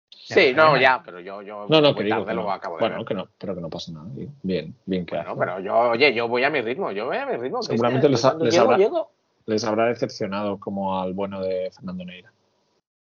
Sí, 0.10 0.54
no, 0.56 0.74
reina. 0.74 0.82
ya, 0.82 1.02
pero 1.06 1.20
yo, 1.20 1.42
yo 1.44 1.68
No, 1.70 1.82
no, 1.82 1.90
muy 1.94 1.96
que 1.98 2.04
digo 2.06 2.26
que 2.26 2.34
lo 2.34 2.44
no. 2.44 2.52
acabo 2.52 2.78
de 2.78 2.82
Bueno, 2.82 2.98
ver. 2.98 3.06
que 3.06 3.14
no, 3.14 3.28
pero 3.38 3.54
que 3.56 3.62
no 3.62 3.70
pasa 3.70 3.92
nada. 3.92 4.08
digo. 4.14 4.32
Bien, 4.42 4.74
bien 4.86 5.06
que 5.06 5.16
Bueno, 5.16 5.32
hace. 5.32 5.40
pero 5.40 5.60
yo, 5.60 5.78
oye, 5.92 6.14
yo 6.14 6.28
voy 6.28 6.44
a 6.44 6.50
mi 6.50 6.62
ritmo, 6.62 6.92
yo 6.92 7.06
voy 7.06 7.18
a 7.18 7.26
mi 7.28 7.38
ritmo. 7.38 7.62
Seguramente 7.62 8.10
les 8.10 8.26
ha- 8.26 8.34
les 8.36 8.54
llego, 8.54 8.66
habrá- 8.66 8.78
llego. 8.78 9.12
Les 9.46 9.64
habrá 9.64 9.86
decepcionado 9.86 10.60
como 10.60 11.00
al 11.00 11.14
bueno 11.14 11.40
de 11.42 11.70
Fernando 11.76 12.04
Neira. 12.06 12.32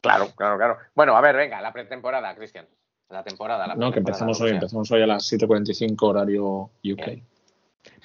Claro, 0.02 0.28
claro, 0.36 0.58
claro. 0.58 0.78
Bueno, 0.94 1.18
a 1.18 1.22
ver, 1.22 1.36
venga, 1.36 1.60
la 1.62 1.74
pretemporada, 1.74 2.34
Cristian. 2.36 2.68
La 3.10 3.24
temporada. 3.24 3.66
La 3.66 3.74
No, 3.74 3.88
que 3.88 4.02
pretemporada, 4.02 4.10
empezamos 4.26 4.42
hoy, 4.42 4.52
empezamos 4.52 4.92
hoy 4.92 5.02
a 5.02 5.08
las 5.08 5.26
7.45 5.26 6.08
horario 6.08 6.46
UK. 6.84 7.06
Bien. 7.06 7.24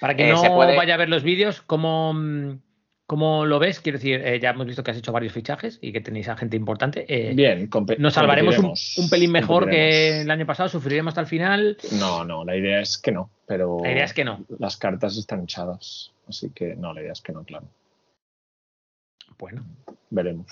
Para 0.01 0.15
quien 0.17 0.29
Eh, 0.29 0.33
no 0.33 0.39
se 0.39 0.49
puede- 0.51 0.77
vaya 0.77 0.95
a 0.95 0.97
ver 0.97 1.11
los 1.11 1.23
vídeos, 1.23 1.61
¿cómo, 1.61 2.15
mm, 2.15 2.59
cómo 3.07 3.45
lo 3.45 3.59
ves? 3.59 3.81
Quiero 3.81 3.99
decir, 3.99 4.21
eh, 4.25 4.41
ya 4.41 4.51
hemos 4.51 4.67
visto 4.67 4.83
que 4.83 4.91
has 4.91 4.97
hecho 4.97 5.13
varios 5.13 5.33
fichajes 5.33 5.79
y 5.83 5.93
que 5.93 6.01
tenéis 6.01 6.29
a 6.29 6.37
gente 6.37 6.57
importante. 6.57 7.05
Eh, 7.09 7.35
Bien, 7.35 7.69
nos 7.99 8.15
salvaremos 8.15 8.59
un, 8.59 9.09
pelín 9.11 9.31
mejor 9.33 9.69
que 9.69 10.21
el 10.23 10.31
año 10.31 10.47
pasado, 10.47 10.69
sufriremos 10.69 11.11
hasta 11.13 11.21
el 11.23 11.27
final. 11.27 11.77
No, 11.99 12.25
no, 12.25 12.45
la 12.45 12.57
idea 12.57 12.81
es 12.81 12.99
que 12.99 13.13
no, 13.13 13.31
pero 13.47 13.79
La 13.83 13.93
idea 13.93 14.05
es 14.05 14.13
que 14.15 14.25
no. 14.25 14.45
las 14.59 14.77
cartas 14.77 15.17
están 15.17 15.43
echadas, 15.45 16.13
así 16.29 16.51
que 16.51 16.75
no, 16.77 16.93
la 16.95 17.03
idea 17.03 17.13
es 17.13 17.21
que 17.21 17.33
no, 17.33 17.45
claro. 17.45 17.67
Bueno, 19.39 19.65
Veremos. 20.11 20.47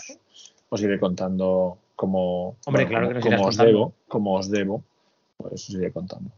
Os 0.71 0.83
iré 0.83 0.99
contando 0.99 1.79
cómo, 1.95 2.57
Hombre, 2.67 2.85
bueno, 2.87 2.89
claro 3.09 3.21
cómo- 3.21 3.37
os 3.37 3.43
contando. 3.57 3.65
debo, 3.73 3.95
cómo 4.09 4.35
os 4.35 4.51
debo, 4.51 4.83
pues 5.37 5.69
os 5.69 5.71
iré 5.71 5.93
contando. 5.93 6.31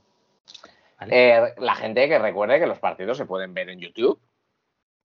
Eh, 1.11 1.41
la 1.59 1.75
gente 1.75 2.09
que 2.09 2.19
recuerde 2.19 2.59
que 2.59 2.67
los 2.67 2.79
partidos 2.79 3.17
se 3.19 3.27
pueden 3.27 3.55
ver 3.55 3.69
en 3.71 3.79
YouTube. 3.81 4.19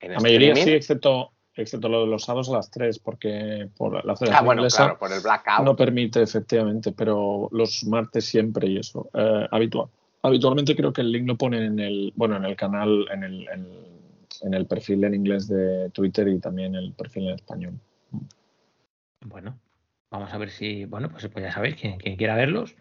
En 0.02 0.14
La 0.14 0.20
mayoría 0.20 0.54
streaming. 0.54 0.64
sí, 0.72 0.76
excepto, 0.78 1.32
excepto 1.56 1.90
lo 1.90 2.02
de 2.02 2.08
los 2.08 2.24
sábados 2.24 2.50
a 2.50 2.54
las 2.54 2.72
3, 2.72 3.00
porque 3.00 3.70
por 3.76 3.94
la 4.06 4.16
Federación 4.16 4.36
Ah, 4.36 4.42
bueno, 4.46 4.68
claro, 4.68 4.98
por 4.98 5.12
el 5.12 5.22
blackout. 5.22 5.66
no 5.66 5.76
permite, 5.76 6.22
efectivamente, 6.22 6.92
pero 6.94 7.50
los 7.52 7.84
martes 7.86 8.26
siempre 8.26 8.68
y 8.68 8.78
eso, 8.78 9.10
eh, 9.14 9.48
habitual. 9.52 9.88
Habitualmente 10.22 10.76
creo 10.76 10.92
que 10.94 11.02
el 11.02 11.12
link 11.12 11.28
lo 11.28 11.38
ponen 11.38 11.64
en 11.64 11.80
el, 11.80 12.14
bueno, 12.16 12.38
en 12.38 12.46
el 12.46 12.56
canal, 12.56 13.06
en 13.12 13.24
el, 13.24 13.48
en, 13.50 13.68
en 14.42 14.54
el 14.54 14.66
perfil 14.68 15.04
en 15.06 15.16
inglés 15.16 15.48
de 15.48 15.90
Twitter 15.92 16.28
y 16.28 16.40
también 16.40 16.76
el 16.76 16.94
perfil 16.94 17.30
en 17.30 17.36
español. 17.36 17.74
bueno, 19.26 19.58
vamos 20.12 20.34
a 20.34 20.38
ver 20.38 20.50
si, 20.50 20.86
bueno, 20.86 21.10
pues, 21.10 21.28
pues 21.28 21.44
ya 21.46 21.52
sabéis, 21.52 21.76
quien, 21.76 21.98
quien 21.98 22.16
quiera 22.16 22.36
verlos, 22.36 22.76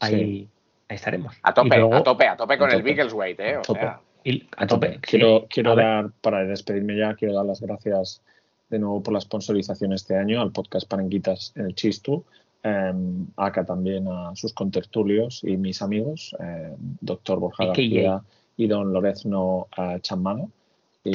ahí, 0.00 0.48
ahí 0.88 0.96
estaremos. 0.96 1.36
A 1.42 1.54
tope, 1.54 1.76
luego- 1.78 1.94
a 1.94 2.02
tope, 2.02 2.26
a 2.26 2.36
tope 2.36 2.58
con 2.58 2.70
a 2.70 2.74
el 2.74 2.80
tope. 2.80 2.90
Bigglesweight, 2.90 3.40
¿eh? 3.40 3.54
A 3.54 3.58
O 3.60 3.62
tope. 3.62 3.80
sea, 3.80 4.00
y- 4.24 4.46
a 4.56 4.66
tope. 4.66 4.94
sí. 5.06 5.18
Quiero, 5.48 5.72
A 5.72 5.74
dar, 5.74 6.10
para 6.20 6.44
despedirme 6.44 6.96
ya, 6.96 7.14
quiero 7.14 7.34
dar 7.34 7.46
las 7.46 7.60
gracias 7.60 8.22
de 8.70 8.78
nuevo 8.78 9.02
por 9.02 9.14
la 9.14 9.20
sponsorización 9.20 9.92
este 9.92 10.16
año 10.16 10.40
al 10.40 10.50
podcast 10.52 10.88
Parenquitas 10.88 11.52
en 11.56 11.66
el 11.66 11.74
Chistu. 11.74 12.24
eh, 12.66 12.92
acá 13.36 13.64
también 13.66 14.08
a 14.08 14.34
sus 14.34 14.54
contertulios 14.54 15.44
y 15.44 15.56
mis 15.58 15.82
amigos, 15.82 16.34
eh, 16.40 16.74
doctor 17.00 17.38
Borja. 17.38 17.66
García 17.66 18.22
y 18.56 18.66
don 18.66 18.90
Lorezno 18.92 19.68
eh, 19.76 19.98
Chamano. 20.00 20.50
Y, 21.06 21.10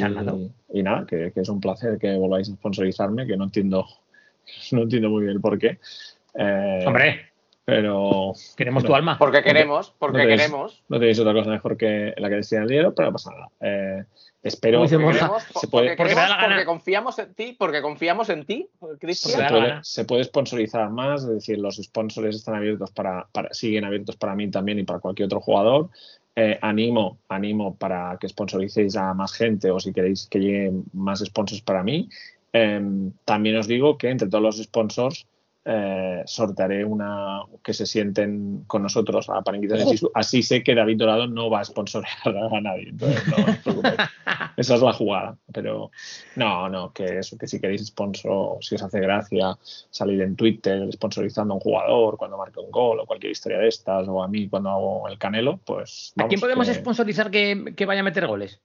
nada, 0.84 1.04
que, 1.08 1.32
que 1.32 1.40
es 1.42 1.50
un 1.50 1.60
placer 1.60 1.98
que 1.98 2.16
volváis 2.16 2.48
a 2.50 2.54
sponsorizarme, 2.54 3.26
que 3.26 3.36
no 3.36 3.46
entiendo, 3.46 3.88
no 4.72 4.84
entiendo 4.84 5.10
muy 5.10 5.24
bien 5.24 5.34
el 5.34 5.42
por 5.42 5.58
qué. 5.58 5.80
Eh, 6.36 6.84
Hombre, 6.86 7.29
Pero. 7.70 8.34
Queremos 8.56 8.84
tu 8.84 8.94
alma. 8.96 9.18
Porque 9.18 9.42
queremos, 9.42 9.94
porque 9.98 10.18
no 10.20 10.24
tenéis- 10.24 10.38
queremos. 10.38 10.84
No 10.90 11.00
tenéis 11.00 11.20
otra 11.20 11.34
cosa 11.34 11.50
mejor 11.50 11.78
que 11.78 12.14
la 12.18 12.30
que 12.30 12.36
decía 12.36 12.60
el 12.62 12.68
dinero, 12.68 12.94
pero 12.94 13.08
no 13.08 13.14
pasa 13.14 13.32
nada. 13.32 13.50
Eh, 13.62 14.04
espero. 14.44 14.82
Que. 14.84 14.90
Queremos, 14.90 15.16
se 15.18 15.24
porque, 15.54 15.68
puede, 15.68 15.88
porque 15.98 16.04
queremos, 16.14 16.30
gana. 16.30 16.48
porque 16.48 16.66
confiamos 16.66 17.20
en 17.20 17.34
ti, 17.34 17.56
porque 17.58 17.82
confiamos 17.82 18.30
en 18.30 18.46
ti, 18.46 18.68
Porque 18.80 19.14
se, 19.14 19.38
puede, 19.44 19.80
se 19.84 20.06
puede 20.06 20.24
sponsorizar 20.24 20.90
más, 20.90 21.24
es 21.24 21.30
decir, 21.30 21.60
los 21.60 21.78
sponsors 21.78 22.36
están 22.36 22.56
abiertos 22.56 22.92
para, 22.92 23.28
para- 23.32 23.54
siguen 23.54 23.86
abiertos 23.86 24.16
para 24.18 24.36
mí 24.36 24.50
también 24.50 24.80
y 24.80 24.84
para 24.84 25.00
cualquier 25.00 25.26
otro 25.28 25.40
jugador. 25.42 25.90
Eh, 26.36 26.58
animo, 26.62 27.18
animo 27.28 27.76
para 27.76 28.18
que 28.20 28.30
sponsoricéis 28.30 28.96
a 28.96 29.14
más 29.14 29.34
gente 29.34 29.72
o 29.72 29.80
si 29.80 29.92
queréis 29.92 30.28
que 30.28 30.40
lleguen 30.40 30.86
más 30.94 31.20
sponsors 31.20 31.62
para 31.62 31.84
mí. 31.84 32.08
Em, 32.54 33.12
también 33.26 33.58
os 33.58 33.68
digo 33.68 33.98
que 33.98 34.10
entre 34.10 34.30
todos 34.30 34.42
los 34.44 34.58
sponsors 34.64 35.28
eh, 35.66 36.24
sortearé 36.26 36.86
una 36.86 37.42
que 37.64 37.74
se 37.74 37.86
sienten 37.86 38.64
con 38.66 38.82
nosotros 38.82 39.30
a 39.30 39.42
Parenquitas 39.42 39.80
de 39.80 39.86
Sisu. 39.86 40.10
Así 40.14 40.42
sé 40.42 40.64
que 40.64 40.74
David 40.74 40.98
Dorado 40.98 41.28
no 41.28 41.50
va 41.50 41.60
a 41.60 41.66
sponsorear 41.66 42.10
a 42.26 42.62
nadie. 42.62 42.90
Entonces, 42.90 43.22
no 43.28 43.46
os 43.46 43.58
preocupéis. 43.58 43.96
Esa 44.58 44.76
es 44.76 44.82
la 44.82 44.94
jugada. 44.94 45.38
Pero 45.54 45.92
no, 46.36 46.70
no, 46.70 46.92
que 46.94 47.20
eso, 47.20 47.38
que 47.38 47.48
si 47.48 47.60
queréis 47.60 47.86
sponsor, 47.88 48.58
si 48.64 48.76
os 48.76 48.84
hace 48.84 49.00
gracia 49.00 49.58
salir 49.90 50.22
en 50.22 50.36
Twitter 50.36 50.92
sponsorizando 50.92 51.54
a 51.54 51.58
un 51.58 51.62
jugador 51.62 52.18
cuando 52.18 52.38
marca 52.38 52.60
un 52.62 52.72
gol 52.72 53.00
o 53.00 53.06
cualquier 53.06 53.32
historia 53.32 53.60
de 53.60 53.68
estas, 53.68 54.08
o 54.08 54.24
a 54.24 54.28
mí 54.28 54.48
cuando 54.50 54.70
hago 54.70 55.08
el 55.08 55.18
canelo, 55.18 55.60
pues. 55.66 56.14
¿A 56.18 56.28
quién 56.28 56.40
vamos, 56.40 56.42
podemos 56.42 56.68
que- 56.68 56.74
sponsorizar 56.76 57.32
que, 57.32 57.74
que 57.76 57.86
vaya 57.86 58.02
a 58.02 58.04
meter 58.04 58.28
goles? 58.28 58.60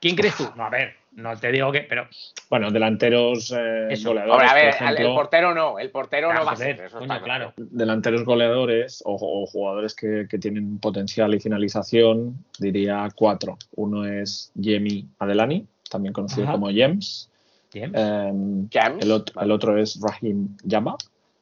¿Quién 0.00 0.16
crees 0.16 0.36
tú? 0.36 0.44
No, 0.56 0.64
a 0.64 0.70
ver, 0.70 0.94
no 1.12 1.36
te 1.36 1.50
digo 1.50 1.72
que, 1.72 1.80
pero 1.80 2.06
Bueno, 2.48 2.70
delanteros 2.70 3.50
eh, 3.56 3.88
Eso. 3.90 4.10
goleadores. 4.10 4.32
Hombre, 4.34 4.48
a 4.48 4.54
ver, 4.54 4.74
por 4.76 4.82
ejemplo, 4.86 5.08
el 5.08 5.14
portero 5.14 5.54
no, 5.54 5.78
el 5.78 5.90
portero 5.90 6.32
no 6.32 6.44
va 6.44 6.52
a 6.52 6.56
ser, 6.56 6.80
eso 6.80 6.98
coño, 6.98 7.12
está 7.12 7.24
claro. 7.24 7.52
delanteros 7.56 8.24
goleadores 8.24 9.02
o, 9.04 9.14
o 9.14 9.46
jugadores 9.46 9.94
que, 9.94 10.26
que 10.30 10.38
tienen 10.38 10.78
potencial 10.78 11.34
y 11.34 11.40
finalización, 11.40 12.44
diría 12.58 13.08
cuatro. 13.14 13.58
Uno 13.74 14.06
es 14.06 14.52
Jemi 14.60 15.08
Adelani, 15.18 15.66
también 15.90 16.12
conocido 16.12 16.44
Ajá. 16.44 16.52
como 16.52 16.68
James. 16.68 17.28
James. 17.72 17.92
Em, 17.94 18.68
James, 18.72 19.04
el, 19.04 19.10
otro, 19.12 19.42
el 19.42 19.50
otro 19.50 19.76
es 19.78 20.00
Rahim 20.00 20.56
Yama. 20.62 20.96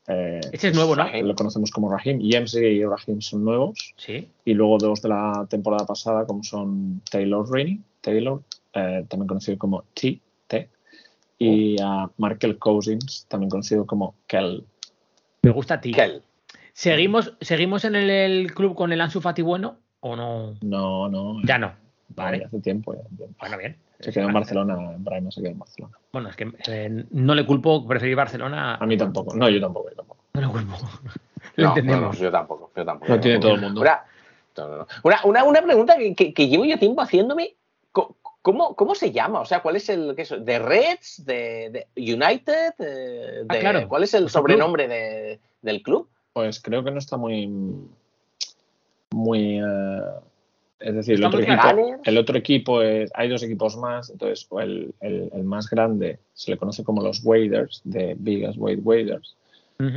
Eh, 0.08 0.40
Ese 0.52 0.68
es 0.68 0.74
nuevo, 0.74 0.94
¿no? 0.94 1.10
Lo 1.22 1.34
conocemos 1.34 1.70
como 1.70 1.90
Rahim. 1.90 2.20
James 2.22 2.54
y 2.54 2.84
Rahim 2.84 3.20
son 3.20 3.44
nuevos. 3.44 3.94
Sí. 3.96 4.28
Y 4.44 4.54
luego 4.54 4.78
dos 4.78 5.02
de 5.02 5.08
la 5.08 5.46
temporada 5.48 5.86
pasada, 5.86 6.26
como 6.26 6.42
son 6.42 7.02
Taylor 7.10 7.48
Rainey, 7.50 7.80
Taylor, 8.00 8.42
eh, 8.74 9.04
también 9.08 9.26
conocido 9.26 9.58
como 9.58 9.84
T, 9.94 10.20
T, 10.46 10.68
y 11.38 11.76
a 11.80 12.08
Markel 12.18 12.58
Cousins, 12.58 13.26
también 13.28 13.50
conocido 13.50 13.86
como 13.86 14.14
Kel. 14.26 14.64
Me 15.42 15.50
gusta. 15.50 15.80
Kel. 15.80 16.22
¿Seguimos, 16.72 17.34
¿Seguimos 17.40 17.84
en 17.84 17.96
el, 17.96 18.10
el 18.10 18.54
club 18.54 18.74
con 18.74 18.92
el 18.92 19.00
Ansu 19.00 19.20
Fati 19.20 19.42
bueno 19.42 19.78
o 20.00 20.14
no? 20.14 20.54
No, 20.60 21.08
no. 21.08 21.40
Ya 21.44 21.58
no. 21.58 21.72
Vale. 22.08 22.44
Hace 22.44 22.60
tiempo. 22.60 22.94
ya. 22.94 23.00
Bueno, 23.40 23.58
bien. 23.58 23.76
Se 24.00 24.12
quedó 24.12 24.26
en 24.28 24.34
Barcelona, 24.34 24.76
Brahima 24.98 25.30
se 25.30 25.40
quedó 25.40 25.52
en 25.52 25.58
Barcelona. 25.58 25.98
Bueno, 26.12 26.28
es 26.28 26.36
que 26.36 26.52
eh, 26.68 27.04
no 27.10 27.34
le 27.34 27.46
culpo 27.46 27.86
preferir 27.86 28.14
Barcelona. 28.16 28.74
A 28.76 28.86
mí 28.86 28.96
tampoco. 28.96 29.34
No, 29.34 29.48
yo 29.48 29.60
tampoco, 29.60 29.88
yo 29.90 29.96
tampoco. 29.96 30.20
No 30.34 30.40
le 30.42 30.46
culpo. 30.48 30.76
Lo 31.56 31.64
No, 31.64 31.68
entendemos. 31.70 32.16
no, 32.16 32.22
yo 32.22 32.30
tampoco, 32.30 32.70
yo 32.76 32.84
tampoco. 32.84 33.12
Lo 33.12 33.20
tiene 33.20 33.38
todo 33.40 33.54
el 33.54 33.60
mundo. 33.62 33.80
Una, 33.80 34.02
no, 34.58 34.68
no, 34.68 34.76
no. 34.78 34.86
Una, 35.04 35.24
una- 35.24 35.44
una 35.44 35.62
pregunta 35.62 35.96
que, 35.96 36.14
que- 36.14 36.34
que 36.34 36.48
llevo 36.48 36.64
yo 36.66 36.78
tiempo 36.78 37.00
haciéndome. 37.00 37.54
¿Cómo, 38.42 38.76
cómo 38.76 38.94
se 38.94 39.10
llama? 39.10 39.40
O 39.40 39.44
sea, 39.44 39.60
¿cuál 39.60 39.74
es 39.76 39.88
el 39.88 40.14
qué 40.14 40.22
es? 40.22 40.32
de 40.44 40.58
Reds, 40.60 41.24
de, 41.26 41.86
de 41.96 42.12
United? 42.14 42.74
eh, 42.78 43.44
Ah, 43.48 43.54
de- 43.54 43.60
claro. 43.60 43.88
¿Cuál 43.88 44.04
es 44.04 44.14
el 44.14 44.24
Pues 44.24 44.34
el 44.34 44.38
sobrenombre 44.38 44.86
de- 44.86 45.40
del 45.62 45.82
club? 45.82 46.08
Pues 46.32 46.60
creo 46.60 46.84
que 46.84 46.90
no 46.92 46.98
está 46.98 47.16
muy. 47.16 47.48
Muy. 49.10 49.58
eh, 49.58 50.02
es 50.80 50.94
decir, 50.94 51.14
el 51.14 51.20
otro, 51.28 51.40
equipo, 51.54 51.68
el 52.04 52.18
otro 52.18 52.36
equipo 52.38 52.82
es. 52.82 53.10
Hay 53.14 53.28
dos 53.28 53.42
equipos 53.42 53.76
más. 53.76 54.10
Entonces, 54.10 54.46
el, 54.60 54.94
el- 55.00 55.30
el 55.32 55.44
más 55.44 55.68
grande 55.70 56.18
se 56.34 56.50
le 56.50 56.56
conoce 56.58 56.84
como 56.84 57.02
los 57.02 57.24
Waders, 57.24 57.80
de 57.84 58.14
Biggest 58.18 58.58
Wade 58.58 58.80
Waders. 58.82 59.36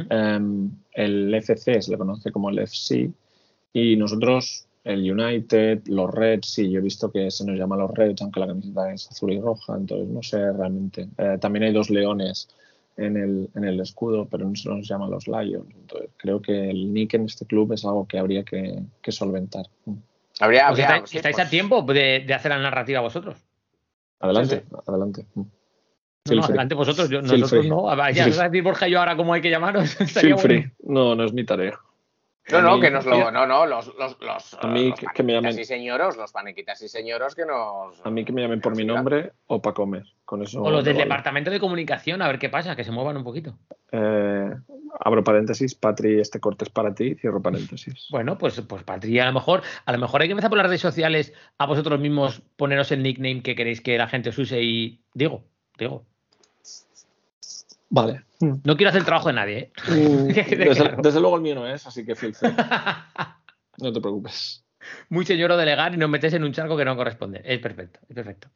Em, 0.10 0.70
el 0.94 1.34
FC 1.34 1.82
se 1.82 1.92
le 1.92 1.98
conoce 1.98 2.32
como 2.32 2.50
el 2.50 2.60
FC. 2.60 3.12
Y 3.74 3.96
nosotros, 3.98 4.66
el 4.84 5.10
United, 5.12 5.84
los 5.88 6.10
Reds, 6.14 6.48
sí, 6.48 6.70
yo 6.72 6.80
he 6.80 6.82
visto 6.84 7.12
que 7.12 7.30
se 7.30 7.46
nos 7.46 7.58
llama 7.58 7.78
los 7.78 7.92
Reds, 7.92 8.22
aunque 8.22 8.40
la 8.40 8.48
camiseta 8.48 8.94
es 8.94 9.10
azul 9.10 9.34
y 9.34 9.40
roja. 9.40 9.76
Entonces, 9.78 10.08
no 10.08 10.24
sé 10.24 10.52
realmente. 10.54 11.08
Eh, 11.18 11.38
también 11.40 11.64
hay 11.64 11.74
dos 11.74 11.90
leones 11.90 12.50
en 12.98 13.16
el, 13.18 13.50
en 13.56 13.64
el 13.66 13.80
escudo, 13.80 14.28
pero 14.30 14.48
no 14.48 14.56
se 14.56 14.68
nos 14.70 14.88
llama 14.88 15.08
los 15.08 15.28
Lions. 15.28 15.68
Entonces, 15.76 16.10
creo 16.18 16.42
que 16.42 16.70
el 16.70 16.94
nick 16.94 17.14
en 17.14 17.26
este 17.26 17.46
club 17.46 17.72
es 17.74 17.86
algo 17.86 18.08
que 18.08 18.18
habría 18.18 18.44
que, 18.44 18.80
que 19.02 19.12
solventar. 19.12 19.66
Habría, 20.40 20.68
Pues 20.70 20.80
estáis 20.80 21.10
sí, 21.10 21.18
estáis 21.18 21.36
pues, 21.36 21.48
a 21.48 21.50
tiempo 21.50 21.82
de, 21.84 22.24
de 22.26 22.34
hacer 22.34 22.52
la 22.52 22.60
narrativa 22.60 23.02
vosotros. 23.02 23.38
Adelante, 24.20 24.64
adelante. 24.88 25.26
No, 25.36 25.46
no, 26.36 26.44
adelante 26.44 26.76
vosotros. 26.76 27.10
Yo, 27.10 27.22
nosotros 27.22 27.50
free. 27.50 27.70
no. 27.70 27.86
Feel 27.88 27.98
¿vas 27.98 28.40
a 28.40 28.44
decir 28.50 28.64
Borja 28.64 28.88
y 28.88 28.92
yo 28.92 29.00
ahora 29.00 29.16
cómo 29.16 29.34
hay 29.34 29.42
que 29.42 29.50
llamaros? 29.50 29.96
Feel 29.96 30.38
free. 30.38 30.72
bueno. 30.84 31.06
No, 31.10 31.16
no 31.16 31.24
es 31.26 31.34
mi 31.34 31.44
tarea. 31.46 31.80
No, 32.52 32.58
A 32.58 32.62
no, 32.62 32.76
mí- 32.76 32.82
que 32.82 32.90
nos 32.92 33.06
lo. 33.06 33.32
No, 33.32 33.46
no, 33.46 33.66
los, 33.66 33.94
los, 33.96 34.18
los, 34.22 34.54
A 34.62 34.68
mí 34.68 34.90
los 34.90 35.00
que- 35.00 35.06
que 35.14 35.24
me 35.24 35.34
llamen- 35.34 35.60
y 35.60 35.64
señoros, 35.66 36.18
los 36.18 36.32
panequitas 36.32 36.82
y 36.82 36.88
señoros 36.90 37.36
que 37.36 37.46
nos. 37.46 38.04
A 38.06 38.10
mí 38.10 38.26
que 38.26 38.32
me 38.34 38.42
llamen 38.42 38.60
por 38.60 38.76
mi 38.76 38.86
nombre 38.86 39.34
o 39.48 39.62
para 39.62 39.74
comer. 39.76 40.04
Con 40.26 40.42
eso. 40.44 40.62
O 40.62 40.70
los 40.72 40.84
del 40.84 40.96
vale. 40.96 41.06
departamento 41.06 41.52
de 41.52 41.60
comunicación, 41.60 42.22
a 42.22 42.28
ver 42.28 42.40
qué 42.40 42.50
pasa, 42.50 42.76
que 42.76 42.84
se 42.84 42.92
muevan 42.92 43.18
un 43.18 43.24
poquito. 43.24 43.56
Eh, 43.92 44.52
abro 45.00 45.24
paréntesis, 45.24 45.76
Patri, 45.76 46.20
este 46.20 46.40
corte 46.40 46.66
es 46.66 46.70
para 46.70 46.94
ti, 46.94 47.16
cierro 47.16 47.42
paréntesis. 47.42 48.08
Bueno, 48.12 48.38
pues, 48.38 48.60
pues 48.62 48.84
Patria, 48.84 49.24
a 49.24 49.28
lo 49.28 49.34
mejor, 49.34 49.64
a 49.86 49.92
lo 49.92 49.98
mejor 49.98 50.22
hay 50.22 50.28
que 50.28 50.34
empezar 50.34 50.50
por 50.50 50.58
las 50.58 50.68
redes 50.68 50.82
sociales 50.82 51.34
a 51.58 51.66
vosotros 51.66 52.00
mismos 52.00 52.42
poneros 52.58 52.92
el 52.92 53.02
nickname 53.02 53.42
que 53.42 53.56
queréis 53.56 53.82
que 53.82 53.98
la 53.98 54.08
gente 54.08 54.30
os 54.30 54.38
use 54.38 54.62
y 54.62 55.02
digo, 55.14 55.44
digo. 55.78 56.06
Vale. 57.90 58.24
No 58.42 58.78
quiero 58.78 58.90
hacer 58.90 59.00
el 59.00 59.06
trabajo 59.06 59.30
de 59.30 59.34
nadie, 59.34 59.58
¿eh? 59.58 59.72
Mm, 59.88 60.28
desde, 61.02 61.20
luego 61.20 61.36
el 61.38 61.42
mío 61.42 61.56
no 61.56 61.68
es, 61.68 61.86
así 61.88 62.06
que 62.06 62.16
free. 62.16 62.34
No 63.82 63.94
te 63.94 64.02
preocupes. 64.02 64.66
Muy 65.08 65.26
señor 65.26 65.56
delegar 65.56 65.94
y 65.94 65.98
nos 65.98 66.10
metes 66.10 66.34
en 66.34 66.44
un 66.44 66.52
charco 66.52 66.76
que 66.76 66.84
no 66.84 66.98
corresponde. 66.98 67.42
Es 67.46 67.60
perfecto, 67.60 68.02
es 68.10 68.16
perfecto. 68.16 68.50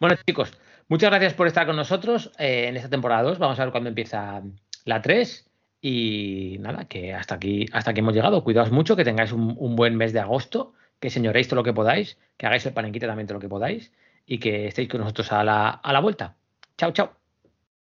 Bueno, 0.00 0.16
chicos, 0.26 0.52
muchas 0.88 1.10
gracias 1.10 1.34
por 1.34 1.46
estar 1.46 1.64
con 1.64 1.76
nosotros 1.76 2.32
eh, 2.40 2.66
en 2.66 2.76
esta 2.76 2.88
temporada 2.88 3.22
2. 3.22 3.38
Vamos 3.38 3.58
a 3.60 3.64
ver 3.64 3.70
cuándo 3.70 3.88
empieza 3.88 4.42
la 4.84 5.00
3. 5.00 5.47
Y 5.80 6.56
nada, 6.60 6.86
que 6.86 7.14
hasta 7.14 7.36
aquí, 7.36 7.66
hasta 7.72 7.92
aquí 7.92 8.00
hemos 8.00 8.14
llegado. 8.14 8.42
Cuidaos 8.42 8.72
mucho, 8.72 8.96
que 8.96 9.04
tengáis 9.04 9.32
un, 9.32 9.54
un 9.58 9.76
buen 9.76 9.96
mes 9.96 10.12
de 10.12 10.20
agosto, 10.20 10.72
que 11.00 11.10
señoréis 11.10 11.48
todo 11.48 11.56
lo 11.56 11.64
que 11.64 11.72
podáis, 11.72 12.18
que 12.36 12.46
hagáis 12.46 12.66
el 12.66 12.72
panenquite 12.72 13.06
también 13.06 13.26
todo 13.26 13.34
lo 13.34 13.40
que 13.40 13.48
podáis 13.48 13.92
y 14.26 14.38
que 14.38 14.66
estéis 14.66 14.88
con 14.88 15.00
nosotros 15.00 15.32
a 15.32 15.44
la, 15.44 15.70
a 15.70 15.92
la 15.92 16.00
vuelta. 16.00 16.36
Chao, 16.76 16.92
chao. 16.92 17.12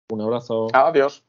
Un 0.10 0.22
abrazo. 0.22 0.68
Adiós. 0.74 1.24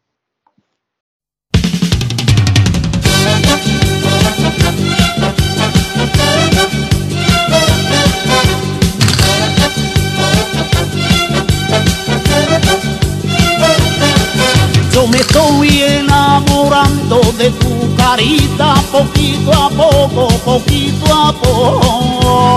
Yo 14.94 15.08
me 15.08 15.18
estoy 15.18 15.82
enamorando 15.82 17.20
de 17.36 17.50
tu 17.50 17.94
carita 17.96 18.76
poquito 18.92 19.52
a 19.52 19.68
poco, 19.68 20.28
poquito 20.44 21.12
a 21.12 21.32
poco. 21.32 22.50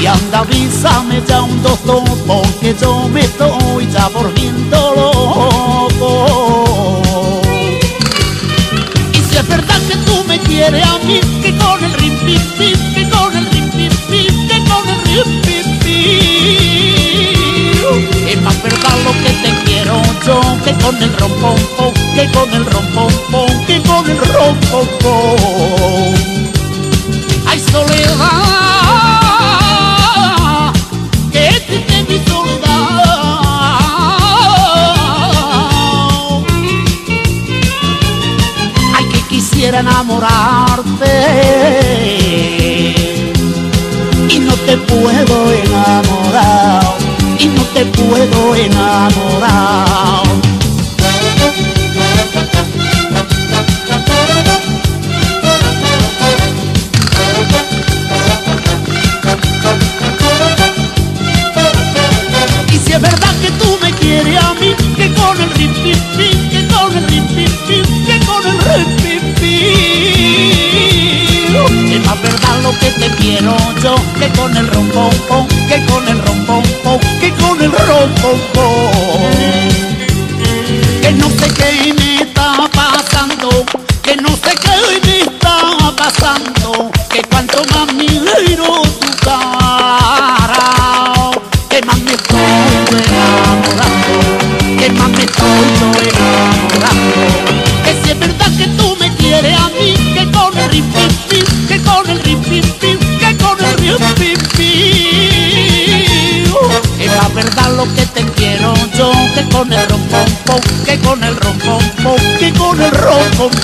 Y 0.00 0.06
anda, 0.06 0.38
avísame 0.38 1.22
ya 1.28 1.42
un 1.42 1.62
doctor, 1.62 2.02
porque 2.26 2.74
yo 2.80 3.06
me 3.10 3.20
estoy 3.20 3.86
ya 3.92 4.08
volviendo 4.08 5.90
loco. 6.00 7.02
Y 9.12 9.18
si 9.30 9.36
es 9.36 9.46
verdad 9.46 9.78
que 9.86 9.96
tú 10.06 10.24
me 10.26 10.38
quieres 10.38 10.86
a 10.86 10.98
mí, 11.00 11.20
que 11.42 11.54
con 11.58 11.84
el 11.84 11.92
rim 11.92 12.16
pim 12.24 12.40
pim, 12.56 12.94
que 12.94 13.10
con 13.10 13.36
el 13.36 13.44
rim 13.50 13.70
pim, 13.70 13.90
que 14.48 14.64
con 14.70 14.88
el 14.88 15.02
rim 15.04 15.42
pim. 15.42 15.64
Es 18.26 18.40
más 18.42 18.62
verdad 18.62 18.96
lo 19.04 19.12
que 19.12 19.33
que 20.64 20.72
con 20.82 20.96
el 21.02 21.12
rom 21.18 21.32
pom 21.40 21.56
pom, 21.76 21.92
que 22.14 22.30
con 22.32 22.52
el 22.54 22.64
rom 22.66 22.86
pom 22.94 23.12
pom, 23.30 23.66
que 23.66 23.82
con 23.82 24.10
el 24.10 24.18
rom 24.18 24.56
pom 24.70 24.86
pom. 25.02 26.14
Ay 27.46 27.60
soledad, 27.70 28.42
que 31.32 31.60
triste 31.66 31.96
mi 32.08 32.18
soledad. 32.26 32.94
Ay 38.96 39.04
que 39.12 39.20
quisiera 39.28 39.80
enamorarte 39.80 41.14
y 44.30 44.38
no 44.38 44.54
te 44.54 44.76
puedo 44.78 45.52
enamorar 45.52 46.83
y 47.44 47.48
no 47.48 47.62
te 47.74 47.84
puedo 47.84 48.54
enamorar 48.54 50.43
Es 71.66 72.06
más 72.06 72.20
verdad 72.22 72.62
lo 72.62 72.78
que 72.78 72.90
te 72.90 73.08
quiero 73.16 73.56
yo 73.82 73.94
que 74.18 74.28
con 74.38 74.54
el 74.56 74.66
rompón, 74.68 75.48
que 75.68 75.84
con 75.86 76.06
el 76.08 76.18
rompón, 76.20 76.62
que 77.20 77.30
con 77.32 77.62
el 77.62 77.72
rompón. 77.72 78.14
Que 81.00 81.12
no 81.12 81.28
sé 81.30 81.48
qué 81.56 82.03
que 109.34 109.42
con 109.48 109.72
el 109.72 109.88
rompón, 109.88 110.24
que 110.84 110.98
con 111.00 111.24
el 111.24 111.36
rompón, 111.36 111.80
que 112.38 112.52
con 112.52 112.80
el 112.80 112.90
rompón. 112.90 113.54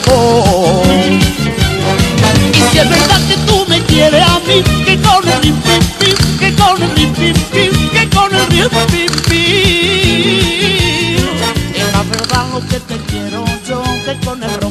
Y 2.52 2.62
si 2.72 2.78
es 2.78 2.88
verdad 2.90 3.20
que 3.28 3.36
tú 3.46 3.64
me 3.68 3.80
quieres 3.82 4.22
a 4.22 4.40
mí, 4.40 4.62
que 4.84 5.00
con 5.00 5.28
el 5.28 5.40
pim 5.40 5.60
pim, 5.98 6.16
que 6.38 6.54
con 6.54 6.82
el 6.82 6.90
pim 6.90 7.12
pim, 7.14 7.34
que 7.90 8.08
con 8.10 8.34
el 8.34 8.46
pim 8.46 8.68
pim 8.68 9.12
pim. 9.28 9.50
Es 11.74 11.92
la 11.92 12.02
verdad 12.02 12.46
lo 12.52 12.60
que 12.66 12.80
te 12.80 12.96
quiero 13.06 13.44
yo, 13.68 13.82
que 14.04 14.26
con 14.26 14.42
el 14.42 14.50
rompón. 14.50 14.69